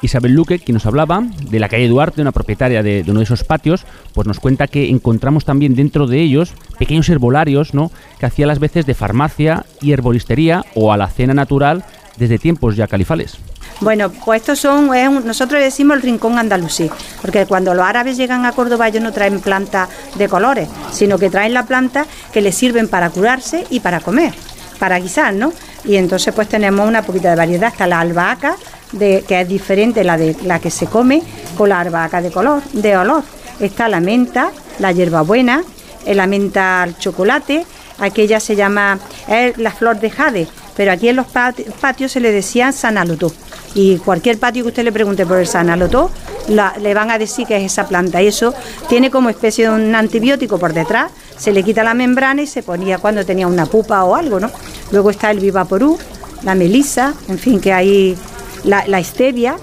Isabel 0.00 0.32
Luque, 0.32 0.58
quien 0.58 0.74
nos 0.74 0.86
hablaba 0.86 1.24
de 1.50 1.58
la 1.58 1.68
calle 1.68 1.88
Duarte, 1.88 2.20
una 2.20 2.32
propietaria 2.32 2.82
de, 2.82 3.04
uno 3.08 3.18
de 3.20 3.24
esos 3.24 3.44
patios, 3.44 3.84
pues 4.14 4.26
nos 4.26 4.38
cuenta 4.38 4.68
que 4.68 4.88
encontramos 4.88 5.44
también 5.44 5.74
dentro 5.74 6.06
de 6.06 6.20
ellos 6.20 6.52
pequeños 6.78 7.08
herbolarios, 7.08 7.74
¿no? 7.74 7.90
Que 8.18 8.26
hacía 8.26 8.46
las 8.46 8.60
veces 8.60 8.86
de 8.86 8.94
farmacia 8.94 9.66
y 9.82 9.92
herbolistería 9.92 10.64
o 10.74 10.92
alacena 10.92 11.34
natural 11.34 11.84
desde 12.16 12.38
tiempos 12.38 12.76
ya 12.76 12.86
califales. 12.86 13.38
Bueno, 13.80 14.10
pues 14.10 14.40
estos 14.42 14.58
son, 14.58 14.92
es 14.94 15.08
un- 15.08 15.24
nosotros 15.24 15.62
decimos 15.62 15.96
el 15.96 16.02
rincón 16.02 16.36
andalusí, 16.38 16.90
porque 17.22 17.46
cuando 17.46 17.74
los 17.74 17.84
árabes 17.86 18.16
llegan 18.16 18.44
a 18.44 18.52
Córdoba 18.52 18.88
ellos 18.88 19.02
no 19.02 19.12
traen 19.12 19.40
plantas 19.40 19.88
de 20.16 20.28
colores, 20.28 20.68
sino 20.92 21.16
que 21.18 21.30
traen 21.30 21.54
la 21.54 21.64
planta 21.64 22.04
que 22.32 22.40
les 22.40 22.56
sirven 22.56 22.88
para 22.88 23.10
curarse 23.10 23.64
y 23.70 23.78
para 23.80 24.00
comer, 24.00 24.34
para 24.80 24.98
guisar, 24.98 25.32
¿no? 25.34 25.52
Y 25.84 25.94
entonces 25.96 26.34
pues 26.34 26.48
tenemos 26.48 26.88
una 26.88 27.02
poquita 27.02 27.30
de 27.30 27.36
variedad, 27.36 27.68
está 27.70 27.86
la 27.86 28.00
albahaca, 28.00 28.56
de, 28.90 29.24
que 29.28 29.40
es 29.42 29.48
diferente 29.48 30.02
la 30.02 30.16
de 30.16 30.34
la 30.44 30.58
que 30.58 30.70
se 30.72 30.86
come 30.86 31.22
con 31.56 31.68
la 31.68 31.80
albahaca 31.80 32.20
de 32.20 32.30
color, 32.32 32.62
de 32.72 32.96
olor. 32.96 33.22
Está 33.60 33.86
la 33.88 34.00
menta, 34.00 34.50
la 34.80 34.90
hierbabuena, 34.92 35.62
eh, 36.04 36.14
la 36.14 36.26
menta 36.26 36.82
al 36.82 36.96
chocolate, 36.98 37.64
aquella 38.00 38.40
se 38.40 38.56
llama 38.56 38.98
es 39.28 39.56
la 39.58 39.70
flor 39.72 40.00
de 40.00 40.10
jade, 40.10 40.48
pero 40.78 40.92
aquí 40.92 41.08
en 41.10 41.16
los 41.16 41.26
pati- 41.26 41.64
patios 41.80 42.12
se 42.12 42.20
le 42.20 42.32
decía 42.32 42.72
sanalotó. 42.72 43.32
Y 43.74 43.98
cualquier 43.98 44.38
patio 44.38 44.62
que 44.62 44.68
usted 44.68 44.84
le 44.84 44.92
pregunte 44.92 45.26
por 45.26 45.38
el 45.38 45.46
sanalotó, 45.46 46.10
le 46.48 46.94
van 46.94 47.10
a 47.10 47.18
decir 47.18 47.46
que 47.46 47.56
es 47.56 47.64
esa 47.70 47.86
planta. 47.86 48.22
Y 48.22 48.28
eso 48.28 48.54
tiene 48.88 49.10
como 49.10 49.28
especie 49.28 49.68
de 49.68 49.74
un 49.74 49.94
antibiótico 49.94 50.58
por 50.58 50.72
detrás, 50.72 51.10
se 51.36 51.52
le 51.52 51.62
quita 51.62 51.84
la 51.84 51.94
membrana 51.94 52.42
y 52.42 52.46
se 52.46 52.62
ponía 52.62 52.98
cuando 52.98 53.26
tenía 53.26 53.46
una 53.46 53.66
pupa 53.66 54.04
o 54.04 54.14
algo, 54.14 54.40
¿no? 54.40 54.50
Luego 54.90 55.10
está 55.10 55.30
el 55.30 55.40
vivaporú, 55.40 55.98
la 56.44 56.54
melisa, 56.54 57.12
en 57.28 57.38
fin, 57.38 57.60
que 57.60 57.72
hay 57.72 58.16
la, 58.64 58.86
la 58.86 59.02
stevia, 59.02 59.56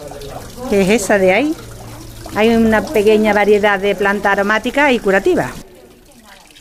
que 0.69 0.81
es 0.81 0.89
esa 0.89 1.17
de 1.17 1.33
ahí. 1.33 1.55
Hay 2.35 2.49
una 2.55 2.81
pequeña 2.81 3.33
variedad 3.33 3.79
de 3.79 3.95
plantas 3.95 4.33
aromáticas 4.33 4.91
y 4.91 4.99
curativas. 4.99 5.51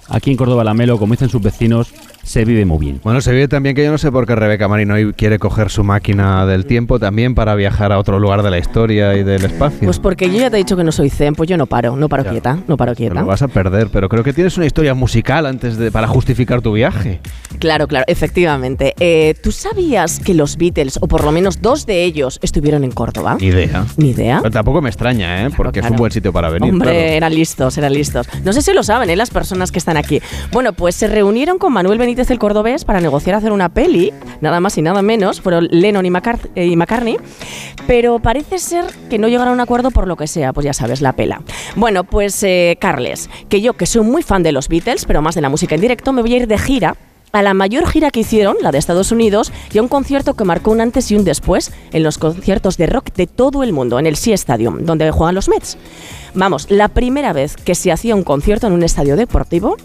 Aquí 0.09 0.31
en 0.31 0.37
Córdoba 0.37 0.63
la 0.65 0.75
Melo, 0.75 0.99
como 0.99 1.15
dicen 1.15 1.29
sus 1.29 1.43
vecinos, 1.43 1.93
se 2.25 2.45
vive 2.45 2.65
muy 2.65 2.79
bien. 2.79 3.01
Bueno, 3.05 3.21
se 3.21 3.33
ve 3.33 3.47
también 3.49 3.77
que 3.77 3.85
yo 3.85 3.91
no 3.91 3.99
sé 3.99 4.11
por 4.11 4.27
qué 4.27 4.35
Rebeca 4.35 4.67
Marino 4.67 4.95
hoy 4.95 5.13
quiere 5.13 5.39
coger 5.39 5.71
su 5.71 5.85
máquina 5.85 6.47
del 6.47 6.67
tiempo 6.67 6.99
también 6.99 7.35
para 7.35 7.55
viajar 7.55 7.93
a 7.93 7.99
otro 7.99 8.19
lugar 8.19 8.43
de 8.43 8.51
la 8.51 8.59
historia 8.59 9.15
y 9.17 9.23
del 9.23 9.45
espacio. 9.45 9.81
Pues 9.83 9.99
porque 9.99 10.31
yo 10.31 10.39
ya 10.41 10.51
te 10.51 10.57
he 10.57 10.59
dicho 10.59 10.77
que 10.77 10.85
no 10.85 10.91
soy 10.93 11.11
zen, 11.11 11.35
pues 11.35 11.49
yo 11.49 11.57
no 11.57 11.67
paro, 11.67 11.97
no 11.97 12.09
paro 12.09 12.25
quieta, 12.25 12.59
no 12.67 12.77
paro 12.77 12.93
Te 12.93 12.97
quieta. 12.97 13.21
lo 13.21 13.27
vas 13.27 13.43
a 13.43 13.49
perder, 13.49 13.89
pero 13.93 14.09
creo 14.09 14.25
que 14.25 14.33
tienes 14.33 14.57
una 14.57 14.67
historia 14.67 14.95
musical 14.95 15.47
antes 15.47 15.77
de 15.77 15.93
para 15.93 16.09
justificar 16.09 16.63
tu 16.63 16.73
viaje. 16.73 17.21
Claro, 17.59 17.87
claro, 17.87 18.05
efectivamente. 18.09 18.95
Eh, 18.99 19.35
¿Tú 19.43 19.53
sabías 19.53 20.19
que 20.19 20.35
los 20.35 20.57
Beatles, 20.57 20.99
o 21.01 21.07
por 21.07 21.25
lo 21.25 21.31
menos 21.33 21.61
dos 21.61 21.87
de 21.87 22.05
ellos, 22.05 22.39
estuvieron 22.43 22.85
en 22.85 22.91
Córdoba? 22.91 23.37
Ni 23.39 23.47
idea. 23.47 23.85
Ni 23.97 24.11
idea. 24.11 24.39
Pero 24.43 24.51
tampoco 24.51 24.81
me 24.81 24.89
extraña, 24.89 25.47
¿eh? 25.47 25.51
Porque 25.57 25.81
es 25.81 25.85
un 25.85 25.91
claro. 25.91 25.99
buen 26.01 26.13
sitio 26.13 26.33
para 26.33 26.49
venir. 26.49 26.73
Hombre, 26.73 26.91
claro. 26.91 27.09
eran 27.09 27.35
listos, 27.35 27.79
eran 27.79 27.93
listos. 27.93 28.27
No 28.43 28.53
sé 28.53 28.63
si 28.63 28.73
lo 28.73 28.83
saben, 28.83 29.11
¿eh? 29.11 29.17
las 29.17 29.31
personas 29.31 29.71
que 29.71 29.79
están 29.79 29.97
aquí. 29.97 30.21
Bueno, 30.53 30.73
pues 30.73 30.95
se 30.95 31.07
reunieron 31.07 31.59
con 31.59 31.73
Manuel 31.73 31.99
Benítez 31.99 32.14
el 32.23 32.39
Cordobés 32.39 32.85
para 32.85 33.01
negociar 33.01 33.37
hacer 33.37 33.53
una 33.53 33.69
peli, 33.69 34.13
nada 34.41 34.61
más 34.61 34.79
y 34.79 34.83
nada 34.83 35.03
menos. 35.03 35.41
Fueron 35.41 35.69
Lennon 35.71 36.07
y, 36.07 36.11
McCart- 36.11 36.51
eh, 36.55 36.75
McCartney. 36.77 37.17
Pero 37.87 38.19
parece 38.19 38.59
ser 38.59 38.87
que 39.11 39.19
no 39.19 39.29
llegaron 39.29 39.51
a 39.53 39.55
un 39.55 39.61
acuerdo 39.61 39.91
por 39.91 40.07
lo 40.09 40.17
que 40.17 40.27
sea, 40.27 40.53
pues 40.53 40.65
ya 40.65 40.73
sabes, 40.73 41.01
la 41.01 41.13
pela. 41.13 41.43
Bueno, 41.77 42.05
pues 42.05 42.43
eh, 42.43 42.79
Carles, 42.81 43.29
que 43.49 43.61
yo 43.61 43.75
que 43.75 43.87
soy 43.87 44.03
muy 44.03 44.23
fan 44.23 44.43
de 44.43 44.53
los 44.53 44.69
Beatles, 44.69 45.05
pero 45.05 45.21
más 45.23 45.35
de 45.35 45.41
la 45.41 45.49
música 45.49 45.75
en 45.75 45.81
directo, 45.81 46.13
me 46.13 46.23
voy 46.23 46.35
a 46.35 46.37
ir 46.39 46.47
de 46.47 46.59
gira 46.59 46.97
a 47.33 47.43
la 47.43 47.53
mayor 47.53 47.89
gira 47.89 48.13
que 48.13 48.21
hicieron, 48.21 48.57
la 48.61 48.71
de 48.71 48.79
Estados 48.79 49.11
Unidos, 49.11 49.53
y 49.73 49.79
a 49.79 49.83
un 49.83 49.89
concierto 49.89 50.35
que 50.35 50.45
marcó 50.45 50.71
un 50.71 50.81
antes 50.81 51.11
y 51.11 51.17
un 51.17 51.25
después 51.25 51.73
en 51.93 52.05
los 52.05 52.17
conciertos 52.17 52.77
de 52.77 52.87
rock 52.87 53.13
de 53.13 53.27
todo 53.27 53.65
el 53.65 53.73
mundo, 53.73 53.99
en 53.99 54.07
el 54.07 54.15
Sea 54.15 54.37
Stadium, 54.37 54.85
donde 54.85 55.11
juegan 55.11 55.35
los 55.35 55.49
Mets. 55.49 55.77
Vamos, 56.35 56.71
la 56.71 56.87
primera 56.89 57.33
vez 57.33 57.57
que 57.57 57.75
se 57.75 57.91
hacía 57.91 58.15
un 58.15 58.23
concierto 58.23 58.69
en 58.69 58.73
un 58.73 58.85
estadio 58.85 59.17
deportivo 59.17 59.77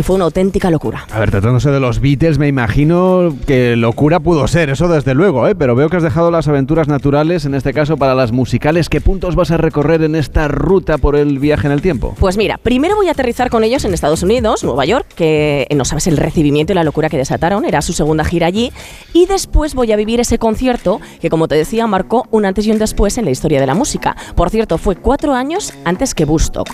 fue 0.00 0.16
una 0.16 0.24
auténtica 0.24 0.70
locura. 0.70 1.06
A 1.10 1.20
ver, 1.20 1.30
tratándose 1.30 1.70
de 1.70 1.80
los 1.80 2.00
Beatles, 2.00 2.38
me 2.38 2.48
imagino 2.48 3.34
que 3.46 3.76
locura 3.76 4.20
pudo 4.20 4.48
ser, 4.48 4.70
eso 4.70 4.88
desde 4.88 5.14
luego, 5.14 5.46
¿eh? 5.48 5.54
pero 5.54 5.74
veo 5.74 5.90
que 5.90 5.96
has 5.96 6.02
dejado 6.02 6.30
las 6.30 6.48
aventuras 6.48 6.88
naturales, 6.88 7.44
en 7.44 7.54
este 7.54 7.72
caso 7.72 7.96
para 7.96 8.14
las 8.14 8.32
musicales. 8.32 8.88
¿Qué 8.88 9.00
puntos 9.00 9.36
vas 9.36 9.50
a 9.50 9.56
recorrer 9.56 10.02
en 10.02 10.14
esta 10.14 10.48
ruta 10.48 10.98
por 10.98 11.16
el 11.16 11.38
viaje 11.38 11.66
en 11.66 11.72
el 11.72 11.82
tiempo? 11.82 12.14
Pues 12.18 12.36
mira, 12.36 12.58
primero 12.58 12.96
voy 12.96 13.08
a 13.08 13.12
aterrizar 13.12 13.50
con 13.50 13.64
ellos 13.64 13.84
en 13.84 13.92
Estados 13.92 14.22
Unidos, 14.22 14.64
Nueva 14.64 14.84
York, 14.84 15.06
que 15.14 15.66
eh, 15.68 15.74
no 15.74 15.84
sabes 15.84 16.06
el 16.06 16.16
recibimiento 16.16 16.72
y 16.72 16.76
la 16.76 16.84
locura 16.84 17.08
que 17.08 17.18
desataron, 17.18 17.64
era 17.64 17.82
su 17.82 17.92
segunda 17.92 18.24
gira 18.24 18.46
allí, 18.46 18.72
y 19.12 19.26
después 19.26 19.74
voy 19.74 19.92
a 19.92 19.96
vivir 19.96 20.20
ese 20.20 20.38
concierto 20.38 21.00
que, 21.20 21.28
como 21.28 21.48
te 21.48 21.54
decía, 21.54 21.86
marcó 21.86 22.26
un 22.30 22.46
antes 22.46 22.66
y 22.66 22.70
un 22.70 22.78
después 22.78 23.18
en 23.18 23.24
la 23.24 23.30
historia 23.30 23.60
de 23.60 23.66
la 23.66 23.74
música. 23.74 24.16
Por 24.34 24.50
cierto, 24.50 24.78
fue 24.78 24.96
cuatro 24.96 25.34
años 25.34 25.74
antes 25.84 26.14
que 26.14 26.24
Woodstock. 26.24 26.68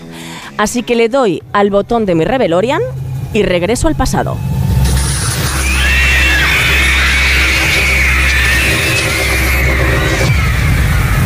Así 0.57 0.83
que 0.83 0.95
le 0.95 1.09
doy 1.09 1.43
al 1.53 1.71
botón 1.71 2.07
de 2.07 2.15
mi 2.15 2.25
Rebelorian 2.25 2.83
y 3.33 3.43
regreso 3.43 3.89
al 3.89 3.95
pasado. 3.95 4.37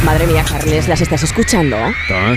Madre 0.04 0.26
mía, 0.26 0.44
Carles, 0.46 0.88
¿las 0.88 1.00
estás 1.00 1.22
escuchando? 1.22 1.76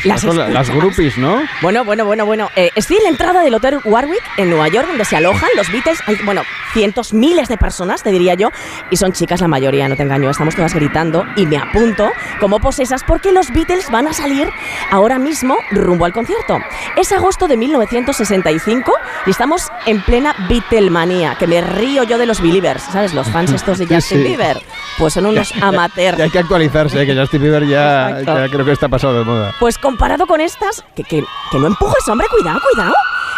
Las, 0.03 0.23
las 0.23 0.69
groupies, 0.69 1.17
¿no? 1.17 1.41
Bueno, 1.61 1.83
bueno, 1.83 2.05
bueno, 2.05 2.25
bueno. 2.25 2.49
Eh, 2.55 2.69
estoy 2.75 2.97
en 2.97 3.03
la 3.03 3.09
entrada 3.09 3.41
del 3.41 3.55
Hotel 3.55 3.79
Warwick 3.83 4.21
en 4.37 4.51
Nueva 4.51 4.67
York, 4.67 4.87
donde 4.87 5.03
se 5.03 5.15
alojan 5.15 5.49
los 5.55 5.71
Beatles. 5.71 5.99
Hay, 6.05 6.15
bueno, 6.23 6.43
cientos, 6.75 7.13
miles 7.13 7.47
de 7.47 7.57
personas, 7.57 8.03
te 8.03 8.11
diría 8.11 8.33
yo. 8.33 8.51
Y 8.91 8.97
son 8.97 9.13
chicas 9.13 9.39
la 9.39 9.47
mayoría, 9.47 9.87
no 9.87 9.95
te 9.95 10.03
engaño. 10.03 10.29
Estamos 10.29 10.55
todas 10.55 10.73
gritando 10.73 11.23
y 11.37 11.45
me 11.45 11.57
apunto 11.57 12.11
como 12.41 12.59
posesas 12.59 13.03
porque 13.07 13.31
los 13.31 13.49
Beatles 13.51 13.89
van 13.89 14.07
a 14.09 14.13
salir 14.13 14.49
ahora 14.91 15.17
mismo 15.17 15.55
rumbo 15.71 16.03
al 16.05 16.11
concierto. 16.11 16.59
Es 16.97 17.13
agosto 17.13 17.47
de 17.47 17.55
1965 17.55 18.91
y 19.25 19.29
estamos 19.29 19.69
en 19.85 20.01
plena 20.03 20.35
Beatlemanía, 20.49 21.35
que 21.39 21.47
me 21.47 21.61
río 21.61 22.03
yo 22.03 22.17
de 22.17 22.25
los 22.25 22.41
Believers, 22.41 22.83
¿sabes? 22.83 23.13
Los 23.13 23.27
fans 23.29 23.53
estos 23.53 23.77
de 23.77 23.85
Justin 23.89 24.17
sí. 24.17 24.23
Bieber. 24.23 24.61
Pues 24.97 25.13
son 25.13 25.27
unos 25.27 25.53
amateurs. 25.61 26.19
Hay 26.19 26.29
que 26.29 26.39
actualizarse, 26.39 27.01
¿eh? 27.01 27.05
que 27.05 27.15
Justin 27.15 27.41
Bieber 27.41 27.65
ya, 27.65 28.19
ya 28.25 28.49
creo 28.49 28.65
que 28.65 28.73
está 28.73 28.89
pasado 28.89 29.17
de 29.19 29.23
moda. 29.23 29.55
Pues 29.61 29.77
comparado 29.77 30.27
con 30.27 30.41
estas, 30.41 30.83
que, 30.93 31.03
que, 31.03 31.23
que 31.51 31.57
no 31.57 31.67
empujes, 31.67 32.05
hombre, 32.09 32.27
cuidado, 32.27 32.59
cuidado. 32.73 32.93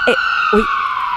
Eh, 0.07 0.15
uy, 0.53 0.63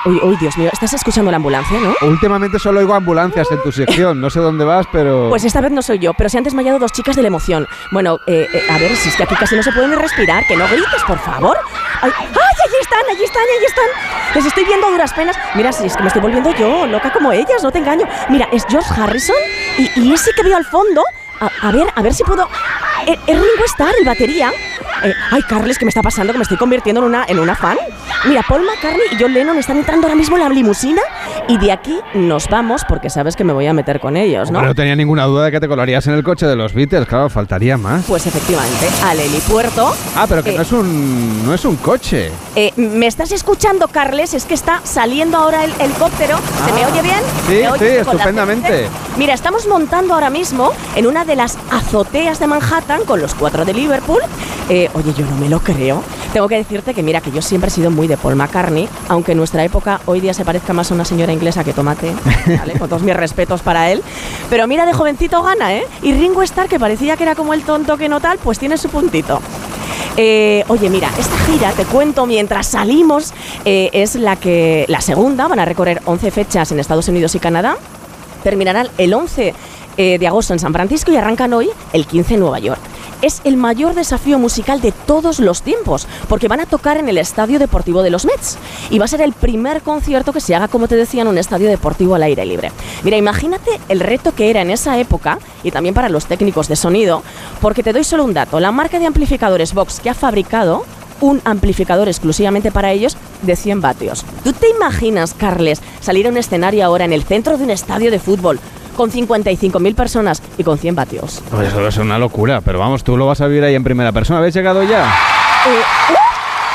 Uy, 0.07 0.19
uy, 0.23 0.37
Dios 0.39 0.57
mío, 0.57 0.71
estás 0.73 0.95
escuchando 0.95 1.31
la 1.31 1.37
ambulancia, 1.37 1.79
¿no? 1.79 1.95
Últimamente 2.09 2.59
solo 2.59 2.81
oigo 2.81 2.95
ambulancias 2.95 3.47
en 3.51 3.63
tu 3.63 3.71
sección. 3.71 4.19
No 4.19 4.31
sé 4.31 4.41
dónde 4.41 4.65
vas, 4.65 4.87
pero. 4.91 5.29
Pues 5.29 5.45
esta 5.45 5.61
vez 5.61 5.73
no 5.73 5.83
soy 5.83 5.99
yo, 5.99 6.15
pero 6.15 6.31
se 6.31 6.39
han 6.39 6.45
desmayado 6.45 6.79
dos 6.79 6.91
chicas 6.93 7.17
de 7.17 7.23
la 7.23 7.29
emoción. 7.29 7.69
Bueno, 7.93 8.19
eh, 8.27 8.47
eh, 8.51 8.63
a 8.71 8.79
ver, 8.79 8.97
si 8.97 9.11
es 9.11 9.17
que 9.17 9.25
aquí 9.25 9.35
casi 9.35 9.57
no 9.57 9.63
se 9.63 9.73
puede 9.73 9.89
ni 9.89 9.97
respirar, 9.97 10.47
que 10.47 10.57
no 10.57 10.67
grites, 10.69 11.03
por 11.07 11.19
favor. 11.19 11.55
Ay, 12.01 12.11
¡ay, 12.19 12.25
allí 12.25 12.77
están, 12.81 13.01
allí 13.11 13.25
están, 13.25 13.43
allí 13.43 13.65
están! 13.67 13.85
Les 14.35 14.47
estoy 14.47 14.65
viendo 14.65 14.87
a 14.87 14.91
duras 14.91 15.13
penas. 15.13 15.37
Mira, 15.55 15.71
si 15.71 15.85
es 15.87 15.95
que 15.95 16.03
me 16.03 16.09
estoy 16.09 16.23
volviendo 16.23 16.51
yo, 16.53 16.87
loca 16.87 17.13
como 17.13 17.31
ellas, 17.33 17.63
no 17.63 17.71
te 17.71 17.79
engaño. 17.81 18.07
Mira, 18.31 18.49
es 18.53 18.65
George 18.71 18.89
Harrison 18.99 19.37
y, 19.77 20.01
y 20.01 20.13
ese 20.15 20.33
que 20.33 20.43
veo 20.43 20.57
al 20.57 20.65
fondo. 20.65 21.05
A, 21.41 21.69
a 21.69 21.73
ver, 21.73 21.93
a 21.95 22.01
ver 22.03 22.15
si 22.15 22.25
puedo. 22.25 22.49
Eh, 23.07 23.17
Es 23.27 23.35
Ringo 23.37 23.65
Starr, 23.67 23.93
el 23.99 24.07
batería. 24.07 24.51
Eh, 25.03 25.15
ay, 25.31 25.43
Carles, 25.49 25.79
¿qué 25.79 25.85
me 25.85 25.89
está 25.91 26.03
pasando? 26.03 26.33
Que 26.33 26.39
me 26.39 26.43
estoy 26.43 26.59
convirtiendo 26.59 27.01
en 27.01 27.07
una, 27.07 27.25
en 27.27 27.39
una 27.39 27.55
fan. 27.55 27.77
Mira, 28.27 28.43
Paul 28.47 28.63
McCartney 28.67 29.01
y 29.13 29.17
John 29.19 29.33
Lennon 29.33 29.57
están 29.59 29.79
entrando 29.79 30.07
ahora 30.07 30.15
mismo 30.15 30.37
en 30.37 30.43
la 30.43 30.49
limusina 30.51 31.01
y 31.49 31.57
de 31.57 31.73
aquí 31.73 31.99
nos 32.13 32.49
vamos 32.49 32.83
porque 32.87 33.09
sabes 33.09 33.35
que 33.35 33.45
me 33.45 33.53
voy 33.55 33.67
a 33.67 33.73
meter 33.73 33.99
con 33.99 34.17
ellos, 34.19 34.51
¿no? 34.51 34.59
Hombre, 34.59 34.69
no 34.71 34.75
tenía 34.75 34.95
ninguna 34.95 35.25
duda 35.25 35.47
de 35.47 35.51
que 35.53 35.61
te 35.61 35.69
colarías 35.69 36.07
en 36.07 36.15
el 36.15 36.23
coche 36.23 36.45
de 36.45 36.55
los 36.55 36.75
Beatles, 36.75 37.07
claro, 37.09 37.31
faltaría 37.31 37.79
más. 37.79 38.05
Pues 38.07 38.27
efectivamente, 38.27 38.89
al 39.07 39.19
helipuerto. 39.21 39.95
Ah, 40.17 40.27
pero 40.29 40.43
que 40.45 40.51
Eh, 40.51 40.57
no 40.57 40.63
es 40.63 40.73
un 40.73 41.47
no 41.47 41.55
es 41.55 41.65
un 41.65 41.77
coche. 41.77 42.31
Eh, 42.57 42.73
¿Me 42.77 43.07
estás 43.07 43.33
escuchando, 43.33 43.89
Carles? 43.89 44.35
Es 44.35 44.45
que 44.45 44.53
está 44.55 44.81
saliendo 44.85 45.39
ahora 45.39 45.65
el 45.65 45.73
helicóptero. 45.81 46.37
¿Se 46.67 46.73
me 46.75 46.85
Ah. 46.85 46.89
oye 46.93 47.03
bien? 47.03 47.21
Sí, 47.47 47.55
¿Me 47.55 47.71
oyes 47.71 47.91
sí, 47.93 47.97
estupendamente. 48.01 48.89
Mira, 49.17 49.33
estamos 49.33 49.67
montando 49.67 50.13
ahora 50.15 50.29
mismo 50.31 50.73
en 50.95 51.07
una 51.07 51.25
de 51.25 51.37
las 51.37 51.57
azoteas 51.71 52.39
de 52.39 52.47
Manhattan 52.49 52.90
con 52.99 53.21
los 53.21 53.35
cuatro 53.35 53.65
de 53.65 53.73
Liverpool. 53.73 54.21
Eh, 54.69 54.89
oye, 54.95 55.13
yo 55.17 55.25
no 55.27 55.37
me 55.37 55.49
lo 55.49 55.61
creo. 55.61 56.03
Tengo 56.33 56.49
que 56.49 56.57
decirte 56.57 56.93
que 56.93 57.03
mira, 57.03 57.21
que 57.21 57.31
yo 57.31 57.41
siempre 57.41 57.69
he 57.69 57.71
sido 57.71 57.91
muy 57.91 58.09
de 58.09 58.17
Paul 58.17 58.37
McCartney, 58.37 58.89
aunque 59.09 59.33
en 59.33 59.39
nuestra 59.39 59.65
época 59.65 60.01
hoy 60.07 60.21
día 60.21 60.35
se 60.35 60.45
parezca 60.45 60.73
más 60.73 60.91
a 60.91 60.95
una 60.95 61.05
señora 61.05 61.33
inglesa 61.33 61.63
que 61.65 61.73
tomate. 61.73 62.13
Con 62.79 62.89
todos 62.89 63.03
mis 63.03 63.15
respetos 63.15 63.63
para 63.63 63.91
él. 63.91 64.03
Pero 64.49 64.67
mira, 64.67 64.87
de 64.87 64.93
jovencito 64.93 65.43
gana, 65.43 65.75
¿eh? 65.75 65.85
Y 66.03 66.13
Ringo 66.13 66.43
Starr, 66.43 66.69
que 66.69 66.81
parecía 66.81 67.17
que 67.17 67.23
era 67.23 67.35
como 67.35 67.55
el 67.55 67.63
tonto 67.63 67.97
que 67.97 68.09
no 68.09 68.21
tal, 68.21 68.39
pues 68.39 68.59
tiene 68.59 68.77
su 68.77 68.89
puntito. 68.89 69.41
Eh, 70.17 70.65
oye, 70.69 70.91
mira, 70.91 71.11
esta 71.19 71.37
gira, 71.47 71.73
te 71.73 71.85
cuento, 71.85 72.27
mientras 72.27 72.67
salimos, 72.67 73.33
eh, 73.65 73.91
es 73.93 74.17
la 74.17 74.37
que 74.37 74.85
la 74.89 75.01
segunda, 75.01 75.47
van 75.49 75.61
a 75.61 75.65
recorrer 75.65 76.03
11 76.05 76.31
fechas 76.31 76.73
en 76.73 76.81
Estados 76.81 77.09
Unidos 77.09 77.35
y 77.35 77.39
Canadá, 77.39 77.77
terminarán 78.43 78.89
el 78.99 79.15
11 79.15 79.55
eh, 80.03 80.17
de 80.19 80.27
agosto 80.27 80.55
en 80.55 80.59
San 80.59 80.73
Francisco 80.73 81.13
y 81.13 81.17
arrancan 81.17 81.53
hoy 81.53 81.69
el 81.93 82.07
15 82.07 82.33
en 82.33 82.41
Nueva 82.41 82.59
York. 82.59 82.81
Es 83.21 83.43
el 83.45 83.59
mayor 83.59 83.95
desafío 83.95 84.39
musical 84.39 84.81
de 84.81 84.93
todos 84.93 85.41
los 85.41 85.61
tiempos, 85.61 86.07
porque 86.27 86.49
van 86.49 86.61
a 86.61 86.65
tocar 86.65 86.97
en 86.97 87.11
el 87.11 87.19
Estadio 87.19 87.59
Deportivo 87.59 88.03
de 88.03 88.09
los 88.09 88.25
Mets. 88.25 88.57
Y 88.89 88.99
va 88.99 89.05
a 89.05 89.09
ser 89.09 89.21
el 89.21 89.35
primer 89.35 89.83
concierto 89.83 90.33
que 90.33 90.41
se 90.41 90.55
haga, 90.55 90.69
como 90.69 90.89
te 90.89 90.97
decía, 90.97 91.21
en 91.21 91.29
un 91.29 91.37
estadio 91.37 91.69
deportivo 91.69 92.15
al 92.15 92.23
aire 92.23 92.47
libre. 92.47 92.73
Mira, 93.03 93.19
imagínate 93.19 93.79
el 93.91 94.01
reto 94.01 94.35
que 94.35 94.49
era 94.49 94.63
en 94.63 94.71
esa 94.71 94.99
época, 94.99 95.39
y 95.63 95.71
también 95.71 95.95
para 95.95 96.09
los 96.09 96.25
técnicos 96.25 96.67
de 96.67 96.77
sonido, 96.77 97.23
porque 97.61 97.83
te 97.83 97.93
doy 97.93 98.05
solo 98.05 98.25
un 98.25 98.33
dato. 98.33 98.59
La 98.59 98.73
marca 98.73 98.99
de 98.99 99.05
amplificadores 99.05 99.75
Vox 99.75 100.01
que 100.01 100.09
ha 100.09 100.15
fabricado 100.15 100.87
un 101.21 101.43
amplificador 101.45 102.09
exclusivamente 102.09 102.73
para 102.73 102.91
ellos 102.91 103.19
de 103.43 103.55
100 103.55 103.83
vatios. 103.83 104.25
¿Tú 104.45 104.55
te 104.55 104.71
imaginas, 104.71 105.35
Carles, 105.35 105.83
salir 106.01 106.27
a 106.27 106.31
un 106.31 106.39
escenario 106.39 106.87
ahora 106.87 107.05
en 107.05 107.13
el 107.13 107.25
centro 107.25 107.59
de 107.59 107.65
un 107.65 107.71
estadio 107.71 108.11
de 108.11 108.19
fútbol 108.19 108.59
con 108.97 109.11
55.000 109.11 109.95
personas 109.95 110.43
y 110.59 110.65
con 110.65 110.79
100 110.79 110.95
vatios? 110.95 111.43
Pues 111.51 111.69
eso 111.69 111.87
es 111.87 111.97
una 111.99 112.19
locura, 112.19 112.61
pero 112.61 112.79
vamos, 112.79 113.05
tú 113.05 113.17
lo 113.17 113.27
vas 113.27 113.41
a 113.41 113.47
vivir 113.47 113.65
ahí 113.65 113.75
en 113.75 113.85
primera 113.85 114.13
persona. 114.13 114.39
¿Habéis 114.39 114.55
llegado 114.55 114.83
ya? 114.83 115.05
Eh, 115.05 115.83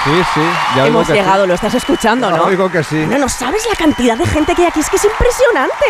Sí, 0.06 0.12
sí, 0.36 0.42
ya 0.76 0.86
Hemos 0.86 1.08
sí. 1.08 1.14
llegado, 1.14 1.48
lo 1.48 1.56
estás 1.56 1.74
escuchando, 1.74 2.30
¿no? 2.30 2.44
Oigo 2.44 2.72
que 2.72 2.84
sí. 2.84 3.08
No, 3.10 3.18
no 3.18 3.28
sabes 3.28 3.66
la 3.68 3.76
cantidad 3.76 4.16
de 4.16 4.28
gente 4.28 4.54
que 4.54 4.62
hay 4.62 4.68
aquí, 4.68 4.80
es 4.80 4.88
que 4.88 4.98
es 4.98 5.04
impresionante. 5.06 5.86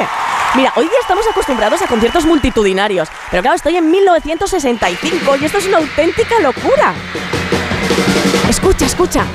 Mira, 0.55 0.71
hoy 0.77 0.85
día 0.85 0.97
estamos 1.01 1.25
acostumbrados 1.29 1.81
a 1.81 1.87
conciertos 1.87 2.25
multitudinarios, 2.25 3.09
pero 3.29 3.41
claro, 3.41 3.57
estoy 3.57 3.75
en 3.75 3.91
1965 3.91 5.35
y 5.35 5.43
esto 5.43 5.57
es 5.57 5.67
una 5.67 5.79
auténtica 5.79 6.39
locura. 6.39 6.93
Escucha, 8.47 8.85
escucha. 8.85 9.25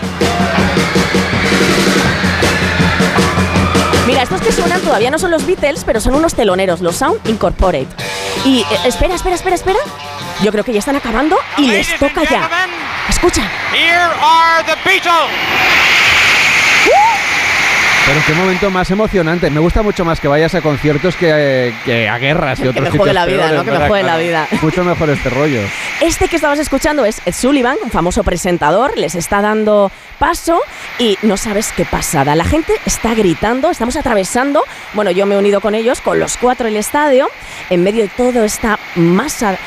Mira, 4.10 4.24
estos 4.24 4.40
que 4.40 4.50
suenan 4.50 4.80
todavía 4.80 5.08
no 5.08 5.20
son 5.20 5.30
los 5.30 5.46
Beatles, 5.46 5.84
pero 5.84 6.00
son 6.00 6.16
unos 6.16 6.34
teloneros, 6.34 6.80
los 6.80 6.96
Sound 6.96 7.20
Incorporate. 7.28 7.86
Y 8.44 8.62
eh, 8.62 8.78
espera, 8.84 9.14
espera, 9.14 9.36
espera, 9.36 9.54
espera. 9.54 9.78
Yo 10.42 10.50
creo 10.50 10.64
que 10.64 10.72
ya 10.72 10.80
están 10.80 10.96
acabando 10.96 11.38
y 11.56 11.68
les 11.68 11.96
toca 11.96 12.24
ya. 12.24 12.50
Escucha. 13.08 13.42
Here 13.72 14.10
are 14.20 14.64
the 14.64 14.74
Beatles. 14.84 15.30
Pero 18.06 18.20
qué 18.26 18.34
momento 18.34 18.70
más 18.70 18.90
emocionante. 18.90 19.50
Me 19.50 19.60
gusta 19.60 19.82
mucho 19.82 20.04
más 20.04 20.20
que 20.20 20.28
vayas 20.28 20.54
a 20.54 20.62
conciertos 20.62 21.14
que, 21.16 21.72
que 21.84 22.08
a 22.08 22.18
guerras 22.18 22.58
y 22.58 22.62
Que 22.62 22.68
otros 22.70 22.90
me 22.90 22.98
juegue 22.98 23.14
la 23.14 23.26
vida, 23.26 23.52
¿no? 23.52 23.64
Que 23.64 23.70
me 23.70 23.88
juegue 23.88 24.04
la 24.04 24.16
vida. 24.16 24.48
Mucho 24.62 24.84
mejor 24.84 25.10
este 25.10 25.30
rollo. 25.30 25.60
Este 26.00 26.28
que 26.28 26.36
estabas 26.36 26.58
escuchando 26.58 27.04
es 27.04 27.20
Ed 27.24 27.34
Sullivan, 27.34 27.76
un 27.84 27.90
famoso 27.90 28.24
presentador, 28.24 28.96
les 28.96 29.14
está 29.14 29.40
dando 29.40 29.92
paso 30.18 30.60
y 30.98 31.18
no 31.22 31.36
sabes 31.36 31.72
qué 31.76 31.84
pasada. 31.84 32.34
La 32.34 32.44
gente 32.44 32.74
está 32.86 33.14
gritando, 33.14 33.70
estamos 33.70 33.96
atravesando, 33.96 34.64
bueno, 34.94 35.10
yo 35.10 35.26
me 35.26 35.34
he 35.34 35.38
unido 35.38 35.60
con 35.60 35.74
ellos, 35.74 36.00
con 36.00 36.18
los 36.18 36.36
cuatro 36.36 36.68
el 36.68 36.76
estadio, 36.76 37.28
en 37.70 37.82
medio 37.82 38.02
de 38.02 38.08
toda 38.08 38.44
esta 38.44 38.78
masa 38.96 39.58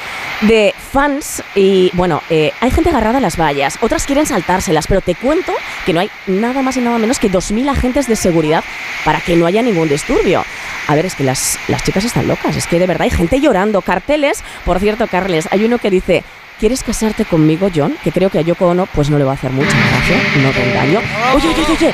de 0.42 0.74
fans 0.92 1.44
y 1.56 1.90
bueno, 1.94 2.22
eh, 2.30 2.52
hay 2.60 2.72
gente 2.72 2.90
agarrada 2.90 3.18
a 3.18 3.22
las 3.22 3.40
vallas, 3.40 3.78
otras 3.82 4.06
quieren 4.06 4.26
saltárselas, 4.26 4.88
pero 4.88 5.02
te 5.02 5.16
cuento 5.16 5.54
que 5.86 5.94
no 5.94 6.00
hay 6.00 6.10
nada 6.28 6.62
más 6.62 6.78
y 6.78 6.82
nada 6.82 6.98
menos 6.98 7.20
que 7.20 7.32
2.000 7.32 7.70
agentes 7.70 8.08
de 8.08 8.16
seguridad 8.24 8.64
para 9.06 9.20
que 9.20 9.36
no 9.36 9.46
haya 9.46 9.62
ningún 9.62 9.88
disturbio. 9.88 10.44
A 10.88 10.96
ver, 10.96 11.06
es 11.06 11.16
que 11.16 11.24
las, 11.24 11.60
las 11.68 11.84
chicas 11.84 12.04
están 12.06 12.28
locas, 12.28 12.56
es 12.56 12.66
que 12.66 12.80
de 12.80 12.88
verdad 12.88 13.04
hay 13.04 13.12
gente 13.12 13.40
llorando, 13.40 13.82
carteles, 13.82 14.44
por 14.66 14.80
cierto, 14.80 15.08
Carles, 15.08 15.48
hay 15.52 15.66
uno 15.66 15.78
que 15.78 15.90
dice... 15.90 16.24
¿Quieres 16.60 16.84
casarte 16.84 17.26
conmigo, 17.26 17.70
John? 17.76 17.98
Que 18.04 18.12
creo 18.12 18.30
que 18.30 18.38
a 18.38 18.42
Yoko 18.42 18.68
Ono 18.68 18.86
pues 18.86 19.10
no 19.10 19.18
le 19.18 19.26
va 19.26 19.32
a 19.32 19.34
hacer 19.34 19.52
mucha 19.52 19.76
gracia, 19.76 20.18
no 20.38 20.50
te 20.52 20.64
engaño. 20.64 21.02
Oye, 21.34 21.48
oye, 21.48 21.62
oye, 21.64 21.74
oye. 21.74 21.94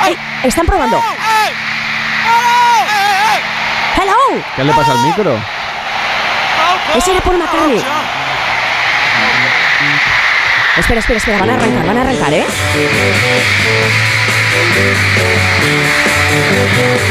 Ay, 0.00 0.16
están 0.44 0.64
probando. 0.64 1.02
Hello. 3.96 4.14
¿Qué 4.56 4.64
le 4.64 4.72
pasa 4.72 4.92
al 4.92 5.02
micro? 5.04 5.36
Ese 6.96 7.10
era 7.10 7.20
Paul 7.20 7.38
McCartney. 7.38 7.82
Espera, 10.78 11.00
espera, 11.00 11.18
espera, 11.18 11.38
van 11.40 11.50
a 11.50 11.54
arrancar, 11.54 11.86
van 11.86 11.98
a 11.98 12.00
arrancar, 12.00 12.32
¿eh? 12.32 12.46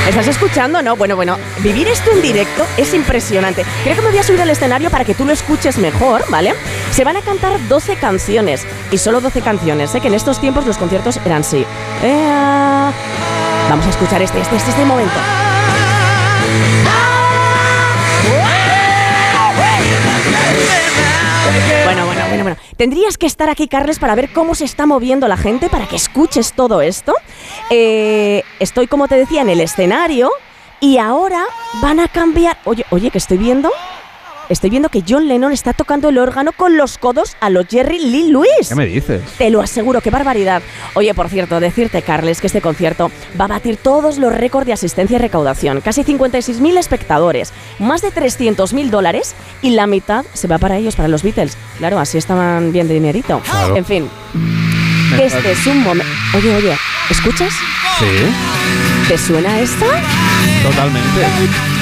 ¿Estás 0.08 0.28
escuchando? 0.28 0.82
No, 0.82 0.96
bueno, 0.96 1.16
bueno, 1.16 1.38
vivir 1.60 1.88
esto 1.88 2.12
en 2.12 2.22
directo 2.22 2.66
es 2.78 2.94
impresionante. 2.94 3.66
Creo 3.84 3.96
que 3.96 4.02
me 4.02 4.10
voy 4.10 4.18
a 4.18 4.24
subir 4.24 4.42
al 4.42 4.50
escenario 4.50 4.90
para 4.90 5.06
que 5.06 5.14
tú 5.14 5.26
lo 5.26 5.34
escuches 5.34 5.78
mejor, 5.78 6.24
¿vale? 6.30 6.54
Se 6.92 7.04
van 7.04 7.18
a 7.18 7.22
cantar 7.22 7.68
12 7.68 7.98
canciones 7.98 8.66
y 8.92 8.98
solo 8.98 9.22
12 9.22 9.42
canciones, 9.42 9.94
¿eh? 9.94 10.00
Que 10.00 10.08
en 10.08 10.14
estos 10.14 10.40
tiempos 10.40 10.66
los 10.66 10.78
conciertos 10.78 11.20
eran 11.26 11.42
así. 11.42 11.66
Eh, 12.04 12.38
Vamos 13.70 13.86
a 13.86 13.90
escuchar 13.90 14.22
este, 14.22 14.40
este, 14.40 14.56
este, 14.56 14.70
este 14.70 14.86
momento. 14.86 15.14
Bueno, 22.30 22.44
bueno. 22.44 22.58
Tendrías 22.78 23.18
que 23.18 23.26
estar 23.26 23.50
aquí, 23.50 23.68
Carles, 23.68 24.00
para 24.00 24.16
ver 24.16 24.32
cómo 24.34 24.56
se 24.56 24.66
está 24.66 24.86
moviendo 24.86 25.28
la 25.28 25.38
gente, 25.38 25.70
para 25.70 25.88
que 25.88 25.96
escuches 25.96 26.54
todo 26.54 26.82
esto. 26.82 27.14
Eh, 27.70 28.44
estoy, 28.60 28.88
como 28.88 29.08
te 29.08 29.16
decía, 29.16 29.42
en 29.42 29.50
el 29.50 29.62
escenario 29.62 30.32
y 30.80 30.98
ahora 30.98 31.44
van 31.82 32.00
a 32.00 32.08
cambiar. 32.08 32.58
Oye, 32.66 32.86
oye, 32.92 33.12
que 33.12 33.18
estoy 33.18 33.38
viendo. 33.38 33.72
Estoy 34.50 34.70
viendo 34.70 34.90
que 34.90 35.04
John 35.08 35.28
Lennon 35.28 35.52
está 35.52 35.74
tocando 35.74 36.08
el 36.10 36.18
órgano 36.18 36.52
con 36.54 36.78
los 36.78 36.98
codos 36.98 37.36
a 37.42 37.50
los 37.50 37.68
Jerry 37.68 38.00
Lee 38.00 38.30
Lewis. 38.32 38.70
¿Qué 38.70 38.76
me 38.76 38.86
dices? 38.86 39.22
Te 39.38 39.50
lo 39.50 39.62
aseguro, 39.62 40.00
qué 40.02 40.10
barbaridad. 40.10 40.62
Oye, 40.94 41.14
por 41.14 41.28
cierto, 41.30 41.60
decirte, 41.60 42.02
Carles, 42.02 42.40
que 42.40 42.48
este 42.48 42.62
concierto 42.62 43.12
va 43.40 43.46
a 43.46 43.50
batir 43.50 43.78
todos 43.78 44.18
los 44.18 44.34
récords 44.34 44.66
de 44.66 44.74
asistencia 44.74 45.16
y 45.16 45.20
recaudación. 45.20 45.82
Casi 45.82 46.04
56.000 46.04 46.78
espectadores, 46.78 47.52
más 47.80 48.02
de 48.02 48.10
300.000 48.14 48.90
dólares 48.90 49.36
y 49.62 49.72
la 49.72 49.86
mitad 49.86 50.26
se 50.34 50.48
va 50.48 50.58
para 50.58 50.78
ellos, 50.78 50.96
para 50.96 51.10
los 51.10 51.24
Beatles. 51.24 51.58
Claro, 51.78 52.00
así 52.00 52.18
estaban 52.18 52.72
bien 52.72 52.88
de 52.88 52.94
dinerito. 52.94 53.42
Claro. 53.42 53.76
En 53.76 53.86
fin, 53.86 54.10
este 55.22 55.52
es 55.52 55.68
un 55.68 55.84
momento... 55.84 56.12
Oye, 56.36 56.56
oye, 56.56 56.78
¿escuchas? 57.10 57.54
Sí, 58.00 58.06
¿Te 59.08 59.18
suena 59.18 59.60
esta? 59.60 59.86
totalmente. 60.64 61.77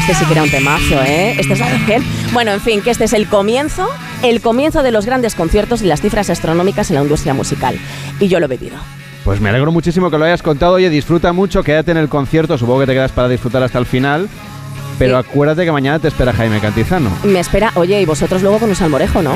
Este 0.00 0.14
sí 0.14 0.24
que 0.24 0.32
era 0.32 0.42
un 0.42 0.50
temazo, 0.50 1.02
¿eh? 1.02 1.36
Este 1.38 1.52
es 1.52 1.58
la 1.58 1.68
Help. 1.68 2.02
Bueno, 2.32 2.52
en 2.52 2.60
fin, 2.62 2.80
que 2.80 2.90
este 2.90 3.04
es 3.04 3.12
el 3.12 3.28
comienzo, 3.28 3.86
el 4.22 4.40
comienzo 4.40 4.82
de 4.82 4.92
los 4.92 5.04
grandes 5.04 5.34
conciertos 5.34 5.82
y 5.82 5.86
las 5.86 6.00
cifras 6.00 6.30
astronómicas 6.30 6.88
en 6.90 6.96
la 6.96 7.02
industria 7.02 7.34
musical. 7.34 7.78
Y 8.18 8.28
yo 8.28 8.40
lo 8.40 8.46
he 8.46 8.48
vivido. 8.48 8.76
Pues 9.24 9.42
me 9.42 9.50
alegro 9.50 9.70
muchísimo 9.72 10.10
que 10.10 10.16
lo 10.16 10.24
hayas 10.24 10.42
contado. 10.42 10.72
Oye, 10.72 10.88
disfruta 10.88 11.34
mucho, 11.34 11.62
quédate 11.62 11.90
en 11.90 11.98
el 11.98 12.08
concierto. 12.08 12.56
Supongo 12.56 12.80
que 12.80 12.86
te 12.86 12.92
quedas 12.94 13.12
para 13.12 13.28
disfrutar 13.28 13.62
hasta 13.62 13.78
el 13.78 13.84
final. 13.84 14.30
Pero 15.00 15.16
acuérdate 15.16 15.64
que 15.64 15.72
mañana 15.72 15.98
te 15.98 16.08
espera 16.08 16.30
Jaime 16.34 16.60
Cantizano. 16.60 17.10
Me 17.24 17.40
espera, 17.40 17.72
oye, 17.74 18.02
y 18.02 18.04
vosotros 18.04 18.42
luego 18.42 18.58
con 18.58 18.68
un 18.68 18.76
salmorejo, 18.76 19.22
¿no? 19.22 19.34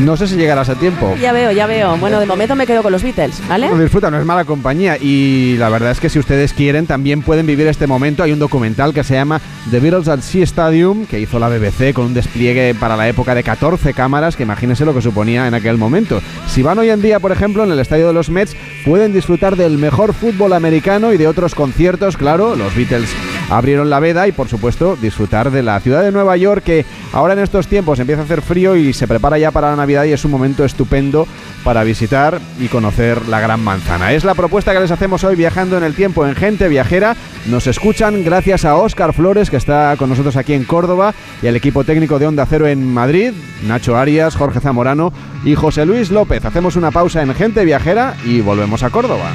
No 0.00 0.16
sé 0.16 0.26
si 0.26 0.34
llegarás 0.34 0.68
a 0.68 0.74
tiempo. 0.74 1.14
Ya 1.20 1.32
veo, 1.32 1.52
ya 1.52 1.68
veo. 1.68 1.96
Bueno, 1.98 2.18
de 2.18 2.26
momento 2.26 2.56
me 2.56 2.66
quedo 2.66 2.82
con 2.82 2.90
los 2.90 3.04
Beatles, 3.04 3.40
¿vale? 3.48 3.68
Lo 3.68 3.78
disfruta, 3.78 4.10
no 4.10 4.18
es 4.18 4.26
mala 4.26 4.44
compañía. 4.44 4.96
Y 4.96 5.56
la 5.56 5.68
verdad 5.68 5.92
es 5.92 6.00
que 6.00 6.08
si 6.08 6.18
ustedes 6.18 6.52
quieren, 6.52 6.86
también 6.86 7.22
pueden 7.22 7.46
vivir 7.46 7.68
este 7.68 7.86
momento. 7.86 8.24
Hay 8.24 8.32
un 8.32 8.40
documental 8.40 8.92
que 8.92 9.04
se 9.04 9.14
llama 9.14 9.40
The 9.70 9.78
Beatles 9.78 10.08
at 10.08 10.20
Sea 10.20 10.42
Stadium, 10.42 11.06
que 11.06 11.20
hizo 11.20 11.38
la 11.38 11.48
BBC 11.48 11.92
con 11.94 12.06
un 12.06 12.14
despliegue 12.14 12.74
para 12.74 12.96
la 12.96 13.08
época 13.08 13.36
de 13.36 13.44
14 13.44 13.94
cámaras, 13.94 14.34
que 14.34 14.42
imagínense 14.42 14.84
lo 14.84 14.94
que 14.94 15.02
suponía 15.02 15.46
en 15.46 15.54
aquel 15.54 15.78
momento. 15.78 16.20
Si 16.48 16.62
van 16.62 16.78
hoy 16.78 16.90
en 16.90 17.02
día, 17.02 17.20
por 17.20 17.30
ejemplo, 17.30 17.62
en 17.62 17.70
el 17.70 17.78
estadio 17.78 18.08
de 18.08 18.12
los 18.12 18.30
Mets, 18.30 18.56
pueden 18.84 19.12
disfrutar 19.12 19.54
del 19.54 19.78
mejor 19.78 20.12
fútbol 20.12 20.54
americano 20.54 21.12
y 21.12 21.18
de 21.18 21.28
otros 21.28 21.54
conciertos, 21.54 22.16
claro. 22.16 22.56
Los 22.56 22.74
Beatles 22.74 23.10
abrieron 23.50 23.90
la 23.90 24.00
veda 24.00 24.28
y, 24.28 24.32
por 24.32 24.48
supuesto, 24.48 24.96
disfrutar 25.00 25.50
de 25.50 25.62
la 25.62 25.80
ciudad 25.80 26.02
de 26.02 26.12
Nueva 26.12 26.36
York, 26.36 26.62
que 26.64 26.84
ahora 27.12 27.34
en 27.34 27.40
estos 27.40 27.66
tiempos 27.66 27.98
empieza 27.98 28.22
a 28.22 28.24
hacer 28.24 28.42
frío 28.42 28.76
y 28.76 28.92
se 28.92 29.08
prepara 29.08 29.38
ya 29.38 29.50
para 29.50 29.70
la 29.70 29.76
Navidad 29.76 30.04
y 30.04 30.12
es 30.12 30.24
un 30.24 30.30
momento 30.30 30.64
estupendo 30.64 31.26
para 31.64 31.84
visitar 31.84 32.40
y 32.58 32.68
conocer 32.68 33.26
la 33.28 33.40
Gran 33.40 33.60
Manzana. 33.60 34.12
Es 34.12 34.24
la 34.24 34.34
propuesta 34.34 34.72
que 34.72 34.80
les 34.80 34.90
hacemos 34.90 35.24
hoy 35.24 35.36
viajando 35.36 35.76
en 35.76 35.84
el 35.84 35.94
tiempo 35.94 36.26
en 36.26 36.34
Gente 36.34 36.68
Viajera. 36.68 37.16
Nos 37.46 37.66
escuchan 37.66 38.24
gracias 38.24 38.64
a 38.64 38.76
Óscar 38.76 39.12
Flores, 39.12 39.50
que 39.50 39.56
está 39.56 39.94
con 39.98 40.10
nosotros 40.10 40.36
aquí 40.36 40.54
en 40.54 40.64
Córdoba, 40.64 41.14
y 41.42 41.46
al 41.46 41.56
equipo 41.56 41.84
técnico 41.84 42.18
de 42.18 42.26
Onda 42.26 42.46
Cero 42.46 42.66
en 42.66 42.92
Madrid, 42.92 43.32
Nacho 43.66 43.96
Arias, 43.96 44.36
Jorge 44.36 44.60
Zamorano 44.60 45.12
y 45.44 45.54
José 45.54 45.86
Luis 45.86 46.10
López. 46.10 46.44
Hacemos 46.44 46.76
una 46.76 46.90
pausa 46.90 47.22
en 47.22 47.34
Gente 47.34 47.64
Viajera 47.64 48.16
y 48.24 48.40
volvemos 48.40 48.82
a 48.82 48.90
Córdoba. 48.90 49.32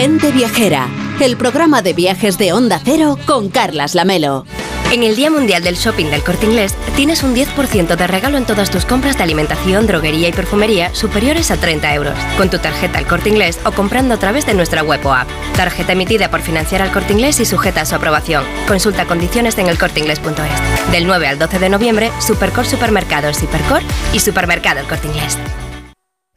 Gente 0.00 0.32
Viajera, 0.32 0.88
el 1.20 1.36
programa 1.36 1.82
de 1.82 1.92
viajes 1.92 2.38
de 2.38 2.54
Onda 2.54 2.80
Cero 2.82 3.18
con 3.26 3.50
Carlas 3.50 3.94
Lamelo. 3.94 4.46
En 4.92 5.02
el 5.02 5.14
Día 5.14 5.30
Mundial 5.30 5.62
del 5.62 5.74
Shopping 5.74 6.06
del 6.06 6.22
Corte 6.22 6.46
Inglés 6.46 6.74
tienes 6.96 7.22
un 7.22 7.36
10% 7.36 7.96
de 7.96 8.06
regalo 8.06 8.38
en 8.38 8.46
todas 8.46 8.70
tus 8.70 8.86
compras 8.86 9.18
de 9.18 9.24
alimentación, 9.24 9.86
droguería 9.86 10.28
y 10.28 10.32
perfumería 10.32 10.94
superiores 10.94 11.50
a 11.50 11.58
30 11.58 11.94
euros, 11.94 12.14
con 12.38 12.48
tu 12.48 12.56
tarjeta 12.56 12.96
al 12.96 13.06
Corte 13.06 13.28
Inglés 13.28 13.60
o 13.66 13.72
comprando 13.72 14.14
a 14.14 14.18
través 14.18 14.46
de 14.46 14.54
nuestra 14.54 14.82
web 14.82 15.04
o 15.04 15.12
app. 15.12 15.28
Tarjeta 15.54 15.92
emitida 15.92 16.30
por 16.30 16.40
financiar 16.40 16.80
al 16.80 16.92
Corte 16.92 17.12
Inglés 17.12 17.38
y 17.38 17.44
sujeta 17.44 17.82
a 17.82 17.86
su 17.86 17.94
aprobación. 17.94 18.42
Consulta 18.66 19.04
condiciones 19.04 19.58
en 19.58 19.68
elcorteinglés.es. 19.68 20.92
Del 20.92 21.06
9 21.06 21.28
al 21.28 21.38
12 21.38 21.58
de 21.58 21.68
noviembre, 21.68 22.10
Supercor 22.26 22.64
Supermercados, 22.64 23.42
Hipercor 23.42 23.82
y 24.14 24.20
Supermercado 24.20 24.80
El 24.80 24.86
Corte 24.86 25.08
Inglés. 25.08 25.36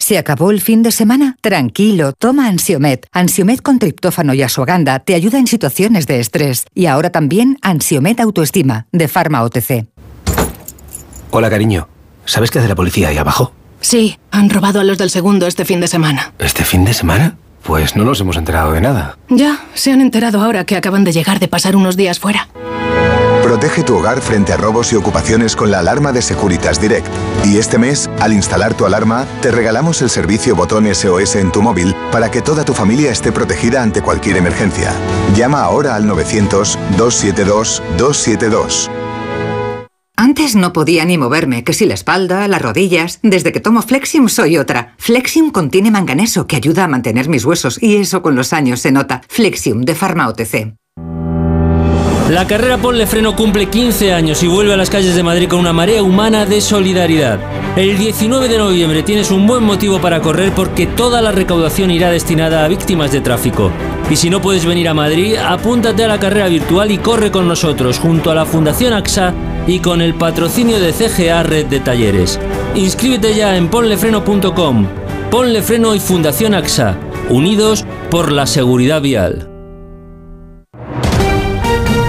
¿Se 0.03 0.17
acabó 0.17 0.51
el 0.51 0.59
fin 0.59 0.83
de 0.83 0.91
semana? 0.91 1.37
Tranquilo, 1.39 2.11
toma 2.11 2.49
Ansiomet. 2.49 3.07
Ansiomet 3.13 3.61
con 3.61 3.79
triptófano 3.79 4.33
y 4.33 4.41
asuaganda 4.41 4.99
te 4.99 5.15
ayuda 5.15 5.39
en 5.39 5.47
situaciones 5.47 6.07
de 6.07 6.19
estrés. 6.19 6.65
Y 6.75 6.87
ahora 6.87 7.09
también 7.09 7.57
Ansiomet 7.61 8.19
Autoestima, 8.19 8.85
de 8.91 9.07
Pharma 9.07 9.41
OTC. 9.43 9.87
Hola, 11.31 11.49
cariño. 11.49 11.87
¿Sabes 12.25 12.51
qué 12.51 12.59
hace 12.59 12.67
la 12.67 12.75
policía 12.75 13.07
ahí 13.07 13.17
abajo? 13.17 13.53
Sí, 13.79 14.19
han 14.29 14.49
robado 14.49 14.81
a 14.81 14.83
los 14.83 14.97
del 14.97 15.09
segundo 15.09 15.47
este 15.47 15.63
fin 15.63 15.79
de 15.79 15.87
semana. 15.87 16.33
¿Este 16.37 16.65
fin 16.65 16.83
de 16.83 16.93
semana? 16.93 17.37
Pues 17.63 17.95
no 17.95 18.03
nos 18.03 18.19
hemos 18.19 18.35
enterado 18.35 18.73
de 18.73 18.81
nada. 18.81 19.17
Ya, 19.29 19.63
se 19.73 19.93
han 19.93 20.01
enterado 20.01 20.41
ahora 20.41 20.65
que 20.65 20.75
acaban 20.75 21.05
de 21.05 21.13
llegar 21.13 21.39
de 21.39 21.47
pasar 21.47 21.77
unos 21.77 21.95
días 21.95 22.19
fuera. 22.19 22.49
Protege 23.43 23.83
tu 23.83 23.97
hogar 23.97 24.21
frente 24.21 24.53
a 24.53 24.57
robos 24.57 24.93
y 24.93 24.95
ocupaciones 24.95 25.57
con 25.57 25.69
la 25.69 25.79
alarma 25.79 26.13
de 26.13 26.21
Securitas 26.21 26.79
Direct. 26.79 27.09
Y 27.43 27.57
este 27.57 27.77
mes, 27.77 28.09
al 28.21 28.31
instalar 28.31 28.73
tu 28.73 28.85
alarma, 28.85 29.27
te 29.41 29.51
regalamos 29.51 30.01
el 30.01 30.09
servicio 30.09 30.55
botón 30.55 30.85
SOS 30.85 31.35
en 31.35 31.51
tu 31.51 31.61
móvil 31.61 31.93
para 32.09 32.31
que 32.31 32.41
toda 32.41 32.63
tu 32.63 32.73
familia 32.73 33.11
esté 33.11 33.33
protegida 33.33 33.83
ante 33.83 34.01
cualquier 34.01 34.37
emergencia. 34.37 34.93
Llama 35.35 35.61
ahora 35.61 35.95
al 35.95 36.05
900-272-272. 36.05 38.89
Antes 40.15 40.55
no 40.55 40.71
podía 40.71 41.03
ni 41.03 41.17
moverme, 41.17 41.65
que 41.65 41.73
si 41.73 41.85
la 41.85 41.95
espalda, 41.95 42.47
las 42.47 42.61
rodillas. 42.61 43.19
Desde 43.23 43.51
que 43.51 43.59
tomo 43.59 43.81
Flexium 43.81 44.29
soy 44.29 44.57
otra. 44.57 44.95
Flexium 44.97 45.51
contiene 45.51 45.91
manganeso 45.91 46.47
que 46.47 46.55
ayuda 46.55 46.85
a 46.85 46.87
mantener 46.87 47.27
mis 47.27 47.43
huesos 47.43 47.77
y 47.83 47.97
eso 47.97 48.21
con 48.21 48.37
los 48.37 48.53
años 48.53 48.79
se 48.79 48.93
nota. 48.93 49.21
Flexium 49.27 49.81
de 49.81 49.95
Pharma 49.95 50.29
OTC. 50.29 50.77
La 52.33 52.47
carrera 52.47 52.79
Ponle 52.79 53.05
Freno 53.05 53.35
cumple 53.35 53.67
15 53.67 54.11
años 54.11 54.41
y 54.41 54.47
vuelve 54.47 54.73
a 54.73 54.77
las 54.77 54.89
calles 54.89 55.13
de 55.13 55.21
Madrid 55.21 55.47
con 55.47 55.59
una 55.59 55.71
marea 55.71 56.01
humana 56.01 56.47
de 56.47 56.61
solidaridad. 56.61 57.37
El 57.75 57.95
19 57.95 58.47
de 58.47 58.57
noviembre 58.57 59.03
tienes 59.03 59.29
un 59.29 59.45
buen 59.45 59.63
motivo 59.63 60.01
para 60.01 60.19
correr 60.19 60.51
porque 60.51 60.87
toda 60.87 61.21
la 61.21 61.31
recaudación 61.31 61.91
irá 61.91 62.09
destinada 62.09 62.65
a 62.65 62.67
víctimas 62.67 63.11
de 63.11 63.21
tráfico. 63.21 63.69
Y 64.09 64.15
si 64.15 64.31
no 64.31 64.41
puedes 64.41 64.65
venir 64.65 64.89
a 64.89 64.95
Madrid, 64.95 65.35
apúntate 65.35 66.05
a 66.05 66.07
la 66.07 66.19
carrera 66.19 66.47
virtual 66.47 66.89
y 66.89 66.97
corre 66.97 67.29
con 67.29 67.47
nosotros 67.47 67.99
junto 67.99 68.31
a 68.31 68.35
la 68.35 68.45
Fundación 68.45 68.93
AXA 68.93 69.31
y 69.67 69.77
con 69.77 70.01
el 70.01 70.15
patrocinio 70.15 70.79
de 70.79 70.91
CGA 70.91 71.43
Red 71.43 71.67
de 71.67 71.81
Talleres. 71.81 72.39
Inscríbete 72.73 73.35
ya 73.35 73.55
en 73.55 73.67
ponlefreno.com. 73.67 74.87
Ponle 75.29 75.61
Freno 75.61 75.93
y 75.93 75.99
Fundación 75.99 76.55
AXA, 76.55 76.97
unidos 77.29 77.85
por 78.09 78.31
la 78.31 78.47
seguridad 78.47 79.01
vial. 79.01 79.52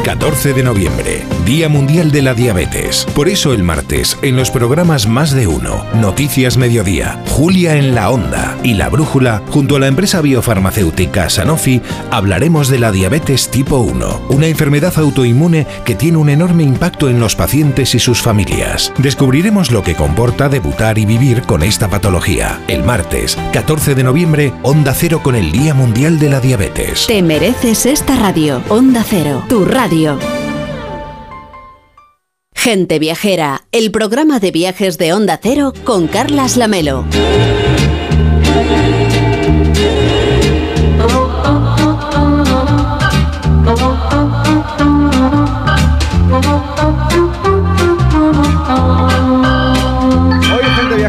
14 0.04 0.52
de 0.52 0.62
noviembre, 0.62 1.22
Día 1.44 1.68
Mundial 1.68 2.10
de 2.10 2.22
la 2.22 2.32
Diabetes. 2.32 3.06
Por 3.14 3.28
eso 3.28 3.52
el 3.52 3.62
martes, 3.62 4.16
en 4.22 4.34
los 4.34 4.50
programas 4.50 5.06
Más 5.06 5.32
de 5.32 5.46
Uno, 5.46 5.84
Noticias 5.94 6.56
Mediodía, 6.56 7.22
Julia 7.28 7.76
en 7.76 7.94
la 7.94 8.08
Onda 8.08 8.56
y 8.62 8.72
La 8.72 8.88
Brújula, 8.88 9.42
junto 9.50 9.76
a 9.76 9.78
la 9.78 9.88
empresa 9.88 10.22
biofarmacéutica 10.22 11.28
Sanofi, 11.28 11.82
hablaremos 12.10 12.68
de 12.68 12.78
la 12.78 12.92
diabetes 12.92 13.50
tipo 13.50 13.76
1, 13.76 14.22
una 14.30 14.46
enfermedad 14.46 14.94
autoinmune 14.96 15.66
que 15.84 15.94
tiene 15.94 16.16
un 16.16 16.30
enorme 16.30 16.62
impacto 16.62 17.10
en 17.10 17.20
los 17.20 17.36
pacientes 17.36 17.94
y 17.94 17.98
sus 17.98 18.22
familias. 18.22 18.90
Descubriremos 18.96 19.70
lo 19.70 19.82
que 19.82 19.94
comporta 19.94 20.48
debutar 20.48 20.98
y 20.98 21.04
vivir 21.04 21.42
con 21.42 21.62
esta 21.62 21.88
patología. 21.88 22.62
El 22.68 22.84
martes, 22.84 23.36
14 23.52 23.94
de 23.94 24.02
noviembre, 24.02 24.54
Onda 24.62 24.94
Cero 24.94 25.20
con 25.22 25.34
el 25.34 25.52
Día 25.52 25.74
Mundial 25.74 26.18
de 26.18 26.30
la 26.30 26.40
Diabetes. 26.40 27.06
Te 27.06 27.22
mereces 27.22 27.84
esta 27.84 28.16
radio. 28.16 28.62
Onda 28.70 29.04
Cero, 29.06 29.44
tu 29.46 29.66
radio. 29.66 30.18
Gente 32.64 32.98
Viajera, 32.98 33.66
el 33.72 33.90
programa 33.92 34.40
de 34.40 34.50
viajes 34.50 34.96
de 34.96 35.12
Onda 35.12 35.38
Cero 35.42 35.74
con 35.84 36.06
Carlas 36.06 36.56
Lamelo. 36.56 37.04
Hoy 40.98 41.44
Gente 41.44 41.73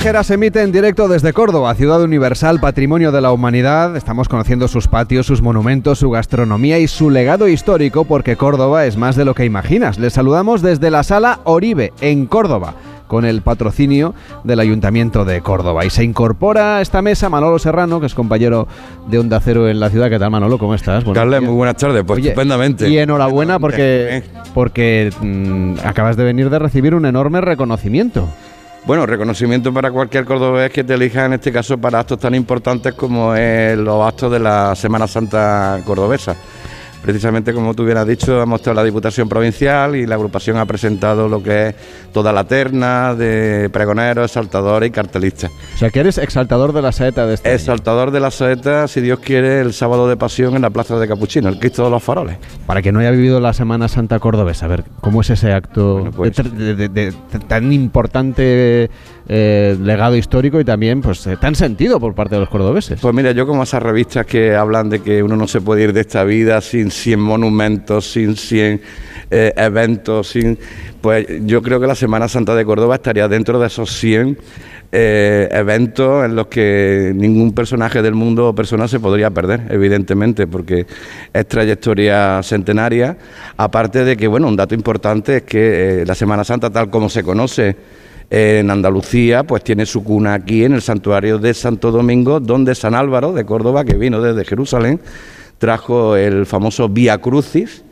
Viajera 0.06 0.24
se 0.24 0.36
emite 0.36 0.62
en 0.62 0.72
directo 0.72 1.08
desde 1.08 1.34
Córdoba, 1.34 1.74
ciudad 1.74 2.00
universal, 2.04 2.60
patrimonio 2.60 3.12
de 3.12 3.22
la 3.22 3.32
humanidad. 3.32 3.98
Estamos 3.98 4.30
conociendo 4.30 4.68
sus 4.68 4.88
patios, 4.88 5.26
sus 5.26 5.42
monumentos, 5.42 5.98
su 5.98 6.12
gastronomía 6.12 6.78
y 6.78 6.88
su 6.88 7.10
legado 7.10 7.48
histórico 7.48 8.06
porque 8.06 8.36
Córdoba 8.36 8.86
es 8.86 8.98
más 8.98 9.16
de 9.16 9.26
lo 9.26 9.34
que 9.34 9.46
imaginas. 9.46 9.98
Les 9.98 10.14
saludamos 10.14 10.62
desde 10.62 10.92
la 10.92 11.02
sala 11.02 11.40
Oribe, 11.44 11.92
en 12.02 12.28
Córdoba 12.28 12.76
con 13.08 13.26
el 13.26 13.42
patrocinio 13.42 14.14
del 14.44 14.60
Ayuntamiento 14.60 15.26
de 15.26 15.42
Córdoba. 15.42 15.86
Y 15.86 15.90
se 15.90 16.04
incorpora 16.04 16.78
a 16.78 16.82
esta 16.82 17.02
mesa 17.02 17.30
Manolo 17.30 17.58
Serrano, 17.58 18.00
que 18.00 18.06
es 18.06 18.14
compañero 18.14 18.68
de 19.08 19.18
Onda 19.18 19.40
Cero 19.40 19.68
en 19.68 19.80
la 19.80 19.90
ciudad. 19.90 20.12
¿Qué 20.12 20.20
tal, 20.20 20.30
Manolo? 20.30 20.60
¿Cómo 20.60 20.76
estás? 20.76 21.04
Buenos 21.04 21.20
Carles, 21.20 21.42
muy 21.42 21.56
buenas 21.56 21.78
tardes, 21.78 22.04
pues 22.06 22.20
Oye, 22.20 22.30
estupendamente. 22.30 22.88
Y 22.90 23.00
enhorabuena 23.00 23.58
porque, 23.58 24.22
porque 24.54 25.12
mm, 25.20 25.80
acabas 25.84 26.16
de 26.16 26.26
venir 26.26 26.52
de 26.52 26.60
recibir 26.60 26.94
un 26.94 27.08
enorme 27.08 27.42
reconocimiento. 27.42 28.30
Bueno, 28.86 29.08
reconocimiento 29.08 29.74
para 29.74 29.90
cualquier 29.90 30.26
cordobés 30.26 30.72
que 30.72 30.84
te 30.84 30.94
elija, 30.94 31.26
en 31.26 31.34
este 31.34 31.52
caso, 31.52 31.76
para 31.76 32.02
actos 32.02 32.20
tan 32.20 32.36
importantes 32.36 32.94
como 32.94 33.34
es 33.34 33.76
los 33.76 34.08
actos 34.08 34.32
de 34.32 34.40
la 34.40 34.76
Semana 34.76 35.08
Santa 35.08 35.82
cordobesa. 35.84 36.36
Precisamente, 37.06 37.54
como 37.54 37.76
tú 37.76 37.84
hubieras 37.84 38.08
dicho, 38.08 38.42
ha 38.42 38.48
mostrado 38.48 38.78
la 38.78 38.84
Diputación 38.84 39.30
Provincial 39.30 39.96
y 39.96 40.08
la 40.08 40.16
agrupación 40.16 40.58
ha 40.58 40.66
presentado 40.66 41.30
lo 41.30 41.44
que 41.44 41.68
es 41.68 41.76
toda 42.12 42.34
la 42.34 42.46
terna 42.46 43.14
de 43.14 43.70
pregoneros, 43.72 44.26
exaltadores 44.32 44.90
y 44.90 44.92
cartelistas. 44.92 45.52
O 45.76 45.78
sea, 45.78 45.92
que 45.92 46.00
eres 46.00 46.18
exaltador 46.18 46.74
de 46.74 46.82
la 46.82 46.92
saeta 46.92 47.28
de 47.28 47.36
este 47.36 47.48
año. 47.50 47.56
Exaltador 47.58 48.10
de 48.10 48.20
la 48.20 48.32
saeta, 48.32 48.88
si 48.88 49.02
Dios 49.02 49.20
quiere, 49.20 49.62
el 49.62 49.74
sábado 49.74 50.10
de 50.10 50.18
pasión 50.18 50.56
en 50.56 50.64
la 50.64 50.72
Plaza 50.72 50.98
de 50.98 51.08
Capuchino, 51.08 51.48
el 51.48 51.60
Cristo 51.60 51.84
de 51.84 51.92
los 51.92 52.02
Faroles. 52.02 52.38
Para 52.66 52.82
que 52.82 52.92
no 52.92 53.00
haya 53.02 53.12
vivido 53.12 53.40
la 53.40 53.54
Semana 53.54 53.88
Santa 53.88 54.18
cordobesa, 54.18 54.66
a 54.66 54.70
ver, 54.70 54.84
¿cómo 55.02 55.22
es 55.22 55.30
ese 55.30 55.52
acto 55.54 56.10
pues- 56.16 56.36
de, 56.36 56.74
de- 56.74 56.90
de- 56.90 57.12
de 57.12 57.40
tan 57.48 57.72
importante 57.72 58.90
eh, 59.28 59.76
legado 59.82 60.16
histórico 60.16 60.60
y 60.60 60.66
también 60.66 61.02
pues 61.02 61.26
eh, 61.28 61.38
tan 61.38 61.56
sentido 61.56 62.00
por 62.00 62.14
parte 62.14 62.36
de 62.36 62.42
los 62.42 62.50
cordobeses? 62.50 63.00
Pues 63.02 63.16
mira, 63.16 63.32
yo 63.32 63.48
como 63.48 63.64
esas 63.64 63.82
revistas 63.82 64.26
que 64.26 64.56
hablan 64.56 64.90
de 64.90 65.02
que 65.02 65.24
uno 65.24 65.36
no 65.36 65.48
se 65.48 65.62
puede 65.62 65.84
ir 65.84 65.94
de 65.94 66.02
esta 66.02 66.24
vida 66.24 66.62
sin 66.62 66.92
100 66.92 67.20
monumentos, 67.20 68.12
sin 68.12 68.36
100 68.36 68.82
eh, 69.32 69.54
eventos, 69.56 70.30
sin 70.30 70.60
pues 71.02 71.26
yo 71.46 71.62
creo 71.62 71.80
que 71.80 71.88
la 71.88 71.96
Semana 71.96 72.28
Santa 72.28 72.56
de 72.56 72.66
Córdoba 72.66 72.96
estaría 72.96 73.28
dentro 73.28 73.60
de 73.60 73.68
esos 73.68 73.92
100 73.92 74.38
eh, 74.92 75.50
eventos 75.52 76.24
en 76.24 76.36
los 76.36 76.48
que 76.48 77.12
ningún 77.16 77.54
personaje 77.54 78.02
del 78.02 78.14
mundo 78.14 78.50
o 78.50 78.56
persona 78.56 78.88
se 78.88 79.00
podría 79.00 79.30
perder, 79.30 79.64
evidentemente, 79.70 80.48
porque 80.48 80.86
es 81.34 81.48
trayectoria 81.48 82.42
centenaria, 82.44 83.18
aparte 83.58 84.06
de 84.06 84.16
que, 84.16 84.28
bueno, 84.28 84.48
un 84.48 84.56
dato 84.56 84.74
importante 84.74 85.38
es 85.38 85.44
que 85.44 86.04
la 86.08 86.16
Semana 86.16 86.44
Santa, 86.44 86.70
tal 86.70 86.90
como 86.90 87.10
se 87.10 87.24
conoce, 87.24 87.76
en 88.30 88.70
Andalucía, 88.72 89.44
pues 89.44 89.64
tiene 89.64 89.86
su 89.86 90.04
cuna 90.04 90.34
aquí 90.34 90.64
en 90.64 90.74
el 90.74 90.82
santuario 90.82 91.38
de 91.38 91.54
Santo 91.54 91.92
Domingo, 91.92 92.40
donde 92.40 92.76
San 92.76 92.96
Álvaro 92.96 93.34
de 93.34 93.46
Córdoba, 93.46 93.86
que 93.86 93.96
vino 93.96 94.22
desde 94.22 94.46
Jerusalén, 94.46 95.00
trajo 95.58 96.16
el 96.16 96.46
famoso 96.46 96.90
Vía 96.90 97.18
Crucis 97.20 97.84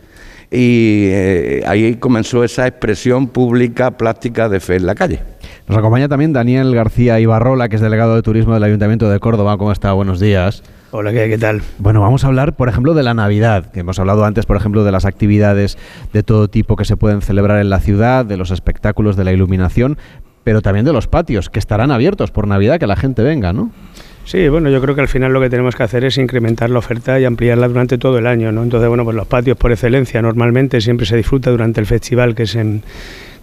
y 0.52 1.08
eh, 1.10 1.64
ahí 1.66 1.96
comenzó 1.96 2.44
esa 2.44 2.68
expresión 2.68 3.28
pública, 3.28 3.92
plástica 3.92 4.50
de 4.50 4.60
fe 4.60 4.76
en 4.76 4.86
la 4.86 4.94
calle. 4.94 5.20
Nos 5.68 5.78
acompaña 5.78 6.08
también 6.08 6.34
Daniel 6.34 6.76
García 6.76 7.20
Ibarrola, 7.20 7.70
que 7.70 7.78
es 7.78 7.82
delegado 7.82 8.16
de 8.16 8.22
turismo 8.22 8.54
del 8.54 8.64
Ayuntamiento 8.64 9.10
de 9.10 9.20
Córdoba. 9.20 9.58
¿Cómo 9.58 9.72
está? 9.72 9.94
Buenos 9.94 10.20
días. 10.20 10.62
Hola, 10.92 11.12
¿qué, 11.12 11.28
¿qué, 11.28 11.40
tal? 11.40 11.64
Bueno, 11.80 12.02
vamos 12.02 12.24
a 12.24 12.28
hablar, 12.28 12.56
por 12.56 12.70
ejemplo, 12.70 12.94
de 12.94 13.02
la 13.02 13.16
Navidad, 13.16 13.72
que 13.72 13.80
hemos 13.80 13.98
hablado 13.98 14.26
antes, 14.26 14.46
por 14.46 14.58
ejemplo, 14.58 14.84
de 14.84 14.92
las 14.92 15.06
actividades 15.06 15.76
de 16.14 16.22
todo 16.22 16.48
tipo 16.50 16.76
que 16.76 16.86
se 16.86 16.98
pueden 16.98 17.24
celebrar 17.24 17.60
en 17.60 17.72
la 17.72 17.80
ciudad, 17.80 18.24
de 18.26 18.38
los 18.38 18.52
espectáculos, 18.52 19.16
de 19.16 19.24
la 19.24 19.34
iluminación, 19.34 19.98
pero 20.44 20.62
también 20.62 20.86
de 20.86 20.94
los 20.94 21.08
patios, 21.08 21.50
que 21.50 21.60
estarán 21.60 21.92
abiertos 21.92 22.32
por 22.32 22.48
Navidad, 22.48 22.80
que 22.80 22.88
la 22.88 22.96
gente 22.96 23.24
venga, 23.24 23.54
¿no? 23.54 23.72
Sí, 24.26 24.48
bueno, 24.48 24.70
yo 24.70 24.82
creo 24.82 24.96
que 24.96 25.02
al 25.02 25.10
final 25.10 25.34
lo 25.34 25.42
que 25.42 25.50
tenemos 25.50 25.76
que 25.76 25.84
hacer 25.84 26.06
es 26.06 26.18
incrementar 26.18 26.70
la 26.70 26.80
oferta 26.80 27.20
y 27.20 27.26
ampliarla 27.26 27.68
durante 27.68 27.98
todo 27.98 28.18
el 28.18 28.28
año, 28.28 28.54
¿no? 28.54 28.64
Entonces, 28.64 28.88
bueno, 28.88 29.04
pues 29.04 29.16
los 29.16 29.28
patios 29.28 29.58
por 29.58 29.72
excelencia 29.72 30.22
normalmente 30.22 30.80
siempre 30.80 31.06
se 31.06 31.18
disfruta 31.18 31.52
durante 31.52 31.82
el 31.82 31.86
festival 31.86 32.34
que 32.34 32.44
es 32.44 32.56
en 32.56 32.84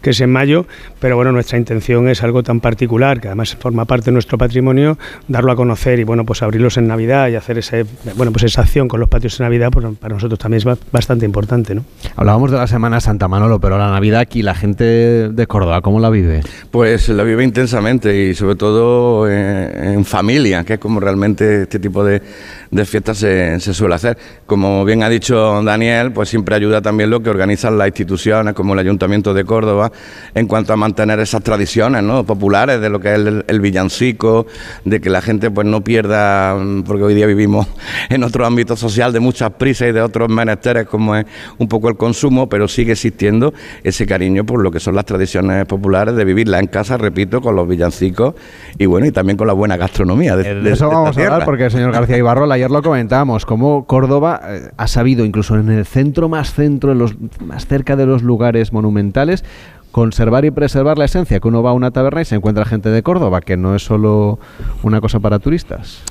que 0.02 0.10
es 0.10 0.20
en 0.20 0.30
mayo, 0.30 0.66
pero 0.98 1.16
bueno, 1.16 1.32
nuestra 1.32 1.58
intención 1.58 2.08
es 2.08 2.22
algo 2.22 2.42
tan 2.42 2.60
particular, 2.60 3.20
que 3.20 3.28
además 3.28 3.56
forma 3.56 3.84
parte 3.84 4.06
de 4.06 4.12
nuestro 4.12 4.38
patrimonio, 4.38 4.98
darlo 5.28 5.52
a 5.52 5.56
conocer 5.56 5.98
y 5.98 6.04
bueno, 6.04 6.24
pues 6.24 6.42
abrirlos 6.42 6.76
en 6.76 6.86
Navidad 6.86 7.28
y 7.28 7.36
hacer 7.36 7.58
ese, 7.58 7.84
bueno, 8.16 8.32
pues 8.32 8.44
esa 8.44 8.62
acción 8.62 8.88
con 8.88 9.00
los 9.00 9.08
patios 9.08 9.38
en 9.40 9.44
Navidad, 9.44 9.70
pues 9.70 9.86
para 9.98 10.14
nosotros 10.14 10.38
también 10.38 10.66
es 10.66 10.78
bastante 10.90 11.26
importante, 11.26 11.74
¿no? 11.74 11.84
Hablábamos 12.16 12.50
de 12.50 12.58
la 12.58 12.66
Semana 12.66 13.00
Santa 13.00 13.28
Manolo, 13.28 13.60
pero 13.60 13.78
la 13.78 13.90
Navidad 13.90 14.20
aquí, 14.20 14.42
la 14.42 14.54
gente 14.54 14.84
de 14.84 15.46
Córdoba, 15.46 15.80
¿cómo 15.80 16.00
la 16.00 16.10
vive? 16.10 16.42
Pues 16.70 17.08
la 17.08 17.22
vive 17.22 17.44
intensamente 17.44 18.28
y 18.28 18.34
sobre 18.34 18.56
todo 18.56 19.28
en, 19.28 19.94
en 19.94 20.04
familia, 20.04 20.64
que 20.64 20.74
es 20.74 20.78
como 20.78 21.00
realmente 21.00 21.62
este 21.62 21.78
tipo 21.78 22.04
de 22.04 22.22
de 22.70 22.84
fiestas 22.84 23.18
se, 23.18 23.58
se, 23.58 23.74
suele 23.74 23.96
hacer. 23.96 24.16
Como 24.46 24.84
bien 24.84 25.02
ha 25.02 25.08
dicho 25.08 25.62
Daniel, 25.62 26.12
pues 26.12 26.28
siempre 26.28 26.54
ayuda 26.54 26.80
también 26.80 27.10
lo 27.10 27.20
que 27.20 27.30
organizan 27.30 27.76
las 27.76 27.88
instituciones 27.88 28.54
como 28.54 28.74
el 28.74 28.78
Ayuntamiento 28.78 29.34
de 29.34 29.44
Córdoba 29.44 29.90
en 30.34 30.46
cuanto 30.46 30.72
a 30.72 30.76
mantener 30.76 31.18
esas 31.18 31.42
tradiciones 31.42 32.02
¿no? 32.02 32.24
populares 32.24 32.80
de 32.80 32.88
lo 32.88 33.00
que 33.00 33.12
es 33.12 33.20
el, 33.46 33.60
villancico, 33.60 34.46
de 34.84 35.00
que 35.00 35.10
la 35.10 35.20
gente 35.20 35.50
pues 35.50 35.66
no 35.66 35.82
pierda, 35.82 36.56
porque 36.86 37.02
hoy 37.02 37.14
día 37.14 37.26
vivimos 37.26 37.66
en 38.08 38.22
otro 38.22 38.46
ámbito 38.46 38.76
social 38.76 39.12
de 39.12 39.20
muchas 39.20 39.50
prisas 39.50 39.88
y 39.88 39.92
de 39.92 40.00
otros 40.00 40.28
menesteres 40.28 40.86
como 40.86 41.16
es 41.16 41.26
un 41.58 41.68
poco 41.68 41.88
el 41.88 41.96
consumo, 41.96 42.48
pero 42.48 42.68
sigue 42.68 42.92
existiendo 42.92 43.52
ese 43.82 44.06
cariño 44.06 44.44
por 44.44 44.62
lo 44.62 44.70
que 44.70 44.78
son 44.78 44.94
las 44.94 45.04
tradiciones 45.06 45.66
populares 45.66 46.14
de 46.14 46.24
vivirla 46.24 46.60
en 46.60 46.68
casa, 46.68 46.96
repito, 46.96 47.40
con 47.40 47.56
los 47.56 47.66
villancicos 47.66 48.34
y 48.78 48.86
bueno, 48.86 49.06
y 49.06 49.10
también 49.10 49.36
con 49.36 49.48
la 49.48 49.52
buena 49.54 49.76
gastronomía. 49.76 50.36
De, 50.36 50.54
de 50.54 50.72
eso 50.72 50.88
vamos 50.88 51.16
a 51.16 51.20
hablar 51.20 51.44
porque 51.44 51.64
el 51.64 51.70
señor 51.70 51.92
García 51.92 52.16
Ibarrola 52.16 52.59
ayer 52.60 52.70
lo 52.70 52.82
comentábamos, 52.82 53.46
cómo 53.46 53.86
Córdoba 53.86 54.40
eh, 54.44 54.70
ha 54.76 54.86
sabido, 54.86 55.24
incluso 55.24 55.56
en 55.56 55.70
el 55.70 55.86
centro 55.86 56.28
más 56.28 56.52
centro, 56.52 56.92
en 56.92 56.98
los, 56.98 57.14
más 57.40 57.66
cerca 57.66 57.96
de 57.96 58.06
los 58.06 58.22
lugares 58.22 58.72
monumentales, 58.72 59.44
conservar 59.92 60.44
y 60.44 60.50
preservar 60.50 60.98
la 60.98 61.06
esencia, 61.06 61.40
que 61.40 61.48
uno 61.48 61.62
va 61.62 61.70
a 61.70 61.72
una 61.72 61.90
taberna 61.90 62.20
y 62.22 62.24
se 62.24 62.34
encuentra 62.34 62.64
gente 62.64 62.90
de 62.90 63.02
Córdoba, 63.02 63.40
que 63.40 63.56
no 63.56 63.74
es 63.74 63.82
solo 63.82 64.38
una 64.82 65.00
cosa 65.00 65.20
para 65.20 65.38
turistas. 65.38 66.02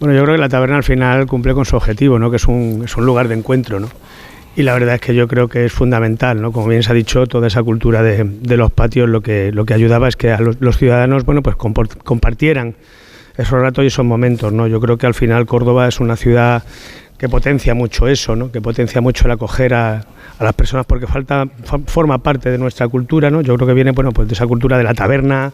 Bueno, 0.00 0.14
yo 0.14 0.22
creo 0.22 0.36
que 0.36 0.40
la 0.40 0.48
taberna 0.48 0.76
al 0.76 0.84
final 0.84 1.26
cumple 1.26 1.52
con 1.52 1.66
su 1.66 1.76
objetivo, 1.76 2.18
¿no? 2.18 2.30
que 2.30 2.36
es 2.36 2.48
un, 2.48 2.82
es 2.86 2.96
un 2.96 3.04
lugar 3.04 3.28
de 3.28 3.34
encuentro. 3.34 3.78
¿no? 3.78 3.88
Y 4.56 4.62
la 4.62 4.72
verdad 4.72 4.94
es 4.94 5.00
que 5.02 5.14
yo 5.14 5.28
creo 5.28 5.48
que 5.48 5.66
es 5.66 5.72
fundamental, 5.72 6.40
¿no? 6.40 6.52
Como 6.52 6.68
bien 6.68 6.82
se 6.82 6.90
ha 6.90 6.94
dicho, 6.94 7.26
toda 7.26 7.46
esa 7.46 7.62
cultura 7.62 8.02
de, 8.02 8.24
de 8.24 8.56
los 8.56 8.72
patios 8.72 9.08
lo 9.08 9.20
que, 9.20 9.52
lo 9.52 9.64
que 9.64 9.74
ayudaba 9.74 10.08
es 10.08 10.16
que 10.16 10.32
a 10.32 10.40
los, 10.40 10.60
los 10.60 10.76
ciudadanos 10.76 11.24
bueno, 11.24 11.42
pues 11.42 11.54
compartieran 11.56 12.74
esos 13.40 13.60
ratos 13.60 13.84
y 13.84 13.88
esos 13.88 14.04
momentos, 14.04 14.52
¿no? 14.52 14.66
Yo 14.66 14.80
creo 14.80 14.98
que 14.98 15.06
al 15.06 15.14
final 15.14 15.46
Córdoba 15.46 15.88
es 15.88 16.00
una 16.00 16.16
ciudad 16.16 16.62
que 17.20 17.28
potencia 17.28 17.74
mucho 17.74 18.08
eso, 18.08 18.34
¿no? 18.34 18.50
que 18.50 18.62
potencia 18.62 19.02
mucho 19.02 19.26
el 19.26 19.32
acoger 19.32 19.74
a, 19.74 20.00
las 20.40 20.54
personas 20.54 20.86
porque 20.86 21.06
falta, 21.06 21.46
forma 21.86 22.16
parte 22.16 22.50
de 22.50 22.56
nuestra 22.56 22.88
cultura, 22.88 23.28
¿no? 23.28 23.42
Yo 23.42 23.56
creo 23.56 23.68
que 23.68 23.74
viene 23.74 23.90
bueno, 23.90 24.10
pues 24.10 24.26
de 24.26 24.32
esa 24.32 24.46
cultura 24.46 24.78
de 24.78 24.84
la 24.84 24.94
taberna, 24.94 25.52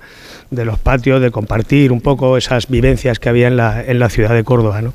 de 0.52 0.64
los 0.64 0.78
patios, 0.78 1.20
de 1.20 1.32
compartir 1.32 1.90
un 1.90 2.00
poco 2.00 2.36
esas 2.36 2.68
vivencias 2.68 3.18
que 3.18 3.28
había 3.28 3.48
en 3.48 3.56
la, 3.56 3.82
en 3.82 3.98
la 3.98 4.08
ciudad 4.08 4.32
de 4.32 4.44
Córdoba, 4.44 4.82
¿no? 4.82 4.92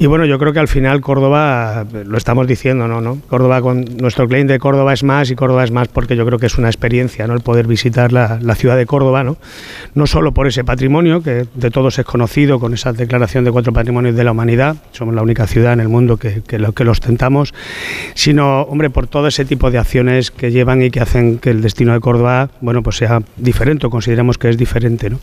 Y 0.00 0.06
bueno, 0.06 0.24
yo 0.24 0.36
creo 0.40 0.52
que 0.52 0.58
al 0.58 0.66
final 0.66 1.00
Córdoba, 1.00 1.86
lo 2.04 2.18
estamos 2.18 2.48
diciendo, 2.48 2.88
¿no? 2.88 3.00
¿no? 3.00 3.18
Córdoba 3.28 3.62
con 3.62 3.84
nuestro 3.98 4.26
cliente 4.26 4.54
de 4.54 4.58
Córdoba 4.58 4.92
es 4.92 5.04
más 5.04 5.30
y 5.30 5.36
Córdoba 5.36 5.62
es 5.62 5.70
más 5.70 5.86
porque 5.86 6.16
yo 6.16 6.26
creo 6.26 6.40
que 6.40 6.46
es 6.46 6.58
una 6.58 6.66
experiencia, 6.66 7.28
¿no? 7.28 7.34
El 7.34 7.40
poder 7.40 7.68
visitar 7.68 8.12
la, 8.12 8.40
la 8.42 8.56
ciudad 8.56 8.76
de 8.76 8.86
Córdoba, 8.86 9.22
¿no? 9.22 9.36
No 9.94 10.08
solo 10.08 10.32
por 10.32 10.48
ese 10.48 10.64
patrimonio 10.64 11.22
que 11.22 11.46
de 11.54 11.70
todos 11.70 12.00
es 12.00 12.04
conocido 12.04 12.58
con 12.58 12.74
esa 12.74 12.92
declaración 12.92 13.44
de 13.44 13.52
cuatro 13.52 13.72
patrimonios 13.72 14.16
de 14.16 14.24
la 14.24 14.32
humanidad, 14.32 14.74
somos 14.90 15.14
la 15.14 15.22
única 15.22 15.46
ciudad 15.46 15.72
en 15.74 15.80
el 15.80 15.88
mundo 15.88 15.99
que, 16.16 16.42
que 16.46 16.58
lo 16.58 16.72
que 16.72 16.82
ostentamos, 16.82 17.54
sino, 18.14 18.62
hombre, 18.62 18.90
por 18.90 19.06
todo 19.06 19.20
todo 19.20 19.28
ese 19.28 19.44
tipo 19.44 19.70
de 19.70 19.76
acciones 19.76 20.30
que 20.30 20.50
llevan 20.50 20.80
y 20.80 20.90
que 20.90 20.98
hacen 20.98 21.38
que 21.40 21.50
el 21.50 21.60
destino 21.60 21.92
de 21.92 22.00
Córdoba, 22.00 22.48
bueno, 22.62 22.82
pues 22.82 22.96
sea 22.96 23.20
diferente 23.36 23.86
o 23.86 23.90
consideramos 23.90 24.38
que 24.38 24.48
es 24.48 24.56
diferente, 24.56 25.10
¿no? 25.10 25.20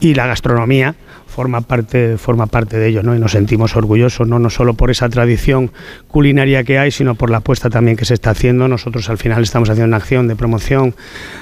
Y 0.00 0.14
la 0.14 0.26
gastronomía, 0.26 0.96
forma 1.36 1.60
parte, 1.60 2.16
forma 2.16 2.46
parte 2.46 2.78
de 2.78 2.88
ello, 2.88 3.02
¿no? 3.02 3.14
Y 3.14 3.18
nos 3.18 3.32
sentimos 3.32 3.76
orgullosos, 3.76 4.26
¿no? 4.26 4.38
no 4.38 4.48
solo 4.48 4.72
por 4.72 4.90
esa 4.90 5.06
tradición 5.10 5.70
culinaria 6.08 6.64
que 6.64 6.78
hay, 6.78 6.90
sino 6.90 7.14
por 7.14 7.28
la 7.28 7.38
apuesta 7.38 7.68
también 7.68 7.98
que 7.98 8.06
se 8.06 8.14
está 8.14 8.30
haciendo. 8.30 8.68
Nosotros 8.68 9.10
al 9.10 9.18
final 9.18 9.42
estamos 9.42 9.68
haciendo 9.68 9.88
una 9.88 9.98
acción 9.98 10.28
de 10.28 10.34
promoción, 10.34 10.94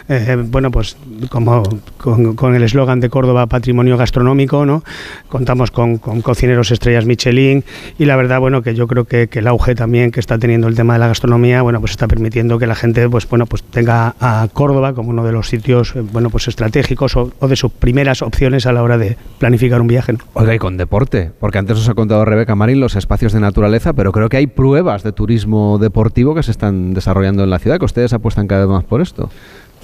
eh, 0.08 0.36
bueno, 0.48 0.72
pues 0.72 0.96
como 1.30 1.62
con, 1.96 2.56
el 2.56 2.64
eslogan 2.64 2.98
de 2.98 3.08
Córdoba 3.08 3.46
Patrimonio 3.46 3.96
Gastronómico, 3.96 4.66
¿no? 4.66 4.82
Contamos 5.28 5.70
con, 5.70 5.98
cocineros 5.98 6.72
estrellas 6.72 7.06
Michelin 7.06 7.62
y 7.96 8.06
la 8.06 8.16
verdad, 8.16 8.40
bueno, 8.40 8.62
que 8.62 8.74
yo 8.74 8.88
creo 8.88 9.04
que, 9.04 9.28
el 9.32 9.46
auge 9.46 9.76
también 9.76 10.10
que 10.10 10.18
está 10.18 10.38
teniendo 10.38 10.66
el 10.66 10.74
tema 10.74 10.94
de 10.94 10.98
la 10.98 11.06
gastronomía, 11.06 11.62
bueno, 11.62 11.78
pues 11.78 11.92
está 11.92 12.08
permitiendo 12.08 12.58
que 12.58 12.66
la 12.66 12.74
gente, 12.74 13.08
pues 13.08 13.28
bueno, 13.28 13.46
pues 13.46 13.62
tenga 13.62 14.16
a 14.18 14.48
Córdoba 14.52 14.92
como 14.92 15.10
uno 15.10 15.24
de 15.24 15.30
los 15.30 15.48
sitios, 15.48 15.94
eh, 15.94 16.00
bueno, 16.00 16.30
pues 16.30 16.48
estratégicos 16.48 17.16
o, 17.16 17.32
o 17.38 17.46
de 17.46 17.54
sus 17.54 17.70
primeras 17.70 18.22
opciones 18.22 18.66
a 18.66 18.72
la 18.72 18.82
hora 18.82 18.98
de 18.98 19.16
planificar 19.38 19.83
un 19.84 19.88
viaje. 19.88 20.14
Oiga, 20.32 20.54
y 20.54 20.58
con 20.58 20.76
deporte, 20.76 21.30
porque 21.38 21.58
antes 21.58 21.78
os 21.78 21.88
ha 21.88 21.94
contado 21.94 22.24
Rebeca 22.24 22.54
Marín 22.54 22.80
los 22.80 22.96
espacios 22.96 23.32
de 23.32 23.40
naturaleza, 23.40 23.92
pero 23.92 24.12
creo 24.12 24.28
que 24.28 24.38
hay 24.38 24.46
pruebas 24.46 25.02
de 25.02 25.12
turismo 25.12 25.78
deportivo 25.78 26.34
que 26.34 26.42
se 26.42 26.50
están 26.50 26.94
desarrollando 26.94 27.44
en 27.44 27.50
la 27.50 27.58
ciudad, 27.58 27.78
que 27.78 27.84
ustedes 27.84 28.12
apuestan 28.12 28.46
cada 28.46 28.62
vez 28.62 28.70
más 28.70 28.84
por 28.84 29.00
esto. 29.00 29.30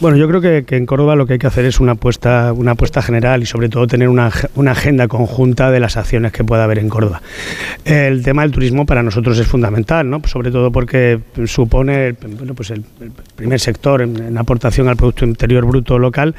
Bueno, 0.00 0.16
yo 0.16 0.26
creo 0.28 0.40
que, 0.40 0.76
en 0.76 0.86
Córdoba 0.86 1.14
lo 1.14 1.26
que 1.26 1.34
hay 1.34 1.38
que 1.38 1.46
hacer 1.46 1.66
es 1.66 1.78
una 1.78 1.92
apuesta, 1.92 2.54
una 2.54 2.70
apuesta 2.70 3.02
general 3.02 3.42
y 3.42 3.46
sobre 3.46 3.68
todo 3.68 3.86
tener 3.86 4.08
una, 4.08 4.32
agenda 4.68 5.08
conjunta 5.08 5.70
de 5.70 5.78
las 5.78 5.98
acciones 5.98 6.32
que 6.32 6.42
pueda 6.42 6.64
haber 6.64 6.78
en 6.78 6.88
Córdoba. 6.88 7.20
El 7.84 8.22
tema 8.22 8.40
del 8.40 8.50
turismo 8.50 8.86
para 8.86 9.02
nosotros 9.02 9.38
es 9.38 9.46
fundamental, 9.46 10.08
¿no? 10.08 10.22
sobre 10.24 10.50
todo 10.50 10.72
porque 10.72 11.20
supone 11.44 12.12
bueno, 12.12 12.54
pues 12.54 12.70
el, 12.70 12.82
primer 13.36 13.60
sector 13.60 14.00
en, 14.00 14.38
aportación 14.38 14.88
al 14.88 14.96
Producto 14.96 15.26
Interior 15.26 15.66
Bruto 15.66 15.98
local 15.98 16.34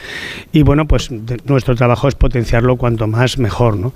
y 0.51 0.63
bueno, 0.63 0.87
pues 0.87 1.11
nuestro 1.45 1.75
trabajo 1.75 2.07
es 2.07 2.15
potenciarlo 2.15 2.77
cuanto 2.77 3.05
más 3.05 3.37
mejor. 3.37 3.77
¿no? 3.77 3.93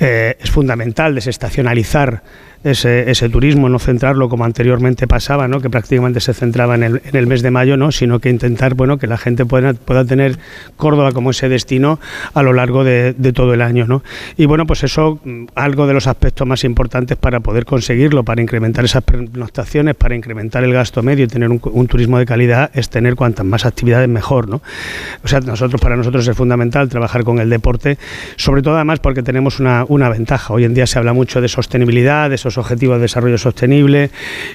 Eh, 0.00 0.38
es 0.40 0.50
fundamental 0.50 1.14
desestacionalizar 1.14 2.22
ese, 2.64 3.10
ese, 3.10 3.28
turismo, 3.28 3.68
no 3.68 3.78
centrarlo 3.78 4.28
como 4.28 4.44
anteriormente 4.44 5.06
pasaba, 5.06 5.48
¿no? 5.48 5.60
que 5.60 5.68
prácticamente 5.68 6.20
se 6.20 6.32
centraba 6.32 6.74
en 6.76 6.82
el, 6.82 7.02
en 7.04 7.16
el, 7.16 7.26
mes 7.26 7.42
de 7.42 7.50
mayo, 7.50 7.76
¿no? 7.76 7.90
sino 7.90 8.20
que 8.20 8.30
intentar 8.30 8.74
bueno, 8.74 8.98
que 8.98 9.06
la 9.06 9.18
gente 9.18 9.44
pueda, 9.44 9.74
pueda 9.74 10.04
tener 10.04 10.38
Córdoba 10.76 11.12
como 11.12 11.30
ese 11.30 11.48
destino 11.48 11.98
a 12.34 12.42
lo 12.42 12.52
largo 12.52 12.84
de, 12.84 13.14
todo 13.34 13.54
el 13.54 13.62
año. 13.62 13.86
¿no? 13.86 14.02
Y 14.36 14.46
bueno, 14.46 14.66
pues 14.66 14.84
eso, 14.84 15.20
algo 15.54 15.86
de 15.86 15.94
los 15.94 16.06
aspectos 16.06 16.46
más 16.46 16.64
importantes 16.64 17.16
para 17.16 17.40
poder 17.40 17.64
conseguirlo, 17.64 18.22
para 18.22 18.42
incrementar 18.42 18.84
esas 18.84 19.02
pernoctaciones, 19.02 19.94
para 19.96 20.14
incrementar 20.14 20.62
el 20.64 20.72
gasto 20.72 21.02
medio 21.02 21.24
y 21.24 21.28
tener 21.28 21.50
un, 21.50 21.86
turismo 21.86 22.18
de 22.18 22.26
calidad, 22.26 22.70
es 22.74 22.88
tener 22.88 23.16
cuantas 23.16 23.44
más 23.44 23.66
actividades 23.66 24.08
mejor. 24.08 24.48
¿no? 24.48 24.62
O 25.24 25.28
sea, 25.28 25.40
nosotros, 25.40 25.80
para 25.80 25.96
nosotros 25.96 26.26
es 26.26 26.36
fundamental 26.36 26.88
trabajar 26.88 27.24
con 27.24 27.38
el 27.38 27.50
deporte, 27.50 27.98
sobre 28.36 28.62
todo 28.62 28.76
además 28.76 29.00
porque 29.00 29.22
tenemos 29.22 29.58
una, 29.58 29.84
una 29.88 30.08
ventaja. 30.08 30.54
Hoy 30.54 30.64
en 30.64 30.74
día 30.74 30.86
se 30.86 30.98
habla 30.98 31.12
mucho 31.12 31.40
de 31.40 31.48
sostenibilidad, 31.48 32.30
de 32.30 32.38
objetivos 32.58 32.96
de 32.96 33.02
desarrollo 33.02 33.38
sostenible 33.38 34.10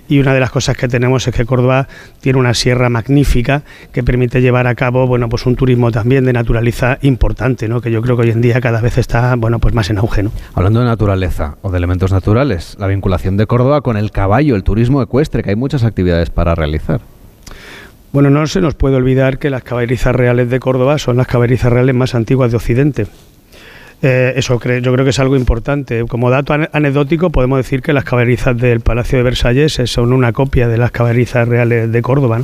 y 0.08 0.20
una 0.20 0.34
de 0.34 0.40
las 0.40 0.52
cosas 0.52 0.78
que 0.78 0.88
tenemos 0.88 1.28
es 1.28 1.34
que 1.34 1.46
Córdoba 1.46 1.88
tiene 2.22 2.40
una 2.40 2.54
sierra 2.54 2.90
magnífica 2.90 3.64
que 3.92 4.04
permite 4.04 4.42
llevar 4.42 4.68
a 4.68 4.76
cabo 4.76 5.08
bueno 5.08 5.30
pues 5.30 5.46
un 5.46 5.56
turismo 5.56 5.92
también 5.92 6.26
de 6.26 6.34
naturaleza 6.34 6.98
importante 7.02 7.68
¿no? 7.68 7.82
que 7.82 7.92
yo 7.92 8.02
creo 8.02 8.16
que 8.16 8.24
hoy 8.24 8.32
en 8.32 8.42
día 8.42 8.62
cada 8.62 8.82
vez 8.82 8.98
está 8.98 9.36
bueno 9.36 9.60
pues 9.60 9.74
más 9.74 9.90
en 9.90 9.98
auge 9.98 10.24
¿no? 10.24 10.32
hablando 10.54 10.80
de 10.80 10.86
naturaleza 10.86 11.56
o 11.62 11.72
de 11.72 11.78
elementos 11.78 12.12
naturales 12.12 12.76
la 12.80 12.88
vinculación 12.88 13.38
de 13.38 13.48
Córdoba 13.48 13.82
con 13.82 13.98
el 13.98 14.12
caballo 14.12 14.56
el 14.56 14.64
turismo 14.64 15.02
ecuestre 15.02 15.44
que 15.44 15.52
hay 15.52 15.56
muchas 15.56 15.84
actividades 15.84 16.30
para 16.30 16.56
realizar 16.56 17.02
bueno, 18.14 18.30
no 18.30 18.48
se 18.48 18.62
nos 18.62 18.74
puede 18.74 18.96
olvidar 18.96 19.38
que 19.38 19.50
las 19.50 19.64
caballerizas 19.64 20.16
reales 20.16 20.50
de 20.50 20.60
Córdoba 20.60 20.98
son 20.98 21.18
las 21.18 21.28
caballerizas 21.28 21.72
reales 21.72 21.94
más 21.94 22.16
antiguas 22.16 22.52
de 22.52 22.58
Occidente. 22.58 23.08
Eh, 24.02 24.34
eso 24.36 24.60
yo 24.60 24.94
creo 24.94 25.04
que 25.04 25.10
es 25.10 25.20
algo 25.20 25.36
importante. 25.36 26.06
Como 26.06 26.30
dato 26.30 26.54
anecdótico, 26.54 27.32
podemos 27.32 27.58
decir 27.58 27.82
que 27.82 27.94
las 27.94 28.04
caballerizas 28.04 28.56
del 28.56 28.82
Palacio 28.82 29.18
de 29.18 29.24
Versalles 29.24 29.82
son 29.86 30.14
una 30.14 30.34
copia 30.34 30.68
de 30.68 30.78
las 30.78 30.92
caballerizas 30.92 31.48
reales 31.48 31.92
de 31.92 32.02
Córdoba, 32.02 32.42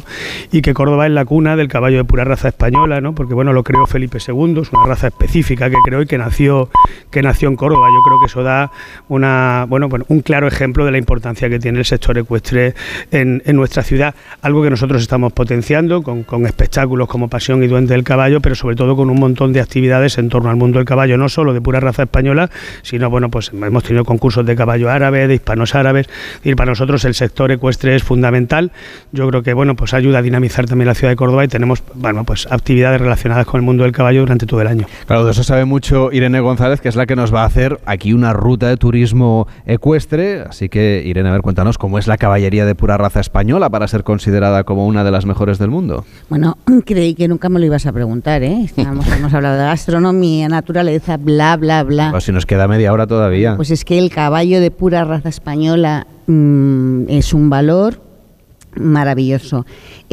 y 0.52 0.62
que 0.62 0.74
Córdoba 0.74 1.06
es 1.06 1.12
la 1.12 1.26
cuna 1.26 1.56
del 1.56 1.68
caballo 1.68 1.98
de 1.98 2.04
pura 2.06 2.24
raza 2.24 2.48
española, 2.48 3.02
¿no? 3.02 3.14
porque 3.14 3.34
bueno, 3.34 3.54
lo 3.54 3.64
creó 3.64 3.86
Felipe 3.86 4.18
II, 4.18 4.62
es 4.62 4.72
una 4.72 4.86
raza 4.88 5.08
específica 5.08 5.70
que 5.70 5.76
creo 5.86 6.02
y 6.02 6.06
que 6.08 6.18
nació, 6.18 6.70
que 7.12 7.22
nació 7.22 7.50
en 7.50 7.56
Córdoba. 7.56 7.88
Yo 7.88 8.02
creo 8.04 8.20
que 8.20 8.26
eso 8.26 8.44
da 8.44 8.72
una, 9.08 9.66
bueno, 9.70 9.90
un 10.08 10.22
claro 10.22 10.48
ejemplo 10.48 10.86
de 10.86 10.92
la 10.92 10.98
importancia 10.98 11.50
que 11.50 11.60
tiene 11.60 11.80
el 11.80 11.86
sector 11.86 12.18
ecuestre 12.18 12.74
en, 13.12 13.42
nuestra 13.54 13.84
ciudad, 13.84 14.16
algo 14.42 14.64
que 14.64 14.72
nosotros 14.72 15.02
estamos 15.02 15.32
potenciando 15.32 16.02
con, 16.02 16.24
con 16.24 16.48
espectáculos 16.48 17.08
como 17.08 17.28
Pasión 17.28 17.62
y 17.62 17.68
Duende 17.68 17.94
del 17.94 18.04
Caballo, 18.04 18.42
pero 18.42 18.56
sobre 18.56 18.76
todo 18.76 18.96
con 18.96 19.12
un 19.12 19.20
montón 19.20 19.54
de 19.54 19.62
actividades 19.62 20.18
en 20.18 20.30
torno 20.30 20.50
al 20.50 20.56
mundo 20.56 20.80
del 20.80 20.88
caballo, 20.88 21.18
no 21.18 21.30
solo 21.30 21.43
de 21.52 21.60
pura 21.60 21.82
raza 21.82 22.04
española, 22.04 22.50
sino 22.84 23.10
bueno, 23.10 23.30
pues 23.30 23.52
hemos 23.52 23.84
tenido 23.84 24.06
concursos 24.06 24.46
de 24.46 24.56
caballo 24.56 24.90
árabe, 24.90 25.28
de 25.28 25.34
hispanos 25.34 25.76
árabes, 25.76 26.08
y 26.44 26.56
para 26.56 26.72
nosotros 26.72 27.04
el 27.04 27.16
sector 27.16 27.52
ecuestre 27.52 27.96
es 27.96 28.04
fundamental. 28.04 28.72
Yo 29.12 29.28
creo 29.28 29.44
que 29.44 29.54
bueno, 29.54 29.76
pues 29.76 29.94
ayuda 29.94 30.20
a 30.20 30.22
dinamizar 30.22 30.66
también 30.66 30.88
la 30.88 30.96
ciudad 30.96 31.12
de 31.12 31.16
Córdoba 31.16 31.44
y 31.44 31.48
tenemos 31.48 31.84
bueno, 31.96 32.24
pues 32.24 32.48
actividades 32.50 33.02
relacionadas 33.02 33.46
con 33.46 33.60
el 33.60 33.66
mundo 33.66 33.84
del 33.84 33.92
caballo 33.92 34.22
durante 34.22 34.46
todo 34.46 34.62
el 34.62 34.68
año. 34.68 34.86
Claro, 35.08 35.26
de 35.26 35.32
eso 35.32 35.44
sabe 35.44 35.66
mucho 35.66 36.12
Irene 36.12 36.40
González, 36.40 36.80
que 36.80 36.90
es 36.90 36.96
la 36.96 37.06
que 37.06 37.16
nos 37.16 37.34
va 37.34 37.42
a 37.42 37.46
hacer 37.46 37.80
aquí 37.86 38.14
una 38.14 38.34
ruta 38.34 38.70
de 38.70 38.78
turismo 38.78 39.48
ecuestre, 39.66 40.42
así 40.42 40.70
que 40.70 41.02
Irene, 41.06 41.30
a 41.30 41.32
ver, 41.32 41.42
cuéntanos 41.42 41.78
cómo 41.78 41.98
es 41.98 42.08
la 42.08 42.18
caballería 42.18 42.66
de 42.66 42.76
pura 42.76 42.98
raza 42.98 43.20
española 43.20 43.70
para 43.70 43.88
ser 43.88 44.04
considerada 44.04 44.64
como 44.64 44.86
una 44.88 45.04
de 45.04 45.12
las 45.12 45.26
mejores 45.26 45.58
del 45.58 45.70
mundo. 45.70 46.06
Bueno, 46.30 46.58
creí 46.86 47.16
que 47.16 47.28
nunca 47.28 47.50
me 47.50 47.60
lo 47.60 47.66
ibas 47.66 47.86
a 47.86 47.92
preguntar, 47.92 48.44
¿eh? 48.44 48.70
hemos 48.78 49.34
hablado 49.34 49.58
de 49.58 49.64
gastronomía, 49.64 50.48
naturaleza, 50.50 51.18
bla, 51.18 51.33
bla, 51.58 51.84
bla. 51.84 52.12
Pues 52.12 52.24
si 52.24 52.32
nos 52.32 52.46
queda 52.46 52.68
media 52.68 52.94
hora 52.94 53.08
todavía. 53.08 53.56
Pues 53.56 53.72
es 53.72 53.86
que 53.86 53.98
el 53.98 54.10
caballo 54.10 54.60
de 54.60 54.72
pura 54.72 55.04
raza 55.04 55.30
española 55.30 56.08
mm, 56.28 57.10
es 57.10 57.34
un 57.34 57.50
valor 57.50 58.02
maravilloso. 58.76 59.66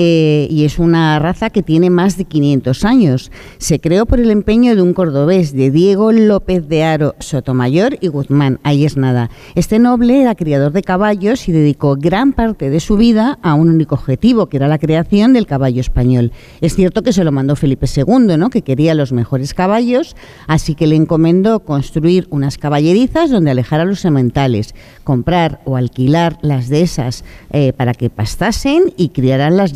Eh, 0.02 0.48
y 0.50 0.64
es 0.64 0.78
una 0.78 1.18
raza 1.18 1.50
que 1.50 1.62
tiene 1.62 1.90
más 1.90 2.16
de 2.16 2.24
500 2.24 2.86
años. 2.86 3.30
Se 3.58 3.80
creó 3.80 4.06
por 4.06 4.18
el 4.18 4.30
empeño 4.30 4.74
de 4.74 4.80
un 4.80 4.94
cordobés, 4.94 5.52
de 5.52 5.70
Diego 5.70 6.10
López 6.10 6.66
de 6.68 6.84
Aro, 6.84 7.14
Sotomayor 7.18 7.98
y 8.00 8.08
Guzmán. 8.08 8.60
Ahí 8.62 8.86
es 8.86 8.96
nada. 8.96 9.28
Este 9.56 9.78
noble 9.78 10.22
era 10.22 10.34
criador 10.34 10.72
de 10.72 10.82
caballos 10.82 11.46
y 11.50 11.52
dedicó 11.52 11.96
gran 11.96 12.32
parte 12.32 12.70
de 12.70 12.80
su 12.80 12.96
vida 12.96 13.38
a 13.42 13.52
un 13.52 13.68
único 13.68 13.94
objetivo, 13.94 14.46
que 14.46 14.56
era 14.56 14.68
la 14.68 14.78
creación 14.78 15.34
del 15.34 15.44
caballo 15.44 15.82
español. 15.82 16.32
Es 16.62 16.74
cierto 16.74 17.02
que 17.02 17.12
se 17.12 17.22
lo 17.22 17.30
mandó 17.30 17.54
Felipe 17.54 17.84
II, 17.94 18.38
¿no? 18.38 18.48
que 18.48 18.62
quería 18.62 18.94
los 18.94 19.12
mejores 19.12 19.52
caballos, 19.52 20.16
así 20.46 20.74
que 20.74 20.86
le 20.86 20.96
encomendó 20.96 21.60
construir 21.60 22.26
unas 22.30 22.56
caballerizas 22.56 23.28
donde 23.28 23.50
alejar 23.50 23.80
a 23.80 23.84
los 23.84 24.00
sementales, 24.00 24.74
comprar 25.04 25.60
o 25.66 25.76
alquilar 25.76 26.38
las 26.40 26.70
de 26.70 26.80
esas 26.80 27.22
eh, 27.52 27.74
para 27.74 27.92
que 27.92 28.08
pastasen 28.08 28.94
y 28.96 29.10
criaran 29.10 29.58
las 29.58 29.74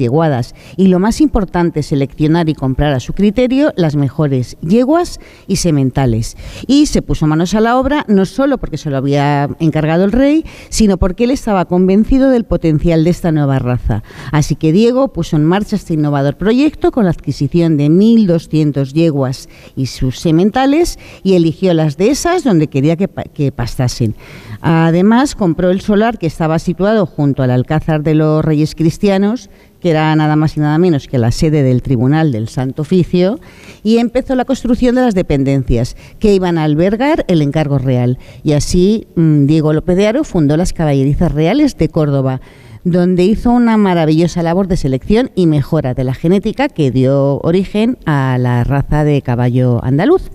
Y 0.76 0.88
lo 0.88 0.98
más 0.98 1.20
importante, 1.20 1.82
seleccionar 1.82 2.48
y 2.48 2.54
comprar 2.54 2.92
a 2.92 3.00
su 3.00 3.12
criterio 3.12 3.72
las 3.76 3.96
mejores 3.96 4.56
yeguas 4.60 5.18
y 5.48 5.56
sementales. 5.56 6.36
Y 6.66 6.86
se 6.86 7.02
puso 7.02 7.26
manos 7.26 7.54
a 7.54 7.60
la 7.60 7.78
obra, 7.78 8.04
no 8.08 8.24
solo 8.24 8.58
porque 8.58 8.78
se 8.78 8.90
lo 8.90 8.96
había 8.96 9.48
encargado 9.58 10.04
el 10.04 10.12
rey, 10.12 10.44
sino 10.68 10.98
porque 10.98 11.24
él 11.24 11.30
estaba 11.30 11.64
convencido 11.64 12.30
del 12.30 12.44
potencial 12.44 13.02
de 13.04 13.10
esta 13.10 13.32
nueva 13.32 13.58
raza. 13.58 14.02
Así 14.30 14.54
que 14.54 14.72
Diego 14.72 15.12
puso 15.12 15.36
en 15.36 15.44
marcha 15.44 15.76
este 15.76 15.94
innovador 15.94 16.36
proyecto 16.36 16.92
con 16.92 17.04
la 17.04 17.10
adquisición 17.10 17.76
de 17.76 17.88
1.200 17.88 18.92
yeguas 18.92 19.48
y 19.76 19.86
sus 19.86 20.18
sementales 20.18 20.98
y 21.22 21.34
eligió 21.34 21.74
las 21.74 21.96
de 21.96 22.10
esas 22.10 22.44
donde 22.44 22.68
quería 22.68 22.96
que, 22.96 23.08
que 23.08 23.52
pastasen. 23.52 24.14
Además, 24.60 25.34
compró 25.34 25.70
el 25.70 25.80
solar 25.80 26.18
que 26.18 26.26
estaba 26.26 26.58
situado 26.58 27.06
junto 27.06 27.42
al 27.42 27.50
Alcázar 27.50 28.02
de 28.02 28.14
los 28.14 28.44
Reyes 28.44 28.74
Cristianos 28.74 29.50
que 29.84 29.90
era 29.90 30.16
nada 30.16 30.34
más 30.34 30.56
y 30.56 30.60
nada 30.60 30.78
menos 30.78 31.08
que 31.08 31.18
la 31.18 31.30
sede 31.30 31.62
del 31.62 31.82
Tribunal 31.82 32.32
del 32.32 32.48
Santo 32.48 32.80
Oficio, 32.80 33.38
y 33.82 33.98
empezó 33.98 34.34
la 34.34 34.46
construcción 34.46 34.94
de 34.94 35.02
las 35.02 35.14
dependencias 35.14 35.94
que 36.18 36.32
iban 36.32 36.56
a 36.56 36.64
albergar 36.64 37.26
el 37.28 37.42
encargo 37.42 37.76
real. 37.76 38.18
Y 38.42 38.52
así 38.52 39.06
mm, 39.14 39.44
Diego 39.44 39.74
López 39.74 39.98
de 39.98 40.06
Aro 40.06 40.24
fundó 40.24 40.56
las 40.56 40.72
Caballerizas 40.72 41.32
Reales 41.32 41.76
de 41.76 41.90
Córdoba 41.90 42.40
donde 42.84 43.24
hizo 43.24 43.50
una 43.50 43.76
maravillosa 43.76 44.42
labor 44.42 44.68
de 44.68 44.78
selección 44.78 45.30
y 45.34 45.46
mejora 45.46 45.92
de 45.92 46.04
la 46.04 46.14
genética 46.14 46.70
que 46.70 46.90
dio 46.90 47.40
origen 47.42 47.98
a 48.06 48.38
la 48.38 48.64
raza 48.64 49.04
de 49.04 49.20
caballo 49.20 49.84
andaluz. 49.84 50.30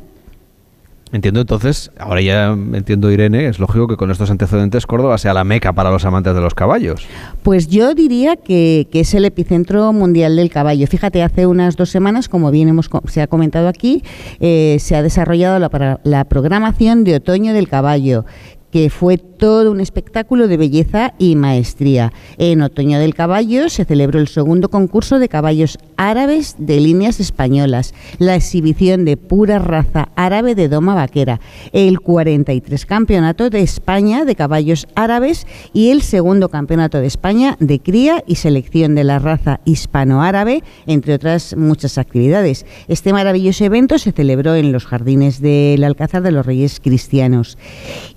Entiendo 1.11 1.41
entonces, 1.41 1.91
ahora 1.97 2.21
ya 2.21 2.49
entiendo 2.49 3.11
Irene, 3.11 3.47
es 3.47 3.57
lógico 3.57 3.87
que 3.87 3.97
con 3.97 4.11
estos 4.11 4.29
antecedentes 4.29 4.85
Córdoba 4.85 5.17
sea 5.17 5.33
la 5.33 5.43
meca 5.43 5.73
para 5.73 5.89
los 5.89 6.05
amantes 6.05 6.35
de 6.35 6.41
los 6.41 6.53
caballos. 6.53 7.07
Pues 7.41 7.67
yo 7.67 7.95
diría 7.95 8.35
que, 8.35 8.87
es 8.91 9.13
el 9.15 9.25
epicentro 9.25 9.91
mundial 9.91 10.35
del 10.35 10.51
caballo. 10.51 10.85
Fíjate, 10.85 11.23
hace 11.23 11.47
unas 11.47 11.77
dos 11.77 11.89
semanas, 11.89 12.29
como 12.29 12.51
bien 12.51 12.67
hemos, 12.67 12.89
se 13.07 13.21
ha 13.21 13.27
comentado 13.27 13.67
aquí, 13.67 14.03
eh, 14.39 14.77
se 14.79 14.95
ha 14.95 15.01
desarrollado 15.01 15.57
la, 15.57 15.99
la 16.03 16.25
programación 16.25 17.03
de 17.03 17.15
otoño 17.15 17.53
del 17.53 17.67
caballo, 17.67 18.25
que 18.71 18.89
fue 18.89 19.17
todo 19.17 19.71
un 19.71 19.79
espectáculo 19.79 20.47
de 20.47 20.57
belleza 20.57 21.13
y 21.17 21.35
maestría. 21.35 22.11
En 22.37 22.61
Otoño 22.61 22.99
del 22.99 23.15
Caballo 23.15 23.69
se 23.69 23.85
celebró 23.85 24.19
el 24.19 24.27
segundo 24.27 24.69
concurso 24.69 25.17
de 25.17 25.29
caballos 25.29 25.77
árabes 25.97 26.55
de 26.57 26.79
líneas 26.79 27.19
españolas, 27.19 27.93
la 28.17 28.35
exhibición 28.35 29.05
de 29.05 29.17
pura 29.17 29.59
raza 29.59 30.09
árabe 30.15 30.55
de 30.55 30.67
doma 30.67 30.93
vaquera, 30.93 31.39
el 31.71 31.99
43 31.99 32.85
Campeonato 32.85 33.49
de 33.49 33.61
España 33.61 34.25
de 34.25 34.35
caballos 34.35 34.87
árabes 34.95 35.47
y 35.73 35.89
el 35.89 36.01
segundo 36.01 36.49
Campeonato 36.49 36.99
de 36.99 37.07
España 37.07 37.55
de 37.59 37.79
cría 37.79 38.23
y 38.27 38.35
selección 38.35 38.95
de 38.95 39.03
la 39.03 39.19
raza 39.19 39.61
hispano-árabe, 39.65 40.63
entre 40.85 41.13
otras 41.13 41.55
muchas 41.55 41.97
actividades. 41.97 42.65
Este 42.87 43.13
maravilloso 43.13 43.63
evento 43.63 43.97
se 43.97 44.11
celebró 44.11 44.55
en 44.55 44.71
los 44.71 44.85
jardines 44.85 45.41
del 45.41 45.83
Alcázar 45.83 46.21
de 46.23 46.31
los 46.31 46.45
Reyes 46.45 46.79
Cristianos. 46.79 47.57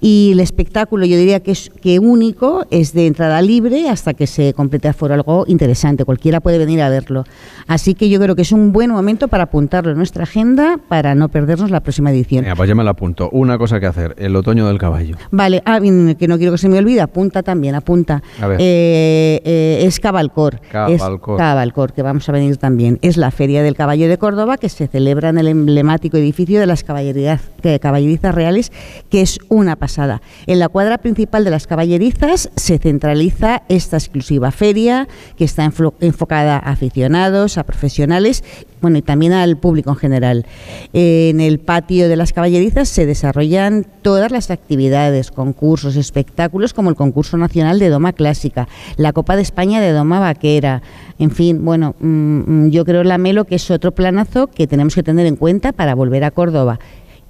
Y 0.01 0.35
espectáculo, 0.43 1.07
yo 1.07 1.17
diría 1.17 1.41
que 1.41 1.53
es 1.53 1.71
que 1.81 1.99
único, 1.99 2.67
es 2.71 2.93
de 2.93 3.07
entrada 3.07 3.41
libre 3.43 3.89
hasta 3.89 4.15
que 4.15 4.27
se 4.27 4.53
complete 4.53 4.89
aforo, 4.89 5.15
algo 5.15 5.45
interesante, 5.47 6.05
cualquiera 6.05 6.41
puede 6.41 6.59
venir 6.59 6.83
a 6.83 6.89
verlo. 6.89 7.25
Así 7.67 7.95
que 7.95 8.09
yo 8.09 8.21
creo 8.21 8.37
que 8.37 8.43
es 8.43 8.53
un 8.53 8.73
buen 8.73 8.91
momento 8.91 9.29
para 9.29 9.45
apuntarlo 9.45 9.91
en 9.93 9.97
nuestra 9.97 10.25
agenda 10.25 10.79
para 10.89 11.15
no 11.15 11.29
perdernos 11.29 11.71
la 11.71 11.81
próxima 11.81 12.11
edición. 12.11 12.45
pues 12.57 12.69
ya 12.69 12.75
me 12.75 12.85
lo 12.85 12.91
apunto. 12.91 13.31
Una 13.31 13.59
cosa 13.59 13.81
que 13.81 13.87
hacer, 13.87 14.15
el 14.19 14.35
otoño 14.37 14.67
del 14.67 14.79
caballo. 14.79 15.17
Vale, 15.31 15.63
ah, 15.65 15.81
que 15.81 16.29
no 16.29 16.37
quiero 16.37 16.53
que 16.53 16.59
se 16.59 16.69
me 16.69 16.79
olvide, 16.79 17.01
apunta 17.01 17.43
también, 17.43 17.75
apunta. 17.75 18.23
Eh, 18.59 19.41
eh, 19.45 19.85
es 19.87 20.01
Cabalcor. 20.01 20.61
Cabalcor. 20.71 21.35
Es 21.35 21.39
Cabalcor, 21.39 21.93
que 21.93 22.03
vamos 22.03 22.29
a 22.29 22.33
venir 22.33 22.57
también. 22.57 22.99
Es 23.03 23.17
la 23.17 23.31
Feria 23.31 23.63
del 23.63 23.75
Caballo 23.75 24.09
de 24.09 24.19
Córdoba 24.19 24.57
que 24.57 24.69
se 24.69 24.89
celebra 24.89 25.31
en 25.31 25.39
el 25.39 25.49
emblemático 25.49 26.17
edificio 26.17 26.61
de 26.61 26.67
las 26.67 26.85
caballerizas 26.85 28.35
reales, 28.35 28.73
que 29.11 29.23
es 29.23 29.39
una 29.49 29.77
pasada. 29.77 30.21
En 30.47 30.59
la 30.59 30.69
cuadra 30.69 30.99
principal 30.99 31.45
de 31.45 31.51
las 31.51 31.67
caballerizas 31.67 32.51
se 32.57 32.79
centraliza 32.79 33.63
esta 33.69 33.97
exclusiva 33.97 34.51
feria 34.51 35.09
que 35.37 35.45
está 35.45 35.71
enfocada 36.01 36.57
a 36.57 36.73
aficionados, 36.73 37.59
a 37.59 37.65
profesionales 37.65 38.43
bueno, 38.83 38.99
y 38.99 39.03
también 39.03 39.33
al 39.33 39.57
público 39.57 39.91
en 39.91 39.97
general. 39.97 40.47
En 40.93 41.41
el 41.41 41.61
patio 41.61 42.09
de 42.09 42.17
las 42.17 42.33
caballerizas 42.33 42.89
se 42.89 43.07
desarrollan 43.07 43.87
todas 44.03 44.33
las 44.33 44.51
actividades, 44.51 45.31
concursos, 45.31 45.95
espectáculos, 45.95 46.75
como 46.75 46.91
el 46.91 46.97
concurso 46.97 47.37
nacional 47.37 47.79
de 47.79 47.89
Doma 47.89 48.13
Clásica, 48.13 48.69
la 48.97 49.13
Copa 49.13 49.37
de 49.37 49.43
España 49.43 49.81
de 49.81 49.93
Doma 49.93 50.19
Vaquera, 50.19 50.83
en 51.21 51.31
fin, 51.31 51.65
bueno, 51.65 51.95
mm, 52.01 52.67
mm, 52.67 52.71
yo 52.71 52.85
creo, 52.85 53.05
la 53.05 53.19
Melo, 53.19 53.45
que 53.45 53.55
es 53.55 53.71
otro 53.71 53.93
planazo 53.93 54.49
que 54.49 54.67
tenemos 54.67 54.97
que 54.97 55.05
tener 55.05 55.27
en 55.27 55.37
cuenta 55.37 55.73
para 55.73 55.95
volver 55.95 56.25
a 56.25 56.33
Córdoba 56.33 56.81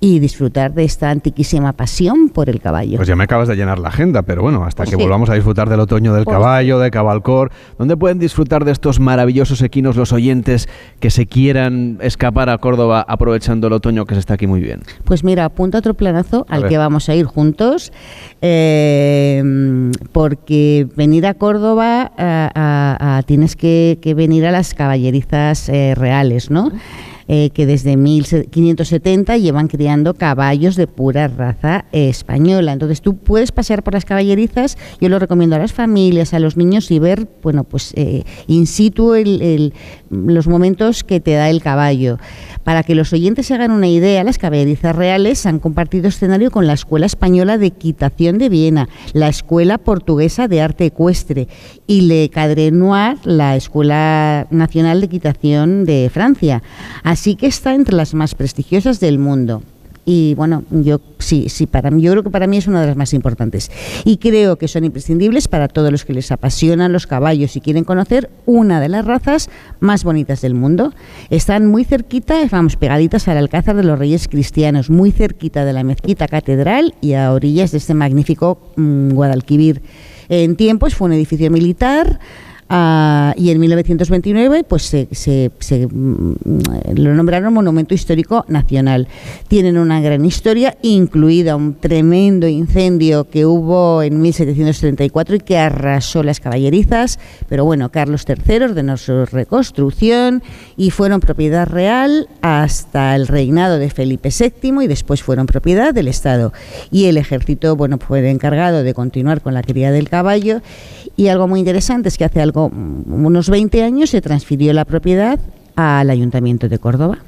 y 0.05 0.19
disfrutar 0.19 0.74
de 0.74 0.83
esta 0.83 1.11
antiquísima 1.11 1.74
pasión 1.74 2.29
por 2.29 2.51
el 2.51 2.61
caballo. 2.61 2.97
Pues 2.97 3.07
ya 3.07 3.15
me 3.15 3.23
acabas 3.23 3.47
de 3.47 3.55
llenar 3.55 3.79
la 3.79 3.87
agenda, 3.87 4.23
pero 4.23 4.43
bueno, 4.43 4.65
hasta 4.65 4.83
pues 4.83 4.91
que 4.91 4.97
volvamos 4.97 5.31
a 5.31 5.35
disfrutar 5.35 5.69
del 5.69 5.79
otoño 5.79 6.12
del 6.12 6.24
pues 6.24 6.37
caballo, 6.37 6.81
de 6.81 6.91
Cabalcor, 6.91 7.53
¿dónde 7.79 7.97
pueden 7.97 8.19
disfrutar 8.19 8.65
de 8.65 8.73
estos 8.73 8.99
maravillosos 8.99 9.62
equinos 9.62 9.95
los 9.95 10.12
oyentes 10.12 10.69
que 10.99 11.11
se 11.11 11.27
quieran 11.27 11.99
escapar 12.01 12.51
a 12.51 12.59
Córdoba 12.59 13.07
aprovechando 13.07 13.69
el 13.69 13.74
otoño 13.74 14.05
que 14.05 14.15
se 14.15 14.20
está 14.20 14.35
aquí 14.35 14.49
muy 14.49 14.61
bien? 14.61 14.81
Pues 15.05 15.23
mira, 15.23 15.45
apunta 15.45 15.79
otro 15.79 15.95
planazo 15.95 16.47
al 16.49 16.66
que 16.66 16.79
vamos 16.79 17.09
a 17.09 17.15
ir 17.15 17.27
juntos, 17.27 17.93
eh, 18.41 19.41
porque 20.11 20.89
venir 20.97 21.29
a 21.29 21.35
Córdoba 21.35 22.11
tienes 23.27 23.55
que, 23.55 24.15
venir 24.16 24.47
a 24.47 24.51
las 24.51 24.74
caballerizas 24.74 25.69
eh, 25.69 25.95
reales, 25.95 26.51
¿no? 26.51 26.73
Eh, 27.35 27.49
que 27.49 27.65
desde 27.65 27.97
1570 27.97 29.39
llevan 29.39 29.67
criando 29.67 30.13
caballos 30.13 30.77
de 30.77 30.87
pura 30.87 31.29
raza 31.29 31.87
española. 31.91 32.75
Entonces 32.75 33.01
tú 33.01 33.17
puedes 33.17 33.53
pasear 33.53 33.83
por 33.83 33.95
las 33.95 34.05
caballerizas, 34.05 34.77
yo 35.01 35.09
lo 35.09 35.19
recomiendo 35.19 35.57
a 35.57 35.59
las 35.59 35.73
familias, 35.73 36.35
a 36.35 36.41
los 36.41 36.59
niños 36.59 36.91
y 36.91 36.99
ver, 36.99 37.27
bueno, 37.43 37.65
pues 37.65 37.95
eh, 37.97 38.25
in 38.49 38.67
situ 38.67 39.15
el, 39.15 39.73
los 40.12 40.47
momentos 40.47 41.02
que 41.02 41.20
te 41.20 41.32
da 41.32 41.51
el 41.51 41.62
caballo. 41.62 42.18
Para 42.62 42.84
que 42.84 42.94
los 42.94 43.12
oyentes 43.12 43.47
se 43.47 43.55
hagan 43.55 43.72
una 43.72 43.89
idea, 43.89 44.22
las 44.22 44.39
caballerizas 44.39 44.94
reales 44.94 45.47
han 45.47 45.59
compartido 45.59 46.09
escenario 46.09 46.51
con 46.51 46.66
la 46.66 46.74
Escuela 46.74 47.06
Española 47.06 47.59
de 47.59 47.66
Equitación 47.66 48.39
de 48.39 48.48
Viena, 48.48 48.89
la 49.14 49.28
Escuela 49.28 49.78
Portuguesa 49.78 50.47
de 50.47 50.60
Arte 50.60 50.86
Ecuestre 50.86 51.48
y 51.86 52.02
Le 52.02 52.28
Cadre 52.28 52.70
Noir, 52.70 53.16
la 53.24 53.56
Escuela 53.56 54.47
Nacional 54.51 55.01
de 55.01 55.06
Equitación 55.06 55.84
de 55.84 56.10
Francia. 56.12 56.62
Así 57.02 57.34
que 57.34 57.47
está 57.47 57.74
entre 57.74 57.97
las 57.97 58.14
más 58.14 58.34
prestigiosas 58.34 59.01
del 59.01 59.18
mundo 59.18 59.62
y 60.05 60.35
bueno, 60.35 60.65
yo 60.70 61.01
sí, 61.19 61.49
sí, 61.49 61.66
para 61.66 61.91
mí, 61.91 62.03
yo 62.03 62.11
creo 62.11 62.24
que 62.24 62.31
para 62.31 62.49
mí 62.49 62.57
es 62.57 62.66
una 62.66 62.81
de 62.81 62.89
las 62.89 62.97
más 62.97 63.15
importantes. 63.15 63.70
Y 64.05 64.16
creo 64.16 64.57
que 64.57 64.66
son 64.66 64.85
imprescindibles 64.85 65.47
para 65.47 65.69
todos 65.69 65.93
los 65.93 66.05
que 66.05 66.12
les 66.12 66.33
apasionan 66.33 66.93
los 66.93 67.07
caballos 67.07 67.55
y 67.57 67.61
quieren 67.61 67.85
conocer 67.85 68.29
una 68.45 68.81
de 68.81 68.89
las 68.89 69.05
razas 69.05 69.49
más 69.79 70.03
bonitas 70.03 70.41
del 70.41 70.55
mundo. 70.55 70.93
Están 71.31 71.66
muy 71.66 71.85
cerquita, 71.85 72.41
vamos, 72.51 72.77
pegaditas 72.77 73.29
al 73.29 73.37
Alcázar 73.37 73.77
de 73.77 73.85
los 73.85 73.99
Reyes 73.99 74.27
Cristianos, 74.27 74.91
muy 74.91 75.12
cerquita 75.12 75.65
de 75.65 75.73
la 75.73 75.85
mezquita 75.85 76.27
catedral 76.27 76.95
y 77.01 77.12
a 77.12 77.33
orillas 77.33 77.70
de 77.70 77.79
este 77.79 77.95
magnífico 77.95 78.59
mm, 78.77 79.11
Guadalquivir. 79.11 79.83
En 80.29 80.57
tiempos 80.57 80.95
fue 80.95 81.07
un 81.07 81.12
edificio 81.12 81.51
militar. 81.51 82.19
Ah, 82.68 83.34
y 83.36 83.51
en 83.51 83.60
1929 83.60 84.64
pues 84.64 84.84
se, 84.84 85.06
se- 85.12 85.86
mm, 85.86 86.32
lo 86.97 87.14
nombraron 87.14 87.52
Monumento 87.52 87.93
Histórico 87.93 88.47
Nacional. 88.48 89.09
Tienen 89.48 89.76
una 89.76 90.01
gran 90.01 90.24
historia, 90.24 90.78
incluida 90.80 91.55
un 91.55 91.74
tremendo 91.74 92.48
incendio 92.48 93.24
que 93.28 93.44
hubo 93.44 94.02
en 94.02 94.22
1734 94.22 95.36
y 95.36 95.40
que 95.40 95.59
arrasó 95.59 96.22
las 96.22 96.40
caballerizas, 96.40 97.18
pero 97.48 97.66
bueno, 97.66 97.90
Carlos 97.90 98.24
III 98.26 98.56
ordenó 98.64 98.97
su 98.97 99.26
reconstrucción 99.26 100.43
y 100.78 100.90
fueron 100.90 101.20
propiedad 101.20 101.66
real 101.66 102.26
hasta 102.40 103.14
el 103.16 103.26
reinado 103.28 103.78
de 103.78 103.90
Felipe 103.90 104.30
VII 104.30 104.82
y 104.84 104.86
después 104.86 105.22
fueron 105.22 105.44
propiedad 105.47 105.93
del 105.93 106.09
Estado. 106.09 106.55
Y 106.90 107.05
el 107.05 107.18
ejército, 107.18 107.76
bueno, 107.76 107.98
fue 107.98 108.26
encargado 108.30 108.82
de 108.82 108.94
continuar 108.94 109.43
con 109.43 109.52
la 109.52 109.62
cría 109.62 109.90
del 109.93 110.09
caballo 110.09 110.62
y 111.16 111.28
algo 111.28 111.48
muy 111.48 111.60
interesante 111.60 112.09
es 112.09 112.18
que 112.18 112.24
hace 112.24 112.40
algo, 112.40 112.70
mm, 112.70 113.24
unos 113.24 113.51
20 113.51 113.82
años 113.82 114.10
se 114.10 114.20
transfirió 114.20 114.72
la 114.72 114.84
propiedad 114.84 115.39
al 115.76 116.10
Ayuntamiento 116.10 116.68
de 116.68 116.78
Córdoba. 116.78 117.18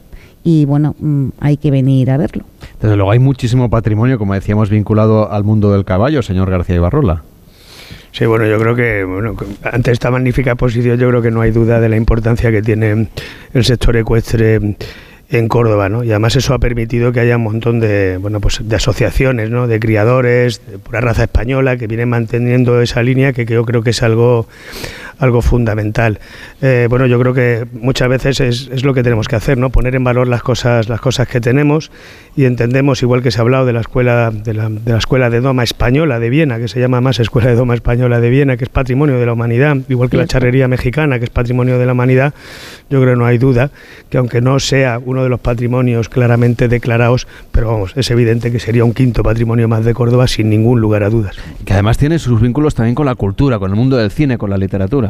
Y 0.43 0.67
bueno, 0.67 0.95
mm, 0.99 1.29
hay 1.41 1.57
que 1.57 1.71
venir 1.71 2.11
a 2.11 2.19
verlo. 2.19 2.45
Desde 2.81 2.97
luego 2.97 3.11
hay 3.11 3.19
muchísimo 3.19 3.71
patrimonio, 3.71 4.19
como 4.19 4.35
decíamos, 4.35 4.69
vinculado 4.69 5.31
al 5.33 5.43
mundo 5.43 5.73
del 5.73 5.85
caballo, 5.85 6.23
señor 6.23 6.51
García 6.51 6.77
Ibarrola. 6.77 7.23
Sí, 8.13 8.27
bueno, 8.27 8.47
yo 8.47 8.59
creo 8.59 8.77
que 8.77 9.05
bueno, 9.05 9.35
ante 9.65 9.91
esta 9.91 10.11
magnífica 10.11 10.53
exposición 10.53 10.99
yo 10.99 11.09
creo 11.09 11.21
que 11.21 11.33
no 11.33 11.41
hay 11.41 11.51
duda 11.51 11.81
de 11.81 11.89
la 11.89 11.97
importancia 11.97 12.53
que 12.53 12.63
tiene 12.63 13.09
el 13.53 13.65
sector 13.65 13.97
ecuestre 13.97 14.77
en 15.31 15.49
Córdoba, 15.49 15.89
¿no? 15.89 16.05
Y 16.05 16.11
además 16.11 16.37
eso 16.37 16.55
ha 16.55 16.59
permitido 16.59 17.13
que 17.13 17.21
haya 17.21 17.37
un 17.37 17.43
montón 17.43 17.81
de, 17.81 18.19
bueno, 18.21 18.41
pues 18.41 18.61
de 18.63 18.77
asociaciones, 18.77 19.51
¿no? 19.51 19.67
De 19.67 19.81
criadores, 19.81 20.61
de 20.67 20.79
pura 20.79 21.01
raza 21.01 21.25
española 21.25 21.77
que 21.77 21.87
vienen 21.87 22.09
manteniendo 22.09 22.81
esa 22.81 23.03
línea 23.03 23.33
que 23.33 23.45
yo 23.45 23.65
creo 23.65 23.83
que 23.83 23.91
es 23.91 24.03
algo 24.03 24.47
algo 25.19 25.43
fundamental. 25.43 26.21
Eh, 26.63 26.87
bueno, 26.89 27.07
yo 27.07 27.19
creo 27.19 27.35
que 27.35 27.67
muchas 27.73 28.09
veces 28.09 28.41
es, 28.41 28.69
es 28.73 28.85
lo 28.85 28.95
que 28.95 29.03
tenemos 29.03 29.29
que 29.29 29.37
hacer, 29.37 29.59
¿no? 29.59 29.71
Poner 29.71 29.95
en 29.95 30.05
valor 30.05 30.29
las 30.29 30.43
cosas, 30.43 30.89
las 30.89 31.01
cosas 31.01 31.29
que 31.29 31.41
tenemos 31.41 31.91
y 32.37 32.45
entendemos, 32.45 33.03
igual 33.03 33.23
que 33.23 33.31
se 33.31 33.39
ha 33.39 33.43
hablado 33.43 33.67
de 33.67 33.73
la 33.73 33.81
escuela, 33.81 34.31
de 34.31 34.55
la, 34.55 34.69
de 34.69 34.93
la 34.93 34.99
escuela 34.99 35.31
de 35.31 35.41
Doma 35.41 35.63
española 35.63 36.19
de 36.19 36.31
Viena, 36.31 36.59
que 36.59 36.69
se 36.69 36.81
llama 36.81 37.01
más 37.01 37.21
Escuela 37.21 37.49
de 37.49 37.57
Doma 37.57 37.75
española 37.75 38.21
de 38.21 38.31
Viena, 38.31 38.57
que 38.57 38.65
es 38.65 38.71
patrimonio 38.71 39.19
de 39.19 39.27
la 39.27 39.33
humanidad, 39.33 39.77
igual 39.89 40.11
que 40.11 40.17
la 40.17 40.27
charrería 40.27 40.69
mexicana, 40.69 41.19
que 41.19 41.25
es 41.25 41.31
patrimonio 41.31 41.79
de 41.79 41.87
la 41.87 41.93
humanidad, 41.93 42.35
yo 42.91 43.01
creo 43.01 43.15
que 43.15 43.19
no 43.19 43.27
hay 43.27 43.39
duda 43.39 43.71
que 44.11 44.19
aunque 44.19 44.41
no 44.41 44.59
sea 44.61 45.01
uno 45.05 45.23
de 45.23 45.29
los 45.29 45.41
patrimonios 45.41 46.09
claramente 46.09 46.69
declarados, 46.69 47.27
pero 47.53 47.69
vamos, 47.69 47.93
es 47.97 48.11
evidente 48.11 48.53
que 48.53 48.61
sería 48.61 48.85
un 48.85 48.93
quinto 48.93 49.23
patrimonio 49.23 49.69
más 49.69 49.85
de 49.85 49.95
Córdoba 49.95 50.27
sin 50.29 50.51
ningún 50.51 50.81
lugar 50.81 51.03
a 51.03 51.11
dudas. 51.11 51.37
Que 51.65 51.73
además 51.73 51.99
tiene 51.99 52.19
sus 52.19 52.41
vínculos 52.41 52.75
también 52.75 52.95
con 52.95 53.07
la 53.07 53.15
cultura, 53.15 53.59
con 53.59 53.71
el 53.71 53.77
mundo 53.77 53.97
del 53.97 54.11
cine, 54.11 54.39
con 54.39 54.51
la 54.51 54.57
literatura. 54.57 55.04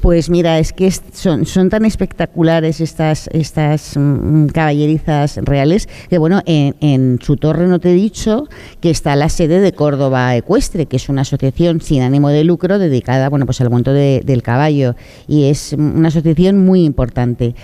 Pues 0.00 0.30
mira, 0.30 0.58
es 0.58 0.72
que 0.72 0.90
son, 0.90 1.44
tan 1.70 1.84
espectaculares 1.84 2.80
estas, 2.80 3.28
estas 3.32 3.96
mm, 3.96 4.46
caballerizas 4.46 5.36
reales 5.42 5.88
que 6.08 6.18
bueno, 6.18 6.42
en, 6.46 7.18
su 7.22 7.36
torre 7.36 7.66
no 7.66 7.78
te 7.78 7.90
he 7.90 7.94
dicho 7.94 8.48
que 8.80 8.90
está 8.90 9.16
la 9.16 9.28
sede 9.28 9.60
de 9.60 9.72
Córdoba 9.72 10.34
Ecuestre, 10.36 10.86
que 10.86 10.96
es 10.96 11.08
una 11.08 11.22
asociación 11.22 11.80
sin 11.80 12.02
ánimo 12.02 12.28
de 12.28 12.44
lucro 12.44 12.78
dedicada 12.78 13.28
bueno, 13.28 13.46
pues 13.46 13.60
al 13.60 13.70
monto 13.70 13.92
de- 13.92 14.22
del 14.24 14.42
caballo 14.42 14.94
y 15.28 15.44
es 15.44 15.76
mm, 15.76 15.96
una 15.98 16.08
asociación 16.08 16.64
muy 16.64 16.84
importante. 16.84 17.54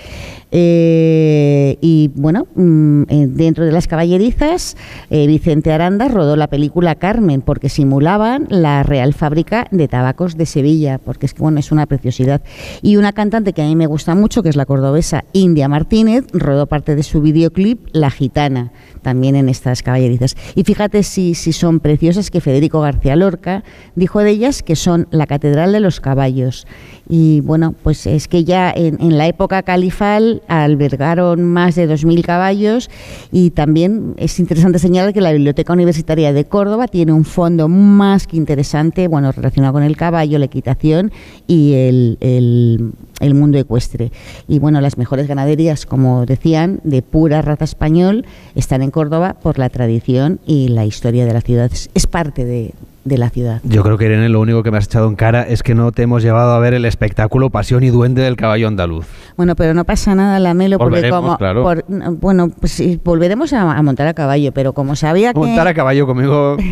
Eh, 0.53 1.77
y 1.81 2.11
bueno, 2.15 2.47
mm, 2.55 3.03
eh, 3.09 3.27
dentro 3.29 3.65
de 3.65 3.73
las 3.73 3.89
caballerizas, 3.89 4.77
eh, 5.11 5.27
Vicente 5.27 5.73
Aranda 5.73 6.09
rodó 6.09 6.37
la 6.37 6.47
película 6.47 6.95
Carmen 6.95 7.41
porque 7.41 7.69
simulaban 7.69 8.47
la 8.49 8.83
Real 8.83 9.13
Fábrica 9.13 9.67
de 9.71 9.89
Tabacos 9.89 10.37
de 10.37 10.47
Sevilla, 10.47 10.99
porque 10.99 11.27
es 11.27 11.35
que 11.35 11.43
bueno, 11.43 11.59
es 11.67 11.73
una 11.73 11.87
preciosidad. 11.87 12.43
Y 12.81 12.97
una 12.97 13.13
cantante 13.13 13.53
que 13.53 13.63
a 13.63 13.67
mí 13.67 13.77
me 13.77 13.87
gusta 13.87 14.15
mucho, 14.15 14.43
que 14.43 14.49
es 14.49 14.57
la 14.57 14.67
cordobesa 14.67 15.25
India 15.33 15.69
Martínez, 15.69 16.25
rodó 16.33 16.67
parte 16.67 16.95
de 16.95 17.03
su 17.03 17.21
videoclip 17.21 17.89
La 17.93 18.11
Gitana, 18.11 18.73
también 19.03 19.37
en 19.37 19.49
estas 19.49 19.83
caballerizas. 19.83 20.37
Y 20.55 20.65
fíjate 20.65 21.03
si, 21.03 21.35
si 21.35 21.53
son 21.53 21.81
preciosas 21.81 22.31
que 22.31 22.41
Federico 22.41 22.81
García 22.81 23.17
Lorca 23.17 23.65
dijo 23.95 24.21
de 24.21 24.31
ellas 24.31 24.63
que 24.63 24.77
son 24.77 25.09
la 25.11 25.27
Catedral 25.27 25.73
de 25.73 25.81
los 25.81 26.01
Caballos. 26.01 26.67
Y 27.09 27.41
bueno, 27.41 27.75
pues 27.83 28.07
es 28.07 28.27
que 28.29 28.43
ya 28.45 28.71
en, 28.75 29.01
en 29.01 29.17
la 29.17 29.27
época 29.29 29.63
califal 29.63 30.43
albergaron 30.49 31.45
más 31.45 31.77
de 31.77 31.89
2.000 31.89 32.23
caballos 32.25 32.91
y 33.31 33.51
también 33.51 34.15
es 34.17 34.39
interesante 34.41 34.79
señalar 34.81 35.13
que 35.15 35.21
la 35.21 35.33
Biblioteca 35.33 35.73
Universitaria 35.73 36.33
de 36.33 36.45
Córdoba 36.47 36.89
tiene 36.89 37.13
un 37.13 37.25
fondo 37.25 37.69
más 37.69 38.27
que 38.27 38.37
interesante, 38.37 39.07
bueno, 39.09 39.31
relacionado 39.33 39.75
con 39.75 39.83
el 39.85 39.97
caballo, 39.97 40.39
la 40.39 40.47
equitación 40.47 41.13
y 41.47 41.75
el, 41.75 42.19
el- 42.21 42.93
el 43.21 43.35
mundo 43.35 43.57
ecuestre. 43.57 44.13
Y 44.47 44.59
bueno, 44.59 44.81
las 44.83 44.99
mejores 44.99 45.27
ganaderías, 45.27 45.87
como 45.87 46.27
decían, 46.27 46.81
de 46.85 47.01
pura 47.01 47.41
raza 47.41 47.65
español, 47.65 48.27
están 48.55 48.83
en 48.83 48.91
Córdoba 48.91 49.37
por 49.43 49.59
la 49.59 49.71
tradición 49.71 50.39
y 50.47 50.69
la 50.69 50.85
historia 50.85 51.25
de 51.25 51.33
la 51.33 51.41
ciudad. 51.41 51.71
Es, 51.95 52.07
parte 52.07 52.45
de, 52.45 52.75
de 53.07 53.19
la 53.19 53.31
ciudad. 53.31 53.61
Yo 53.65 53.83
creo 53.83 53.97
que 53.97 54.05
Irene, 54.05 54.29
lo 54.29 54.41
único 54.41 54.63
que 54.63 54.71
me 54.71 54.79
has 54.79 54.85
echado 54.87 55.09
en 55.09 55.15
cara 55.17 55.43
es 55.43 55.63
que 55.63 55.75
no 55.75 55.93
te 55.93 56.03
hemos 56.03 56.23
llevado 56.23 56.53
a 56.53 56.59
ver 56.59 56.75
el 56.75 56.85
espectáculo 56.85 57.51
Pasión 57.51 57.85
y 57.85 57.89
Duende 57.91 58.21
del 58.23 58.37
caballo 58.37 58.69
andaluz. 58.69 59.07
Bueno, 59.37 59.55
pero 59.57 59.73
no 59.75 59.85
pasa 59.85 60.15
nada, 60.15 60.39
Lamelo, 60.41 60.79
porque 60.79 61.09
como... 61.09 61.39
claro. 61.39 61.63
por- 61.63 61.85
bueno, 62.21 62.51
pues 62.61 62.83
volveremos 63.05 63.53
a, 63.53 63.73
a 63.73 63.83
montar 63.83 64.07
a 64.09 64.15
caballo, 64.15 64.53
pero 64.53 64.73
como 64.73 64.97
sabía 64.97 65.33
que... 65.33 65.39
Montar 65.39 65.69
a 65.69 65.75
caballo 65.75 66.07
conmigo. 66.07 66.57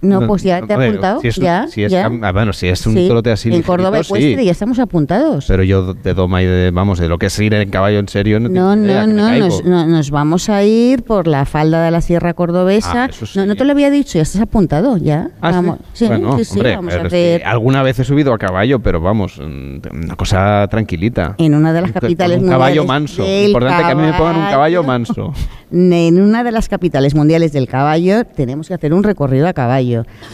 No, 0.00 0.26
pues 0.26 0.42
ya 0.42 0.60
te 0.66 0.72
he 0.72 0.76
apuntado, 0.88 1.20
Si 1.20 1.28
es, 1.28 1.38
un- 1.38 1.44
ya, 1.44 1.66
si 1.68 1.84
es 1.84 1.92
ya. 1.92 2.10
ah, 2.22 2.32
bueno, 2.32 2.52
si 2.52 2.68
es 2.68 2.86
un 2.86 2.94
Sí, 2.94 3.08
trote 3.08 3.30
así. 3.32 3.52
En 3.54 3.62
Córdoba 3.62 4.02
sí. 4.02 4.36
ya 4.44 4.50
estamos 4.52 4.78
apuntados. 4.78 5.46
Pero 5.48 5.62
yo 5.62 5.94
de 5.94 6.14
doma 6.14 6.42
y 6.42 6.46
de, 6.46 6.70
vamos, 6.70 6.98
de 6.98 7.08
lo 7.08 7.18
que 7.18 7.26
es 7.26 7.38
ir 7.38 7.54
en 7.54 7.70
caballo 7.70 7.98
en 7.98 8.08
serio, 8.08 8.40
no, 8.40 8.48
No, 8.48 8.76
no, 8.76 9.06
nos, 9.38 9.64
no, 9.64 9.86
nos 9.86 10.10
vamos 10.10 10.48
a 10.48 10.62
ir 10.64 11.02
por 11.02 11.26
la 11.26 11.44
falda 11.44 11.84
de 11.84 11.90
la 11.90 12.00
Sierra 12.00 12.34
Cordobesa. 12.34 13.04
Ah, 13.04 13.08
sí. 13.12 13.24
no, 13.38 13.46
no 13.46 13.56
te 13.56 13.64
lo 13.64 13.72
había 13.72 13.90
dicho, 13.90 14.14
ya 14.18 14.22
estás 14.22 14.40
apuntado, 14.42 14.96
ya. 14.96 15.30
Ah, 15.40 15.50
vamos, 15.52 15.78
sí, 15.92 16.06
bueno, 16.06 16.30
hombre, 16.32 16.76
vamos 16.76 16.92
a 16.94 16.96
pero 16.96 17.06
hacer 17.08 17.44
alguna 17.44 17.82
vez 17.82 17.98
he 17.98 18.04
subido 18.04 18.32
a 18.32 18.38
caballo, 18.38 18.80
pero 18.80 19.00
vamos, 19.00 19.38
mm, 19.38 19.78
una 20.04 20.16
cosa 20.16 20.66
tranquilita. 20.70 21.34
en 21.38 21.54
una 21.54 21.72
de 21.72 21.80
las 21.80 21.90
Un- 21.90 21.94
capitales 21.94 22.36
con 22.38 22.44
un 22.46 22.50
caballo 22.50 22.82
mundiales 22.84 22.88
manso. 23.16 23.22
del 23.24 23.46
Importante 23.46 23.84
que 23.84 23.90
a 23.90 23.94
mí 23.94 24.02
me 24.02 24.12
pongan 24.12 24.36
un 24.36 24.42
caballo 24.42 24.52
caballo. 24.52 24.82
manso. 24.84 25.32
En 25.74 26.20
una 26.20 26.44
de 26.44 26.52
las 26.52 26.68
capitales 26.68 27.14
mundiales 27.14 27.52
del 27.54 27.66
caballo 27.66 28.24
tenemos 28.26 28.68
que 28.68 28.74
hacer 28.74 28.92
un 28.92 29.02
recorrido 29.02 29.48
a 29.48 29.54
caballo. 29.54 29.71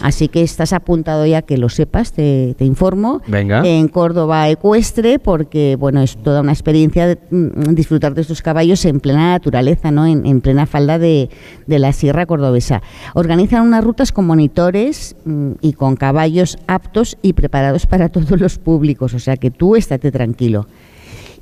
Así 0.02 0.28
que 0.28 0.42
estás 0.42 0.72
apuntado 0.72 1.26
ya 1.26 1.42
que 1.42 1.58
lo 1.58 1.68
sepas, 1.68 2.12
te, 2.12 2.54
te 2.56 2.64
informo. 2.64 3.22
Venga. 3.26 3.62
En 3.64 3.88
Córdoba 3.88 4.48
Ecuestre, 4.48 5.18
porque 5.18 5.76
bueno, 5.76 6.02
es 6.02 6.16
toda 6.16 6.40
una 6.40 6.52
experiencia 6.52 7.06
de, 7.06 7.18
mm, 7.30 7.74
disfrutar 7.74 8.14
de 8.14 8.22
estos 8.22 8.42
caballos 8.42 8.84
en 8.84 9.00
plena 9.00 9.32
naturaleza, 9.32 9.90
¿no? 9.90 10.06
en, 10.06 10.26
en 10.26 10.40
plena 10.40 10.66
falda 10.66 10.98
de, 10.98 11.30
de 11.66 11.78
la 11.78 11.92
Sierra 11.92 12.26
Cordobesa. 12.26 12.82
Organizan 13.14 13.66
unas 13.66 13.84
rutas 13.84 14.12
con 14.12 14.26
monitores 14.26 15.16
mm, 15.24 15.52
y 15.60 15.72
con 15.72 15.96
caballos 15.96 16.58
aptos 16.66 17.16
y 17.22 17.32
preparados 17.32 17.86
para 17.86 18.08
todos 18.10 18.40
los 18.40 18.58
públicos. 18.58 19.14
O 19.14 19.18
sea 19.18 19.36
que 19.36 19.50
tú 19.50 19.76
estate 19.76 20.10
tranquilo. 20.10 20.66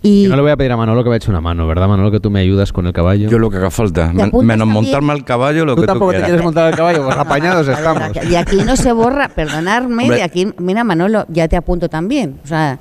Y 0.07 0.23
Yo 0.25 0.29
no 0.31 0.37
le 0.37 0.43
voy 0.43 0.51
a 0.53 0.57
pedir 0.57 0.71
a 0.73 0.77
Manolo 0.77 1.03
que 1.03 1.11
me 1.11 1.17
eche 1.17 1.31
una 1.31 1.41
mano, 1.41 1.67
¿verdad, 1.67 1.89
Manolo? 1.89 2.11
Que 2.13 2.21
tú 2.21 2.31
me 2.31 2.41
ayudas 2.41 2.73
con 2.73 2.87
el 2.87 2.93
caballo. 2.93 3.29
Yo 3.29 3.39
lo 3.39 3.51
que 3.51 3.57
haga 3.57 3.71
falta. 3.71 4.07
Men- 4.13 4.31
menos 4.33 4.33
también? 4.33 4.69
montarme 4.69 5.13
al 5.13 5.25
caballo, 5.25 5.65
lo 5.65 5.75
¿Tú 5.75 5.81
que 5.83 5.87
tú 5.87 5.93
tampoco 5.93 6.13
te 6.13 6.17
quieras. 6.19 6.29
quieres 6.29 6.45
montar 6.45 6.65
al 6.67 6.77
caballo? 6.77 7.05
Pues 7.05 7.17
apañados 7.19 7.67
estamos. 7.67 8.13
De 8.13 8.37
aquí 8.37 8.57
no 8.65 8.77
se 8.77 8.93
borra, 8.93 9.29
perdonadme, 9.29 10.05
Hombre. 10.05 10.19
de 10.19 10.23
aquí, 10.23 10.49
mira 10.59 10.85
Manolo, 10.85 11.27
ya 11.29 11.49
te 11.49 11.57
apunto 11.57 11.89
también. 11.89 12.39
O 12.45 12.47
sea, 12.47 12.79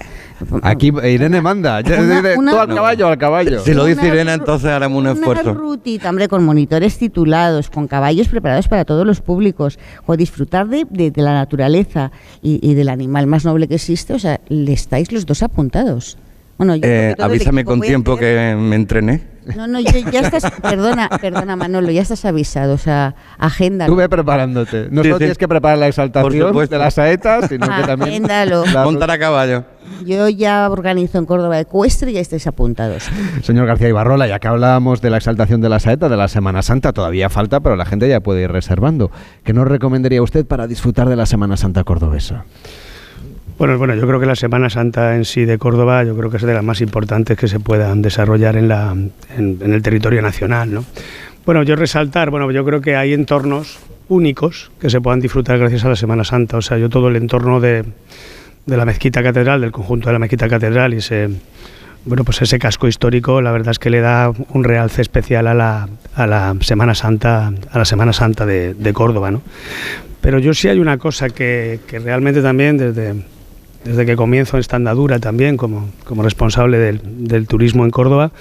Aquí 0.64 0.92
Irene 1.04 1.42
manda. 1.42 1.80
Ya, 1.82 2.00
Una- 2.00 2.22
dice, 2.22 2.38
una- 2.38 2.52
tú 2.52 2.60
al 2.60 2.68
caballo, 2.76 3.08
al 3.08 3.18
caballo. 3.18 3.60
Si 3.62 3.74
lo 3.74 3.86
dice 3.86 4.02
Una 4.02 4.08
Irene, 4.10 4.34
entonces 4.34 4.70
haremos 4.70 4.98
un 5.00 5.06
una 5.08 5.14
esfuerzo. 5.14 5.54
rutita, 5.54 6.10
hombre, 6.10 6.28
con 6.28 6.44
monitores 6.44 6.98
titulados, 6.98 7.70
con 7.70 7.88
caballos 7.88 8.28
preparados 8.28 8.68
para 8.68 8.86
todos 8.86 9.06
los 9.06 9.22
públicos, 9.22 9.80
o 10.06 10.16
disfrutar 10.18 10.68
de, 10.68 10.86
de- 10.90 11.10
de 11.10 11.22
la 11.22 11.34
naturaleza 11.34 12.12
y, 12.44 12.60
y 12.62 12.74
del 12.76 12.90
animal 12.90 13.28
más 13.28 13.46
noble 13.46 13.68
que 13.68 13.76
existe, 13.76 14.14
o 14.14 14.20
sea, 14.20 14.42
le 14.50 14.74
estáis 14.74 15.12
los 15.12 15.26
dos 15.26 15.42
apuntados. 15.42 16.18
Bueno, 16.58 16.76
yo 16.76 16.82
Eh, 16.86 17.16
avísame 17.20 17.66
con 17.66 17.82
tiempo 17.82 18.16
que 18.18 18.56
me 18.58 18.76
entrené. 18.76 19.36
No, 19.56 19.68
no, 19.68 19.80
ya, 19.80 19.92
ya 20.10 20.22
estás, 20.22 20.50
perdona, 20.62 21.08
perdona 21.22 21.56
Manolo, 21.56 21.92
ya 21.92 22.02
estás 22.02 22.26
avisado, 22.26 22.74
o 22.74 22.78
sea, 22.80 23.14
agenda. 23.38 23.86
Tú 23.86 23.96
ve 23.96 24.10
preparándote. 24.10 24.88
No 24.90 25.04
Sí, 25.04 25.10
solo 25.10 25.16
sí. 25.16 25.20
tienes 25.20 25.38
que 25.38 25.48
preparar 25.48 25.78
la 25.78 25.88
exaltación 25.88 26.48
supuesto. 26.48 26.74
de 26.76 26.80
las 26.80 26.96
saetas, 26.96 27.50
sino 27.50 27.68
que 27.68 27.84
también... 27.84 28.10
Agéndalo. 28.26 28.64
Montar 28.86 29.12
a 29.12 29.20
caballo. 29.20 29.66
Yo 30.04 30.30
ya 30.30 30.68
organizo 30.72 31.20
en 31.20 31.26
Córdoba 31.26 31.60
Ecuestre 31.60 32.10
y 32.10 32.16
ya 32.16 32.22
estáis 32.22 32.48
apuntados. 32.48 33.04
Señor 33.44 33.68
García 33.68 33.90
Ibarrola, 33.90 34.26
ya 34.26 34.40
que 34.40 34.48
hablábamos 34.48 35.00
de 35.02 35.12
la 35.12 35.18
exaltación 35.18 35.62
de 35.62 35.70
la 35.70 35.80
saeta 35.80 36.10
de 36.10 36.18
la 36.18 36.28
Semana 36.28 36.64
Santa, 36.64 36.92
todavía 36.92 37.30
falta, 37.30 37.60
pero 37.60 37.76
la 37.76 37.86
gente 37.86 38.10
ya 38.10 38.22
puede 38.22 38.42
ir 38.44 38.52
reservando. 38.52 39.12
¿Qué 39.44 39.54
nos 39.54 39.68
recomendaría 39.68 40.24
usted 40.24 40.44
para 40.48 40.66
disfrutar 40.66 41.08
de 41.08 41.18
la 41.18 41.28
Semana 41.28 41.56
Santa 41.56 41.84
cordobesa? 41.84 42.46
Bueno, 43.58 43.78
bueno, 43.78 43.96
yo 43.96 44.06
creo 44.06 44.20
que 44.20 44.26
la 44.26 44.36
Semana 44.36 44.70
Santa 44.70 45.16
en 45.16 45.24
sí 45.24 45.46
de 45.46 45.58
Córdoba, 45.58 46.04
yo 46.04 46.18
creo 46.18 46.30
que 46.30 46.38
es 46.38 46.44
de 46.44 46.54
las 46.54 46.64
más 46.64 46.82
importantes 46.82 47.38
que 47.38 47.48
se 47.48 47.62
puedan 47.62 48.02
desarrollar 48.02 48.58
en, 48.58 48.68
la, 48.68 48.94
en, 49.38 49.60
el 49.62 49.82
territorio 49.82 50.22
nacional, 50.22 50.74
¿no? 50.74 50.84
Bueno, 51.46 51.64
yo 51.64 51.78
resaltar, 51.78 52.32
bueno, 52.32 52.52
yo 52.52 52.66
creo 52.66 52.82
que 52.82 52.98
hay 52.98 53.14
entornos 53.14 53.80
únicos 54.10 54.72
que 54.80 54.90
se 54.90 55.00
puedan 55.00 55.22
disfrutar 55.22 55.58
gracias 55.58 55.86
a 55.86 55.90
la 55.90 55.96
Semana 55.96 56.26
Santa. 56.26 56.58
O 56.58 56.62
sea, 56.62 56.78
yo 56.78 56.90
todo 56.90 57.08
el 57.08 57.16
entorno 57.16 57.62
de, 57.62 57.86
de 58.66 58.78
la 58.78 58.84
mezquita 58.84 59.24
catedral, 59.24 59.62
del 59.62 59.72
conjunto 59.72 60.10
de 60.10 60.14
la 60.14 60.20
mezquita 60.20 60.50
catedral 60.50 60.94
y 60.94 60.98
ese, 60.98 61.30
bueno, 62.04 62.26
pues 62.26 62.42
ese 62.42 62.60
casco 62.60 62.90
histórico, 62.90 63.42
la 63.42 63.54
verdad 63.54 63.72
es 63.72 63.80
que 63.80 63.90
le 63.90 64.02
da 64.02 64.34
un 64.50 64.64
realce 64.66 65.02
especial 65.02 65.48
a 65.48 65.54
la, 65.54 65.88
a 66.14 66.28
la 66.28 66.56
Semana 66.60 66.94
Santa, 66.94 67.54
a 67.72 67.78
la 67.78 67.86
Semana 67.86 68.12
Santa 68.12 68.46
de, 68.46 68.74
de 68.74 68.92
Córdoba, 68.92 69.32
¿no? 69.32 69.42
Pero 70.20 70.40
yo 70.40 70.54
sí 70.54 70.68
hay 70.68 70.80
una 70.80 70.98
cosa 70.98 71.30
que, 71.30 71.80
que 71.88 72.00
realmente 72.00 72.42
también 72.42 72.78
desde, 72.78 73.14
desde 73.86 74.06
que 74.06 74.16
comienzo 74.18 74.58
esta 74.58 74.76
andadura 74.76 75.20
también 75.20 75.56
como, 75.56 75.90
como 76.04 76.24
responsable 76.24 76.78
del, 76.78 77.00
del 77.28 77.48
turismo 77.48 77.86
en 77.86 77.92
Córdoba, 77.92 78.32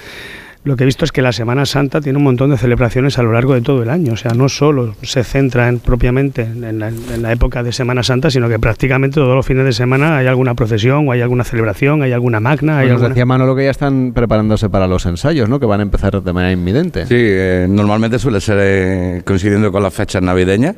lo 0.64 0.76
que 0.76 0.84
he 0.84 0.86
visto 0.86 1.04
es 1.04 1.12
que 1.12 1.20
la 1.20 1.32
Semana 1.32 1.66
Santa 1.66 2.00
tiene 2.00 2.16
un 2.16 2.24
montón 2.24 2.48
de 2.48 2.56
celebraciones 2.56 3.18
a 3.18 3.22
lo 3.22 3.32
largo 3.32 3.52
de 3.52 3.60
todo 3.60 3.82
el 3.82 3.90
año. 3.90 4.14
O 4.14 4.16
sea, 4.16 4.32
no 4.32 4.48
solo 4.48 4.96
se 5.02 5.22
centra 5.22 5.68
en, 5.68 5.78
propiamente 5.78 6.40
en 6.40 6.78
la, 6.78 6.88
en 6.88 7.22
la 7.22 7.32
época 7.32 7.62
de 7.62 7.70
Semana 7.70 8.02
Santa, 8.02 8.30
sino 8.30 8.48
que 8.48 8.58
prácticamente 8.58 9.16
todos 9.16 9.36
los 9.36 9.44
fines 9.44 9.66
de 9.66 9.74
semana 9.74 10.16
hay 10.16 10.26
alguna 10.26 10.54
procesión, 10.54 11.06
o 11.06 11.12
hay 11.12 11.20
alguna 11.20 11.44
celebración, 11.44 12.02
hay 12.02 12.12
alguna 12.12 12.40
magna, 12.40 12.78
hay 12.78 12.84
Pues 12.86 12.92
nos 12.92 12.96
alguna... 13.02 13.08
decía 13.10 13.26
Manolo 13.26 13.54
que 13.54 13.64
ya 13.64 13.70
están 13.70 14.12
preparándose 14.14 14.70
para 14.70 14.88
los 14.88 15.04
ensayos, 15.04 15.50
¿no? 15.50 15.60
Que 15.60 15.66
van 15.66 15.80
a 15.80 15.82
empezar 15.82 16.22
de 16.22 16.32
manera 16.32 16.52
inminente. 16.52 17.04
Sí, 17.04 17.14
eh, 17.18 17.66
normalmente 17.68 18.18
suele 18.18 18.40
ser 18.40 18.56
eh, 18.62 19.22
coincidiendo 19.22 19.70
con 19.70 19.82
las 19.82 19.92
fechas 19.92 20.22
navideñas. 20.22 20.76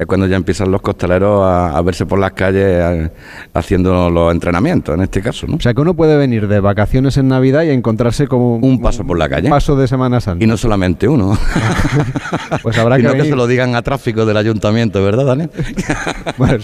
Es 0.00 0.06
cuando 0.06 0.26
ya 0.26 0.36
empiezan 0.36 0.70
los 0.72 0.80
costaleros 0.80 1.42
a, 1.44 1.76
a 1.76 1.82
verse 1.82 2.06
por 2.06 2.18
las 2.18 2.32
calles 2.32 2.64
eh, 2.66 3.10
haciendo 3.52 4.08
los 4.08 4.32
entrenamientos, 4.32 4.94
en 4.94 5.02
este 5.02 5.20
caso, 5.20 5.46
¿no? 5.46 5.56
O 5.56 5.60
sea, 5.60 5.74
que 5.74 5.80
uno 5.82 5.92
puede 5.92 6.16
venir 6.16 6.48
de 6.48 6.58
vacaciones 6.60 7.18
en 7.18 7.28
Navidad 7.28 7.64
y 7.64 7.68
encontrarse 7.70 8.26
como 8.26 8.56
Un 8.56 8.80
paso 8.80 9.04
por 9.06 9.18
la 9.18 9.28
calle. 9.28 9.50
paso 9.50 9.76
de 9.76 9.86
Semana 9.86 10.20
Santa. 10.20 10.42
Y 10.42 10.46
no 10.46 10.56
solamente 10.56 11.06
uno. 11.06 11.36
Pues 12.62 12.78
habrá 12.78 12.96
que 12.96 13.02
Sino 13.02 13.12
que 13.12 13.18
venir. 13.18 13.32
se 13.32 13.36
lo 13.36 13.46
digan 13.46 13.74
a 13.74 13.82
tráfico 13.82 14.24
del 14.24 14.36
ayuntamiento, 14.38 15.04
¿verdad, 15.04 15.26
Daniel? 15.26 15.50
Bueno, 16.38 16.56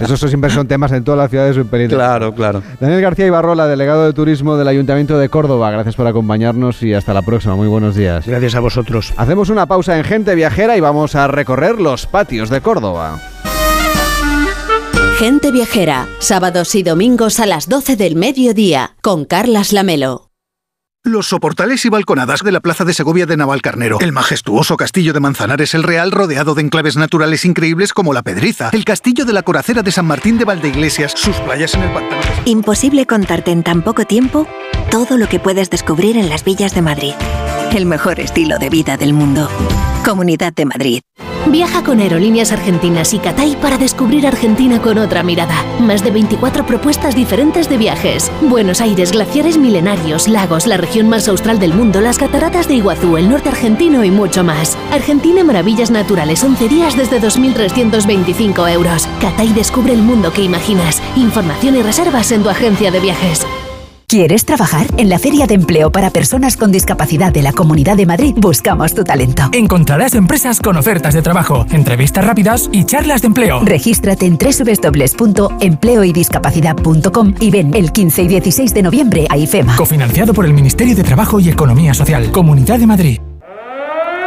esos 0.00 0.18
siempre 0.20 0.48
son 0.48 0.66
temas 0.66 0.90
en 0.92 1.04
todas 1.04 1.18
las 1.18 1.30
ciudades 1.30 1.54
superiores. 1.56 1.94
Claro, 1.94 2.34
claro. 2.34 2.62
Daniel 2.80 3.02
García 3.02 3.26
Ibarrola, 3.26 3.66
delegado 3.66 4.06
de 4.06 4.14
turismo 4.14 4.56
del 4.56 4.68
Ayuntamiento 4.68 5.18
de 5.18 5.28
Córdoba, 5.28 5.70
gracias 5.70 5.94
por 5.96 6.06
acompañarnos 6.06 6.82
y 6.82 6.94
hasta 6.94 7.12
la 7.12 7.20
próxima. 7.20 7.54
Muy 7.54 7.68
buenos 7.68 7.94
días. 7.94 8.26
Gracias 8.26 8.54
a 8.54 8.60
vosotros. 8.60 9.12
Hacemos 9.18 9.50
una 9.50 9.66
pausa 9.66 9.98
en 9.98 10.04
Gente 10.04 10.34
Viajera 10.34 10.76
y 10.76 10.80
vamos 10.80 11.14
a 11.14 11.26
recorrer 11.26 11.78
los 11.80 12.06
patios 12.06 12.48
de 12.48 12.62
Córdoba. 12.62 12.77
Gente 15.18 15.50
Viajera, 15.50 16.06
sábados 16.20 16.74
y 16.76 16.84
domingos 16.84 17.40
a 17.40 17.46
las 17.46 17.68
12 17.68 17.96
del 17.96 18.14
mediodía, 18.14 18.94
con 19.02 19.24
Carlas 19.24 19.72
Lamelo. 19.72 20.30
Los 21.04 21.28
soportales 21.28 21.84
y 21.84 21.88
balconadas 21.88 22.42
de 22.44 22.52
la 22.52 22.60
Plaza 22.60 22.84
de 22.84 22.92
Segovia 22.92 23.26
de 23.26 23.36
Navalcarnero, 23.36 23.98
el 24.00 24.12
majestuoso 24.12 24.76
castillo 24.76 25.12
de 25.12 25.20
Manzanares 25.20 25.74
el 25.74 25.82
Real 25.82 26.12
rodeado 26.12 26.54
de 26.54 26.62
enclaves 26.62 26.96
naturales 26.96 27.44
increíbles 27.44 27.92
como 27.92 28.12
la 28.12 28.22
Pedriza, 28.22 28.70
el 28.72 28.84
castillo 28.84 29.24
de 29.24 29.32
la 29.32 29.42
Coracera 29.42 29.82
de 29.82 29.90
San 29.90 30.06
Martín 30.06 30.38
de 30.38 30.44
Valdeiglesias, 30.44 31.12
sus 31.16 31.36
playas 31.36 31.74
en 31.74 31.82
el 31.82 31.92
pantano. 31.92 32.22
Imposible 32.44 33.06
contarte 33.06 33.50
en 33.50 33.62
tan 33.62 33.82
poco 33.82 34.04
tiempo 34.04 34.46
todo 34.90 35.16
lo 35.16 35.28
que 35.28 35.40
puedes 35.40 35.70
descubrir 35.70 36.16
en 36.16 36.28
las 36.28 36.44
villas 36.44 36.74
de 36.74 36.82
Madrid. 36.82 37.14
El 37.72 37.86
mejor 37.86 38.20
estilo 38.20 38.58
de 38.58 38.70
vida 38.70 38.96
del 38.96 39.14
mundo. 39.14 39.48
Comunidad 40.04 40.52
de 40.52 40.64
Madrid. 40.64 41.00
Viaja 41.50 41.82
con 41.82 41.98
Aerolíneas 42.00 42.52
Argentinas 42.52 43.14
y 43.14 43.18
Catay 43.18 43.56
para 43.56 43.78
descubrir 43.78 44.26
Argentina 44.26 44.82
con 44.82 44.98
otra 44.98 45.22
mirada. 45.22 45.64
Más 45.80 46.04
de 46.04 46.10
24 46.10 46.66
propuestas 46.66 47.14
diferentes 47.14 47.70
de 47.70 47.78
viajes. 47.78 48.30
Buenos 48.42 48.82
Aires, 48.82 49.12
glaciares 49.12 49.56
milenarios, 49.56 50.28
lagos, 50.28 50.66
la 50.66 50.76
región 50.76 51.08
más 51.08 51.26
austral 51.26 51.58
del 51.58 51.72
mundo, 51.72 52.02
las 52.02 52.18
cataratas 52.18 52.68
de 52.68 52.74
Iguazú, 52.74 53.16
el 53.16 53.30
norte 53.30 53.48
argentino 53.48 54.04
y 54.04 54.10
mucho 54.10 54.44
más. 54.44 54.76
Argentina 54.92 55.42
Maravillas 55.42 55.90
Naturales, 55.90 56.44
11 56.44 56.68
días 56.68 56.96
desde 56.96 57.18
2.325 57.18 58.70
euros. 58.70 59.08
Catay 59.20 59.52
descubre 59.54 59.94
el 59.94 60.02
mundo 60.02 60.32
que 60.32 60.42
imaginas. 60.42 61.00
Información 61.16 61.76
y 61.76 61.82
reservas 61.82 62.30
en 62.30 62.42
tu 62.42 62.50
agencia 62.50 62.90
de 62.90 63.00
viajes. 63.00 63.46
¿Quieres 64.08 64.44
trabajar? 64.46 64.86
En 64.96 65.10
la 65.10 65.18
Feria 65.18 65.46
de 65.46 65.52
Empleo 65.52 65.92
para 65.92 66.08
Personas 66.08 66.56
con 66.56 66.72
Discapacidad 66.72 67.30
de 67.30 67.42
la 67.42 67.52
Comunidad 67.52 67.94
de 67.94 68.06
Madrid 68.06 68.32
buscamos 68.38 68.94
tu 68.94 69.04
talento. 69.04 69.50
Encontrarás 69.52 70.14
empresas 70.14 70.60
con 70.60 70.78
ofertas 70.78 71.12
de 71.12 71.20
trabajo, 71.20 71.66
entrevistas 71.72 72.24
rápidas 72.24 72.70
y 72.72 72.84
charlas 72.84 73.20
de 73.20 73.26
empleo. 73.26 73.60
Regístrate 73.60 74.24
en 74.24 74.38
www.empleoydiscapacidad.com 74.38 77.34
y 77.38 77.50
ven 77.50 77.74
el 77.74 77.92
15 77.92 78.22
y 78.22 78.28
16 78.28 78.72
de 78.72 78.82
noviembre 78.82 79.26
a 79.28 79.36
IFEMA. 79.36 79.76
Cofinanciado 79.76 80.32
por 80.32 80.46
el 80.46 80.54
Ministerio 80.54 80.96
de 80.96 81.04
Trabajo 81.04 81.38
y 81.38 81.50
Economía 81.50 81.92
Social, 81.92 82.32
Comunidad 82.32 82.78
de 82.78 82.86
Madrid. 82.86 83.20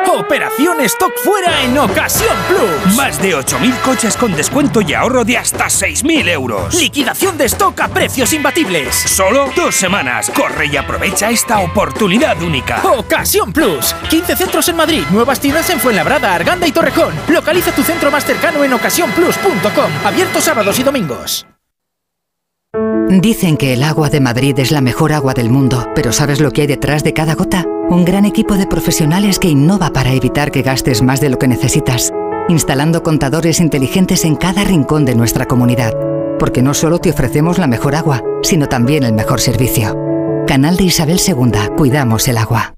Operación 0.07 0.82
Stock 0.82 1.14
Fuera 1.23 1.61
en 1.64 1.78
Ocasión 1.78 2.36
Plus. 2.48 2.95
Más 2.95 3.22
de 3.22 3.36
8.000 3.36 3.82
coches 3.82 4.18
con 4.18 4.36
descuento 4.36 4.82
y 4.82 4.94
ahorro 4.94 5.23
de 5.23 5.38
hasta 5.38 5.65
6.000 5.65 6.30
euros. 6.30 6.73
Liquidación 6.76 7.38
de 7.38 7.45
stock 7.45 7.80
a 7.82 7.88
precios 7.88 8.34
imbatibles. 8.34 8.95
Solo 8.95 9.49
dos 9.56 9.76
semanas. 9.76 10.32
Corre 10.36 10.68
y 10.68 10.78
aprovecha 10.78 11.30
esta 11.30 11.60
oportunidad 11.60 12.41
única. 12.41 12.82
Ocasión 12.84 13.53
Plus. 13.53 13.94
15 14.10 14.36
centros 14.36 14.68
en 14.69 14.76
Madrid, 14.76 15.03
nuevas 15.11 15.40
tiendas 15.40 15.69
en 15.69 15.80
Fuenlabrada, 15.80 16.34
Arganda 16.34 16.68
y 16.68 16.72
Torrejón. 16.72 17.14
Localiza 17.28 17.72
tu 17.72 17.84
centro 17.84 18.11
más 18.11 18.26
cercano 18.26 18.64
en 18.64 18.73
ocasiónplus.com. 18.73 19.91
Abierto 20.06 20.41
sábados 20.41 20.80
y 20.80 20.84
domingos. 20.84 21.45
Dicen 23.10 23.57
que 23.57 23.73
el 23.73 23.84
agua 23.84 24.10
de 24.10 24.22
Madrid 24.22 24.57
es 24.57 24.72
la 24.72 24.80
mejor 24.80 25.11
agua 25.11 25.34
del 25.34 25.49
mundo, 25.49 25.89
pero 25.93 26.14
¿sabes 26.14 26.39
lo 26.39 26.52
que 26.52 26.61
hay 26.61 26.68
detrás 26.68 27.03
de 27.03 27.11
cada 27.14 27.35
gota? 27.35 27.65
Un 27.89 28.06
gran 28.06 28.23
equipo 28.23 28.56
de 28.56 28.68
profesionales 28.68 29.38
que 29.38 29.49
innova 29.49 29.91
para 29.91 30.14
evitar 30.14 30.49
que 30.49 30.61
gastes 30.61 31.02
más 31.02 31.19
de 31.19 31.30
lo 31.30 31.38
que 31.38 31.49
necesitas, 31.49 32.14
instalando 32.48 33.03
contadores 33.03 33.60
inteligentes 33.60 34.23
en 34.23 34.38
cada 34.38 34.64
rincón 34.64 35.03
de 35.03 35.15
nuestra 35.15 35.45
comunidad, 35.45 35.93
porque 36.39 36.61
no 36.61 36.73
solo 36.73 36.99
te 36.99 37.10
ofrecemos 37.10 37.57
la 37.57 37.68
mejor 37.68 37.95
agua, 37.95 38.23
sino 38.43 38.69
también 38.69 39.03
el 39.03 39.11
mejor 39.11 39.41
servicio. 39.41 39.98
Canal 40.48 40.77
de 40.77 40.85
Isabel 40.85 41.19
II, 41.19 41.76
cuidamos 41.76 42.30
el 42.30 42.38
agua. 42.38 42.76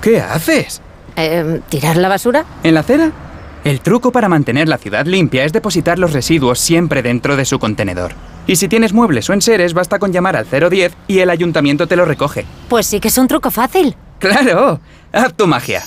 ¿Qué 0.00 0.22
haces? 0.22 0.80
Eh, 1.16 1.60
¿Tirar 1.68 1.98
la 1.98 2.08
basura? 2.08 2.46
¿En 2.62 2.72
la 2.72 2.80
acera? 2.80 3.12
El 3.64 3.80
truco 3.80 4.12
para 4.12 4.28
mantener 4.28 4.68
la 4.68 4.76
ciudad 4.76 5.06
limpia 5.06 5.44
es 5.44 5.52
depositar 5.54 5.98
los 5.98 6.12
residuos 6.12 6.60
siempre 6.60 7.02
dentro 7.02 7.34
de 7.34 7.46
su 7.46 7.58
contenedor. 7.58 8.12
Y 8.46 8.56
si 8.56 8.68
tienes 8.68 8.92
muebles 8.92 9.30
o 9.30 9.32
enseres, 9.32 9.72
basta 9.72 9.98
con 9.98 10.12
llamar 10.12 10.36
al 10.36 10.44
010 10.44 10.92
y 11.08 11.20
el 11.20 11.30
ayuntamiento 11.30 11.86
te 11.86 11.96
lo 11.96 12.04
recoge. 12.04 12.44
Pues 12.68 12.86
sí 12.86 13.00
que 13.00 13.08
es 13.08 13.16
un 13.16 13.26
truco 13.26 13.50
fácil. 13.50 13.96
¡Claro! 14.18 14.80
¡Haz 15.12 15.32
tu 15.32 15.46
magia! 15.46 15.82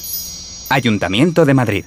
Ayuntamiento 0.69 1.45
de 1.45 1.53
Madrid. 1.53 1.85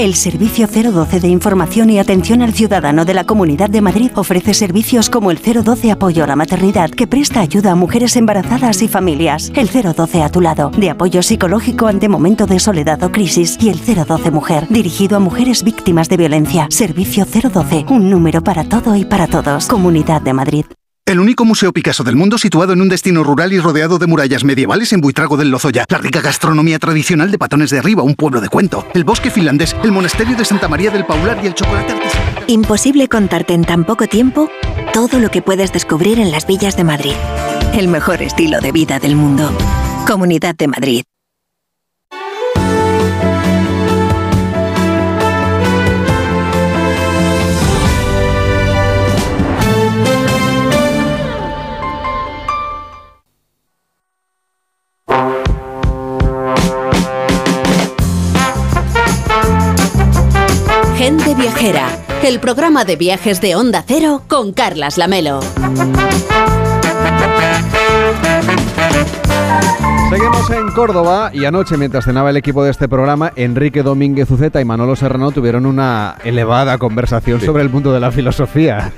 El 0.00 0.14
Servicio 0.14 0.66
012 0.66 1.20
de 1.20 1.28
Información 1.28 1.90
y 1.90 1.98
Atención 1.98 2.40
al 2.40 2.54
Ciudadano 2.54 3.04
de 3.04 3.12
la 3.12 3.24
Comunidad 3.24 3.68
de 3.68 3.82
Madrid 3.82 4.10
ofrece 4.14 4.54
servicios 4.54 5.10
como 5.10 5.30
el 5.30 5.36
012 5.36 5.90
Apoyo 5.90 6.24
a 6.24 6.26
la 6.26 6.36
Maternidad, 6.36 6.88
que 6.88 7.06
presta 7.06 7.40
ayuda 7.40 7.72
a 7.72 7.74
mujeres 7.74 8.16
embarazadas 8.16 8.80
y 8.80 8.88
familias, 8.88 9.52
el 9.54 9.68
012 9.68 10.22
a 10.22 10.30
tu 10.30 10.40
lado, 10.40 10.70
de 10.70 10.88
apoyo 10.88 11.22
psicológico 11.22 11.86
ante 11.86 12.08
momento 12.08 12.46
de 12.46 12.60
soledad 12.60 13.02
o 13.02 13.12
crisis, 13.12 13.58
y 13.60 13.68
el 13.68 13.78
012 13.78 14.30
Mujer, 14.30 14.68
dirigido 14.70 15.18
a 15.18 15.20
mujeres 15.20 15.62
víctimas 15.62 16.08
de 16.08 16.16
violencia. 16.16 16.66
Servicio 16.70 17.26
012, 17.26 17.84
un 17.90 18.08
número 18.08 18.42
para 18.42 18.64
todo 18.64 18.96
y 18.96 19.04
para 19.04 19.26
todos. 19.26 19.66
Comunidad 19.66 20.22
de 20.22 20.32
Madrid. 20.32 20.64
El 21.10 21.18
único 21.18 21.44
museo 21.44 21.72
Picasso 21.72 22.04
del 22.04 22.14
mundo 22.14 22.38
situado 22.38 22.72
en 22.72 22.80
un 22.80 22.88
destino 22.88 23.24
rural 23.24 23.52
y 23.52 23.58
rodeado 23.58 23.98
de 23.98 24.06
murallas 24.06 24.44
medievales 24.44 24.92
en 24.92 25.00
Buitrago 25.00 25.36
del 25.36 25.50
Lozoya. 25.50 25.84
La 25.88 25.98
rica 25.98 26.20
gastronomía 26.20 26.78
tradicional 26.78 27.32
de 27.32 27.36
Patones 27.36 27.70
de 27.70 27.80
Arriba, 27.80 28.04
un 28.04 28.14
pueblo 28.14 28.40
de 28.40 28.48
cuento. 28.48 28.86
El 28.94 29.02
bosque 29.02 29.28
finlandés, 29.28 29.74
el 29.82 29.90
monasterio 29.90 30.36
de 30.36 30.44
Santa 30.44 30.68
María 30.68 30.92
del 30.92 31.04
Paular 31.04 31.40
y 31.42 31.48
el 31.48 31.54
chocolate 31.54 31.94
artesanal. 31.94 32.44
Imposible 32.46 33.08
contarte 33.08 33.54
en 33.54 33.64
tan 33.64 33.84
poco 33.84 34.06
tiempo 34.06 34.48
todo 34.92 35.18
lo 35.18 35.32
que 35.32 35.42
puedes 35.42 35.72
descubrir 35.72 36.20
en 36.20 36.30
las 36.30 36.46
villas 36.46 36.76
de 36.76 36.84
Madrid. 36.84 37.14
El 37.74 37.88
mejor 37.88 38.22
estilo 38.22 38.60
de 38.60 38.70
vida 38.70 39.00
del 39.00 39.16
mundo. 39.16 39.50
Comunidad 40.06 40.54
de 40.54 40.68
Madrid. 40.68 41.02
Viajera, 61.16 61.88
el 62.22 62.38
programa 62.38 62.84
de 62.84 62.94
viajes 62.94 63.40
de 63.40 63.56
Onda 63.56 63.82
Cero 63.86 64.22
con 64.28 64.52
Carlas 64.52 64.96
Lamelo. 64.96 65.40
Seguimos 70.10 70.50
en 70.50 70.68
Córdoba 70.72 71.30
y 71.32 71.44
anoche, 71.44 71.76
mientras 71.76 72.04
cenaba 72.04 72.30
el 72.30 72.36
equipo 72.36 72.64
de 72.64 72.72
este 72.72 72.88
programa, 72.88 73.32
Enrique 73.36 73.84
Domínguez 73.84 74.28
Uceta 74.28 74.60
y 74.60 74.64
Manolo 74.64 74.96
Serrano 74.96 75.30
tuvieron 75.30 75.66
una 75.66 76.16
elevada 76.24 76.78
conversación 76.78 77.40
sobre 77.40 77.62
el 77.62 77.70
mundo 77.70 77.92
de 77.92 78.00
la 78.00 78.10
filosofía. 78.10 78.90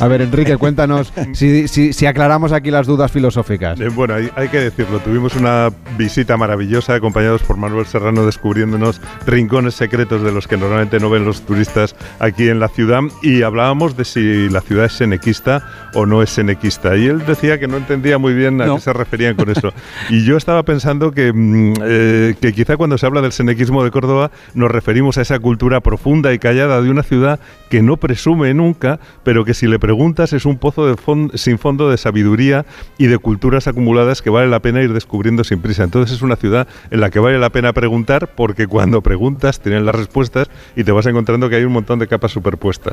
A 0.00 0.08
ver, 0.08 0.22
Enrique, 0.22 0.56
cuéntanos 0.56 1.12
si, 1.34 1.68
si- 1.68 1.92
si 1.92 2.06
aclaramos 2.06 2.52
aquí 2.52 2.70
las 2.70 2.86
dudas 2.86 3.12
filosóficas. 3.12 3.78
Eh, 3.80 3.90
bueno, 3.90 4.14
hay, 4.14 4.30
hay 4.34 4.48
que 4.48 4.60
decirlo, 4.60 4.98
tuvimos 5.00 5.36
una 5.36 5.68
visita 5.98 6.38
maravillosa 6.38 6.94
acompañados 6.94 7.42
por 7.42 7.58
Manuel 7.58 7.84
Serrano 7.84 8.24
descubriéndonos 8.24 9.02
rincones 9.26 9.74
secretos 9.74 10.22
de 10.22 10.32
los 10.32 10.48
que 10.48 10.56
normalmente 10.56 11.00
no 11.00 11.10
ven 11.10 11.26
los 11.26 11.42
turistas 11.42 11.94
aquí 12.18 12.48
en 12.48 12.60
la 12.60 12.68
ciudad 12.68 13.00
y 13.22 13.42
hablábamos 13.42 13.94
de 13.98 14.06
si 14.06 14.48
la 14.48 14.62
ciudad 14.62 14.86
es 14.86 14.92
senequista 14.94 15.62
o 15.92 16.06
no 16.06 16.22
es 16.22 16.30
senequista 16.30 16.96
y 16.96 17.06
él 17.08 17.26
decía 17.26 17.60
que 17.60 17.68
no 17.68 17.76
entendía 17.76 18.16
muy 18.16 18.32
bien 18.32 18.60
a 18.62 18.66
No. 18.66 18.76
qué 18.76 18.80
se 18.80 18.92
referían 18.94 19.36
con 19.36 19.50
eso. 19.50 19.70
Y 20.14 20.24
yo 20.24 20.36
estaba 20.36 20.62
pensando 20.62 21.10
que, 21.10 21.32
mm, 21.32 21.72
eh, 21.82 22.34
que 22.40 22.52
quizá 22.52 22.76
cuando 22.76 22.96
se 22.98 23.04
habla 23.04 23.20
del 23.20 23.32
senequismo 23.32 23.82
de 23.82 23.90
Córdoba 23.90 24.30
nos 24.54 24.70
referimos 24.70 25.18
a 25.18 25.22
esa 25.22 25.40
cultura 25.40 25.80
profunda 25.80 26.32
y 26.32 26.38
callada 26.38 26.80
de 26.80 26.88
una 26.88 27.02
ciudad 27.02 27.40
que 27.68 27.82
no 27.82 27.96
presume 27.96 28.54
nunca, 28.54 29.00
pero 29.24 29.44
que 29.44 29.54
si 29.54 29.66
le 29.66 29.80
preguntas 29.80 30.32
es 30.32 30.44
un 30.44 30.56
pozo 30.58 30.86
de 30.86 30.94
fon- 30.94 31.32
sin 31.36 31.58
fondo 31.58 31.90
de 31.90 31.96
sabiduría 31.96 32.64
y 32.96 33.06
de 33.08 33.18
culturas 33.18 33.66
acumuladas 33.66 34.22
que 34.22 34.30
vale 34.30 34.46
la 34.46 34.60
pena 34.60 34.82
ir 34.82 34.92
descubriendo 34.92 35.42
sin 35.42 35.60
prisa. 35.60 35.82
Entonces 35.82 36.14
es 36.14 36.22
una 36.22 36.36
ciudad 36.36 36.68
en 36.92 37.00
la 37.00 37.10
que 37.10 37.18
vale 37.18 37.40
la 37.40 37.50
pena 37.50 37.72
preguntar 37.72 38.28
porque 38.36 38.68
cuando 38.68 39.02
preguntas 39.02 39.58
tienen 39.58 39.84
las 39.84 39.96
respuestas 39.96 40.48
y 40.76 40.84
te 40.84 40.92
vas 40.92 41.06
encontrando 41.06 41.48
que 41.48 41.56
hay 41.56 41.64
un 41.64 41.72
montón 41.72 41.98
de 41.98 42.06
capas 42.06 42.30
superpuestas. 42.30 42.92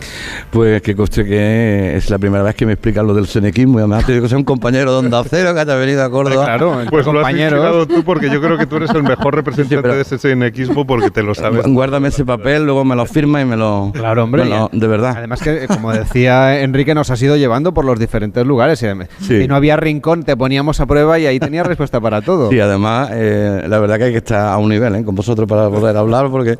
Pues 0.49 0.81
que 0.81 0.95
coste 0.95 1.23
que 1.23 1.95
es 1.97 2.09
la 2.09 2.17
primera 2.17 2.41
vez 2.41 2.55
que 2.55 2.65
me 2.65 2.73
explican 2.73 3.05
lo 3.05 3.13
del 3.13 3.27
senequismo 3.27 3.77
y 3.77 3.81
además 3.81 4.07
te 4.07 4.13
digo 4.13 4.23
que 4.23 4.29
soy 4.29 4.39
un 4.39 4.43
compañero 4.45 4.91
de 4.93 4.97
Onda 5.05 5.23
Cero 5.29 5.53
que 5.53 5.59
haya 5.59 5.75
venido 5.75 6.03
a 6.03 6.09
Córdoba. 6.09 6.45
pues 6.89 7.05
lo 7.13 7.25
has 7.25 7.87
tú 7.87 8.03
porque 8.03 8.29
yo 8.29 8.41
creo 8.41 8.57
que 8.57 8.65
tú 8.65 8.77
eres 8.77 8.89
el 8.91 9.03
mejor 9.03 9.35
representante 9.35 9.87
de 9.87 10.01
ese 10.01 10.17
senequismo 10.17 10.85
porque 10.85 11.09
te 11.11 11.23
lo 11.23 11.33
sabes. 11.35 11.65
Guárdame 11.65 12.09
ese 12.09 12.25
papel, 12.25 12.65
luego 12.65 12.83
me 12.85 12.95
lo 12.95 13.05
firma 13.05 13.41
y 13.41 13.45
me 13.45 13.57
lo... 13.57 13.91
Claro, 13.93 14.23
hombre. 14.23 14.45
lo- 14.45 14.69
de 14.71 14.87
verdad. 14.87 15.15
Además 15.17 15.41
que, 15.41 15.63
eh, 15.63 15.67
como 15.67 15.91
decía 15.91 16.61
Enrique, 16.61 16.93
nos 16.95 17.09
has 17.11 17.21
ido 17.21 17.35
llevando 17.37 17.73
por 17.73 17.85
los 17.85 17.99
diferentes 17.99 18.45
lugares. 18.45 18.81
eh, 18.83 18.95
Si 19.19 19.47
no 19.47 19.55
había 19.55 19.77
rincón, 19.77 20.23
te 20.23 20.35
poníamos 20.37 20.79
a 20.79 20.85
prueba 20.85 21.17
y 21.19 21.25
ahí 21.25 21.39
tenías 21.39 21.65
respuesta 21.65 21.99
para 21.99 22.21
todo. 22.21 22.49
Sí, 22.49 22.59
además, 22.59 23.09
eh, 23.13 23.65
la 23.67 23.79
verdad 23.79 23.97
que 23.97 24.03
hay 24.05 24.11
que 24.11 24.17
estar 24.17 24.47
a 24.53 24.57
un 24.57 24.69
nivel 24.69 24.95
¿eh? 24.95 25.03
con 25.03 25.15
vosotros 25.15 25.47
para 25.47 25.69
poder 25.69 25.95
hablar, 25.97 26.29
porque, 26.29 26.57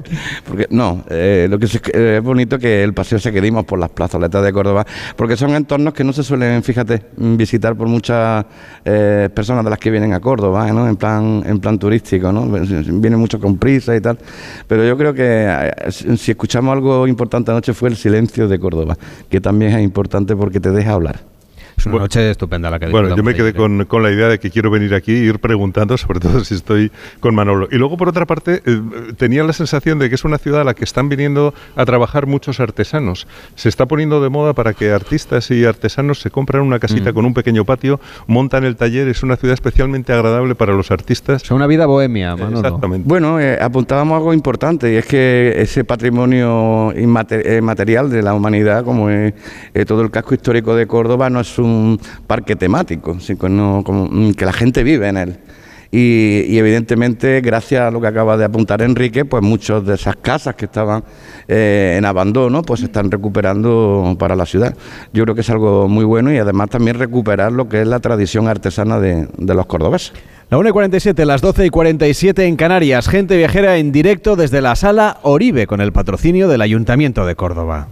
porque 0.48 0.68
no, 0.70 1.04
eh, 1.10 1.48
lo 1.50 1.60
que 1.60 1.66
es, 1.66 1.76
eh, 1.94 2.16
es 2.18 2.24
bonito 2.24 2.58
que 2.60 2.84
el 2.84 2.94
paseo 2.94 3.18
ese 3.18 3.32
que 3.32 3.42
dimos 3.42 3.66
por 3.66 3.80
las 3.80 3.90
plazoletas 3.90 4.44
de 4.44 4.52
Córdoba, 4.54 4.86
porque 5.16 5.36
son 5.38 5.52
entornos 5.56 5.94
que 5.94 6.04
no 6.04 6.14
se 6.14 6.24
suelen, 6.24 6.64
fíjate, 6.64 7.02
mm, 7.18 7.36
visitar 7.38 7.76
por 7.76 7.88
muchas 7.88 8.46
eh, 8.86 9.30
personas 9.34 9.64
de 9.64 9.70
las 9.70 9.80
que 9.80 9.92
vienen 9.92 10.14
a 10.14 10.20
Córdoba, 10.20 10.41
¿eh? 10.68 10.74
¿no? 10.74 10.88
En 10.88 10.96
plan, 10.96 11.44
en 11.46 11.60
plan 11.60 11.78
turístico, 11.78 12.32
¿no? 12.32 12.48
Vienen 12.48 13.20
mucho 13.20 13.40
con 13.40 13.58
prisa 13.58 13.96
y 13.96 14.02
tal, 14.02 14.18
pero 14.68 14.86
yo 14.86 14.98
creo 14.98 15.14
que 15.14 15.48
eh, 15.48 15.92
si 15.92 16.32
escuchamos 16.32 16.74
algo 16.74 17.08
importante 17.08 17.52
anoche 17.52 17.74
fue 17.74 17.90
el 17.90 17.96
silencio 17.96 18.48
de 18.48 18.60
Córdoba, 18.60 18.98
que 19.30 19.40
también 19.40 19.74
es 19.74 19.84
importante 19.84 20.36
porque 20.36 20.60
te 20.60 20.72
deja 20.72 20.94
hablar. 20.94 21.31
Es 21.82 21.86
una 21.88 22.00
noche 22.00 22.32
estupenda 22.32 22.70
la 22.70 22.80
que 22.80 22.88
Bueno, 22.88 23.16
yo 23.16 23.24
me 23.24 23.34
quedé 23.34 23.50
ayer, 23.50 23.56
con, 23.56 23.86
con 23.86 24.04
la 24.04 24.12
idea 24.12 24.28
de 24.28 24.40
que 24.40 24.50
quiero 24.52 24.70
venir 24.70 24.94
aquí 24.94 25.12
e 25.14 25.18
ir 25.26 25.40
preguntando, 25.40 25.98
sobre 25.98 26.20
todo 26.20 26.44
si 26.44 26.56
estoy 26.56 26.92
con 27.20 27.34
Manolo. 27.36 27.68
Y 27.72 27.76
luego, 27.78 27.98
por 27.98 28.10
otra 28.10 28.26
parte, 28.26 28.62
eh, 28.66 28.82
tenía 29.18 29.44
la 29.44 29.54
sensación 29.54 30.00
de 30.00 30.10
que 30.10 30.16
es 30.16 30.24
una 30.24 30.38
ciudad 30.38 30.62
a 30.62 30.64
la 30.64 30.74
que 30.74 30.84
están 30.84 31.10
viniendo 31.10 31.54
a 31.76 31.86
trabajar 31.86 32.28
muchos 32.28 32.60
artesanos. 32.60 33.28
Se 33.56 33.70
está 33.70 33.86
poniendo 33.88 34.22
de 34.22 34.30
moda 34.30 34.54
para 34.54 34.74
que 34.74 34.92
artistas 34.92 35.50
y 35.52 35.66
artesanos 35.66 36.20
se 36.22 36.30
compran 36.30 36.62
una 36.62 36.80
casita 36.80 37.12
Mm. 37.12 37.14
con 37.14 37.26
un 37.26 37.34
pequeño 37.34 37.66
patio, 37.66 38.00
montan 38.28 38.64
el 38.64 38.76
taller. 38.76 39.08
Es 39.08 39.24
una 39.24 39.36
ciudad 39.36 39.54
especialmente 39.54 40.14
agradable 40.14 40.56
para 40.56 40.74
los 40.74 40.92
artistas. 40.92 41.44
Es 41.44 41.52
una 41.52 41.68
vida 41.68 41.86
bohemia, 41.88 42.36
Manolo. 42.36 42.58
Exactamente. 42.60 43.08
Bueno, 43.08 43.40
eh, 43.40 43.58
apuntábamos 43.62 44.18
algo 44.18 44.34
importante 44.34 44.92
y 44.94 44.96
es 44.98 45.06
que 45.06 45.54
ese 45.58 45.84
patrimonio 45.84 46.92
inmate- 46.94 47.42
eh, 47.46 47.62
material 47.62 48.10
de 48.10 48.22
la 48.22 48.34
humanidad, 48.34 48.84
como 48.84 49.10
es 49.10 49.34
eh, 49.74 49.86
todo 49.86 50.02
el 50.02 50.12
casco 50.12 50.34
histórico 50.36 50.76
de 50.76 50.86
Córdoba, 50.88 51.30
no 51.30 51.40
es 51.40 51.58
un 51.58 51.71
parque 52.28 52.56
temático, 52.56 53.18
que 53.18 54.46
la 54.46 54.54
gente 54.54 54.84
vive 54.84 55.08
en 55.08 55.18
él. 55.18 55.40
Y, 55.94 56.46
y 56.48 56.58
evidentemente, 56.58 57.42
gracias 57.42 57.82
a 57.82 57.92
lo 57.92 58.00
que 58.00 58.08
acaba 58.08 58.38
de 58.38 58.46
apuntar 58.46 58.82
Enrique, 58.82 59.26
pues 59.26 59.44
muchas 59.44 59.86
de 59.86 59.96
esas 59.96 60.16
casas 60.16 60.56
que 60.56 60.66
estaban 60.66 61.04
eh, 61.50 61.96
en 61.98 62.06
abandono, 62.06 62.62
pues 62.62 62.80
se 62.80 62.86
están 62.86 63.12
recuperando 63.12 64.16
para 64.18 64.38
la 64.38 64.46
ciudad. 64.46 64.74
Yo 65.12 65.24
creo 65.24 65.36
que 65.36 65.42
es 65.42 65.50
algo 65.50 65.90
muy 65.90 66.06
bueno 66.06 66.32
y 66.32 66.38
además 66.38 66.70
también 66.70 66.98
recuperar 66.98 67.52
lo 67.52 67.68
que 67.68 67.82
es 67.82 67.88
la 67.88 68.00
tradición 68.00 68.48
artesana 68.48 69.02
de, 69.02 69.28
de 69.38 69.54
los 69.54 69.66
cordobeses. 69.66 70.14
La 70.50 70.58
1 70.58 70.70
y 70.70 70.72
47, 70.72 71.26
las 71.26 71.42
12 71.42 71.66
y 71.66 71.70
47 71.70 72.46
en 72.46 72.56
Canarias. 72.56 73.10
Gente 73.10 73.36
viajera 73.36 73.78
en 73.78 73.92
directo 73.92 74.38
desde 74.38 74.62
la 74.62 74.76
sala 74.78 75.20
Oribe 75.24 75.68
con 75.68 75.82
el 75.82 75.92
patrocinio 75.92 76.48
del 76.48 76.62
Ayuntamiento 76.62 77.26
de 77.26 77.36
Córdoba. 77.36 77.88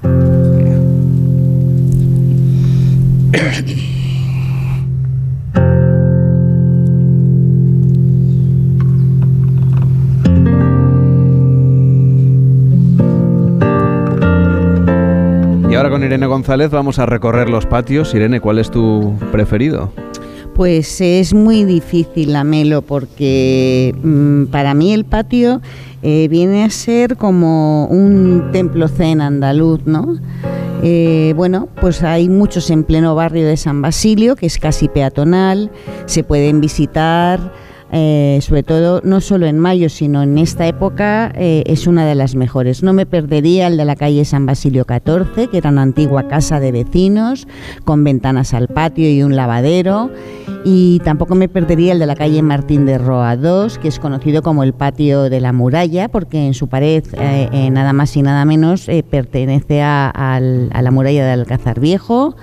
Y 15.70 15.76
ahora 15.76 15.92
con 15.92 16.04
Irene 16.04 16.26
González 16.26 16.72
vamos 16.72 16.98
a 16.98 17.06
recorrer 17.06 17.50
los 17.50 17.68
patios. 17.68 18.16
Irene, 18.16 18.42
¿cuál 18.42 18.58
es 18.58 18.72
tu 18.72 19.14
preferido? 19.32 19.92
Pues 20.56 21.00
es 21.00 21.34
muy 21.34 21.64
difícil, 21.64 22.34
Lamelo, 22.34 22.82
porque 22.82 23.96
mm, 24.02 24.46
para 24.46 24.74
mí 24.74 24.92
el 24.92 25.06
patio 25.06 25.62
eh, 26.02 26.28
viene 26.30 26.64
a 26.64 26.70
ser 26.72 27.16
como 27.16 27.86
un 27.86 28.50
templo 28.52 28.88
zen 28.88 29.22
andaluz, 29.22 29.86
¿no? 29.86 30.18
Eh, 30.82 31.34
bueno, 31.36 31.68
pues 31.82 32.04
hay 32.04 32.30
muchos 32.30 32.70
en 32.70 32.84
pleno 32.84 33.14
barrio 33.16 33.46
de 33.46 33.58
San 33.58 33.82
Basilio, 33.82 34.36
que 34.36 34.46
es 34.46 34.58
casi 34.60 34.88
peatonal, 34.88 35.72
se 36.06 36.24
pueden 36.24 36.62
visitar. 36.62 37.40
Eh, 37.92 38.40
sobre 38.42 38.62
todo 38.64 39.02
no 39.04 39.20
solo 39.20 39.48
en 39.48 39.58
mayo, 39.58 39.90
sino 39.90 40.22
en 40.22 40.38
esta 40.38 40.68
época 40.68 41.32
eh, 41.36 41.64
es 41.66 41.88
una 41.88 42.06
de 42.06 42.16
las 42.16 42.36
mejores. 42.36 42.84
No 42.84 42.94
me 42.94 43.06
perdería 43.06 43.68
el 43.68 43.78
de 43.78 43.86
la 43.86 43.96
calle 43.96 44.26
San 44.26 44.46
Basilio 44.46 44.86
14, 44.86 45.48
que 45.48 45.58
era 45.58 45.70
una 45.70 45.82
antigua 45.82 46.28
casa 46.28 46.60
de 46.60 46.72
vecinos, 46.72 47.48
con 47.86 48.04
ventanas 48.04 48.54
al 48.54 48.68
patio 48.68 49.10
y 49.10 49.24
un 49.24 49.36
lavadero. 49.36 50.12
Y 50.66 51.00
tampoco 51.04 51.36
me 51.36 51.50
perdería 51.50 51.94
el 51.94 52.00
de 52.00 52.06
la 52.06 52.16
calle 52.16 52.42
Martín 52.42 52.86
de 52.86 52.98
Roa 52.98 53.36
2, 53.36 53.80
que 53.80 53.88
es 53.88 53.98
conocido 53.98 54.44
como 54.44 54.64
el 54.64 54.74
patio 54.74 55.30
de 55.30 55.40
la 55.40 55.54
muralla, 55.54 56.10
porque 56.10 56.46
en 56.46 56.54
su 56.54 56.68
pared, 56.68 57.04
eh, 57.14 57.70
nada 57.72 57.94
más 57.94 58.16
y 58.16 58.22
nada 58.22 58.46
menos, 58.46 58.88
pertenece 59.10 59.82
a, 59.82 60.10
a 60.10 60.40
la 60.40 60.92
muralla 60.92 61.26
del 61.26 61.40
Alcázar 61.42 61.80
Viejo. 61.80 62.36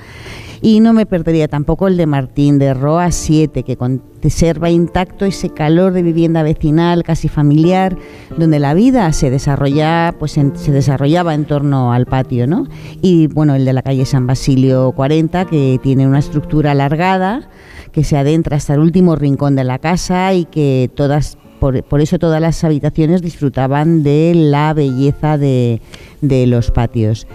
Y 0.61 0.81
no 0.81 0.93
me 0.93 1.07
perdería 1.07 1.49
tampoco 1.49 1.89
el 1.89 1.97
de 1.97 2.07
Martín 2.07 2.59
de 2.59 2.75
Roa 2.75 3.11
7, 3.11 3.63
que 3.63 3.77
conserva 3.77 4.71
intacto 4.71 5.25
ese 5.25 5.51
calor 5.51 5.93
de 5.93 6.03
vivienda 6.03 6.43
vecinal, 6.43 7.03
casi 7.03 7.29
familiar, 7.29 7.97
donde 8.37 8.59
la 8.59 8.75
vida 8.75 9.13
se 9.13 9.31
desarrolla, 9.31 10.15
pues 10.19 10.33
se 10.33 10.73
desarrollaba 10.73 11.35
en 11.35 11.45
torno 11.45 11.93
al 11.93 12.07
patio, 12.07 12.47
¿no? 12.47 12.67
Y 13.03 13.27
bueno, 13.29 13.55
el 13.55 13.65
de 13.65 13.73
la 13.73 13.83
calle 13.83 14.05
San 14.07 14.27
Basilio 14.27 14.93
40, 14.93 15.45
que 15.47 15.79
tiene 15.83 16.07
una 16.07 16.19
estructura 16.19 16.73
alargada, 16.73 17.49
que 17.93 18.05
se 18.05 18.17
adentra 18.17 18.57
hasta 18.57 18.75
el 18.75 18.81
último 18.81 19.17
rincón 19.17 19.57
de 19.57 19.65
la 19.65 19.79
casa 19.79 20.33
y 20.35 20.45
que 20.45 20.91
todas 20.95 21.39
por, 21.59 21.83
por 21.85 22.01
eso 22.01 22.19
todas 22.19 22.41
las 22.41 22.63
habitaciones 22.65 23.23
disfrutaban 23.23 24.03
de 24.03 24.33
la 24.35 24.75
belleza 24.75 25.39
de, 25.39 25.81
de 26.21 26.47
los 26.47 26.71
patios. 26.71 27.27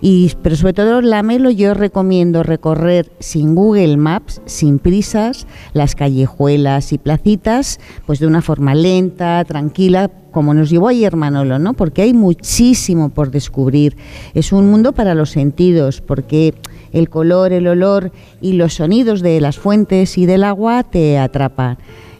Y, 0.00 0.32
pero 0.42 0.56
sobre 0.56 0.74
todo 0.74 1.00
la 1.00 1.22
Melo 1.22 1.50
yo 1.50 1.74
recomiendo 1.74 2.42
recorrer 2.42 3.10
sin 3.18 3.54
Google 3.54 3.96
Maps, 3.96 4.40
sin 4.46 4.78
prisas, 4.78 5.46
las 5.72 5.94
callejuelas 5.94 6.92
y 6.92 6.98
placitas, 6.98 7.80
pues 8.06 8.20
de 8.20 8.26
una 8.26 8.42
forma 8.42 8.74
lenta, 8.74 9.44
tranquila, 9.44 10.10
como 10.30 10.54
nos 10.54 10.70
llevó 10.70 10.88
ayer 10.88 11.16
Manolo, 11.16 11.58
¿no? 11.58 11.74
Porque 11.74 12.02
hay 12.02 12.14
muchísimo 12.14 13.08
por 13.08 13.30
descubrir. 13.30 13.96
Es 14.34 14.52
un 14.52 14.70
mundo 14.70 14.92
para 14.92 15.14
los 15.14 15.30
sentidos, 15.30 16.00
porque 16.00 16.54
el 16.92 17.08
color, 17.08 17.52
el 17.52 17.66
olor 17.66 18.12
y 18.40 18.52
los 18.52 18.74
sonidos 18.74 19.20
de 19.20 19.40
las 19.40 19.58
fuentes 19.58 20.16
y 20.16 20.26
del 20.26 20.44
agua 20.44 20.84
te 20.84 21.18
atrapan. 21.18 21.78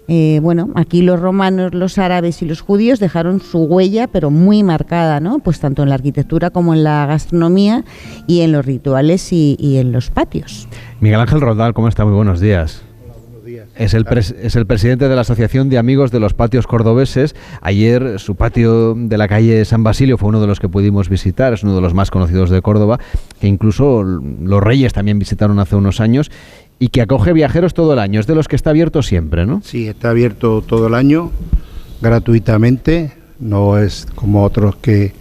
Eh, 0.09 0.41
bueno, 0.43 0.71
aquí 0.75 1.03
los 1.03 1.21
romanos, 1.21 1.75
los 1.75 1.99
árabes 1.99 2.41
y 2.41 2.47
los 2.47 2.63
judíos 2.63 2.99
dejaron 2.99 3.41
su 3.41 3.65
huella, 3.65 4.07
pero 4.09 4.31
muy 4.31 4.63
marcada, 4.63 5.21
¿no? 5.21 5.39
Pues 5.39 5.61
tanto 5.61 5.83
en 5.83 5.91
la 5.91 5.97
arquitectura 5.97 6.49
como 6.49 6.73
en 6.73 6.83
la 6.83 7.05
gastronomía 7.05 7.85
y 8.27 8.41
en 8.41 8.53
los 8.53 8.65
rituales 8.65 9.33
y, 9.33 9.57
y 9.61 9.77
en 9.77 9.93
los 9.93 10.11
patios. 10.11 10.67
Miguel 11.01 11.21
Ángel 11.21 11.43
Rodal, 11.43 11.75
¿cómo 11.75 11.89
está? 11.89 12.07
Muy 12.07 12.15
buenos 12.15 12.41
días. 12.41 12.83
Es 13.77 13.95
el, 13.95 14.05
es 14.09 14.57
el 14.57 14.67
presidente 14.67 15.09
de 15.09 15.15
la 15.15 15.23
Asociación 15.23 15.69
de 15.69 15.79
Amigos 15.79 16.11
de 16.11 16.21
los 16.21 16.35
Patios 16.35 16.67
Cordobeses. 16.67 17.35
Ayer 17.61 18.19
su 18.19 18.35
patio 18.35 18.95
de 18.95 19.17
la 19.17 19.29
calle 19.29 19.65
San 19.65 19.85
Basilio 19.85 20.19
fue 20.19 20.29
uno 20.29 20.41
de 20.41 20.47
los 20.47 20.59
que 20.59 20.69
pudimos 20.69 21.09
visitar, 21.09 21.53
es 21.53 21.63
uno 21.63 21.75
de 21.75 21.81
los 21.81 21.95
más 21.95 22.11
conocidos 22.11 22.51
de 22.51 22.61
Córdoba, 22.61 22.99
que 23.41 23.47
incluso 23.47 24.03
los 24.03 24.63
Reyes 24.63 24.93
también 24.93 25.19
visitaron 25.19 25.59
hace 25.61 25.77
unos 25.77 26.01
años 26.01 26.31
y 26.79 26.89
que 26.89 27.03
acoge 27.03 27.33
viajeros 27.33 27.75
todo 27.75 27.93
el 27.93 27.99
año. 27.99 28.21
Es 28.21 28.27
de 28.27 28.35
los 28.35 28.49
que 28.49 28.57
está 28.57 28.71
abierto 28.71 29.03
siempre, 29.03 29.47
¿no? 29.47 29.63
Sí, 29.65 29.89
está 29.89 30.11
abierto 30.11 30.63
todo 30.63 30.87
el 30.87 30.95
año, 30.95 31.31
gratuitamente. 32.01 33.13
No 33.41 33.79
es 33.79 34.07
como 34.15 34.45
otros 34.45 34.77
que 34.77 35.13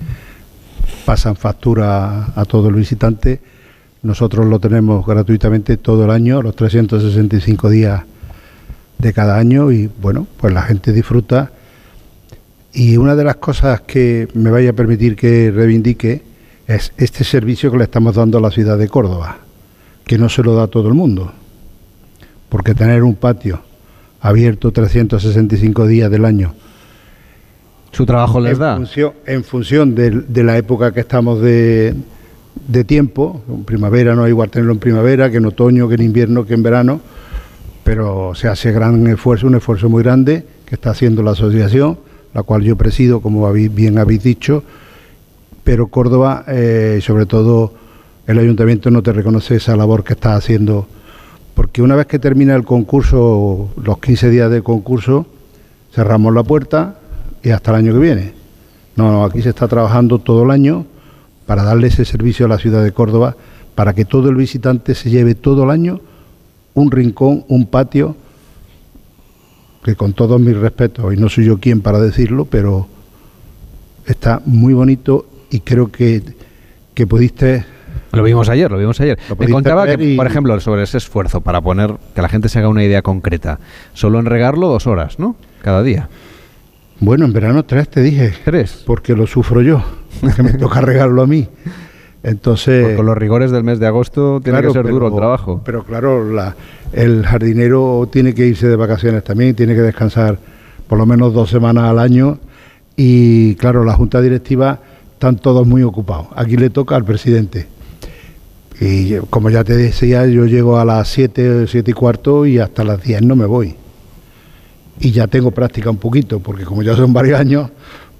pasan 1.05 1.35
factura 1.35 2.33
a 2.35 2.45
todo 2.45 2.69
el 2.69 2.75
visitante. 2.75 3.39
Nosotros 4.03 4.45
lo 4.45 4.59
tenemos 4.59 5.05
gratuitamente 5.05 5.77
todo 5.77 6.05
el 6.05 6.11
año, 6.11 6.41
los 6.41 6.55
365 6.55 7.69
días 7.69 8.03
de 8.97 9.13
cada 9.13 9.37
año 9.37 9.71
y 9.71 9.89
bueno, 10.01 10.27
pues 10.37 10.53
la 10.53 10.61
gente 10.61 10.91
disfruta. 10.93 11.51
Y 12.73 12.97
una 12.97 13.15
de 13.15 13.23
las 13.23 13.37
cosas 13.37 13.81
que 13.81 14.27
me 14.33 14.51
vaya 14.51 14.71
a 14.71 14.73
permitir 14.73 15.15
que 15.15 15.51
reivindique 15.51 16.21
es 16.67 16.93
este 16.97 17.23
servicio 17.23 17.71
que 17.71 17.77
le 17.77 17.85
estamos 17.85 18.15
dando 18.15 18.37
a 18.37 18.41
la 18.41 18.51
ciudad 18.51 18.77
de 18.77 18.87
Córdoba, 18.87 19.37
que 20.05 20.17
no 20.17 20.29
se 20.29 20.43
lo 20.43 20.55
da 20.55 20.63
a 20.63 20.67
todo 20.67 20.87
el 20.89 20.93
mundo, 20.93 21.31
porque 22.49 22.73
tener 22.73 23.03
un 23.03 23.15
patio 23.15 23.61
abierto 24.21 24.71
365 24.71 25.87
días 25.87 26.09
del 26.09 26.25
año. 26.25 26.53
¿Su 27.91 28.05
trabajo 28.05 28.39
les 28.39 28.53
en 28.53 28.59
da? 28.59 28.75
Función, 28.75 29.13
en 29.25 29.43
función 29.43 29.95
de, 29.95 30.11
de, 30.11 30.43
la 30.43 30.57
época 30.57 30.93
que 30.93 30.99
estamos 30.99 31.41
de, 31.41 31.95
de 32.67 32.83
tiempo, 32.83 33.41
en 33.47 33.63
primavera 33.63 34.15
no 34.15 34.23
hay 34.23 34.31
igual 34.31 34.49
tenerlo 34.49 34.73
en 34.73 34.79
primavera 34.79 35.31
que 35.31 35.37
en 35.37 35.45
otoño, 35.45 35.87
que 35.87 35.95
en 35.95 36.01
invierno, 36.01 36.45
que 36.45 36.53
en 36.53 36.63
verano, 36.63 36.99
pero 37.83 38.35
se 38.35 38.47
hace 38.47 38.71
gran 38.71 39.07
esfuerzo, 39.07 39.47
un 39.47 39.55
esfuerzo 39.55 39.89
muy 39.89 40.03
grande 40.03 40.45
que 40.65 40.75
está 40.75 40.91
haciendo 40.91 41.23
la 41.23 41.31
asociación, 41.31 41.97
la 42.33 42.43
cual 42.43 42.61
yo 42.61 42.75
presido, 42.75 43.21
como 43.21 43.51
bien 43.51 43.97
habéis 43.97 44.23
dicho, 44.23 44.63
pero 45.63 45.87
Córdoba, 45.87 46.43
eh, 46.47 46.99
sobre 47.01 47.25
todo 47.25 47.73
el 48.27 48.39
ayuntamiento, 48.39 48.91
no 48.91 49.01
te 49.01 49.13
reconoce 49.13 49.55
esa 49.55 49.75
labor 49.75 50.03
que 50.03 50.13
está 50.13 50.35
haciendo, 50.35 50.87
porque 51.57 51.81
una 51.81 51.95
vez 51.95 52.05
que 52.05 52.19
termina 52.19 52.53
el 52.53 52.63
concurso, 52.63 53.71
los 53.83 53.97
15 53.97 54.29
días 54.29 54.51
de 54.51 54.61
concurso, 54.61 55.25
cerramos 55.91 56.31
la 56.31 56.43
puerta 56.43 56.99
y 57.41 57.49
hasta 57.49 57.71
el 57.71 57.77
año 57.77 57.93
que 57.93 57.99
viene. 57.99 58.33
No, 58.95 59.11
no, 59.11 59.25
aquí 59.25 59.41
se 59.41 59.49
está 59.49 59.67
trabajando 59.67 60.19
todo 60.19 60.43
el 60.43 60.51
año 60.51 60.85
para 61.47 61.63
darle 61.63 61.87
ese 61.87 62.05
servicio 62.05 62.45
a 62.45 62.49
la 62.49 62.59
ciudad 62.59 62.83
de 62.83 62.91
Córdoba, 62.91 63.35
para 63.73 63.95
que 63.95 64.05
todo 64.05 64.29
el 64.29 64.35
visitante 64.35 64.93
se 64.93 65.09
lleve 65.09 65.33
todo 65.33 65.63
el 65.63 65.71
año 65.71 65.99
un 66.75 66.91
rincón, 66.91 67.43
un 67.47 67.65
patio, 67.65 68.15
que 69.83 69.95
con 69.95 70.13
todos 70.13 70.39
mis 70.39 70.55
respetos, 70.55 71.11
y 71.11 71.17
no 71.17 71.27
soy 71.27 71.45
yo 71.45 71.59
quien 71.59 71.81
para 71.81 71.99
decirlo, 71.99 72.45
pero 72.45 72.87
está 74.05 74.43
muy 74.45 74.75
bonito 74.75 75.25
y 75.49 75.61
creo 75.61 75.91
que, 75.91 76.21
que 76.93 77.07
pudiste... 77.07 77.76
Lo 78.17 78.23
vimos 78.23 78.49
ayer, 78.49 78.71
lo 78.71 78.77
vimos 78.77 78.99
ayer. 78.99 79.17
Me 79.37 79.47
contaba 79.49 79.85
que, 79.85 80.15
por 80.15 80.25
ejemplo, 80.27 80.59
sobre 80.59 80.83
ese 80.83 80.97
esfuerzo 80.97 81.41
para 81.41 81.61
poner, 81.61 81.93
que 82.15 82.21
la 82.21 82.29
gente 82.29 82.49
se 82.49 82.59
haga 82.59 82.67
una 82.67 82.83
idea 82.83 83.01
concreta, 83.01 83.59
solo 83.93 84.19
en 84.19 84.25
regarlo 84.25 84.67
dos 84.67 84.87
horas, 84.87 85.19
¿no? 85.19 85.35
Cada 85.61 85.83
día. 85.83 86.09
Bueno, 86.99 87.25
en 87.25 87.33
verano 87.33 87.63
tres 87.63 87.89
te 87.89 88.01
dije. 88.01 88.33
Tres. 88.43 88.83
Porque 88.85 89.15
lo 89.15 89.27
sufro 89.27 89.61
yo, 89.61 89.83
que 90.35 90.41
me 90.41 90.53
toca 90.57 90.81
regarlo 90.81 91.21
a 91.21 91.27
mí. 91.27 91.47
Entonces, 92.23 92.95
con 92.95 93.05
los 93.05 93.15
rigores 93.15 93.51
del 93.51 93.63
mes 93.63 93.79
de 93.79 93.85
agosto 93.85 94.41
tiene 94.43 94.59
claro, 94.59 94.69
que 94.69 94.73
ser 94.73 94.83
pero, 94.83 94.95
duro 94.95 95.07
el 95.07 95.15
trabajo. 95.15 95.61
Pero 95.63 95.83
claro, 95.83 96.29
la, 96.29 96.55
el 96.91 97.23
jardinero 97.25 98.09
tiene 98.11 98.33
que 98.33 98.47
irse 98.47 98.67
de 98.67 98.75
vacaciones 98.75 99.23
también, 99.23 99.55
tiene 99.55 99.75
que 99.75 99.81
descansar 99.81 100.39
por 100.87 100.97
lo 100.97 101.05
menos 101.05 101.33
dos 101.33 101.49
semanas 101.49 101.83
al 101.83 101.99
año 101.99 102.39
y 102.95 103.55
claro, 103.55 103.83
la 103.83 103.93
junta 103.93 104.21
directiva 104.21 104.79
están 105.13 105.37
todos 105.37 105.67
muy 105.67 105.83
ocupados. 105.83 106.27
Aquí 106.35 106.57
le 106.57 106.69
toca 106.69 106.95
al 106.95 107.05
presidente. 107.05 107.67
Y 108.79 109.15
como 109.29 109.49
ya 109.49 109.63
te 109.63 109.75
decía, 109.75 110.25
yo 110.27 110.45
llego 110.45 110.79
a 110.79 110.85
las 110.85 111.07
7, 111.09 111.65
7 111.67 111.91
y 111.91 111.93
cuarto 111.93 112.45
y 112.45 112.59
hasta 112.59 112.83
las 112.83 113.01
10 113.01 113.23
no 113.23 113.35
me 113.35 113.45
voy. 113.45 113.75
Y 114.99 115.11
ya 115.11 115.27
tengo 115.27 115.51
práctica 115.51 115.89
un 115.89 115.97
poquito, 115.97 116.39
porque 116.39 116.63
como 116.63 116.83
ya 116.83 116.95
son 116.95 117.13
varios 117.13 117.39
años, 117.39 117.69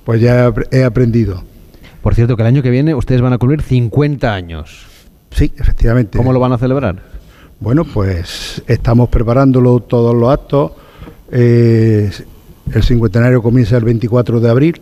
pues 0.04 0.22
ya 0.22 0.52
he 0.72 0.84
aprendido. 0.84 1.44
Por 2.02 2.16
cierto, 2.16 2.36
que 2.36 2.44
el 2.44 2.48
año 2.48 2.64
que 2.64 2.70
viene 2.70 2.96
ustedes 2.96 3.22
van 3.22 3.34
a 3.34 3.38
cumplir 3.38 3.62
50 3.62 4.34
años. 4.34 4.86
Sí, 5.32 5.52
efectivamente. 5.58 6.18
¿Cómo 6.18 6.34
lo 6.34 6.40
van 6.40 6.54
a 6.54 6.58
celebrar? 6.58 7.02
Bueno, 7.60 7.84
pues 7.86 8.62
estamos 8.68 9.10
preparándolo 9.10 9.80
todos 9.80 10.16
los 10.16 10.30
actos. 10.30 10.72
Eh, 11.32 12.10
el 12.74 12.84
cincuentenario 12.84 13.42
comienza 13.42 13.78
el 13.78 13.84
24 13.84 14.40
de 14.40 14.50
abril 14.50 14.82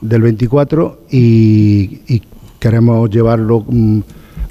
del 0.00 0.22
24 0.22 1.02
y, 1.10 2.00
y 2.08 2.22
queremos 2.58 3.08
llevarlo 3.10 3.58
um, 3.58 4.02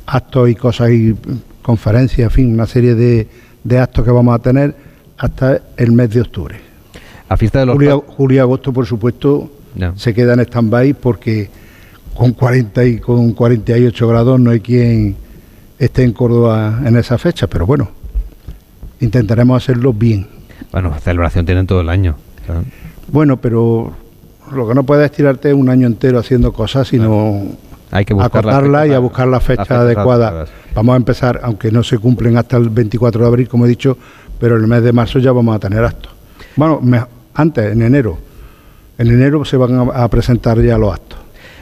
actos 0.05 0.49
y 0.49 0.55
cosas 0.55 0.91
y 0.91 1.15
conferencias, 1.61 2.19
en 2.19 2.31
fin, 2.31 2.53
una 2.53 2.65
serie 2.65 2.95
de, 2.95 3.27
de, 3.63 3.79
actos 3.79 4.03
que 4.03 4.11
vamos 4.11 4.35
a 4.35 4.39
tener 4.39 4.75
hasta 5.17 5.61
el 5.77 5.91
mes 5.91 6.09
de 6.09 6.21
octubre. 6.21 6.59
A 7.29 7.37
fiesta 7.37 7.59
de 7.59 7.67
los 7.67 7.75
julio, 7.75 8.03
julio 8.07 8.37
y 8.37 8.39
agosto, 8.39 8.73
por 8.73 8.85
supuesto, 8.85 9.51
no. 9.75 9.97
se 9.97 10.13
queda 10.13 10.33
en 10.33 10.41
stand-by 10.41 10.93
porque 10.93 11.49
con 12.15 12.33
40 12.33 12.85
y 12.85 12.99
con 12.99 13.31
48 13.33 14.07
grados 14.07 14.39
no 14.39 14.51
hay 14.51 14.59
quien 14.59 15.15
esté 15.79 16.03
en 16.03 16.13
Córdoba 16.13 16.81
en 16.85 16.97
esa 16.97 17.17
fecha, 17.17 17.47
pero 17.47 17.65
bueno, 17.65 17.89
intentaremos 18.99 19.63
hacerlo 19.63 19.93
bien. 19.93 20.27
Bueno, 20.71 20.93
celebración 20.99 21.45
tienen 21.45 21.65
todo 21.67 21.81
el 21.81 21.89
año. 21.89 22.15
Claro. 22.45 22.63
Bueno, 23.07 23.37
pero 23.37 23.93
lo 24.53 24.67
que 24.67 24.75
no 24.75 24.83
puedes 24.83 25.09
es 25.09 25.15
tirarte 25.15 25.53
un 25.53 25.69
año 25.69 25.87
entero 25.87 26.19
haciendo 26.19 26.53
cosas, 26.53 26.87
sino 26.87 27.43
hay 27.91 28.05
que 28.05 28.13
acotarla 28.13 28.87
y 28.87 28.93
a 28.93 28.99
buscar 28.99 29.27
la 29.27 29.39
fecha 29.39 29.65
la 29.69 29.81
adecuada. 29.81 30.45
Vamos 30.73 30.93
a 30.93 30.97
empezar, 30.97 31.41
aunque 31.43 31.71
no 31.71 31.83
se 31.83 31.97
cumplen 31.97 32.37
hasta 32.37 32.57
el 32.57 32.69
24 32.69 33.21
de 33.21 33.27
abril, 33.27 33.47
como 33.47 33.65
he 33.65 33.69
dicho, 33.69 33.97
pero 34.39 34.55
en 34.55 34.63
el 34.63 34.67
mes 34.67 34.83
de 34.83 34.93
marzo 34.93 35.19
ya 35.19 35.31
vamos 35.31 35.55
a 35.55 35.59
tener 35.59 35.83
actos. 35.83 36.11
Bueno, 36.55 36.79
me, 36.81 37.01
antes, 37.33 37.71
en 37.71 37.81
enero. 37.81 38.17
En 38.97 39.07
enero 39.07 39.43
se 39.45 39.57
van 39.57 39.75
a, 39.75 40.03
a 40.03 40.07
presentar 40.09 40.61
ya 40.61 40.77
los 40.77 40.93
actos. 40.93 41.19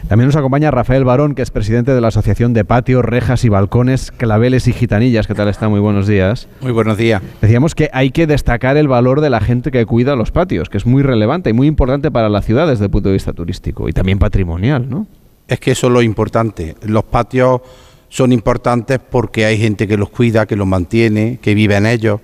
También 0.07 0.27
nos 0.27 0.35
acompaña 0.35 0.71
Rafael 0.71 1.03
Barón, 1.03 1.35
que 1.35 1.41
es 1.41 1.51
presidente 1.51 1.93
de 1.93 2.01
la 2.01 2.07
Asociación 2.07 2.53
de 2.53 2.65
Patios, 2.65 3.03
Rejas 3.03 3.43
y 3.43 3.49
Balcones, 3.49 4.11
Claveles 4.11 4.67
y 4.67 4.73
Gitanillas. 4.73 5.27
¿Qué 5.27 5.35
tal 5.35 5.49
está? 5.49 5.69
Muy 5.69 5.79
buenos 5.79 6.07
días. 6.07 6.47
Muy 6.61 6.71
buenos 6.71 6.97
días. 6.97 7.21
Decíamos 7.41 7.75
que 7.75 7.89
hay 7.93 8.11
que 8.11 8.25
destacar 8.25 8.77
el 8.77 8.87
valor 8.87 9.21
de 9.21 9.29
la 9.29 9.39
gente 9.41 9.71
que 9.71 9.85
cuida 9.85 10.15
los 10.15 10.31
patios, 10.31 10.69
que 10.69 10.77
es 10.77 10.85
muy 10.85 11.03
relevante 11.03 11.49
y 11.49 11.53
muy 11.53 11.67
importante 11.67 12.11
para 12.11 12.29
la 12.29 12.41
ciudad 12.41 12.67
desde 12.67 12.85
el 12.85 12.91
punto 12.91 13.09
de 13.09 13.13
vista 13.13 13.33
turístico 13.33 13.89
y 13.89 13.93
también 13.93 14.19
patrimonial, 14.19 14.89
¿no? 14.89 15.05
Es 15.49 15.59
que 15.59 15.71
eso 15.71 15.87
es 15.87 15.93
lo 15.93 16.03
importante. 16.03 16.75
Los 16.83 17.03
patios 17.05 17.61
son 18.07 18.31
importantes 18.31 18.99
porque 18.99 19.45
hay 19.45 19.57
gente 19.57 19.87
que 19.87 19.97
los 19.97 20.09
cuida, 20.09 20.45
que 20.45 20.55
los 20.55 20.67
mantiene, 20.67 21.39
que 21.41 21.55
vive 21.55 21.75
en 21.75 21.87
ellos, 21.87 22.21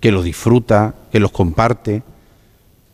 que 0.00 0.10
los 0.10 0.24
disfruta, 0.24 0.94
que 1.12 1.20
los 1.20 1.32
comparte 1.32 2.02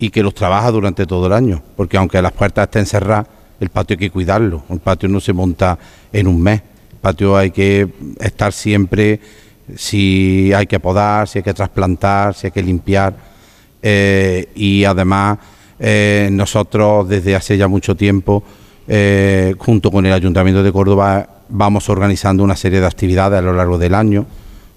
y 0.00 0.10
que 0.10 0.24
los 0.24 0.34
trabaja 0.34 0.72
durante 0.72 1.06
todo 1.06 1.28
el 1.28 1.32
año. 1.32 1.62
Porque 1.76 1.96
aunque 1.96 2.20
las 2.20 2.32
puertas 2.32 2.64
estén 2.64 2.86
cerradas, 2.86 3.28
el 3.60 3.68
patio 3.68 3.94
hay 3.94 3.98
que 3.98 4.10
cuidarlo, 4.10 4.64
el 4.68 4.80
patio 4.80 5.08
no 5.08 5.20
se 5.20 5.32
monta 5.32 5.78
en 6.12 6.26
un 6.26 6.42
mes, 6.42 6.60
el 6.90 6.98
patio 6.98 7.36
hay 7.36 7.52
que 7.52 7.88
estar 8.18 8.52
siempre, 8.52 9.20
si 9.76 10.52
hay 10.52 10.66
que 10.66 10.80
podar, 10.80 11.28
si 11.28 11.38
hay 11.38 11.44
que 11.44 11.54
trasplantar, 11.54 12.34
si 12.34 12.48
hay 12.48 12.50
que 12.50 12.62
limpiar, 12.64 13.14
eh, 13.80 14.48
y 14.56 14.82
además 14.82 15.38
eh, 15.78 16.28
nosotros 16.32 17.08
desde 17.08 17.36
hace 17.36 17.56
ya 17.56 17.68
mucho 17.68 17.94
tiempo, 17.94 18.42
eh, 18.94 19.54
junto 19.56 19.90
con 19.90 20.04
el 20.04 20.12
Ayuntamiento 20.12 20.62
de 20.62 20.70
Córdoba, 20.70 21.26
vamos 21.48 21.88
organizando 21.88 22.44
una 22.44 22.56
serie 22.56 22.78
de 22.78 22.86
actividades 22.86 23.38
a 23.38 23.40
lo 23.40 23.54
largo 23.54 23.78
del 23.78 23.94
año, 23.94 24.26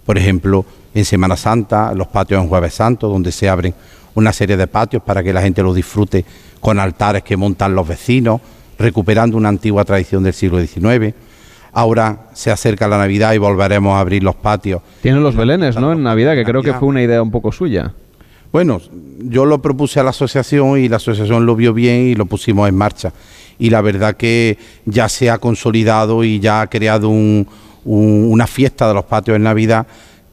por 0.06 0.18
ejemplo, 0.18 0.64
en 0.94 1.04
Semana 1.04 1.36
Santa, 1.36 1.94
los 1.94 2.08
patios 2.08 2.42
en 2.42 2.48
Jueves 2.48 2.76
Santo, 2.76 3.10
donde 3.10 3.34
se 3.34 3.50
abren 3.50 3.74
una 4.14 4.32
serie 4.32 4.56
de 4.56 4.68
patios 4.68 5.04
para 5.04 5.22
que 5.22 5.34
la 5.34 5.42
gente 5.42 5.62
los 5.62 5.76
disfrute 5.76 6.24
con 6.62 6.80
altares 6.80 7.24
que 7.24 7.36
montan 7.36 7.76
los 7.76 7.86
vecinos, 7.86 8.40
recuperando 8.80 9.36
una 9.36 9.50
antigua 9.50 9.84
tradición 9.84 10.24
del 10.24 10.34
siglo 10.34 10.66
XIX. 10.66 11.14
Ahora 11.74 12.30
se 12.32 12.52
acerca 12.52 12.88
la 12.88 12.98
Navidad 12.98 13.34
y 13.34 13.38
volveremos 13.38 13.96
a 13.96 14.00
abrir 14.00 14.24
los 14.24 14.36
patios. 14.36 14.82
Tienen 15.02 15.24
los 15.24 15.36
belenes, 15.36 15.76
¿no? 15.76 15.92
En 15.92 16.04
Navidad, 16.04 16.36
que 16.36 16.46
creo 16.46 16.62
que 16.62 16.74
fue 16.74 16.88
una 16.88 17.02
idea 17.02 17.22
un 17.22 17.32
poco 17.32 17.52
suya. 17.52 17.92
Bueno, 18.54 18.80
yo 19.20 19.46
lo 19.46 19.62
propuse 19.62 20.00
a 20.00 20.04
la 20.04 20.12
asociación 20.12 20.80
y 20.80 20.88
la 20.88 20.96
asociación 20.96 21.46
lo 21.46 21.58
vio 21.58 21.74
bien 21.74 22.08
y 22.08 22.16
lo 22.16 22.26
pusimos 22.26 22.70
en 22.70 22.78
marcha. 22.78 23.12
Y 23.58 23.70
la 23.70 23.82
verdad 23.82 24.16
que 24.16 24.58
ya 24.86 25.10
se 25.10 25.30
ha 25.30 25.38
consolidado 25.38 26.24
y 26.24 26.40
ya 26.40 26.62
ha 26.62 26.68
creado 26.68 27.10
un, 27.10 27.48
un, 27.86 28.28
una 28.30 28.48
fiesta 28.48 28.88
de 28.88 28.94
los 28.94 29.06
patios 29.06 29.36
en 29.36 29.44
Navidad 29.44 29.88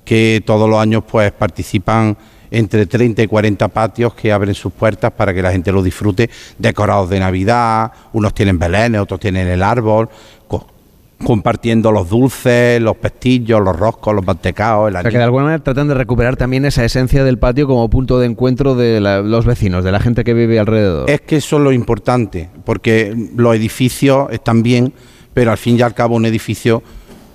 que 0.04 0.42
todos 0.44 0.68
los 0.68 0.78
años 0.80 1.04
pues 1.08 1.30
participan 1.32 2.16
entre 2.52 2.84
30 2.84 3.22
y 3.22 3.26
40 3.26 3.68
patios 3.68 4.14
que 4.14 4.30
abren 4.30 4.54
sus 4.54 4.72
puertas 4.72 5.10
para 5.12 5.32
que 5.32 5.40
la 5.40 5.50
gente 5.50 5.72
lo 5.72 5.82
disfrute, 5.82 6.28
decorados 6.58 7.08
de 7.08 7.18
Navidad, 7.18 7.90
unos 8.12 8.34
tienen 8.34 8.58
belenes, 8.58 9.00
otros 9.00 9.20
tienen 9.20 9.48
el 9.48 9.62
árbol, 9.62 10.10
compartiendo 11.24 11.92
los 11.92 12.08
dulces, 12.08 12.80
los 12.80 12.96
pestillos, 12.96 13.60
los 13.60 13.76
roscos, 13.78 14.14
los 14.14 14.24
mantecaos. 14.26 14.88
El 14.90 14.96
O 14.96 15.00
sea, 15.02 15.10
que 15.10 15.18
de 15.18 15.24
alguna 15.24 15.44
manera 15.44 15.62
tratan 15.62 15.88
de 15.88 15.94
recuperar 15.94 16.36
también 16.36 16.64
esa 16.64 16.84
esencia 16.84 17.24
del 17.24 17.38
patio 17.38 17.66
como 17.66 17.88
punto 17.88 18.18
de 18.18 18.26
encuentro 18.26 18.74
de 18.74 19.00
la- 19.00 19.20
los 19.22 19.44
vecinos, 19.46 19.84
de 19.84 19.92
la 19.92 20.00
gente 20.00 20.24
que 20.24 20.34
vive 20.34 20.58
alrededor. 20.58 21.08
Es 21.10 21.20
que 21.20 21.36
eso 21.36 21.56
es 21.56 21.62
lo 21.62 21.72
importante, 21.72 22.50
porque 22.64 23.14
los 23.36 23.54
edificios 23.56 24.28
están 24.32 24.62
bien, 24.62 24.92
pero 25.34 25.50
al 25.50 25.58
fin 25.58 25.78
y 25.78 25.82
al 25.82 25.94
cabo 25.94 26.16
un 26.16 26.26
edificio 26.26 26.82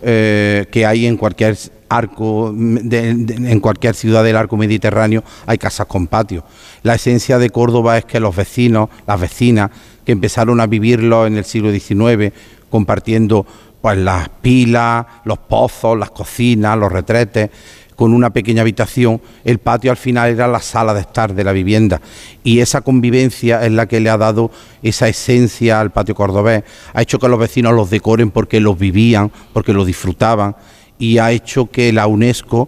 eh, 0.04 0.68
que 0.72 0.86
hay 0.86 1.08
en 1.08 1.18
cualquier 1.18 1.58
arco, 1.90 2.54
de- 2.56 3.16
de- 3.16 3.52
en 3.52 3.60
cualquier 3.60 3.96
ciudad 3.96 4.24
del 4.24 4.36
arco 4.38 4.56
mediterráneo, 4.56 5.24
hay 5.48 5.58
casas 5.58 5.88
con 5.88 6.06
patio. 6.06 6.44
La 6.84 6.94
esencia 6.94 7.40
de 7.40 7.50
Córdoba 7.50 7.98
es 7.98 8.06
que 8.06 8.20
los 8.20 8.36
vecinos, 8.36 8.90
las 9.08 9.20
vecinas, 9.20 9.72
que 10.06 10.12
empezaron 10.12 10.60
a 10.62 10.68
vivirlo 10.68 11.26
en 11.26 11.36
el 11.38 11.46
siglo 11.46 11.72
XIX, 11.72 12.32
compartiendo 12.70 13.48
pues 13.88 14.00
las 14.00 14.28
pilas, 14.28 15.06
los 15.24 15.38
pozos, 15.38 15.98
las 15.98 16.12
cocinas, 16.12 16.78
los 16.78 16.92
retretes, 16.92 17.50
con 17.96 18.14
una 18.14 18.32
pequeña 18.32 18.64
habitación, 18.64 19.22
el 19.46 19.60
patio 19.60 19.92
al 19.92 19.96
final 19.96 20.30
era 20.30 20.46
la 20.46 20.60
sala 20.60 20.94
de 20.94 21.00
estar 21.00 21.34
de 21.34 21.46
la 21.46 21.54
vivienda. 21.54 22.02
Y 22.44 22.60
esa 22.60 22.82
convivencia 22.82 23.66
es 23.66 23.72
la 23.72 23.86
que 23.86 24.02
le 24.02 24.10
ha 24.10 24.18
dado 24.18 24.52
esa 24.84 25.08
esencia 25.08 25.80
al 25.80 25.92
patio 25.92 26.16
cordobés, 26.16 26.66
ha 26.94 27.02
hecho 27.02 27.18
que 27.18 27.30
los 27.30 27.40
vecinos 27.40 27.74
los 27.74 27.90
decoren 27.90 28.30
porque 28.30 28.60
los 28.60 28.78
vivían, 28.78 29.32
porque 29.54 29.72
los 29.72 29.88
disfrutaban. 29.88 30.58
Y 31.00 31.20
ha 31.20 31.32
hecho 31.32 31.68
que 31.68 31.94
la 31.94 32.08
UNESCO 32.08 32.68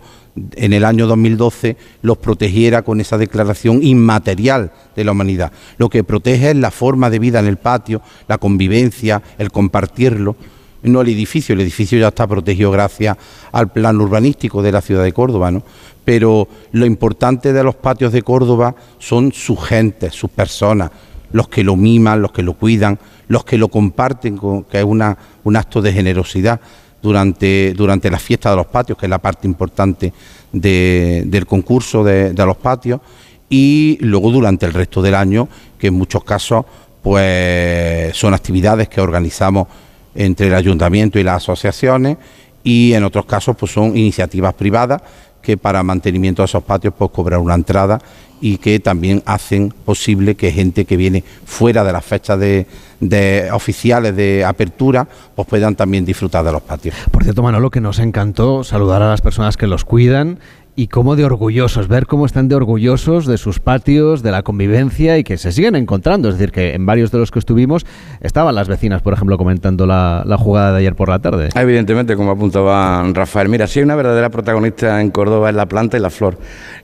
en 0.56 0.72
el 0.72 0.86
año 0.86 1.06
2012 1.06 1.76
los 2.02 2.18
protegiera 2.18 2.84
con 2.84 3.02
esa 3.02 3.18
declaración 3.18 3.84
inmaterial 3.84 4.72
de 4.96 5.04
la 5.04 5.12
humanidad. 5.12 5.52
Lo 5.80 5.90
que 5.90 6.06
protege 6.06 6.52
es 6.52 6.56
la 6.56 6.72
forma 6.72 7.10
de 7.10 7.20
vida 7.20 7.42
en 7.42 7.48
el 7.48 7.58
patio, 7.58 8.02
la 8.30 8.38
convivencia, 8.38 9.22
el 9.38 9.52
compartirlo 9.52 10.38
no 10.84 11.02
el 11.02 11.10
edificio, 11.10 11.54
el 11.54 11.62
edificio 11.62 12.00
ya 12.00 12.08
está 12.10 12.26
protegido 12.28 12.72
gracias 12.72 13.18
al 13.52 13.72
plan 13.72 14.00
urbanístico 14.00 14.62
de 14.62 14.72
la 14.72 14.82
ciudad 14.82 15.04
de 15.04 15.14
Córdoba, 15.14 15.52
¿no? 15.52 15.64
Pero 16.06 16.48
lo 16.72 16.86
importante 16.86 17.54
de 17.54 17.64
los 17.64 17.76
patios 17.76 18.12
de 18.14 18.22
Córdoba 18.22 18.76
son 18.98 19.32
sus 19.32 19.64
gentes, 19.64 20.14
sus 20.14 20.30
personas, 20.30 20.90
los 21.32 21.48
que 21.50 21.64
lo 21.64 21.76
miman, 21.76 22.22
los 22.22 22.32
que 22.32 22.42
lo 22.42 22.54
cuidan, 22.54 22.98
los 23.28 23.44
que 23.44 23.58
lo 23.58 23.68
comparten, 23.68 24.40
que 24.72 24.80
es 24.80 24.84
una, 24.84 25.18
un 25.44 25.56
acto 25.56 25.82
de 25.82 25.94
generosidad 25.94 26.60
durante, 27.02 27.74
durante 27.76 28.10
la 28.10 28.18
fiesta 28.18 28.50
de 28.50 28.56
los 28.56 28.66
patios, 28.68 28.98
que 28.98 29.06
es 29.06 29.10
la 29.10 29.20
parte 29.20 29.48
importante 29.48 30.12
de- 30.52 31.24
del 31.28 31.46
concurso 31.46 32.04
de, 32.04 32.34
de 32.34 32.46
los 32.46 32.58
patios, 32.58 33.02
y 33.50 33.98
luego 34.02 34.32
durante 34.32 34.66
el 34.66 34.74
resto 34.74 35.02
del 35.02 35.16
año, 35.16 35.48
que 35.78 35.88
en 35.88 35.94
muchos 35.94 36.24
casos 36.24 36.66
pues 37.02 38.16
son 38.18 38.34
actividades 38.34 38.90
que 38.90 39.00
organizamos 39.02 39.68
entre 40.16 40.48
el 40.48 40.54
ayuntamiento 40.54 41.20
y 41.20 41.24
las 41.24 41.44
asociaciones 41.44 42.18
y 42.64 42.94
en 42.94 43.04
otros 43.04 43.26
casos 43.26 43.56
pues 43.58 43.72
son 43.72 43.96
iniciativas 43.98 44.54
privadas 44.54 45.02
que 45.42 45.58
para 45.58 45.84
mantenimiento 45.84 46.42
de 46.42 46.48
esos 46.48 46.64
patios 46.64 46.94
pues 46.98 47.12
cobran 47.12 47.42
una 47.42 47.56
entrada 47.56 48.00
y 48.42 48.58
que 48.58 48.80
también 48.80 49.22
hacen 49.26 49.74
posible 49.86 50.36
que 50.36 50.52
gente 50.52 50.86
que 50.86 50.98
viene 50.98 51.24
fuera 51.46 51.84
de 51.84 51.92
las 51.92 52.06
fechas 52.06 52.40
de, 52.40 52.68
de 53.00 53.50
oficiales 53.52 54.16
de 54.16 54.46
apertura 54.46 55.08
pues 55.36 55.48
puedan 55.48 55.76
también 55.76 56.06
disfrutar 56.06 56.44
de 56.44 56.52
los 56.52 56.62
patios. 56.62 56.96
Por 57.12 57.24
cierto, 57.24 57.44
Manolo, 57.44 57.70
que 57.70 57.82
nos 57.82 58.00
encantó 58.00 58.64
saludar 58.64 59.02
a 59.02 59.10
las 59.10 59.22
personas 59.22 59.58
que 59.58 59.68
los 59.68 59.86
cuidan 59.86 60.40
y 60.82 60.88
cómo 60.88 61.18
de 61.18 61.26
orgullosos, 61.26 61.90
ver 61.90 62.06
cómo 62.06 62.26
están 62.26 62.48
de 62.48 62.56
orgullosos 62.56 63.26
de 63.26 63.38
sus 63.38 63.60
patios, 63.60 64.24
de 64.24 64.32
la 64.32 64.44
convivencia 64.44 65.18
y 65.18 65.26
que 65.26 65.38
se 65.38 65.52
siguen 65.52 65.76
encontrando. 65.76 66.30
Es 66.30 66.36
decir, 66.38 66.54
que 66.54 66.74
en 66.74 66.86
varios 66.86 67.12
de 67.12 67.18
los 67.18 67.32
que 67.32 67.40
estuvimos 67.40 67.86
estaban 68.22 68.56
las 68.56 68.70
vecinas, 68.70 69.02
por 69.02 69.12
ejemplo, 69.14 69.38
comentando 69.38 69.86
la, 69.86 70.24
la 70.26 70.38
jugada 70.38 70.72
de 70.72 70.78
ayer 70.80 70.96
por 70.96 71.10
la 71.10 71.20
tarde. 71.20 71.50
Evidentemente, 71.54 72.16
como 72.16 72.32
apuntaba 72.32 73.04
Rafael, 73.14 73.50
mira, 73.50 73.68
si 73.68 73.80
hay 73.80 73.84
una 73.84 73.96
verdadera 73.98 74.30
protagonista 74.30 75.02
en 75.02 75.12
Córdoba 75.12 75.50
es 75.50 75.56
la 75.56 75.66
planta 75.66 75.98
y 75.98 76.00
la 76.00 76.10
flor. 76.10 76.38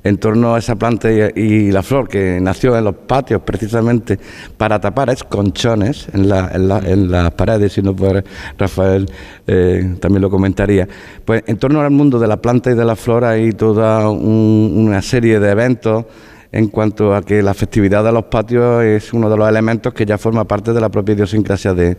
En 0.03 0.17
torno 0.17 0.55
a 0.55 0.59
esa 0.59 0.76
planta 0.76 1.09
y, 1.11 1.39
y 1.41 1.72
la 1.72 1.81
flor 1.81 2.09
que 2.09 2.39
nació 2.41 2.77
en 2.77 2.84
los 2.84 2.95
patios 2.95 3.41
precisamente 3.45 4.19
para 4.57 4.80
tapar 4.81 5.09
esconchones 5.09 6.07
en, 6.13 6.23
en 6.26 6.67
la- 6.67 6.80
en 6.85 7.09
las 7.11 7.31
paredes, 7.31 7.72
si 7.73 7.81
no 7.81 7.95
puede 7.95 8.23
Rafael 8.57 9.09
eh, 9.47 9.95
también 10.01 10.22
lo 10.22 10.30
comentaría. 10.30 10.85
Pues 11.23 11.43
en 11.47 11.57
torno 11.57 11.80
al 11.80 11.91
mundo 11.91 12.19
de 12.19 12.27
la 12.27 12.38
planta 12.38 12.72
y 12.72 12.76
de 12.76 12.84
la 12.84 12.95
flor 12.97 13.23
hay 13.23 13.51
toda 13.53 13.85
un- 14.10 14.86
una 14.88 15.02
serie 15.02 15.40
de 15.40 15.49
eventos 15.52 16.06
en 16.52 16.70
cuanto 16.70 17.14
a 17.14 17.22
que 17.22 17.44
la 17.44 17.53
festividad 17.53 18.02
de 18.02 18.14
los 18.14 18.26
patios 18.26 18.82
es 18.82 19.12
uno 19.12 19.30
de 19.30 19.36
los 19.36 19.49
elementos 19.49 19.94
que 19.94 20.06
ya 20.06 20.18
forma 20.18 20.45
parte 20.45 20.72
de 20.72 20.80
la 20.80 20.88
propia 20.88 21.14
idiosincrasia 21.14 21.74
de, 21.74 21.98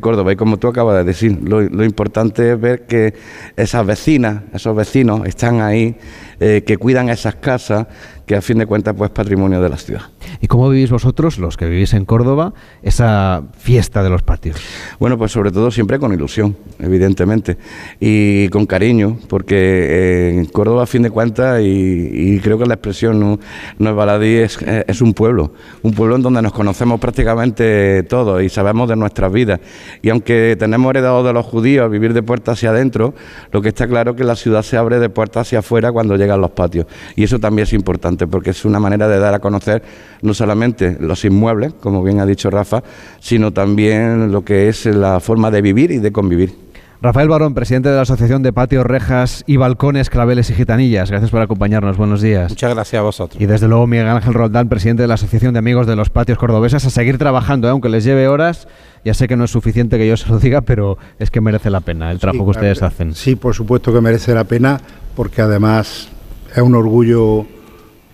Córdoba. 0.00 0.32
Y 0.32 0.36
como 0.36 0.56
tú 0.56 0.66
acabas 0.66 0.96
de 0.96 1.04
decir, 1.04 1.38
lo, 1.44 1.60
lo 1.60 1.84
importante 1.84 2.52
es 2.52 2.60
ver 2.60 2.86
que 2.86 3.14
esas 3.56 3.86
vecinas, 3.86 4.42
esos 4.52 4.74
vecinos 4.74 5.24
están 5.26 5.60
ahí, 5.60 5.94
eh, 6.40 6.64
que 6.66 6.76
cuidan 6.76 7.08
esas 7.08 7.36
casas, 7.36 7.86
que 8.26 8.36
a 8.36 8.42
fin 8.42 8.58
de 8.58 8.66
cuentas 8.66 8.94
pues 8.96 9.10
patrimonio 9.10 9.60
de 9.60 9.68
la 9.68 9.76
ciudad. 9.76 10.02
¿Y 10.40 10.46
cómo 10.46 10.68
vivís 10.68 10.90
vosotros, 10.90 11.38
los 11.38 11.56
que 11.56 11.66
vivís 11.66 11.94
en 11.94 12.04
Córdoba, 12.04 12.54
esa 12.82 13.42
fiesta 13.58 14.02
de 14.02 14.10
los 14.10 14.22
patios? 14.22 14.56
Bueno, 14.98 15.18
pues 15.18 15.32
sobre 15.32 15.50
todo 15.50 15.70
siempre 15.70 15.98
con 15.98 16.12
ilusión, 16.12 16.56
evidentemente, 16.78 17.56
y 18.00 18.48
con 18.48 18.66
cariño, 18.66 19.18
porque 19.28 19.56
eh, 19.56 20.30
en 20.38 20.46
Córdoba, 20.46 20.84
a 20.84 20.86
fin 20.86 21.02
de 21.02 21.10
cuentas, 21.10 21.60
y, 21.60 22.10
y 22.12 22.40
creo 22.40 22.58
que 22.58 22.66
la 22.66 22.74
expresión 22.74 23.18
no, 23.20 23.38
no 23.78 23.90
es 23.90 23.96
baladí, 23.96 24.36
es, 24.36 24.60
eh, 24.62 24.84
es 24.86 25.00
un 25.00 25.14
pueblo, 25.14 25.52
un 25.82 25.92
pueblo 25.92 26.16
en 26.16 26.22
donde 26.22 26.42
nos 26.42 26.52
conocemos 26.52 27.00
prácticamente 27.00 28.02
todos 28.04 28.42
y 28.42 28.48
sabemos 28.48 28.88
de 28.88 28.96
nuestras 28.96 29.32
vidas. 29.32 29.60
Y 30.02 30.10
aunque 30.10 30.56
tenemos 30.58 30.90
heredado 30.90 31.22
de 31.24 31.32
los 31.32 31.44
judíos 31.44 31.90
vivir 31.90 32.12
de 32.14 32.22
puertas 32.22 32.58
hacia 32.58 32.70
adentro, 32.70 33.14
lo 33.50 33.62
que 33.62 33.68
está 33.68 33.86
claro 33.86 34.12
es 34.12 34.16
que 34.16 34.24
la 34.24 34.36
ciudad 34.36 34.62
se 34.62 34.76
abre 34.76 34.98
de 34.98 35.08
puertas 35.08 35.48
hacia 35.48 35.60
afuera 35.60 35.92
cuando 35.92 36.16
llegan 36.16 36.40
los 36.40 36.50
patios. 36.50 36.86
Y 37.16 37.24
eso 37.24 37.38
también 37.38 37.64
es 37.64 37.72
importante, 37.72 38.13
porque 38.16 38.50
es 38.50 38.64
una 38.64 38.80
manera 38.80 39.08
de 39.08 39.18
dar 39.18 39.34
a 39.34 39.40
conocer 39.40 39.82
no 40.22 40.34
solamente 40.34 40.96
los 41.00 41.24
inmuebles, 41.24 41.74
como 41.74 42.02
bien 42.02 42.20
ha 42.20 42.26
dicho 42.26 42.50
Rafa, 42.50 42.82
sino 43.20 43.52
también 43.52 44.32
lo 44.32 44.44
que 44.44 44.68
es 44.68 44.86
la 44.86 45.20
forma 45.20 45.50
de 45.50 45.62
vivir 45.62 45.90
y 45.90 45.98
de 45.98 46.12
convivir. 46.12 46.64
Rafael 47.04 47.28
Barón, 47.28 47.52
presidente 47.52 47.90
de 47.90 47.96
la 47.96 48.00
Asociación 48.00 48.42
de 48.42 48.54
Patios, 48.54 48.86
Rejas 48.86 49.44
y 49.46 49.58
Balcones, 49.58 50.08
Claveles 50.08 50.48
y 50.48 50.54
Gitanillas. 50.54 51.10
Gracias 51.10 51.30
por 51.30 51.42
acompañarnos. 51.42 51.98
Buenos 51.98 52.22
días. 52.22 52.48
Muchas 52.48 52.72
gracias 52.72 52.98
a 52.98 53.02
vosotros. 53.02 53.42
Y 53.42 53.44
desde 53.44 53.68
luego 53.68 53.86
Miguel 53.86 54.08
Ángel 54.08 54.32
Roldán, 54.32 54.70
presidente 54.70 55.02
de 55.02 55.08
la 55.08 55.14
Asociación 55.14 55.52
de 55.52 55.58
Amigos 55.58 55.86
de 55.86 55.96
los 55.96 56.08
Patios 56.08 56.38
Cordobesas, 56.38 56.86
a 56.86 56.88
seguir 56.88 57.18
trabajando, 57.18 57.68
¿eh? 57.68 57.72
aunque 57.72 57.90
les 57.90 58.04
lleve 58.04 58.26
horas. 58.26 58.68
Ya 59.04 59.12
sé 59.12 59.28
que 59.28 59.36
no 59.36 59.44
es 59.44 59.50
suficiente 59.50 59.98
que 59.98 60.08
yo 60.08 60.16
se 60.16 60.30
lo 60.30 60.38
diga, 60.38 60.62
pero 60.62 60.96
es 61.18 61.30
que 61.30 61.42
merece 61.42 61.68
la 61.68 61.82
pena 61.82 62.10
el 62.10 62.18
trabajo 62.20 62.44
que 62.44 62.50
ustedes 62.52 62.82
hacen. 62.82 63.14
Sí, 63.14 63.36
por 63.36 63.54
supuesto 63.54 63.92
que 63.92 64.00
merece 64.00 64.32
la 64.32 64.44
pena, 64.44 64.80
porque 65.14 65.42
además 65.42 66.08
es 66.56 66.62
un 66.62 66.74
orgullo 66.74 67.44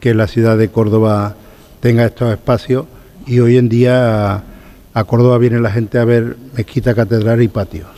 que 0.01 0.15
la 0.15 0.27
ciudad 0.27 0.59
de 0.59 0.69
Córdoba 0.69 1.37
tenga 1.81 2.05
estos 2.05 2.33
espacios 2.33 2.87
y 3.27 3.41
hoy 3.41 3.59
en 3.59 3.69
día 3.69 4.43
a, 4.95 5.05
Córdoba 5.05 5.39
viene 5.39 5.61
la 5.61 5.71
gente 5.71 5.99
a 5.99 6.05
ver 6.05 6.37
mezquita, 6.57 6.95
catedral 6.95 7.43
y 7.43 7.49
patios. 7.49 7.89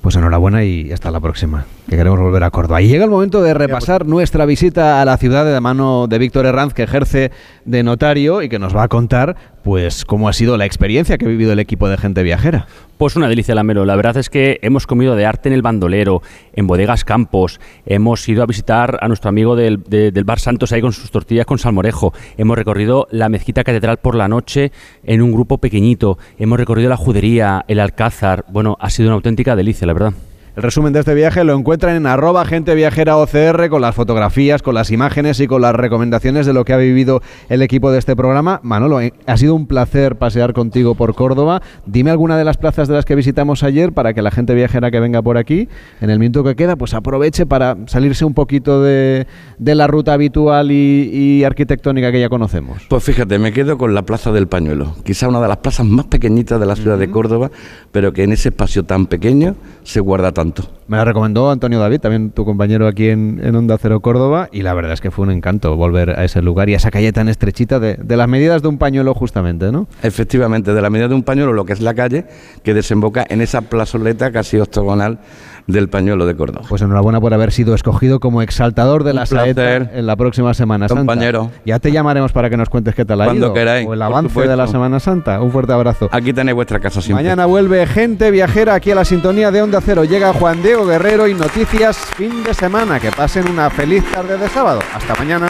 Pues 0.00 0.16
enhorabuena 0.16 0.64
y 0.64 0.92
hasta 0.92 1.10
la 1.10 1.20
próxima, 1.20 1.66
que 1.88 1.96
queremos 1.96 2.18
volver 2.18 2.42
a 2.44 2.50
Córdoba. 2.50 2.80
Y 2.82 2.88
llega 2.88 3.04
el 3.04 3.10
momento 3.10 3.42
de 3.42 3.52
repasar 3.54 4.06
nuestra 4.06 4.46
visita 4.46 5.02
a 5.02 5.04
la 5.04 5.16
ciudad 5.18 5.44
de 5.44 5.52
la 5.52 5.60
mano 5.60 6.06
de 6.08 6.18
Víctor 6.18 6.46
Herranz, 6.46 6.72
que 6.74 6.82
ejerce 6.84 7.30
de 7.64 7.82
notario 7.82 8.42
y 8.42 8.48
que 8.48 8.58
nos 8.58 8.74
va 8.74 8.84
a 8.84 8.88
contar 8.88 9.36
pues 9.62 10.04
cómo 10.04 10.28
ha 10.28 10.32
sido 10.34 10.56
la 10.58 10.66
experiencia 10.66 11.16
que 11.16 11.24
ha 11.24 11.28
vivido 11.28 11.52
el 11.52 11.58
equipo 11.58 11.88
de 11.88 11.96
gente 11.96 12.22
viajera. 12.22 12.66
Pues 12.98 13.16
una 13.16 13.28
delicia, 13.28 13.54
Lamelo. 13.54 13.84
La 13.86 13.96
verdad 13.96 14.16
es 14.18 14.28
que 14.30 14.58
hemos 14.62 14.86
comido 14.86 15.16
de 15.16 15.24
arte 15.26 15.48
en 15.48 15.54
el 15.54 15.62
bandolero, 15.62 16.22
en 16.54 16.66
bodegas 16.66 17.04
Campos, 17.04 17.60
hemos 17.86 18.26
ido 18.28 18.42
a 18.42 18.46
visitar 18.46 18.98
a 19.00 19.08
nuestro 19.08 19.28
amigo 19.30 19.56
del, 19.56 19.82
de- 19.82 20.10
del 20.12 20.24
Bar 20.24 20.38
Santos 20.38 20.72
ahí 20.72 20.80
con 20.82 20.92
sus 20.92 21.10
tortillas 21.10 21.46
con 21.46 21.58
salmorejo, 21.58 22.12
hemos 22.36 22.56
recorrido 22.58 23.08
la 23.10 23.28
mezquita 23.30 23.64
catedral 23.64 23.96
por 23.98 24.14
la 24.14 24.28
noche 24.28 24.70
en 25.04 25.22
un 25.22 25.32
grupo 25.32 25.58
pequeñito, 25.58 26.18
hemos 26.38 26.58
recorrido 26.58 26.88
la 26.90 26.96
judería, 26.98 27.64
el 27.68 27.80
Alcázar. 27.80 28.44
Bueno, 28.50 28.76
ha 28.80 28.90
sido 28.90 29.08
una 29.08 29.16
auténtica 29.16 29.56
delicia, 29.56 29.86
la 29.86 29.92
verdad. 29.94 30.12
El 30.56 30.62
resumen 30.62 30.92
de 30.92 31.00
este 31.00 31.14
viaje 31.14 31.42
lo 31.42 31.58
encuentran 31.58 31.96
en 31.96 32.06
arroba 32.06 32.44
gente 32.44 32.76
viajera 32.76 33.16
OCR 33.16 33.68
con 33.68 33.82
las 33.82 33.92
fotografías, 33.92 34.62
con 34.62 34.76
las 34.76 34.92
imágenes 34.92 35.40
y 35.40 35.48
con 35.48 35.60
las 35.60 35.74
recomendaciones 35.74 36.46
de 36.46 36.52
lo 36.52 36.64
que 36.64 36.72
ha 36.72 36.76
vivido 36.76 37.22
el 37.48 37.60
equipo 37.60 37.90
de 37.90 37.98
este 37.98 38.14
programa. 38.14 38.60
Manolo, 38.62 39.00
eh, 39.00 39.12
ha 39.26 39.36
sido 39.36 39.56
un 39.56 39.66
placer 39.66 40.14
pasear 40.14 40.52
contigo 40.52 40.94
por 40.94 41.16
Córdoba. 41.16 41.60
Dime 41.86 42.12
alguna 42.12 42.38
de 42.38 42.44
las 42.44 42.56
plazas 42.56 42.86
de 42.86 42.94
las 42.94 43.04
que 43.04 43.16
visitamos 43.16 43.64
ayer 43.64 43.92
para 43.92 44.14
que 44.14 44.22
la 44.22 44.30
gente 44.30 44.54
viajera 44.54 44.92
que 44.92 45.00
venga 45.00 45.22
por 45.22 45.38
aquí, 45.38 45.68
en 46.00 46.10
el 46.10 46.20
minuto 46.20 46.44
que 46.44 46.54
queda, 46.54 46.76
pues 46.76 46.94
aproveche 46.94 47.46
para 47.46 47.76
salirse 47.86 48.24
un 48.24 48.34
poquito 48.34 48.80
de, 48.80 49.26
de 49.58 49.74
la 49.74 49.88
ruta 49.88 50.12
habitual 50.12 50.70
y, 50.70 51.10
y 51.12 51.42
arquitectónica 51.42 52.12
que 52.12 52.20
ya 52.20 52.28
conocemos. 52.28 52.86
Pues 52.88 53.02
fíjate, 53.02 53.40
me 53.40 53.52
quedo 53.52 53.76
con 53.76 53.92
la 53.92 54.02
Plaza 54.02 54.30
del 54.30 54.46
Pañuelo, 54.46 54.94
quizá 55.02 55.26
una 55.26 55.40
de 55.40 55.48
las 55.48 55.56
plazas 55.56 55.84
más 55.84 56.06
pequeñitas 56.06 56.60
de 56.60 56.66
la 56.66 56.76
ciudad 56.76 56.96
de 56.96 57.10
Córdoba, 57.10 57.50
pero 57.90 58.12
que 58.12 58.22
en 58.22 58.30
ese 58.30 58.50
espacio 58.50 58.84
tan 58.84 59.06
pequeño 59.06 59.56
se 59.82 59.98
guarda 59.98 60.30
tanto 60.30 60.43
tanto. 60.44 60.68
Me 60.86 60.98
la 60.98 61.04
recomendó 61.04 61.50
Antonio 61.50 61.78
David, 61.78 62.00
también 62.00 62.30
tu 62.30 62.44
compañero 62.44 62.86
aquí 62.86 63.08
en, 63.08 63.40
en 63.42 63.56
Onda 63.56 63.78
Cero 63.80 64.00
Córdoba, 64.00 64.48
y 64.52 64.62
la 64.62 64.74
verdad 64.74 64.92
es 64.92 65.00
que 65.00 65.10
fue 65.10 65.24
un 65.24 65.30
encanto 65.30 65.74
volver 65.76 66.10
a 66.10 66.24
ese 66.24 66.42
lugar 66.42 66.68
y 66.68 66.74
a 66.74 66.76
esa 66.76 66.90
calle 66.90 67.12
tan 67.12 67.28
estrechita 67.28 67.80
de, 67.80 67.94
de 67.96 68.16
las 68.16 68.28
medidas 68.28 68.60
de 68.60 68.68
un 68.68 68.76
pañuelo 68.76 69.14
justamente, 69.14 69.72
¿no? 69.72 69.86
Efectivamente, 70.02 70.74
de 70.74 70.82
la 70.82 70.90
medida 70.90 71.08
de 71.08 71.14
un 71.14 71.22
pañuelo, 71.22 71.54
lo 71.54 71.64
que 71.64 71.72
es 71.72 71.80
la 71.80 71.94
calle, 71.94 72.26
que 72.62 72.74
desemboca 72.74 73.24
en 73.28 73.40
esa 73.40 73.62
plazoleta 73.62 74.30
casi 74.30 74.58
octogonal 74.58 75.20
del 75.66 75.88
pañuelo 75.88 76.26
de 76.26 76.36
Córdoba. 76.36 76.66
Pues 76.68 76.82
enhorabuena 76.82 77.20
por 77.20 77.32
haber 77.32 77.50
sido 77.52 77.74
escogido 77.74 78.20
como 78.20 78.42
exaltador 78.42 79.02
de 79.04 79.10
Un 79.10 79.16
la 79.16 79.26
saeta 79.26 79.76
en 79.76 80.06
la 80.06 80.16
próxima 80.16 80.52
Semana 80.54 80.88
Santa. 80.88 81.00
Compañero. 81.00 81.50
Ya 81.64 81.78
te 81.78 81.90
llamaremos 81.90 82.32
para 82.32 82.50
que 82.50 82.56
nos 82.56 82.68
cuentes 82.68 82.94
qué 82.94 83.04
tal 83.04 83.20
ha 83.22 83.24
Cuando 83.24 83.46
ido. 83.46 83.54
queráis, 83.54 83.88
O 83.88 83.94
el 83.94 84.02
avance 84.02 84.40
de 84.46 84.56
la 84.56 84.66
Semana 84.66 85.00
Santa. 85.00 85.40
Un 85.40 85.50
fuerte 85.50 85.72
abrazo. 85.72 86.08
Aquí 86.12 86.32
tenéis 86.32 86.54
vuestra 86.54 86.80
casa 86.80 87.00
siempre. 87.00 87.24
Mañana 87.24 87.46
vuelve 87.46 87.86
gente 87.86 88.30
viajera 88.30 88.74
aquí 88.74 88.90
a 88.90 88.94
la 88.94 89.04
sintonía 89.04 89.50
de 89.50 89.62
Onda 89.62 89.80
Cero. 89.80 90.04
Llega 90.04 90.32
Juan 90.32 90.62
Diego 90.62 90.86
Guerrero 90.86 91.28
y 91.28 91.34
noticias 91.34 91.96
fin 91.96 92.44
de 92.44 92.52
semana. 92.54 93.00
Que 93.00 93.10
pasen 93.10 93.48
una 93.48 93.70
feliz 93.70 94.04
tarde 94.12 94.36
de 94.36 94.48
sábado. 94.48 94.80
Hasta 94.94 95.14
mañana. 95.14 95.48